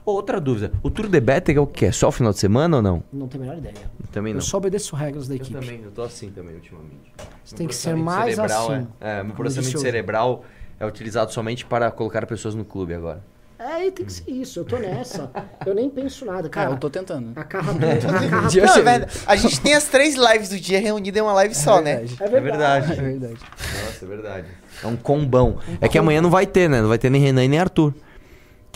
Outra 0.07 0.41
dúvida, 0.41 0.70
o 0.85 0.89
Tour 0.89 1.09
de 1.09 1.20
Better 1.20 1.57
é 1.57 1.61
o 1.61 1.66
que? 1.66 1.87
É 1.87 1.91
só 1.91 2.07
o 2.07 2.12
final 2.12 2.33
de 2.33 2.39
semana 2.39 2.77
ou 2.77 2.83
não? 2.83 3.03
Não 3.12 3.27
tem 3.27 3.41
a 3.41 3.45
menor 3.45 3.59
ideia. 3.59 3.74
Também 4.12 4.33
não. 4.33 4.39
Eu 4.39 4.45
só 4.45 4.59
obedeço 4.59 4.95
regras 4.95 5.27
da 5.27 5.35
equipe. 5.35 5.53
Eu 5.53 5.61
também, 5.61 5.81
eu 5.83 5.91
tô 5.91 6.03
assim 6.03 6.31
também 6.31 6.55
ultimamente. 6.55 7.12
Você 7.45 7.55
Meu 7.55 7.59
tem 7.59 7.66
que 7.66 7.74
ser 7.74 7.97
mais 7.97 8.37
cerebral 8.37 8.70
assim. 8.70 8.87
É, 9.01 9.19
é 9.19 9.23
meu 9.24 9.35
processamento 9.35 9.81
cerebral 9.81 10.45
é 10.78 10.87
utilizado 10.87 11.33
somente 11.33 11.66
para 11.66 11.91
colocar 11.91 12.24
pessoas 12.24 12.55
no 12.55 12.65
clube 12.65 12.95
agora. 12.95 13.20
É, 13.59 13.91
tem 13.91 14.07
que 14.07 14.12
ser 14.12 14.31
isso. 14.31 14.61
Eu 14.61 14.65
tô 14.65 14.77
nessa. 14.77 15.28
Eu 15.66 15.74
nem 15.74 15.91
penso 15.91 16.24
nada, 16.24 16.49
cara. 16.49 16.66
Cara, 16.66 16.77
eu 16.77 16.78
tô 16.78 16.89
tentando. 16.89 17.33
A 17.35 17.43
carra 17.43 17.73
a 17.73 17.74
é 17.74 18.83
verdade. 18.83 19.19
A 19.27 19.35
gente 19.35 19.61
tem 19.61 19.74
as 19.74 19.89
três 19.89 20.15
lives 20.15 20.51
do 20.51 20.61
dia 20.61 20.78
reunidas 20.78 21.20
em 21.20 21.24
uma 21.24 21.33
live 21.33 21.55
só, 21.55 21.81
né? 21.81 22.05
É 22.20 22.24
É 22.24 22.41
verdade. 22.41 22.93
É 22.93 23.03
verdade. 23.03 23.39
Nossa, 23.85 24.05
é 24.05 24.09
verdade. 24.09 24.47
É 24.85 24.87
um 24.87 24.95
combão. 24.95 25.59
é 25.81 25.89
que 25.89 25.99
amanhã 25.99 26.20
não 26.23 26.31
vai 26.31 26.47
ter, 26.47 26.69
né? 26.70 26.81
Não 26.81 26.89
vai 26.89 26.99
ter 26.99 27.11
nem 27.11 27.20
Renan 27.20 27.45
e 27.45 27.49
nem 27.49 27.59
Arthur. 27.59 27.93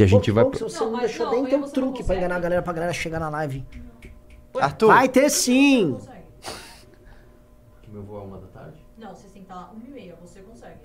Que 0.01 0.05
a 0.05 0.07
gente 0.07 0.31
vai. 0.31 0.47
Pô, 0.47 0.57
se 0.57 0.63
você 0.63 0.81
Não, 0.83 0.93
não, 0.93 0.99
deixou 1.01 1.27
não, 1.27 1.33
nem 1.35 1.45
ter 1.45 1.57
um 1.57 1.61
você 1.61 1.73
truque 1.75 2.03
pra 2.03 2.17
enganar 2.17 2.37
a 2.37 2.41
galera, 2.41 2.63
pra 2.63 2.73
galera 2.73 2.93
chegar 2.95 3.21
na 3.21 3.29
live. 3.29 3.67
Arthur, 4.59 4.87
Vai 4.87 5.11
ter 5.11 5.29
sim! 5.29 5.95
Meu 7.87 8.03
voo 8.03 8.19
é 8.19 8.25
uma 8.25 8.39
da 8.39 8.47
tarde? 8.47 8.83
Não, 8.97 9.11
vocês 9.15 9.31
têm 9.31 9.43
que 9.43 9.51
estar 9.53 9.57
lá 9.57 9.71
uma 9.71 9.85
e 9.85 9.91
meia, 9.91 10.17
você 10.19 10.41
consegue. 10.41 10.79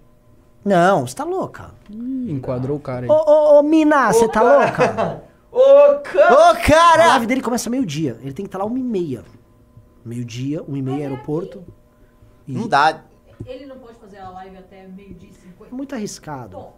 Não, 0.65 1.07
você 1.07 1.15
tá 1.15 1.23
louca. 1.23 1.71
Ih, 1.89 2.29
enquadrou 2.29 2.75
o 2.75 2.79
cara 2.81 3.05
aí. 3.05 3.09
Ô, 3.09 3.13
ô, 3.13 3.59
ô, 3.59 3.63
Mina, 3.63 4.11
você 4.11 4.27
tá 4.27 4.41
louca? 4.41 5.23
Ô, 5.49 5.99
cara! 6.03 6.33
Ô, 6.33 6.51
A 6.51 6.55
cara! 6.57 7.07
live 7.11 7.25
dele 7.27 7.41
começa 7.41 7.69
meio-dia. 7.69 8.17
Ele 8.21 8.33
tem 8.33 8.43
que 8.43 8.49
estar 8.49 8.57
lá 8.57 8.65
uma 8.65 8.77
e 8.77 8.83
meia. 8.83 9.23
Meio-dia, 10.03 10.61
uma 10.61 10.77
e 10.77 10.81
meia 10.81 11.07
aeroporto. 11.07 11.63
E 12.45 12.51
Não 12.51 12.67
dá. 12.67 13.01
Ele 13.45 13.65
não 13.65 13.79
pode 13.79 13.97
fazer 13.97 14.17
a 14.17 14.29
live 14.31 14.57
até 14.57 14.85
meio-dia 14.89 15.29
e 15.29 15.31
É 15.31 15.35
cinquenta. 15.35 15.73
muito 15.73 15.95
arriscado. 15.95 16.57
Bom, 16.57 16.77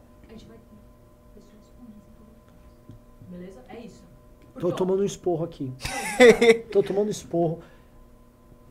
Beleza? 3.29 3.59
É 3.69 3.79
isso. 3.79 4.03
Tô 4.59 4.71
tomando 4.71 5.01
um 5.01 5.05
esporro 5.05 5.43
aqui. 5.45 5.71
Tô 6.71 6.81
tomando 6.81 7.09
esporro. 7.11 7.59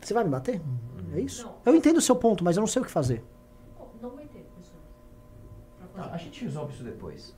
Você 0.01 0.13
vai 0.13 0.25
me 0.25 0.31
bater? 0.31 0.61
É 1.15 1.21
isso? 1.21 1.49
Eu 1.65 1.75
entendo 1.75 1.99
o 1.99 2.01
seu 2.01 2.17
ponto, 2.17 2.43
mas 2.43 2.57
eu 2.57 2.61
não 2.61 2.67
sei 2.67 2.83
o 2.83 2.85
que 2.85 2.91
fazer. 2.91 3.23
Não 4.03 4.11
vai 4.11 4.25
ter, 4.27 4.45
pessoal. 4.59 4.81
Tá, 5.95 6.15
A 6.15 6.17
gente 6.19 6.45
resolve 6.45 6.75
isso 6.75 6.83
depois. 6.83 7.35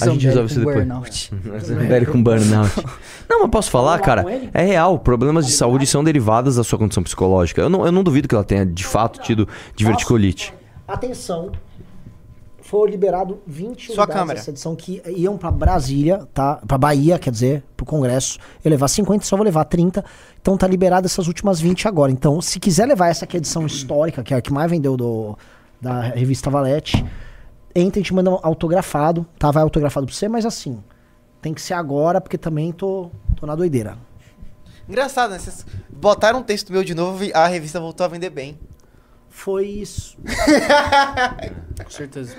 A 0.00 0.08
gente 0.10 0.26
resolve 0.26 0.50
isso 0.50 0.58
depois. 0.60 0.76
burnout. 0.76 1.30
Zambelli 1.64 2.06
com 2.06 2.22
burnout. 2.22 2.70
Não, 3.28 3.40
mas 3.40 3.50
posso 3.50 3.70
falar, 3.70 3.98
cara? 4.00 4.24
É 4.54 4.62
real. 4.62 4.98
Problemas 4.98 5.46
de 5.46 5.52
saúde 5.52 5.86
são 5.86 6.04
derivados 6.04 6.56
da 6.56 6.62
sua 6.62 6.78
condição 6.78 7.02
psicológica. 7.02 7.62
Eu 7.62 7.68
não, 7.68 7.84
eu 7.84 7.90
não 7.90 8.04
duvido 8.04 8.28
que 8.28 8.34
ela 8.34 8.44
tenha, 8.44 8.64
de 8.64 8.84
fato, 8.84 9.20
tido 9.20 9.48
diverticulite. 9.74 10.54
Atenção. 10.86 11.50
Foi 12.68 12.90
liberado 12.90 13.40
20 13.46 13.86
Sua 13.86 13.94
unidades 13.94 14.14
câmera. 14.14 14.38
dessa 14.38 14.50
edição 14.50 14.76
que 14.76 15.00
iam 15.06 15.38
pra 15.38 15.50
Brasília, 15.50 16.28
tá? 16.34 16.56
Pra 16.56 16.76
Bahia, 16.76 17.18
quer 17.18 17.30
dizer, 17.30 17.64
pro 17.74 17.86
Congresso. 17.86 18.38
Eu 18.62 18.70
levar 18.70 18.88
50, 18.88 19.24
só 19.24 19.36
vou 19.36 19.44
levar 19.44 19.64
30. 19.64 20.04
Então 20.38 20.54
tá 20.54 20.66
liberado 20.66 21.06
essas 21.06 21.26
últimas 21.28 21.58
20 21.58 21.88
agora. 21.88 22.12
Então, 22.12 22.42
se 22.42 22.60
quiser 22.60 22.84
levar 22.84 23.08
essa 23.08 23.26
que 23.26 23.34
é 23.34 23.38
a 23.38 23.40
edição 23.40 23.64
histórica, 23.64 24.22
que 24.22 24.34
é 24.34 24.36
a 24.36 24.42
que 24.42 24.52
mais 24.52 24.70
vendeu 24.70 24.98
do, 24.98 25.34
da 25.80 26.02
revista 26.02 26.50
Valete, 26.50 27.02
entra 27.74 28.00
e 28.00 28.02
te 28.02 28.12
manda 28.12 28.30
um 28.30 28.38
autografado, 28.42 29.26
tá? 29.38 29.50
Vai 29.50 29.62
autografado 29.62 30.04
pra 30.04 30.14
você, 30.14 30.28
mas 30.28 30.44
assim, 30.44 30.84
tem 31.40 31.54
que 31.54 31.62
ser 31.62 31.72
agora, 31.72 32.20
porque 32.20 32.36
também 32.36 32.70
tô, 32.70 33.10
tô 33.34 33.46
na 33.46 33.54
doideira. 33.54 33.96
Engraçado, 34.86 35.30
né? 35.30 35.38
Vocês 35.38 35.64
botaram 35.88 36.40
um 36.40 36.42
texto 36.42 36.70
meu 36.70 36.84
de 36.84 36.94
novo 36.94 37.24
e 37.24 37.32
a 37.32 37.46
revista 37.46 37.80
voltou 37.80 38.04
a 38.04 38.08
vender 38.10 38.28
bem. 38.28 38.58
Foi 39.38 39.66
isso. 39.66 40.18
Com 41.84 41.88
certeza. 41.90 42.34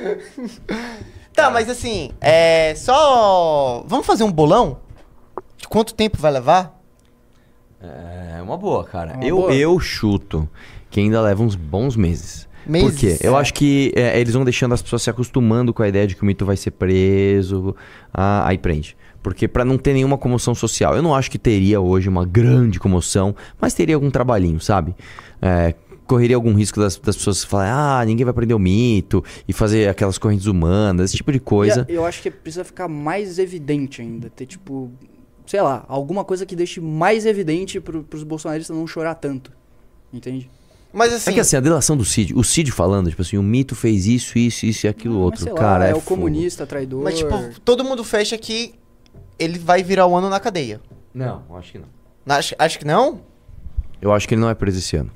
Tá, 1.34 1.50
mas 1.50 1.70
assim, 1.70 2.12
é 2.20 2.74
só. 2.76 3.86
Vamos 3.88 4.06
fazer 4.06 4.26
um 4.26 4.32
bolão? 4.32 4.80
De 5.58 5.66
quanto 5.66 5.94
tempo 5.94 6.18
vai 6.18 6.30
levar? 6.30 6.78
É 7.82 8.42
uma 8.42 8.58
boa, 8.58 8.84
cara. 8.84 9.14
É 9.14 9.16
uma 9.16 9.24
eu, 9.26 9.36
boa. 9.38 9.54
eu 9.54 9.80
chuto 9.80 10.50
que 10.90 11.00
ainda 11.00 11.22
leva 11.22 11.42
uns 11.42 11.56
bons 11.56 11.96
meses. 11.96 12.50
Meses? 12.68 12.92
Por 12.92 13.00
quê? 13.00 13.18
Eu 13.22 13.38
É. 13.38 13.40
acho 13.40 13.54
que 13.54 13.94
é, 13.96 14.20
eles 14.20 14.34
vão 14.34 14.44
deixando 14.44 14.74
as 14.74 14.82
pessoas 14.82 15.02
se 15.02 15.10
acostumando 15.10 15.74
com 15.74 15.82
a 15.82 15.88
ideia 15.88 16.06
de 16.06 16.18
que 16.18 16.22
o 16.22 16.26
mito 16.26 16.46
vai 16.46 16.58
ser 16.58 16.72
preso, 16.72 17.74
ah, 18.14 18.46
aí 18.46 18.58
prende. 18.58 18.98
Porque 19.24 19.48
pra 19.48 19.64
não 19.64 19.78
ter 19.78 19.94
nenhuma 19.94 20.18
comoção 20.18 20.54
social. 20.54 20.98
Eu 20.98 21.02
não 21.02 21.16
acho 21.16 21.32
que 21.32 21.40
teria 21.40 21.80
hoje 21.80 22.10
uma 22.10 22.26
grande 22.26 22.78
comoção, 22.78 23.34
mas 23.60 23.74
teria 23.74 23.96
algum 23.96 24.12
trabalhinho, 24.12 24.60
sabe? 24.60 24.94
É, 25.42 25.74
correria 26.10 26.36
algum 26.36 26.54
risco 26.56 26.80
das, 26.80 26.98
das 26.98 27.16
pessoas 27.16 27.44
falarem, 27.44 27.72
ah, 27.74 28.04
ninguém 28.06 28.26
vai 28.26 28.34
prender 28.34 28.56
o 28.56 28.60
mito, 28.60 29.24
e 29.48 29.54
fazer 29.54 29.88
aquelas 29.88 30.18
correntes 30.18 30.48
humanas, 30.48 31.12
esse 31.12 31.18
tipo 31.18 31.32
de 31.32 31.40
coisa. 31.40 31.86
E 31.88 31.92
a- 31.94 31.96
eu 31.96 32.06
acho 32.06 32.22
que 32.22 32.32
precisa 32.32 32.64
ficar 32.64 32.88
mais 32.88 33.38
evidente 33.38 34.02
ainda. 34.02 34.30
Ter, 34.30 34.46
tipo, 34.48 34.92
sei 35.46 35.62
lá, 35.62 35.86
alguma 35.88 36.26
coisa 36.26 36.46
que 36.46 36.56
deixe 36.56 36.82
mais 36.82 37.26
evidente 37.26 37.80
pro, 37.80 38.04
pros 38.04 38.24
bolsonaristas 38.24 38.76
não 38.76 38.88
chorar 38.88 39.14
tanto. 39.16 39.52
Entende? 40.12 40.50
Mas 40.92 41.14
assim. 41.14 41.30
É 41.30 41.34
que 41.36 41.40
assim, 41.40 41.56
a 41.56 41.60
delação 41.60 41.96
do 41.96 42.04
Cid, 42.04 42.34
o 42.36 42.44
Cid 42.44 42.72
falando, 42.72 43.10
tipo 43.12 43.22
assim, 43.22 43.38
o 43.38 43.44
mito 43.44 43.76
fez 43.76 44.08
isso, 44.08 44.40
isso, 44.40 44.66
isso 44.66 44.88
e 44.88 44.90
aquilo 44.90 45.14
Mas 45.16 45.24
outro. 45.24 45.44
sei 45.44 45.54
lá, 45.54 45.60
Cara, 45.60 45.88
é, 45.88 45.92
é 45.92 45.94
o 45.96 46.02
fogo. 46.02 46.22
comunista, 46.22 46.66
traidor. 46.66 47.04
Mas, 47.04 47.20
tipo, 47.20 47.32
todo 47.64 47.84
mundo 47.84 48.04
fecha 48.04 48.36
que 48.40 48.74
ele 49.38 49.60
vai 49.60 49.84
virar 49.84 50.08
o 50.08 50.16
ano 50.16 50.28
na 50.30 50.40
cadeia. 50.40 50.82
Não, 51.14 51.44
acho 51.56 51.72
que 51.74 51.78
não. 51.78 51.88
Acho, 52.36 52.56
acho 52.58 52.80
que 52.80 52.86
não? 52.86 53.22
Eu 54.02 54.12
acho 54.12 54.28
que 54.28 54.34
ele 54.34 54.42
não 54.42 54.50
é 54.50 54.56
preso 54.56 54.80
esse 54.80 54.96
ano. 54.98 55.12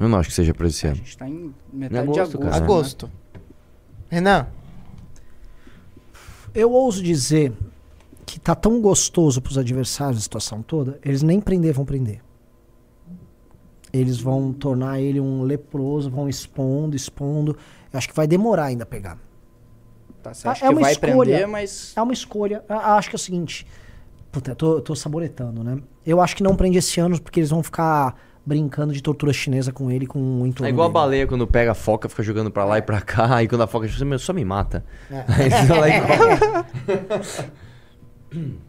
Eu 0.00 0.08
não 0.08 0.18
acho 0.18 0.30
que 0.30 0.34
seja 0.34 0.52
preso 0.54 0.74
esse 0.76 0.86
a 0.86 0.90
ano. 0.90 0.96
gente 0.96 1.16
tá 1.18 1.28
em 1.28 1.54
metade 1.72 1.98
agosto, 2.00 2.14
de 2.16 2.20
agosto. 2.20 2.38
cara. 2.40 2.56
né? 2.58 2.64
Agosto. 2.64 3.10
Renan, 4.08 4.46
Eu 6.54 6.72
ouso 6.72 7.02
dizer 7.02 7.52
que 8.26 8.40
tá 8.40 8.54
tão 8.54 8.80
gostoso 8.80 9.40
pros 9.40 9.56
adversários 9.58 10.18
a 10.18 10.20
situação 10.22 10.62
toda, 10.62 10.98
eles 11.04 11.22
nem 11.22 11.40
prender 11.40 11.72
vão 11.74 11.84
prender. 11.84 12.20
Eles 13.92 14.20
vão 14.20 14.52
tornar 14.52 15.00
ele 15.00 15.20
um 15.20 15.42
leproso, 15.42 16.08
vão 16.10 16.28
expondo, 16.28 16.94
expondo. 16.96 17.56
Eu 17.92 17.98
acho 17.98 18.08
que 18.08 18.14
vai 18.14 18.26
demorar 18.26 18.66
ainda 18.66 18.84
a 18.84 18.86
pegar. 18.86 19.18
Tá, 20.22 20.32
você 20.32 20.46
Ah, 20.46 20.52
acha 20.52 20.64
é 20.64 20.68
que 20.68 20.74
uma 20.74 20.80
vai 20.82 20.92
escolha. 20.92 21.14
prender, 21.30 21.48
mas. 21.48 21.92
É 21.96 22.02
uma 22.02 22.12
escolha. 22.12 22.64
Eu 22.68 22.76
acho 22.78 23.08
que 23.10 23.16
é 23.16 23.18
o 23.18 23.20
seguinte. 23.20 23.66
Puta, 24.30 24.52
eu 24.52 24.56
tô, 24.56 24.74
eu 24.76 24.80
tô 24.80 24.94
saboretando, 24.94 25.64
né? 25.64 25.80
Eu 26.06 26.20
acho 26.20 26.36
que 26.36 26.42
não 26.42 26.54
prende 26.54 26.78
esse 26.78 27.00
ano 27.00 27.20
porque 27.20 27.40
eles 27.40 27.50
vão 27.50 27.62
ficar 27.64 28.16
brincando 28.50 28.92
de 28.92 29.00
tortura 29.02 29.32
chinesa 29.32 29.72
com 29.72 29.90
ele 29.90 30.06
com 30.06 30.18
o 30.42 30.46
entorno 30.46 30.66
É 30.66 30.70
igual 30.70 30.86
a 30.86 30.88
dele. 30.88 30.94
baleia 30.94 31.26
quando 31.26 31.46
pega 31.46 31.70
a 31.70 31.74
foca, 31.74 32.08
fica 32.08 32.22
jogando 32.22 32.50
pra 32.50 32.64
lá 32.64 32.78
e 32.78 32.82
pra 32.82 33.00
cá, 33.00 33.40
e 33.42 33.48
quando 33.48 33.62
a 33.62 33.66
foca 33.68 33.86
diz, 33.86 34.00
"Meu, 34.02 34.18
só 34.18 34.32
me 34.32 34.44
mata. 34.44 34.84
É. 35.10 35.24
E 35.46 35.50
comem. 35.68 37.50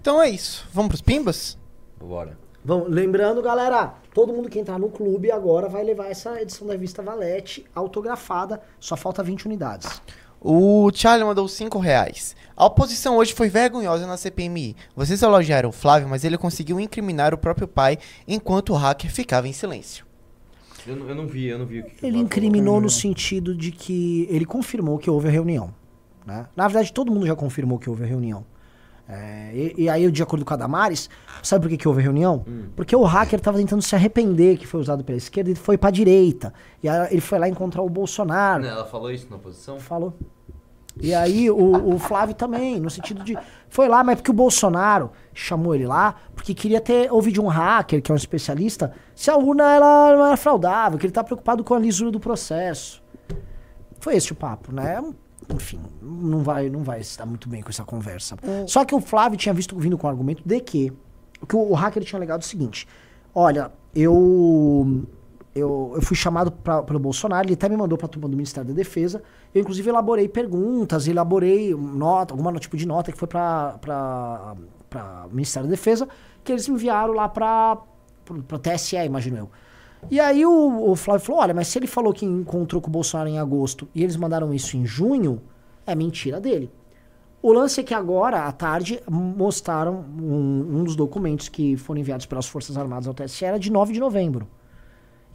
então 0.00 0.20
é 0.22 0.28
isso. 0.30 0.66
Vamos 0.72 0.88
pros 0.88 1.02
pimbas? 1.02 1.58
Bora. 2.00 2.36
Vamos, 2.64 2.90
lembrando, 2.90 3.40
galera, 3.40 3.94
todo 4.12 4.32
mundo 4.32 4.48
que 4.48 4.58
entrar 4.58 4.78
no 4.78 4.88
clube 4.90 5.30
agora 5.30 5.68
vai 5.68 5.82
levar 5.84 6.06
essa 6.10 6.40
edição 6.40 6.66
da 6.66 6.72
revista 6.74 7.02
Valete 7.02 7.64
autografada. 7.74 8.60
Só 8.80 8.96
falta 8.96 9.22
20 9.22 9.46
unidades. 9.46 10.02
O 10.40 10.90
Charlie 10.94 11.24
mandou 11.26 11.48
5 11.48 11.78
reais. 11.78 12.36
A 12.56 12.64
oposição 12.66 13.16
hoje 13.16 13.32
foi 13.34 13.48
vergonhosa 13.48 14.06
na 14.06 14.16
CPMI. 14.16 14.76
Vocês 14.94 15.22
elogiaram 15.22 15.68
o 15.68 15.72
Flávio, 15.72 16.08
mas 16.08 16.24
ele 16.24 16.38
conseguiu 16.38 16.78
incriminar 16.80 17.34
o 17.34 17.38
próprio 17.38 17.66
pai 17.68 17.98
enquanto 18.26 18.70
o 18.72 18.76
hacker 18.76 19.10
ficava 19.12 19.48
em 19.48 19.52
silêncio. 19.52 20.06
Eu, 20.86 20.96
não- 20.96 21.08
eu 21.08 21.14
não 21.14 21.26
vi, 21.26 21.46
eu 21.46 21.58
não 21.58 21.66
vi 21.66 21.80
o 21.80 21.84
que 21.84 22.06
Ele 22.06 22.18
incriminou 22.18 22.80
no 22.80 22.88
sentido 22.88 23.54
de 23.54 23.70
que 23.72 24.26
ele 24.30 24.44
confirmou 24.44 24.96
que 24.98 25.10
houve 25.10 25.28
a 25.28 25.30
reunião. 25.30 25.74
Né? 26.24 26.46
Na 26.56 26.66
verdade, 26.68 26.92
todo 26.92 27.12
mundo 27.12 27.26
já 27.26 27.34
confirmou 27.36 27.78
que 27.78 27.90
houve 27.90 28.04
a 28.04 28.06
reunião. 28.06 28.44
É, 29.08 29.50
e, 29.54 29.84
e 29.84 29.88
aí, 29.88 30.10
de 30.10 30.22
acordo 30.22 30.44
com 30.44 30.52
a 30.52 30.56
Damares, 30.56 31.08
sabe 31.42 31.62
por 31.62 31.70
que, 31.70 31.78
que 31.78 31.88
houve 31.88 32.02
reunião? 32.02 32.44
Porque 32.76 32.94
o 32.94 33.02
hacker 33.04 33.38
estava 33.38 33.56
tentando 33.56 33.80
se 33.80 33.94
arrepender 33.94 34.58
que 34.58 34.66
foi 34.66 34.80
usado 34.80 35.02
pela 35.02 35.16
esquerda 35.16 35.50
e 35.50 35.54
foi 35.54 35.78
pra 35.78 35.90
direita. 35.90 36.52
E 36.82 36.88
aí 36.88 37.08
ele 37.12 37.20
foi 37.22 37.38
lá 37.38 37.48
encontrar 37.48 37.82
o 37.82 37.88
Bolsonaro. 37.88 38.66
Ela 38.66 38.84
falou 38.84 39.10
isso 39.10 39.26
na 39.30 39.36
oposição? 39.36 39.80
Falou. 39.80 40.12
E 41.00 41.14
aí 41.14 41.50
o, 41.50 41.94
o 41.94 41.98
Flávio 41.98 42.34
também, 42.34 42.80
no 42.80 42.90
sentido 42.90 43.22
de. 43.22 43.38
Foi 43.68 43.88
lá, 43.88 44.02
mas 44.02 44.16
porque 44.16 44.30
o 44.30 44.34
Bolsonaro 44.34 45.10
chamou 45.32 45.74
ele 45.74 45.86
lá, 45.86 46.16
porque 46.34 46.52
queria 46.52 46.80
ter 46.80 47.10
ouvido 47.12 47.34
de 47.34 47.40
um 47.40 47.46
hacker, 47.46 48.02
que 48.02 48.10
é 48.10 48.14
um 48.14 48.16
especialista, 48.16 48.92
se 49.14 49.30
a 49.30 49.36
urna 49.36 49.74
ela 49.74 50.16
não 50.16 50.26
era 50.26 50.36
fraudável, 50.36 50.98
que 50.98 51.06
ele 51.06 51.12
tá 51.12 51.22
preocupado 51.22 51.62
com 51.62 51.74
a 51.74 51.78
lisura 51.78 52.10
do 52.10 52.18
processo. 52.18 53.02
Foi 54.00 54.16
esse 54.16 54.32
o 54.32 54.34
papo, 54.34 54.72
né? 54.72 55.00
Enfim, 55.54 55.80
não 56.02 56.42
vai, 56.42 56.68
não 56.68 56.82
vai 56.82 57.00
dar 57.16 57.26
muito 57.26 57.48
bem 57.48 57.62
com 57.62 57.70
essa 57.70 57.84
conversa. 57.84 58.36
Só 58.66 58.84
que 58.84 58.94
o 58.94 59.00
Flávio 59.00 59.38
tinha 59.38 59.54
visto 59.54 59.76
vindo 59.78 59.96
com 59.96 60.06
o 60.06 60.10
argumento 60.10 60.42
de 60.44 60.60
que 60.60 60.92
o 61.40 61.46
que 61.46 61.56
o, 61.56 61.70
o 61.70 61.74
hacker 61.74 62.04
tinha 62.04 62.18
alegado 62.18 62.40
é 62.40 62.44
o 62.44 62.46
seguinte: 62.46 62.86
olha, 63.34 63.72
eu 63.94 65.06
eu, 65.54 65.92
eu 65.94 66.02
fui 66.02 66.16
chamado 66.16 66.52
pra, 66.52 66.82
pelo 66.82 66.98
Bolsonaro, 66.98 67.46
ele 67.46 67.54
até 67.54 67.68
me 67.68 67.76
mandou 67.76 67.98
pra 67.98 68.06
turma 68.06 68.28
do 68.28 68.36
Ministério 68.36 68.68
da 68.68 68.74
Defesa. 68.74 69.22
Eu, 69.54 69.62
inclusive, 69.62 69.88
elaborei 69.88 70.28
perguntas, 70.28 71.08
elaborei 71.08 71.74
nota, 71.74 72.34
alguma 72.34 72.52
tipo 72.58 72.76
de 72.76 72.86
nota 72.86 73.10
que 73.10 73.18
foi 73.18 73.26
pra, 73.26 73.76
pra 74.88 75.26
Ministério 75.30 75.68
da 75.68 75.70
Defesa, 75.70 76.08
que 76.44 76.52
eles 76.52 76.68
enviaram 76.68 77.12
lá 77.14 77.28
pro, 77.28 77.82
pro 78.42 78.58
TSE, 78.58 78.96
imagino 78.96 79.38
eu. 79.38 79.50
E 80.10 80.20
aí 80.20 80.44
o, 80.46 80.90
o 80.90 80.96
Flávio 80.96 81.24
falou: 81.24 81.42
olha, 81.42 81.54
mas 81.54 81.68
se 81.68 81.78
ele 81.78 81.86
falou 81.86 82.12
que 82.12 82.24
encontrou 82.24 82.80
com 82.80 82.88
o 82.88 82.92
Bolsonaro 82.92 83.28
em 83.28 83.38
agosto 83.38 83.88
e 83.94 84.02
eles 84.02 84.16
mandaram 84.16 84.52
isso 84.54 84.76
em 84.76 84.86
junho, 84.86 85.40
é 85.86 85.94
mentira 85.94 86.40
dele. 86.40 86.70
O 87.40 87.52
lance 87.52 87.80
é 87.80 87.84
que 87.84 87.94
agora, 87.94 88.44
à 88.46 88.52
tarde, 88.52 89.00
mostraram 89.08 90.04
um, 90.20 90.78
um 90.80 90.84
dos 90.84 90.96
documentos 90.96 91.48
que 91.48 91.76
foram 91.76 92.00
enviados 92.00 92.26
pelas 92.26 92.46
Forças 92.46 92.76
Armadas 92.76 93.06
ao 93.06 93.14
TSE, 93.14 93.44
era 93.44 93.58
de 93.58 93.70
9 93.70 93.92
de 93.92 94.00
novembro. 94.00 94.48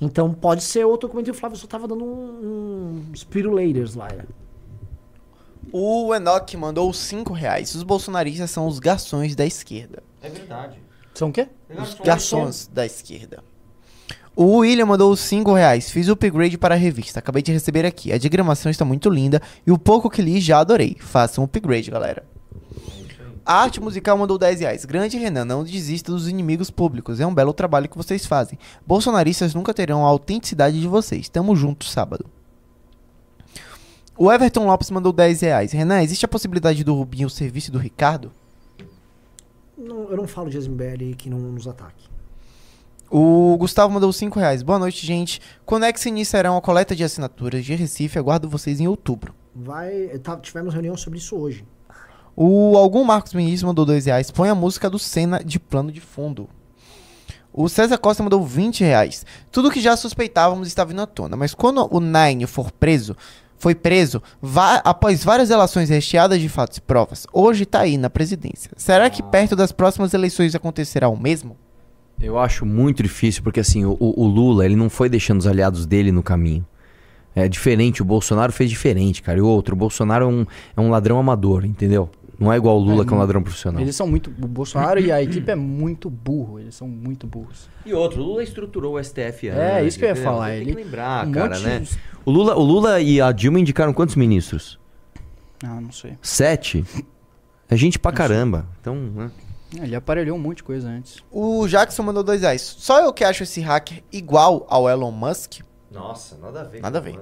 Então 0.01 0.33
pode 0.33 0.63
ser 0.63 0.85
outro 0.85 1.07
documento 1.07 1.27
e 1.29 1.31
o 1.31 1.33
Flávio 1.33 1.57
só 1.57 1.65
tava 1.65 1.87
dando 1.87 2.03
um, 2.03 3.05
uns 3.11 3.23
pirulators 3.23 3.95
lá. 3.95 4.09
né? 4.11 4.25
O 5.71 6.13
Enoch 6.13 6.57
mandou 6.57 6.91
5 6.91 7.31
reais. 7.31 7.73
Os 7.73 7.83
bolsonaristas 7.83 8.51
são 8.51 8.67
os 8.67 8.79
garçons 8.79 9.33
da 9.33 9.45
esquerda. 9.45 10.03
É 10.21 10.29
verdade. 10.29 10.77
São 11.13 11.29
o 11.29 11.31
quê? 11.31 11.47
Os 11.69 11.93
garçons 11.95 12.67
da 12.67 12.85
esquerda. 12.85 13.43
O 14.35 14.57
William 14.57 14.87
mandou 14.87 15.15
5 15.15 15.53
reais. 15.53 15.91
Fiz 15.91 16.07
o 16.07 16.13
upgrade 16.13 16.57
para 16.57 16.73
a 16.73 16.77
revista. 16.77 17.19
Acabei 17.19 17.43
de 17.43 17.51
receber 17.51 17.85
aqui. 17.85 18.11
A 18.11 18.17
diagramação 18.17 18.71
está 18.71 18.83
muito 18.83 19.09
linda 19.09 19.39
e 19.65 19.71
o 19.71 19.77
pouco 19.77 20.09
que 20.09 20.23
li 20.23 20.41
já 20.41 20.59
adorei. 20.59 20.97
Façam 20.99 21.43
um 21.43 21.45
upgrade, 21.45 21.91
galera. 21.91 22.25
A 23.45 23.61
arte 23.61 23.79
musical 23.79 24.17
mandou 24.17 24.37
10 24.37 24.61
reais. 24.61 24.85
Grande 24.85 25.17
Renan, 25.17 25.45
não 25.45 25.63
desista 25.63 26.11
dos 26.11 26.27
inimigos 26.27 26.71
públicos. 26.71 27.19
É 27.19 27.27
um 27.27 27.33
belo 27.33 27.53
trabalho 27.53 27.87
que 27.89 27.97
vocês 27.97 28.25
fazem. 28.25 28.57
Bolsonaristas 28.87 29.53
nunca 29.53 29.73
terão 29.73 30.03
a 30.03 30.09
autenticidade 30.09 30.79
de 30.79 30.87
vocês. 30.87 31.29
Tamo 31.29 31.55
junto 31.55 31.85
sábado. 31.85 32.25
O 34.17 34.31
Everton 34.31 34.65
Lopes 34.65 34.89
mandou 34.89 35.11
10 35.11 35.41
reais. 35.41 35.71
Renan, 35.73 36.01
existe 36.01 36.25
a 36.25 36.29
possibilidade 36.29 36.83
do 36.83 36.95
Rubinho 36.95 37.29
ser 37.29 37.51
vice 37.51 37.69
do 37.69 37.77
Ricardo? 37.77 38.31
Não, 39.77 40.09
eu 40.09 40.17
não 40.17 40.27
falo 40.27 40.49
de 40.49 40.57
MBL 40.57 41.15
que 41.17 41.29
não 41.29 41.39
nos 41.39 41.67
ataque. 41.67 42.12
O 43.15 43.55
Gustavo 43.59 43.93
mandou 43.93 44.11
5 44.11 44.39
reais. 44.39 44.63
Boa 44.63 44.79
noite, 44.79 45.05
gente. 45.05 45.39
Quando 45.67 45.83
é 45.85 45.93
que 45.93 45.99
se 45.99 46.09
iniciarão 46.09 46.57
a 46.57 46.61
coleta 46.63 46.95
de 46.95 47.03
assinaturas 47.03 47.63
de 47.63 47.75
Recife? 47.75 48.17
Aguardo 48.17 48.49
vocês 48.49 48.79
em 48.79 48.87
outubro. 48.87 49.35
Vai. 49.55 50.07
tá- 50.23 50.35
tivemos 50.37 50.73
reunião 50.73 50.97
sobre 50.97 51.19
isso 51.19 51.35
hoje. 51.37 51.63
O 52.35 52.75
Algum 52.75 53.03
Marcos 53.03 53.35
Ministro 53.35 53.67
mandou 53.67 53.85
dois 53.85 54.07
reais. 54.07 54.31
Põe 54.31 54.49
a 54.49 54.55
música 54.55 54.89
do 54.89 54.97
Senna 54.97 55.43
de 55.43 55.59
plano 55.59 55.91
de 55.91 56.01
fundo. 56.01 56.49
O 57.53 57.69
César 57.69 57.99
Costa 57.99 58.23
mandou 58.23 58.43
20 58.43 58.83
reais. 58.83 59.27
Tudo 59.51 59.69
que 59.69 59.79
já 59.79 59.95
suspeitávamos 59.95 60.67
está 60.67 60.83
vindo 60.83 61.03
à 61.03 61.05
tona. 61.05 61.37
Mas 61.37 61.53
quando 61.53 61.87
o 61.95 61.99
Nine 61.99 62.47
for 62.47 62.71
preso, 62.71 63.15
foi 63.59 63.75
preso 63.75 64.23
após 64.83 65.23
várias 65.23 65.49
relações 65.49 65.87
recheadas 65.87 66.41
de 66.41 66.49
fatos 66.49 66.79
e 66.79 66.81
provas, 66.81 67.27
hoje 67.31 67.63
tá 67.63 67.81
aí 67.81 67.95
na 67.95 68.09
presidência. 68.09 68.71
Será 68.75 69.07
que 69.07 69.21
perto 69.21 69.55
das 69.55 69.71
próximas 69.71 70.15
eleições 70.15 70.55
acontecerá 70.55 71.07
o 71.07 71.15
mesmo? 71.15 71.55
Eu 72.19 72.37
acho 72.39 72.65
muito 72.65 73.03
difícil, 73.03 73.43
porque 73.43 73.59
assim, 73.59 73.83
o, 73.85 73.97
o 73.99 74.25
Lula, 74.27 74.65
ele 74.65 74.75
não 74.75 74.89
foi 74.89 75.09
deixando 75.09 75.39
os 75.39 75.47
aliados 75.47 75.85
dele 75.85 76.11
no 76.11 76.23
caminho. 76.23 76.65
É 77.35 77.47
diferente, 77.49 78.01
o 78.01 78.05
Bolsonaro 78.05 78.51
fez 78.53 78.69
diferente, 78.69 79.21
cara. 79.21 79.39
E 79.39 79.41
o 79.41 79.47
outro, 79.47 79.73
o 79.75 79.77
Bolsonaro 79.77 80.25
é 80.25 80.27
um, 80.27 80.45
é 80.77 80.81
um 80.81 80.89
ladrão 80.89 81.17
amador, 81.19 81.65
entendeu? 81.65 82.09
Não 82.39 82.51
é 82.51 82.57
igual 82.57 82.77
o 82.77 82.79
Lula, 82.79 83.03
É, 83.03 83.05
que 83.07 83.13
é 83.13 83.15
um 83.15 83.19
ladrão 83.19 83.41
profissional. 83.41 83.81
Eles 83.81 83.95
são 83.95 84.07
muito. 84.07 84.29
O 84.41 84.47
Bolsonaro 84.47 84.99
e 84.99 85.11
a 85.11 85.21
equipe 85.21 85.49
é 85.49 85.55
muito 85.55 86.09
burro. 86.09 86.59
Eles 86.59 86.75
são 86.75 86.87
muito 86.87 87.25
burros. 87.27 87.69
E 87.85 87.93
outro, 87.93 88.21
o 88.21 88.23
Lula 88.25 88.43
estruturou 88.43 88.95
o 88.95 89.03
STF 89.03 89.47
É, 89.49 89.77
antes, 89.77 89.87
isso 89.89 89.99
que 89.99 90.05
eu 90.05 90.09
ia 90.09 90.11
entendeu? 90.13 90.31
falar, 90.31 90.47
Tem 90.49 90.57
ele- 90.61 90.65
que 90.75 90.83
lembrar, 90.83 91.27
um 91.27 91.31
cara, 91.31 91.59
né? 91.59 91.79
de- 91.79 91.97
O 92.25 92.31
Lula, 92.31 92.55
o 92.55 92.63
Lula 92.63 93.01
e 93.01 93.19
a 93.21 93.31
Dilma 93.31 93.59
indicaram 93.59 93.93
quantos 93.93 94.15
ministros? 94.15 94.79
Ah, 95.63 95.79
não 95.81 95.91
sei. 95.91 96.17
Sete? 96.21 96.83
É 97.69 97.75
gente 97.77 97.97
pra 97.97 98.11
caramba. 98.11 98.65
Então, 98.81 98.95
né? 98.95 99.31
É, 99.79 99.83
Ele 99.83 99.95
aparelhou 99.95 100.37
um 100.37 100.41
monte 100.41 100.57
de 100.57 100.63
coisa 100.63 100.87
antes. 100.87 101.23
O 101.31 101.67
Jackson 101.67 102.03
mandou 102.03 102.23
dois 102.23 102.41
reais. 102.41 102.61
Só 102.61 102.99
eu 103.01 103.13
que 103.13 103.23
acho 103.23 103.43
esse 103.43 103.61
hacker 103.61 104.03
igual 104.11 104.65
ao 104.69 104.89
Elon 104.89 105.11
Musk. 105.11 105.61
Nossa, 105.91 106.37
nada 106.37 106.61
a 106.61 106.63
ver. 106.63 106.81
Nada 106.81 106.97
a 106.97 107.01
ver. 107.01 107.19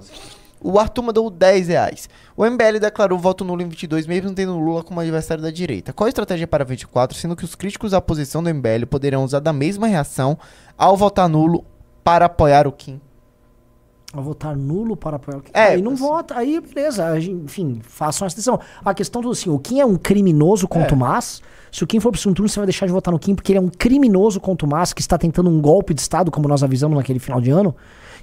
O 0.64 0.78
Arthur 0.78 1.02
mandou 1.02 1.30
10 1.30 1.70
reais. 1.70 2.08
O 2.38 2.46
MBL 2.46 2.80
declarou 2.80 3.18
voto 3.18 3.44
nulo 3.44 3.64
em 3.64 3.68
22, 3.68 4.06
mesmo 4.06 4.32
tendo 4.34 4.58
Lula 4.60 4.84
como 4.84 5.00
adversário 5.00 5.42
da 5.42 5.50
direita. 5.50 5.92
Qual 5.92 6.06
a 6.06 6.10
estratégia 6.10 6.46
para 6.46 6.64
24, 6.64 7.18
sendo 7.18 7.36
que 7.36 7.44
os 7.44 7.56
críticos 7.56 7.96
à 7.96 8.00
posição 8.00 8.44
do 8.44 8.54
MBL 8.54 8.86
poderão 8.88 9.24
usar 9.24 9.40
da 9.40 9.52
mesma 9.52 9.88
reação 9.88 10.38
ao 10.78 10.96
votar 10.96 11.28
nulo 11.28 11.66
para 12.04 12.26
apoiar 12.26 12.68
o 12.68 12.72
Kim? 12.72 13.02
Ao 14.14 14.22
votar 14.22 14.56
nulo 14.56 14.96
para 14.96 15.16
apoiar 15.16 15.40
o 15.40 15.42
Kim. 15.42 15.52
É, 15.54 15.70
aí 15.70 15.82
não 15.82 15.96
vota, 15.96 16.38
aí 16.38 16.60
beleza. 16.60 17.08
a 17.08 17.20
Enfim, 17.20 17.82
façam 17.84 18.28
essa 18.28 18.36
decisão. 18.36 18.60
A 18.86 18.94
questão 18.94 19.20
do 19.22 19.32
assim, 19.32 19.50
o 19.50 19.58
Kim 19.58 19.80
é 19.80 19.86
um 19.86 19.98
criminoso 19.98 20.68
contumaz. 20.68 21.42
Se 21.72 21.84
o 21.84 21.88
Kim 21.88 22.02
for 22.02 22.12
pro 22.12 22.20
segundo 22.20 22.36
turno, 22.36 22.50
você 22.50 22.60
vai 22.60 22.66
deixar 22.66 22.86
de 22.86 22.92
votar 22.92 23.14
no 23.14 23.20
Kim, 23.20 23.34
porque 23.34 23.54
ele 23.54 23.60
é 23.60 23.62
um 23.62 23.70
criminoso 23.70 24.42
contumaz 24.42 24.92
que 24.92 25.00
está 25.00 25.18
tentando 25.18 25.50
um 25.50 25.62
golpe 25.62 25.94
de 25.94 26.02
Estado, 26.02 26.30
como 26.30 26.48
nós 26.48 26.64
avisamos 26.64 26.98
naquele 26.98 27.18
final 27.18 27.40
de 27.40 27.50
ano, 27.50 27.74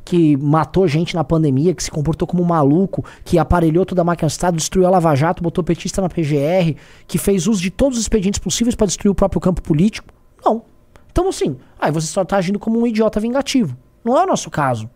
que 0.05 0.37
matou 0.37 0.87
gente 0.87 1.15
na 1.15 1.25
pandemia, 1.25 1.75
que 1.75 1.83
se 1.83 1.91
comportou 1.91 2.29
como 2.29 2.43
um 2.43 2.47
maluco, 2.47 3.03
que 3.25 3.39
aparelhou 3.39 3.87
toda 3.87 4.03
a 4.03 4.05
máquina 4.05 4.29
do 4.29 4.31
Estado, 4.31 4.57
destruiu 4.57 4.87
a 4.87 4.91
Lava 4.91 5.15
Jato, 5.15 5.43
botou 5.43 5.65
petista 5.65 6.03
na 6.03 6.11
PGR, 6.11 6.77
que 7.07 7.17
fez 7.17 7.47
uso 7.47 7.63
de 7.63 7.71
todos 7.71 7.97
os 7.97 8.05
expedientes 8.05 8.39
possíveis 8.39 8.75
para 8.75 8.87
destruir 8.87 9.11
o 9.11 9.15
próprio 9.15 9.41
campo 9.41 9.63
político. 9.63 10.13
Não. 10.45 10.63
Então, 11.11 11.27
assim, 11.29 11.57
aí 11.81 11.91
você 11.91 12.07
só 12.07 12.25
tá 12.25 12.37
agindo 12.37 12.59
como 12.59 12.79
um 12.79 12.87
idiota 12.87 13.19
vingativo. 13.19 13.77
Não 14.05 14.17
é 14.17 14.25
o 14.25 14.27
nosso 14.27 14.51
caso. 14.51 14.91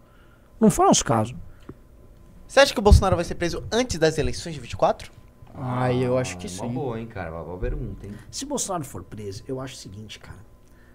Não 0.60 0.70
foi 0.70 0.84
o 0.84 0.88
nosso 0.88 1.04
caso. 1.04 1.34
Você 2.46 2.60
acha 2.60 2.74
que 2.74 2.78
o 2.78 2.82
Bolsonaro 2.82 3.16
vai 3.16 3.24
ser 3.24 3.34
preso 3.34 3.64
antes 3.72 3.98
das 3.98 4.18
eleições 4.18 4.54
de 4.54 4.60
24? 4.60 5.10
Ah, 5.54 5.92
eu 5.92 6.16
acho 6.16 6.38
que 6.38 6.46
Uma 6.46 6.68
sim. 6.68 6.72
boa, 6.74 6.98
hein, 7.00 7.06
cara? 7.06 7.30
Uma 7.30 7.44
boa 7.44 7.58
pergunta, 7.58 8.06
hein? 8.06 8.12
Se 8.30 8.44
Bolsonaro 8.44 8.84
for 8.84 9.02
preso, 9.02 9.42
eu 9.46 9.60
acho 9.60 9.74
o 9.74 9.76
seguinte, 9.78 10.18
cara. 10.18 10.38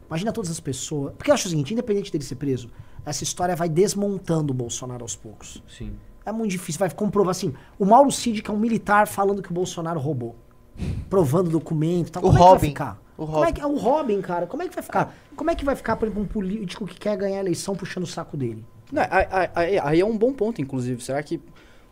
Imagina 0.08 0.32
todas 0.32 0.50
as 0.50 0.60
pessoas. 0.60 1.14
Porque 1.16 1.30
eu 1.30 1.34
acho 1.36 1.48
o 1.48 1.50
seguinte, 1.50 1.74
independente 1.74 2.12
dele 2.12 2.24
ser 2.24 2.36
preso, 2.36 2.70
essa 3.06 3.24
história 3.24 3.56
vai 3.56 3.70
desmontando 3.70 4.52
o 4.52 4.56
Bolsonaro 4.56 5.04
aos 5.04 5.16
poucos. 5.16 5.62
Sim. 5.68 5.94
É 6.26 6.32
muito 6.32 6.52
difícil, 6.52 6.80
vai 6.80 6.90
comprovar 6.90 7.32
assim. 7.32 7.54
O 7.78 7.86
Mauro 7.86 8.12
Cid, 8.12 8.42
que 8.42 8.50
é 8.50 8.54
um 8.54 8.58
militar, 8.58 9.08
falando 9.08 9.42
que 9.42 9.52
o 9.52 9.54
Bolsonaro 9.54 10.00
roubou. 10.00 10.36
Provando 11.10 11.50
documento 11.50 12.08
e 12.08 12.12
tal. 12.12 12.24
O 12.24 12.26
Como 12.28 12.36
é 12.36 12.38
que 12.38 12.44
vai 12.44 12.54
Robin. 12.54 12.68
ficar? 12.68 13.02
O 13.18 13.26
Como 13.26 13.38
é 13.38 13.40
Robin. 13.40 13.54
que, 13.54 13.62
é 13.62 13.66
o 13.66 13.78
Robin, 13.78 14.22
cara. 14.22 14.48
Como 14.48 14.64
é 14.64 14.68
que 14.68 14.76
vai 14.76 14.84
ficar? 14.84 15.16
Como 15.36 15.50
é 15.52 15.56
que 15.56 15.66
vai 15.66 15.76
ficar, 15.76 15.96
por 15.96 16.06
exemplo, 16.08 16.24
um 16.24 16.28
político 16.28 16.86
que 16.86 17.00
quer 17.00 17.18
ganhar 17.18 17.38
a 17.38 17.40
eleição 17.42 17.76
puxando 17.76 18.04
o 18.04 18.08
saco 18.08 18.36
dele? 18.38 18.64
Não, 18.92 19.02
aí- 19.04 19.50
aí- 19.56 19.80
aí 19.80 20.00
é 20.00 20.06
um 20.06 20.18
bom 20.18 20.32
ponto, 20.34 20.62
inclusive. 20.62 21.04
Será 21.04 21.22
que. 21.24 21.42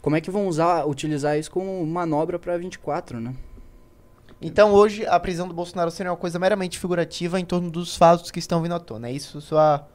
Como 0.06 0.16
é 0.16 0.22
que 0.22 0.30
vão 0.30 0.48
usar, 0.48 0.86
utilizar 0.86 1.36
isso 1.36 1.50
como 1.50 1.84
manobra 1.84 2.38
pra 2.38 2.56
24, 2.60 3.20
né? 3.20 3.34
Então 4.40 4.72
hoje 4.72 5.04
a 5.08 5.20
prisão 5.20 5.48
do 5.48 5.54
Bolsonaro 5.56 5.90
seria 5.90 6.12
uma 6.12 6.18
coisa 6.18 6.38
meramente 6.38 6.78
figurativa 6.78 7.40
em 7.40 7.44
torno 7.44 7.72
dos 7.72 7.98
fatos 7.98 8.30
que 8.30 8.38
estão 8.38 8.62
vindo 8.62 8.76
à 8.76 8.80
tona. 8.80 9.10
É 9.10 9.12
isso 9.12 9.42
sua, 9.42 9.88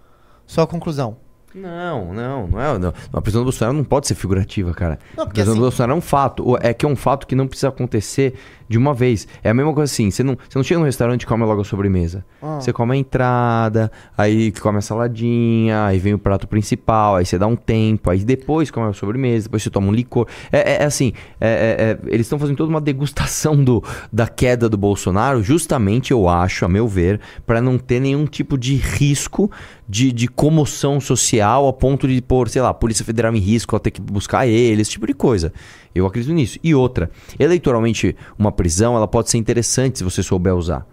sua 0.49 0.67
conclusão? 0.67 1.17
Não, 1.55 2.13
não, 2.15 2.47
não 2.47 2.61
é. 2.61 2.79
Não. 2.79 2.93
A 3.13 3.21
prisão 3.21 3.41
do 3.43 3.45
Bolsonaro 3.47 3.77
não 3.77 3.85
pode 3.85 4.07
ser 4.07 4.15
figurativa, 4.15 4.73
cara. 4.73 4.99
Não, 5.17 5.25
a 5.25 5.27
prisão 5.27 5.53
assim- 5.53 5.61
do 5.61 5.65
Bolsonaro 5.65 5.93
é 5.93 5.97
um 5.97 6.01
fato. 6.01 6.57
É 6.61 6.73
que 6.73 6.87
é 6.87 6.89
um 6.89 6.97
fato 6.97 7.27
que 7.27 7.35
não 7.35 7.47
precisa 7.49 7.69
acontecer 7.69 8.35
de 8.69 8.79
uma 8.79 8.95
vez. 8.95 9.27
É 9.43 9.51
a 9.51 9.55
mesma 9.55 9.73
coisa 9.75 9.93
assim: 9.93 10.11
você 10.11 10.23
não, 10.23 10.37
você 10.49 10.57
não 10.57 10.63
chega 10.63 10.79
no 10.79 10.87
restaurante 10.87 11.23
e 11.23 11.27
come 11.27 11.45
logo 11.45 11.61
a 11.61 11.65
sobremesa. 11.65 12.25
Ah. 12.41 12.61
Você 12.61 12.73
come 12.73 12.93
a 12.95 12.97
entrada, 12.97 13.91
aí 14.17 14.53
come 14.53 14.79
a 14.79 14.81
saladinha, 14.81 15.87
aí 15.87 15.99
vem 15.99 16.15
o 16.15 16.19
prato 16.19 16.47
principal, 16.47 17.17
aí 17.17 17.27
você 17.27 17.37
dá 17.37 17.47
um 17.49 17.57
tempo, 17.57 18.11
aí 18.11 18.21
depois 18.25 18.71
come 18.71 18.89
a 18.89 18.93
sobremesa, 18.93 19.45
depois 19.49 19.63
você 19.63 19.71
toma 19.71 19.89
um 19.89 19.93
licor. 19.93 20.27
É, 20.53 20.59
é- 20.79 20.83
é 20.83 20.85
assim: 20.85 21.13
é- 21.41 21.49
é- 21.49 21.91
é- 22.09 22.15
eles 22.15 22.27
estão 22.27 22.39
fazendo 22.39 22.57
toda 22.57 22.71
uma 22.71 22.81
degustação 22.81 23.57
do, 23.63 23.83
da 24.13 24.29
queda 24.29 24.69
do 24.69 24.77
Bolsonaro, 24.77 25.43
justamente, 25.43 26.13
eu 26.13 26.29
acho, 26.29 26.65
a 26.65 26.69
meu 26.69 26.87
ver, 26.87 27.21
para 27.45 27.61
não 27.61 27.77
ter 27.77 27.99
nenhum 28.01 28.25
tipo 28.25 28.57
de 28.57 28.77
risco 28.77 29.51
de, 29.91 30.13
de 30.13 30.29
comoção 30.29 31.01
social 31.01 31.67
a 31.67 31.73
ponto 31.73 32.07
de 32.07 32.23
pôr, 32.23 32.49
sei 32.49 32.63
lá, 32.63 32.69
a 32.69 32.75
Polícia 32.75 33.05
Federal 33.05 33.35
em 33.35 33.39
risco, 33.41 33.75
ela 33.75 33.81
ter 33.81 33.91
que 33.91 34.01
buscar 34.01 34.47
ele, 34.47 34.81
esse 34.83 34.93
tipo 34.93 35.05
de 35.07 35.13
coisa. 35.13 35.53
Eu 35.93 36.07
acredito 36.07 36.33
nisso. 36.33 36.59
E 36.63 36.73
outra, 36.75 37.11
eleitoralmente, 37.39 38.15
uma 38.39 38.53
prisão 38.53 38.95
ela 38.97 39.09
pode 39.09 39.29
ser 39.31 39.39
interessante 39.39 39.99
se 39.99 40.05
você 40.05 40.23
souber 40.23 40.55
usar. 40.55 40.87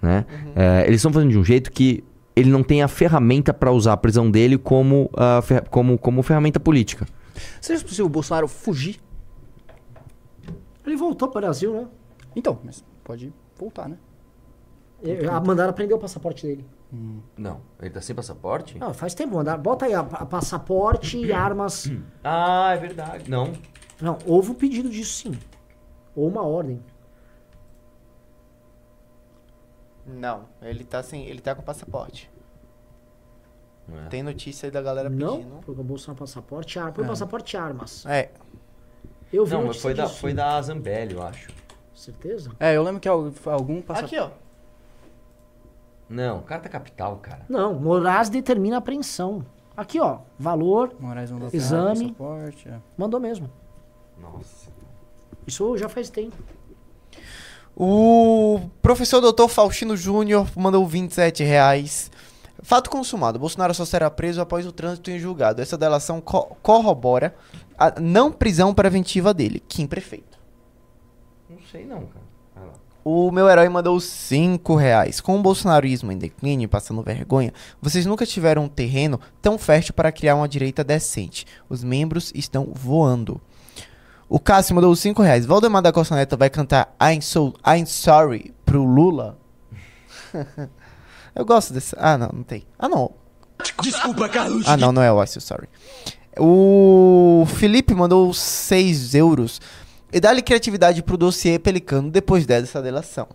Né? 0.00 0.24
É, 0.56 0.84
eles 0.86 0.96
estão 1.00 1.12
fazendo 1.12 1.30
de 1.30 1.38
um 1.38 1.44
jeito 1.44 1.70
que 1.70 2.02
ele 2.34 2.48
não 2.48 2.62
tem 2.62 2.82
a 2.82 2.88
ferramenta 2.88 3.52
para 3.52 3.70
usar 3.70 3.92
a 3.92 3.96
prisão 3.98 4.30
dele 4.30 4.56
como, 4.56 5.10
ah, 5.14 5.42
fer- 5.42 5.68
como, 5.68 5.98
como 5.98 6.22
ferramenta 6.22 6.58
política. 6.58 7.06
Seria 7.60 7.82
possível 7.82 8.06
o 8.06 8.08
Bolsonaro 8.08 8.48
fugir? 8.48 8.98
Ele 10.86 10.96
voltou 10.96 11.28
pro 11.28 11.40
Brasil, 11.40 11.72
né? 11.74 11.86
Então, 12.34 12.58
mas 12.64 12.82
pode 13.04 13.30
voltar, 13.58 13.88
né? 13.88 13.96
E- 15.02 15.26
a- 15.26 15.40
Mandaram 15.40 15.72
prender 15.74 15.94
o 15.96 16.00
passaporte 16.00 16.46
dele. 16.46 16.64
Não, 17.36 17.60
ele 17.80 17.90
tá 17.90 18.00
sem 18.00 18.16
passaporte? 18.16 18.78
Não, 18.78 18.94
faz 18.94 19.14
tempo, 19.14 19.34
mandaram. 19.36 19.60
Bota 19.62 19.84
aí 19.84 19.92
a, 19.94 20.00
a 20.00 20.24
passaporte 20.24 21.18
e 21.18 21.32
armas. 21.32 21.90
Ah, 22.24 22.72
é 22.74 22.76
verdade. 22.78 23.30
Não. 23.30 23.52
Não, 24.00 24.16
houve 24.26 24.50
um 24.52 24.54
pedido 24.54 24.88
disso 24.88 25.28
sim. 25.28 25.38
Ou 26.16 26.26
uma 26.28 26.42
ordem. 26.42 26.80
Não, 30.06 30.44
ele 30.62 30.84
tá 30.84 31.02
sem, 31.02 31.26
ele 31.26 31.40
tá 31.40 31.54
com 31.54 31.62
passaporte. 31.62 32.30
É. 33.92 34.08
Tem 34.08 34.22
notícia 34.22 34.66
aí 34.66 34.70
da 34.70 34.80
galera 34.82 35.08
Não, 35.10 35.36
pedindo. 35.38 35.60
foi 35.62 35.74
com 35.74 35.80
o 35.80 35.84
Bolsonaro 35.84 36.18
passaporte 36.18 36.76
e 36.76 36.78
armas. 36.78 36.94
Foi 36.96 37.04
É. 37.04 37.08
passaporte 37.08 37.54
e 37.54 37.58
armas. 37.58 38.06
É. 38.06 38.30
Eu 39.32 39.44
vi 39.44 39.52
Não, 39.54 39.66
mas 39.66 39.80
foi 39.80 39.92
da, 39.94 40.04
disso, 40.06 40.18
foi 40.20 40.32
da 40.32 40.60
Zambelli, 40.62 41.14
eu 41.14 41.22
acho. 41.22 41.50
Certeza? 41.94 42.50
É, 42.58 42.74
eu 42.76 42.82
lembro 42.82 43.00
que 43.00 43.08
al- 43.08 43.30
algum 43.46 43.82
passaporte. 43.82 44.16
Aqui, 44.16 44.24
ó. 44.24 44.47
Não, 46.08 46.40
carta 46.42 46.68
capital, 46.68 47.16
cara. 47.18 47.44
Não, 47.48 47.74
Moraes 47.74 48.28
determina 48.28 48.76
a 48.76 48.78
apreensão. 48.78 49.44
Aqui, 49.76 50.00
ó. 50.00 50.18
Valor, 50.38 50.92
Moraes 50.98 51.30
mandou 51.30 51.48
exame. 51.52 52.12
passaporte. 52.12 52.68
é. 52.68 52.78
Mandou 52.96 53.20
mesmo. 53.20 53.50
Nossa. 54.20 54.68
Isso 55.46 55.76
já 55.76 55.88
faz 55.88 56.10
tempo. 56.10 56.36
O 57.76 58.60
professor 58.82 59.20
doutor 59.20 59.48
Faustino 59.48 59.96
Júnior 59.96 60.48
mandou 60.56 60.84
27 60.86 61.44
reais. 61.44 62.10
Fato 62.60 62.90
consumado. 62.90 63.38
Bolsonaro 63.38 63.72
só 63.72 63.84
será 63.84 64.10
preso 64.10 64.40
após 64.40 64.66
o 64.66 64.72
trânsito 64.72 65.10
em 65.12 65.18
julgado. 65.18 65.62
Essa 65.62 65.78
delação 65.78 66.20
co- 66.20 66.56
corrobora 66.60 67.34
a 67.78 68.00
não 68.00 68.32
prisão 68.32 68.74
preventiva 68.74 69.32
dele. 69.32 69.60
Kim 69.68 69.86
Prefeito. 69.86 70.36
Não 71.48 71.58
sei 71.70 71.84
não, 71.86 72.00
cara. 72.06 72.27
O 73.10 73.30
meu 73.32 73.48
herói 73.48 73.70
mandou 73.70 73.98
5 73.98 74.74
reais. 74.76 75.18
Com 75.18 75.38
o 75.38 75.42
bolsonarismo 75.42 76.12
em 76.12 76.18
declínio, 76.18 76.68
passando 76.68 77.02
vergonha, 77.02 77.54
vocês 77.80 78.04
nunca 78.04 78.26
tiveram 78.26 78.64
um 78.64 78.68
terreno 78.68 79.18
tão 79.40 79.56
fértil 79.56 79.94
para 79.94 80.12
criar 80.12 80.34
uma 80.34 80.46
direita 80.46 80.84
decente. 80.84 81.46
Os 81.70 81.82
membros 81.82 82.30
estão 82.34 82.70
voando. 82.70 83.40
O 84.28 84.38
Cássio 84.38 84.74
mandou 84.74 84.94
5 84.94 85.22
reais. 85.22 85.46
Valdemar 85.46 85.80
da 85.80 85.90
Costa 85.90 86.14
Neto 86.14 86.36
vai 86.36 86.50
cantar 86.50 86.94
I'm, 87.02 87.22
so, 87.22 87.54
I'm 87.66 87.86
Sorry 87.86 88.54
pro 88.66 88.84
Lula? 88.84 89.38
Eu 91.34 91.46
gosto 91.46 91.72
desse. 91.72 91.96
Ah, 91.98 92.18
não, 92.18 92.28
não 92.30 92.42
tem. 92.42 92.66
Ah, 92.78 92.90
não. 92.90 93.12
Desculpa, 93.80 94.28
Carlos. 94.28 94.68
Ah, 94.68 94.76
não, 94.76 94.92
não 94.92 95.00
é 95.02 95.10
o 95.10 95.18
I'm 95.18 95.26
so 95.26 95.40
Sorry. 95.40 95.70
O 96.38 97.46
Felipe 97.56 97.94
mandou 97.94 98.34
6 98.34 99.14
euros. 99.14 99.62
E 100.12 100.20
dá-lhe 100.20 100.42
criatividade 100.42 101.02
pro 101.02 101.16
dossiê 101.16 101.58
Pelicano 101.58 102.10
depois 102.10 102.46
dessa 102.46 102.80
delação. 102.80 103.28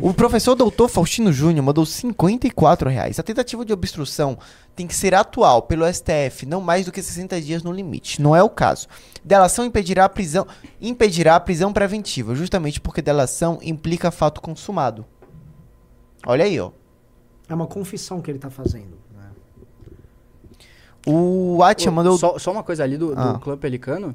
O 0.00 0.14
professor 0.14 0.54
doutor 0.54 0.88
Faustino 0.88 1.32
Júnior 1.32 1.64
mandou 1.64 1.84
54 1.84 2.88
reais. 2.88 3.18
A 3.18 3.22
tentativa 3.22 3.64
de 3.64 3.72
obstrução 3.72 4.38
tem 4.76 4.86
que 4.86 4.94
ser 4.94 5.12
atual 5.12 5.62
pelo 5.62 5.84
STF, 5.92 6.46
não 6.46 6.60
mais 6.60 6.86
do 6.86 6.92
que 6.92 7.02
60 7.02 7.40
dias 7.40 7.64
no 7.64 7.72
limite. 7.72 8.22
Não 8.22 8.34
é 8.34 8.40
o 8.42 8.48
caso. 8.48 8.86
Delação 9.24 9.64
impedirá 9.64 10.04
a 10.04 10.08
prisão, 10.08 10.46
impedirá 10.80 11.34
a 11.34 11.40
prisão 11.40 11.72
preventiva, 11.72 12.32
justamente 12.36 12.80
porque 12.80 13.02
delação 13.02 13.58
implica 13.60 14.12
fato 14.12 14.40
consumado. 14.40 15.04
Olha 16.24 16.44
aí, 16.44 16.60
ó. 16.60 16.70
É 17.48 17.54
uma 17.54 17.66
confissão 17.66 18.20
que 18.22 18.30
ele 18.30 18.38
tá 18.38 18.50
fazendo. 18.50 18.96
né? 19.16 19.30
O 21.06 21.60
Atia 21.62 21.90
mandou. 21.90 22.16
Só, 22.16 22.38
só 22.38 22.52
uma 22.52 22.62
coisa 22.62 22.84
ali 22.84 22.96
do, 22.96 23.16
do 23.16 23.20
Ah. 23.20 23.38
clã 23.42 23.56
pelicano. 23.56 24.14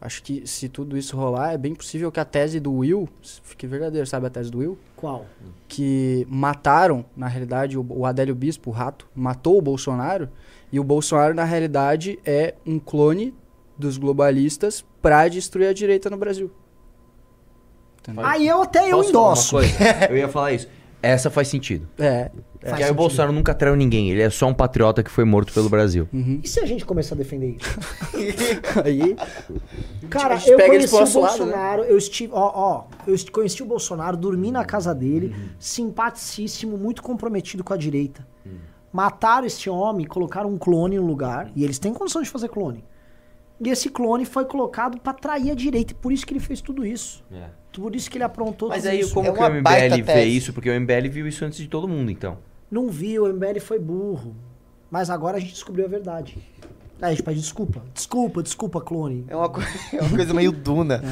Acho 0.00 0.22
que 0.22 0.46
se 0.46 0.68
tudo 0.68 0.98
isso 0.98 1.16
rolar, 1.16 1.52
é 1.52 1.58
bem 1.58 1.74
possível 1.74 2.12
que 2.12 2.20
a 2.20 2.24
tese 2.24 2.60
do 2.60 2.72
Will 2.72 3.08
fique 3.42 3.66
verdadeira. 3.66 4.04
Sabe 4.04 4.26
a 4.26 4.30
tese 4.30 4.50
do 4.50 4.58
Will? 4.58 4.78
Qual? 4.94 5.24
Que 5.66 6.26
mataram, 6.28 7.04
na 7.16 7.26
realidade, 7.26 7.78
o, 7.78 7.86
o 7.88 8.04
Adélio 8.04 8.34
Bispo, 8.34 8.70
o 8.70 8.72
rato, 8.72 9.08
matou 9.14 9.58
o 9.58 9.62
Bolsonaro. 9.62 10.28
E 10.70 10.78
o 10.78 10.84
Bolsonaro, 10.84 11.34
na 11.34 11.44
realidade, 11.44 12.18
é 12.26 12.54
um 12.66 12.78
clone 12.78 13.34
dos 13.78 13.96
globalistas 13.96 14.84
pra 15.00 15.26
destruir 15.28 15.68
a 15.68 15.72
direita 15.72 16.10
no 16.10 16.16
Brasil. 16.16 16.50
Entendeu? 18.00 18.26
Aí 18.26 18.46
eu 18.46 18.62
até 18.62 18.90
eu 18.90 19.02
endosso. 19.02 19.56
Eu 20.10 20.16
ia 20.16 20.28
falar 20.28 20.52
isso. 20.52 20.68
Essa 21.00 21.30
faz 21.30 21.48
sentido. 21.48 21.88
É. 21.98 22.30
Porque 22.66 22.82
aí 22.82 22.90
o 22.90 22.94
Bolsonaro 22.94 23.32
nunca 23.32 23.54
traiu 23.54 23.76
ninguém. 23.76 24.10
Ele 24.10 24.22
é 24.22 24.30
só 24.30 24.46
um 24.46 24.54
patriota 24.54 25.02
que 25.02 25.10
foi 25.10 25.24
morto 25.24 25.52
pelo 25.52 25.68
Brasil. 25.68 26.08
E 26.42 26.48
se 26.48 26.60
a 26.60 26.66
gente 26.66 26.84
começar 26.84 27.14
a 27.14 27.18
defender 27.18 27.56
isso? 27.60 27.78
Aí. 28.84 29.16
Cara, 30.08 30.38
eu 30.46 30.58
conheci 30.58 30.86
o 30.86 30.90
pro 30.90 31.00
nosso 31.00 31.20
lado, 31.20 31.38
né? 31.46 31.52
Bolsonaro, 31.52 31.82
eu 31.84 31.98
estive, 31.98 32.32
ó, 32.32 32.52
ó, 32.54 32.84
eu 33.06 33.16
conheci 33.30 33.62
o 33.62 33.66
Bolsonaro, 33.66 34.16
dormi 34.16 34.50
na 34.50 34.64
casa 34.64 34.94
dele, 34.94 35.26
Uhum. 35.26 35.48
simpaticíssimo, 35.58 36.78
muito 36.78 37.02
comprometido 37.02 37.62
com 37.62 37.72
a 37.72 37.76
direita. 37.76 38.26
Mataram 38.92 39.46
esse 39.46 39.68
homem, 39.68 40.06
colocaram 40.06 40.50
um 40.50 40.56
clone 40.56 40.96
no 40.96 41.04
lugar, 41.06 41.50
e 41.56 41.64
eles 41.64 41.78
têm 41.78 41.92
condição 41.92 42.22
de 42.22 42.30
fazer 42.30 42.48
clone. 42.48 42.84
E 43.60 43.68
esse 43.68 43.88
clone 43.88 44.24
foi 44.24 44.44
colocado 44.44 44.98
pra 45.00 45.12
trair 45.12 45.50
a 45.50 45.54
direita, 45.54 45.92
e 45.92 45.94
por 45.96 46.12
isso 46.12 46.24
que 46.24 46.32
ele 46.32 46.40
fez 46.40 46.60
tudo 46.60 46.86
isso. 46.86 47.24
Por 47.72 47.94
isso 47.96 48.08
que 48.08 48.16
ele 48.16 48.24
aprontou 48.24 48.68
Mas 48.68 48.82
tudo 48.84 48.90
aí 48.92 49.00
isso. 49.00 49.12
como 49.12 49.32
que 49.32 49.42
o 49.42 49.50
MBL 49.50 50.02
vê 50.04 50.24
isso? 50.24 50.52
Porque 50.52 50.70
o 50.70 50.80
MBL 50.80 51.08
viu 51.10 51.26
isso 51.26 51.44
antes 51.44 51.58
de 51.58 51.66
todo 51.66 51.88
mundo, 51.88 52.10
então. 52.10 52.38
Não 52.74 52.88
viu, 52.90 53.22
o 53.24 53.28
MBL 53.32 53.60
foi 53.60 53.78
burro. 53.78 54.34
Mas 54.90 55.08
agora 55.08 55.36
a 55.36 55.40
gente 55.40 55.52
descobriu 55.52 55.84
a 55.84 55.88
verdade. 55.88 56.36
Aí 57.00 57.08
a 57.08 57.10
gente 57.10 57.22
pede 57.22 57.38
desculpa. 57.40 57.80
Desculpa, 57.94 58.42
desculpa, 58.42 58.80
clone. 58.80 59.24
É 59.28 59.36
uma, 59.36 59.48
co- 59.48 59.60
é 59.92 60.00
uma 60.00 60.10
coisa 60.10 60.34
meio 60.34 60.50
duna. 60.50 61.00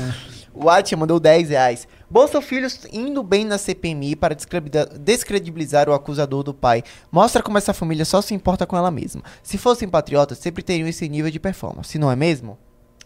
O 0.55 0.69
Atia 0.69 0.99
mandou 0.99 1.19
10 1.19 1.49
reais. 1.49 1.89
Bolsa 2.11 2.43
Filhos 2.43 2.87
indo 2.93 3.23
bem 3.23 3.43
na 3.43 3.57
CPMI 3.57 4.15
para 4.15 4.35
descredibilizar, 4.35 4.99
descredibilizar 4.99 5.89
o 5.89 5.95
acusador 5.95 6.43
do 6.43 6.53
pai. 6.53 6.83
Mostra 7.11 7.43
como 7.43 7.57
essa 7.57 7.73
família 7.73 8.05
só 8.05 8.21
se 8.21 8.35
importa 8.35 8.67
com 8.67 8.77
ela 8.77 8.91
mesma. 8.91 9.23
Se 9.43 9.57
fossem 9.57 9.89
patriotas, 9.89 10.37
sempre 10.37 10.63
teriam 10.63 10.87
esse 10.87 11.09
nível 11.09 11.31
de 11.31 11.41
performance, 11.41 11.99
não 11.99 12.11
é 12.11 12.17
mesmo? 12.17 12.59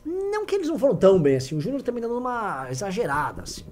Não 0.04 0.44
que 0.44 0.56
eles 0.56 0.66
não 0.66 0.76
foram 0.76 0.96
tão 0.96 1.22
bem 1.22 1.36
assim. 1.36 1.54
O 1.54 1.60
Júnior 1.60 1.82
também 1.82 2.02
dando 2.02 2.18
uma 2.18 2.66
exagerada, 2.68 3.42
assim. 3.42 3.62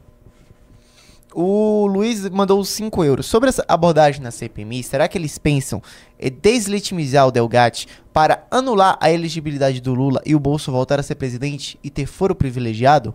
O 1.36 1.88
Luiz 1.88 2.28
mandou 2.30 2.64
5 2.64 3.02
euros. 3.02 3.26
Sobre 3.26 3.48
essa 3.48 3.64
abordagem 3.66 4.22
na 4.22 4.30
CPMI, 4.30 4.84
será 4.84 5.08
que 5.08 5.18
eles 5.18 5.36
pensam 5.36 5.82
em 6.16 7.26
o 7.26 7.32
Delgatti 7.32 7.88
para 8.12 8.46
anular 8.48 8.96
a 9.00 9.10
elegibilidade 9.10 9.80
do 9.80 9.92
Lula 9.92 10.22
e 10.24 10.32
o 10.32 10.38
Bolso 10.38 10.70
voltar 10.70 11.00
a 11.00 11.02
ser 11.02 11.16
presidente 11.16 11.76
e 11.82 11.90
ter 11.90 12.06
foro 12.06 12.36
privilegiado? 12.36 13.12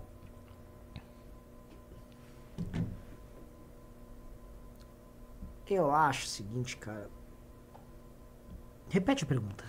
Eu 5.69 5.89
acho 5.89 6.25
o 6.25 6.27
seguinte, 6.27 6.75
cara. 6.75 7.09
Repete 8.89 9.23
a 9.23 9.27
pergunta. 9.27 9.63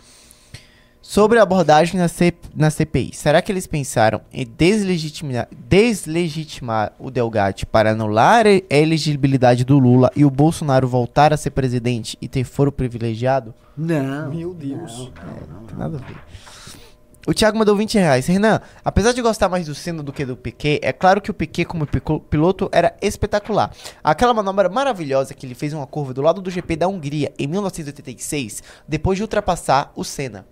Sobre 1.03 1.39
a 1.39 1.43
abordagem 1.43 1.99
na, 1.99 2.09
C- 2.09 2.35
na 2.55 2.71
CPI, 2.71 3.13
será 3.15 3.41
que 3.41 3.51
eles 3.51 3.67
pensaram 3.67 4.21
em 4.31 4.47
deslegitimar, 4.47 5.49
deslegitimar 5.51 6.93
o 6.99 7.11
Delgatti 7.11 7.65
para 7.65 7.93
anular 7.93 8.45
a 8.47 8.75
elegibilidade 8.75 9.65
do 9.65 9.79
Lula 9.79 10.11
e 10.15 10.25
o 10.27 10.31
Bolsonaro 10.31 10.87
voltar 10.87 11.33
a 11.33 11.39
ser 11.39 11.51
presidente 11.53 12.19
e 12.21 12.29
ter 12.29 12.45
foro 12.45 12.71
privilegiado? 12.71 13.55
Não. 13.77 14.29
Meu 14.31 14.53
Deus. 14.53 15.11
Não 15.51 15.65
tem 15.67 15.79
nada 15.79 15.97
a 15.97 16.01
ver. 16.07 16.17
O 17.27 17.33
Thiago 17.35 17.59
mandou 17.59 17.77
20 17.77 17.95
reais. 17.99 18.27
Renan, 18.27 18.61
apesar 18.85 19.13
de 19.13 19.23
gostar 19.23 19.49
mais 19.49 19.67
do 19.67 19.75
Senna 19.75 20.03
do 20.03 20.13
que 20.13 20.25
do 20.27 20.37
Piquet, 20.37 20.81
é 20.83 20.93
claro 20.93 21.21
que 21.21 21.31
o 21.31 21.35
Piquet 21.35 21.65
como 21.65 21.87
piloto 21.87 22.69
era 22.73 22.95
espetacular. 23.01 23.73
Aquela 24.05 24.35
manobra 24.35 24.69
maravilhosa 24.69 25.33
que 25.35 25.47
ele 25.47 25.55
fez 25.55 25.73
uma 25.73 25.87
curva 25.87 26.13
do 26.13 26.21
lado 26.23 26.43
do 26.43 26.51
GP 26.51 26.77
da 26.77 26.89
Hungria 26.89 27.33
em 27.39 27.47
1986, 27.47 28.63
depois 28.87 29.17
de 29.17 29.23
ultrapassar 29.23 29.93
o 29.97 30.05
Senna. 30.05 30.45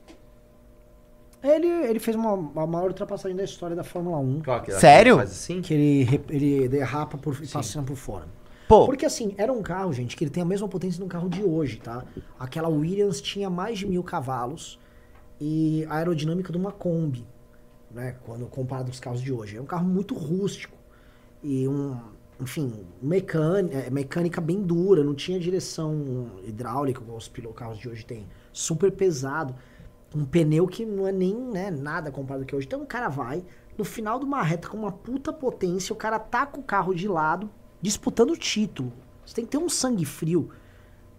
Ele, 1.43 1.67
ele 1.67 1.99
fez 2.01 2.17
uma, 2.17 2.33
a 2.63 2.67
maior 2.67 2.89
ultrapassagem 2.89 3.37
da 3.37 3.45
história 3.45 3.77
da 3.77 3.85
Fórmula 3.85 4.19
1. 4.19 4.41
que 4.41 4.71
ele 4.71 4.81
Sério? 4.81 5.17
faz 5.17 5.31
assim? 5.31 5.61
Que 5.63 5.75
ele, 5.75 6.25
ele 6.29 6.69
derrapa 6.69 7.17
por, 7.17 7.39
e 7.43 7.47
passando 7.47 7.87
por 7.87 7.97
fora. 7.97 8.27
Pô. 8.67 8.85
Porque 8.85 9.07
assim, 9.07 9.35
era 9.39 9.53
um 9.53 9.63
carro, 9.63 9.93
gente, 9.93 10.15
que 10.17 10.25
ele 10.25 10.31
tem 10.31 10.43
a 10.43 10.47
mesma 10.47 10.69
potência 10.69 11.01
do 11.03 11.07
carro 11.07 11.29
de 11.29 11.43
hoje, 11.43 11.79
tá? 11.79 12.05
Aquela 12.39 12.69
Williams 12.69 13.21
tinha 13.21 13.49
mais 13.49 13.79
de 13.79 13.87
mil 13.87 14.03
cavalos 14.03 14.79
e 15.41 15.87
a 15.89 15.97
aerodinâmica 15.97 16.53
de 16.53 16.59
uma 16.59 16.71
Kombi, 16.71 17.25
né? 17.91 18.17
Quando 18.27 18.45
comparado 18.47 18.87
com 18.89 18.93
os 18.93 19.01
carros 19.01 19.23
de 19.23 19.33
hoje. 19.33 19.57
É 19.57 19.61
um 19.61 19.67
carro 19.67 19.87
muito 19.87 20.15
rústico. 20.15 20.77
E 21.43 21.67
um, 21.67 21.97
enfim, 22.41 22.85
mecânica, 23.01 23.91
mecânica 23.91 24.41
bem 24.41 24.63
dura, 24.63 25.03
não 25.03 25.15
tinha 25.15 25.41
direção 25.41 26.31
hidráulica, 26.45 27.01
como 27.01 27.17
os 27.17 27.31
carros 27.55 27.79
de 27.79 27.89
hoje 27.89 28.05
têm. 28.05 28.27
Super 28.53 28.93
pesado. 28.93 29.55
Um 30.15 30.25
pneu 30.25 30.67
que 30.67 30.87
não 30.87 31.07
é 31.07 31.13
nem 31.13 31.35
né, 31.35 31.71
nada 31.71 32.11
comparado 32.11 32.45
que 32.45 32.57
hoje. 32.57 32.67
Então 32.67 32.83
o 32.83 32.87
cara 32.87 33.09
vai, 33.09 33.45
no 33.77 33.85
final 33.85 34.19
de 34.19 34.25
uma 34.25 34.43
reta 34.43 34.69
com 34.69 34.77
uma 34.77 34.93
puta 34.93 35.33
potência, 35.33 35.93
o 35.93 35.97
cara 35.97 36.19
taca 36.19 36.59
o 36.59 36.63
carro 36.63 36.95
de 36.95 37.07
lado, 37.07 37.51
disputando 37.81 38.31
o 38.31 38.37
título. 38.37 38.93
Você 39.25 39.35
tem 39.35 39.45
que 39.45 39.51
ter 39.51 39.59
um 39.59 39.69
sangue 39.69 40.05
frio. 40.05 40.51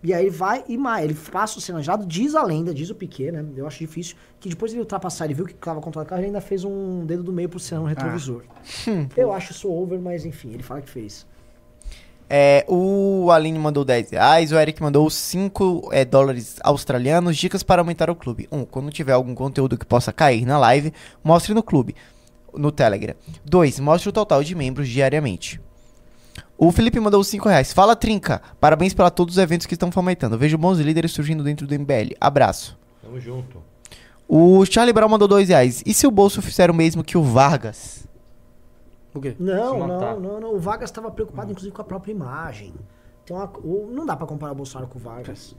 E 0.02 0.14
aí 0.14 0.24
ele 0.26 0.30
vai 0.32 0.64
e 0.68 0.78
mais, 0.78 1.04
ele 1.04 1.14
passa 1.14 1.60
o 1.60 1.62
Senna 1.62 1.84
gelado, 1.84 2.06
diz 2.06 2.34
a 2.34 2.42
lenda, 2.42 2.74
diz 2.74 2.90
o 2.90 2.96
Piquet, 2.96 3.32
né? 3.32 3.46
Eu 3.56 3.68
acho 3.68 3.80
difícil, 3.80 4.16
que 4.40 4.48
depois 4.48 4.72
ele 4.72 4.80
ultrapassar, 4.80 5.26
ele 5.26 5.34
viu 5.34 5.46
que 5.46 5.52
estava 5.52 5.82
contra 5.82 6.02
o 6.02 6.06
carro, 6.06 6.22
ele 6.22 6.28
ainda 6.28 6.40
fez 6.40 6.64
um 6.64 7.06
dedo 7.06 7.22
do 7.22 7.34
meio 7.34 7.50
pro 7.50 7.60
Senna 7.60 7.82
no 7.82 7.88
retrovisor. 7.88 8.44
Eu 9.18 9.34
acho 9.34 9.52
isso 9.52 9.70
over, 9.70 10.00
mas 10.00 10.26
enfim, 10.26 10.54
ele 10.54 10.64
fala 10.64 10.82
que 10.82 10.90
fez. 10.90 11.28
É, 12.32 12.64
o 12.68 13.32
Aline 13.32 13.58
mandou 13.58 13.84
10 13.84 14.12
reais, 14.12 14.52
o 14.52 14.56
Eric 14.56 14.80
mandou 14.84 15.10
5 15.10 15.90
é, 15.92 16.06
dólares 16.06 16.58
australianos. 16.64 17.36
Dicas 17.36 17.64
para 17.64 17.82
aumentar 17.82 18.10
o 18.10 18.16
clube. 18.16 18.48
1. 18.52 18.60
Um, 18.60 18.66
quando 18.66 18.92
tiver 18.92 19.14
algum 19.14 19.34
conteúdo 19.34 19.78
que 19.78 19.86
possa 19.86 20.14
cair 20.14 20.46
na 20.46 20.60
live, 20.60 20.94
mostre 21.24 21.56
no 21.56 21.64
clube, 21.64 21.96
no 22.54 22.72
Telegram. 22.72 23.16
2. 23.44 23.80
Mostre 23.80 24.10
o 24.10 24.14
total 24.14 24.44
de 24.44 24.54
membros 24.54 24.88
diariamente. 24.88 25.60
O 26.56 26.72
Felipe 26.72 27.00
mandou 27.00 27.24
5 27.24 27.50
reais. 27.50 27.74
Fala, 27.74 27.96
Trinca. 27.96 28.42
Parabéns 28.60 28.94
para 28.94 29.10
todos 29.10 29.36
os 29.36 29.42
eventos 29.42 29.66
que 29.66 29.74
estão 29.74 29.92
fomentando. 29.92 30.38
Vejo 30.38 30.58
bons 30.58 30.78
líderes 30.78 31.12
surgindo 31.12 31.44
dentro 31.44 31.66
do 31.66 31.74
MBL. 31.74 32.16
Abraço. 32.22 32.78
Tamo 33.02 33.20
junto. 33.20 33.64
O 34.28 34.64
Charlie 34.66 34.94
Brown 34.94 35.10
mandou 35.10 35.28
2 35.28 35.50
reais. 35.50 35.82
E 35.84 35.94
se 35.96 36.06
o 36.06 36.12
bolso 36.12 36.42
fizer 36.44 36.70
o 36.70 36.74
mesmo 36.76 37.04
que 37.04 37.18
o 37.18 37.24
Vargas? 37.24 38.08
O 39.14 39.20
quê? 39.22 39.36
Não, 39.40 39.88
não, 39.88 40.20
não, 40.20 40.40
não. 40.40 40.54
O 40.54 40.60
Vargas 40.60 40.90
estava 40.90 41.10
preocupado, 41.10 41.52
inclusive, 41.52 41.74
com 41.76 41.82
a 41.82 41.86
própria 41.86 42.12
imagem. 42.12 42.74
Tem 43.26 43.36
uma, 43.36 43.50
o- 43.64 43.90
não 43.92 44.06
dá 44.06 44.16
pra 44.16 44.28
comparar 44.28 44.52
o 44.52 44.56
Bolsonaro 44.56 44.90
com 44.90 45.00
o 45.00 45.02
Vargas. 45.02 45.56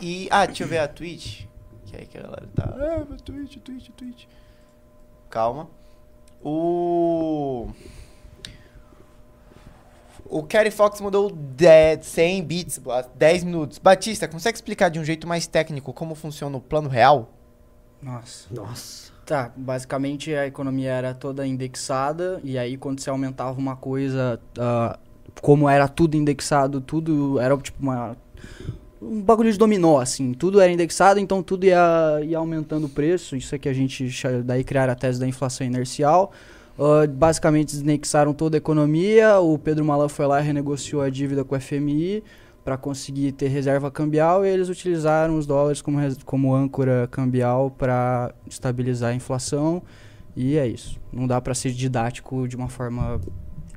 E. 0.00 0.28
Ah, 0.30 0.46
deixa 0.46 0.62
eu 0.64 0.68
ver 0.68 0.78
a 0.78 0.88
tweet. 0.88 1.48
Que 1.86 1.96
aí 1.96 2.06
que 2.06 2.16
a 2.18 2.22
galera 2.22 2.48
tá. 2.54 2.64
Ah, 2.76 3.16
tweet, 3.24 3.58
tweet, 3.60 3.92
tweet. 3.92 4.28
Calma. 5.28 5.68
O. 6.42 7.68
O 10.24 10.42
Kerry 10.44 10.70
Fox 10.70 11.00
mandou 11.00 11.30
10, 11.30 12.06
100 12.06 12.44
bits, 12.44 12.80
10 13.16 13.44
minutos. 13.44 13.78
Batista, 13.78 14.26
consegue 14.26 14.56
explicar 14.56 14.88
de 14.88 14.98
um 14.98 15.04
jeito 15.04 15.26
mais 15.26 15.46
técnico 15.46 15.92
como 15.92 16.14
funciona 16.14 16.56
o 16.56 16.60
plano 16.60 16.88
real? 16.88 17.28
Nossa. 18.00 18.46
Nossa. 18.54 19.01
Tá, 19.24 19.52
basicamente 19.56 20.34
a 20.34 20.46
economia 20.46 20.90
era 20.90 21.14
toda 21.14 21.46
indexada, 21.46 22.40
e 22.42 22.58
aí 22.58 22.76
quando 22.76 23.00
você 23.00 23.08
aumentava 23.08 23.56
uma 23.58 23.76
coisa, 23.76 24.40
ah, 24.58 24.98
como 25.40 25.68
era 25.68 25.86
tudo 25.88 26.16
indexado, 26.16 26.80
tudo 26.80 27.38
era 27.38 27.56
tipo 27.58 27.80
uma. 27.80 28.16
Um 29.00 29.20
bagulho 29.20 29.50
de 29.50 29.58
dominó, 29.58 29.98
assim. 29.98 30.32
Tudo 30.32 30.60
era 30.60 30.70
indexado, 30.70 31.18
então 31.18 31.42
tudo 31.42 31.64
ia, 31.64 32.20
ia 32.22 32.38
aumentando 32.38 32.86
o 32.86 32.88
preço. 32.88 33.34
Isso 33.34 33.54
é 33.54 33.58
que 33.58 33.68
a 33.68 33.72
gente. 33.72 34.08
Daí 34.44 34.62
criaram 34.62 34.92
a 34.92 34.96
tese 34.96 35.18
da 35.18 35.26
inflação 35.26 35.66
inercial. 35.66 36.32
Ah, 36.78 37.06
basicamente 37.08 37.72
desindexaram 37.72 38.32
toda 38.32 38.56
a 38.56 38.58
economia. 38.58 39.38
O 39.38 39.58
Pedro 39.58 39.84
Malan 39.84 40.08
foi 40.08 40.26
lá 40.26 40.40
e 40.40 40.44
renegociou 40.44 41.02
a 41.02 41.10
dívida 41.10 41.44
com 41.44 41.54
o 41.54 41.60
FMI 41.60 42.22
para 42.64 42.76
conseguir 42.76 43.32
ter 43.32 43.48
reserva 43.48 43.90
cambial 43.90 44.44
e 44.44 44.48
eles 44.48 44.68
utilizaram 44.68 45.36
os 45.36 45.46
dólares 45.46 45.82
como, 45.82 45.98
como 46.24 46.54
âncora 46.54 47.08
cambial 47.10 47.70
para 47.70 48.32
estabilizar 48.46 49.10
a 49.10 49.14
inflação. 49.14 49.82
E 50.36 50.56
é 50.56 50.66
isso. 50.66 51.00
Não 51.12 51.26
dá 51.26 51.40
para 51.40 51.54
ser 51.54 51.72
didático 51.72 52.46
de 52.46 52.56
uma 52.56 52.68
forma 52.68 53.20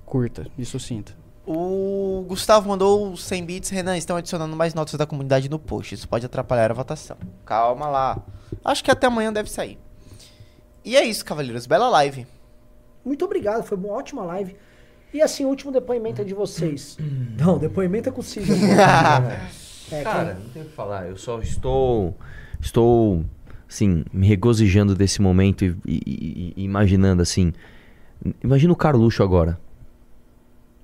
curta 0.05 0.47
e 0.57 0.63
sucinta. 0.65 1.13
O 1.45 2.25
Gustavo 2.27 2.69
mandou 2.69 3.11
os 3.11 3.23
100 3.23 3.45
bits. 3.45 3.69
Renan, 3.69 3.97
estão 3.97 4.15
adicionando 4.15 4.55
mais 4.55 4.73
notas 4.73 4.95
da 4.95 5.05
comunidade 5.05 5.49
no 5.49 5.59
post. 5.59 5.93
Isso 5.93 6.07
pode 6.07 6.25
atrapalhar 6.25 6.71
a 6.71 6.73
votação. 6.73 7.17
Calma 7.45 7.87
lá. 7.87 8.23
Acho 8.63 8.83
que 8.83 8.89
até 8.89 9.07
amanhã 9.07 9.31
deve 9.31 9.49
sair. 9.49 9.77
E 10.83 10.95
é 10.95 11.03
isso, 11.03 11.25
cavaleiros. 11.25 11.67
Bela 11.67 11.89
live. 11.89 12.25
Muito 13.03 13.25
obrigado, 13.25 13.63
foi 13.63 13.77
uma 13.77 13.89
ótima 13.89 14.23
live. 14.23 14.55
E 15.15 15.21
assim, 15.21 15.45
o 15.45 15.47
último 15.47 15.71
depoimento 15.71 16.21
é 16.21 16.25
de 16.25 16.33
vocês. 16.33 16.97
Não, 17.39 17.57
depoimento 17.57 18.09
é 18.09 18.11
com 18.11 18.19
o 18.19 18.23
Cid. 18.23 18.51
É, 19.91 20.01
Cara, 20.03 20.33
quem- 20.33 20.43
não 20.43 20.49
tenho 20.51 20.65
o 20.65 20.67
que 20.69 20.73
falar. 20.75 21.07
Eu 21.07 21.15
só 21.15 21.39
estou. 21.39 22.15
Estou, 22.59 23.23
assim, 23.69 24.03
me 24.11 24.25
regozijando 24.27 24.95
desse 24.95 25.21
momento 25.21 25.63
e, 25.63 25.75
e- 25.85 26.53
e- 26.57 26.63
imaginando, 26.63 27.21
assim. 27.21 27.53
Imagina 28.43 28.73
o 28.73 28.75
Carluxo 28.75 29.21
agora. 29.21 29.59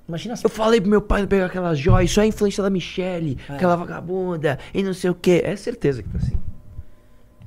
Imagina 0.08 0.36
Eu 0.44 0.50
falei 0.50 0.80
pro 0.80 0.90
meu 0.90 1.02
pai 1.02 1.22
não 1.22 1.28
pegar 1.28 1.46
aquelas 1.48 1.80
joias, 1.80 2.12
isso 2.12 2.20
é 2.20 2.24
a 2.24 2.28
influência 2.28 2.62
da 2.62 2.70
Michelle, 2.70 3.38
É. 3.50 3.54
aquela 3.54 3.76
vagabunda, 3.76 4.60
e 4.74 4.84
não 4.84 4.94
sei 4.94 5.10
o 5.10 5.16
quê. 5.16 5.42
É 5.44 5.56
certeza 5.56 6.04
que 6.04 6.10
tá 6.10 6.18
assim. 6.18 6.38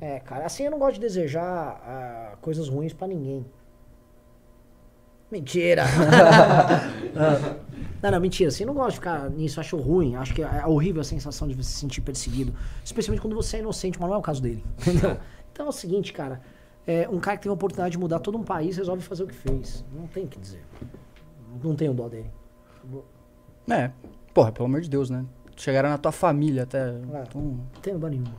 É, 0.01 0.19
cara, 0.19 0.45
assim 0.45 0.63
eu 0.63 0.71
não 0.71 0.79
gosto 0.79 0.95
de 0.95 1.01
desejar 1.01 1.43
ah, 1.43 2.33
coisas 2.41 2.67
ruins 2.67 2.91
pra 2.93 3.07
ninguém. 3.07 3.45
Mentira! 5.35 5.83
Ah, 7.17 7.55
não, 8.03 8.11
não, 8.11 8.19
mentira. 8.19 8.49
Assim, 8.49 8.65
não 8.65 8.73
gosto 8.73 8.89
de 8.89 8.95
ficar 8.95 9.29
nisso, 9.29 9.57
eu 9.57 9.61
acho 9.61 9.77
ruim. 9.77 10.15
Acho 10.15 10.33
que 10.33 10.41
é 10.43 10.65
horrível 10.67 10.99
a 10.99 11.03
sensação 11.03 11.47
de 11.47 11.55
você 11.55 11.69
se 11.69 11.79
sentir 11.79 12.01
perseguido. 12.01 12.53
Especialmente 12.83 13.21
quando 13.21 13.35
você 13.35 13.55
é 13.55 13.59
inocente, 13.61 13.97
mas 13.99 14.09
não 14.09 14.15
é 14.15 14.19
o 14.19 14.21
caso 14.21 14.41
dele. 14.41 14.63
Entendeu? 14.85 15.17
Então 15.51 15.65
é 15.65 15.69
o 15.69 15.71
seguinte, 15.71 16.11
cara. 16.13 16.41
é, 16.85 17.07
um 17.09 17.19
cara 17.19 17.37
que 17.37 17.43
tem 17.43 17.49
a 17.49 17.53
oportunidade 17.53 17.93
de 17.93 17.97
mudar 17.97 18.19
todo 18.19 18.37
um 18.37 18.43
país 18.43 18.75
resolve 18.77 19.01
fazer 19.01 19.23
o 19.23 19.27
que 19.27 19.33
fez. 19.33 19.83
Não 19.95 20.05
tem 20.07 20.25
o 20.25 20.27
que 20.27 20.37
dizer. 20.37 20.61
Não 21.63 21.73
tenho 21.73 21.93
dó 21.93 22.09
dele. 22.09 22.29
É. 23.69 23.89
Porra, 24.33 24.51
pelo 24.51 24.65
amor 24.65 24.81
de 24.81 24.89
Deus, 24.89 25.09
né? 25.09 25.25
Chegaram 25.55 25.87
na 25.89 25.97
tua 25.97 26.11
família 26.11 26.63
até. 26.63 26.89
É. 26.89 27.23
Então, 27.27 27.41
Não 27.41 27.81
tenho 27.81 27.97
dó 27.97 28.07
nenhuma. 28.07 28.35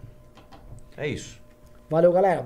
É 0.98 1.08
isso. 1.08 1.40
Valeu, 1.88 2.12
galera. 2.12 2.44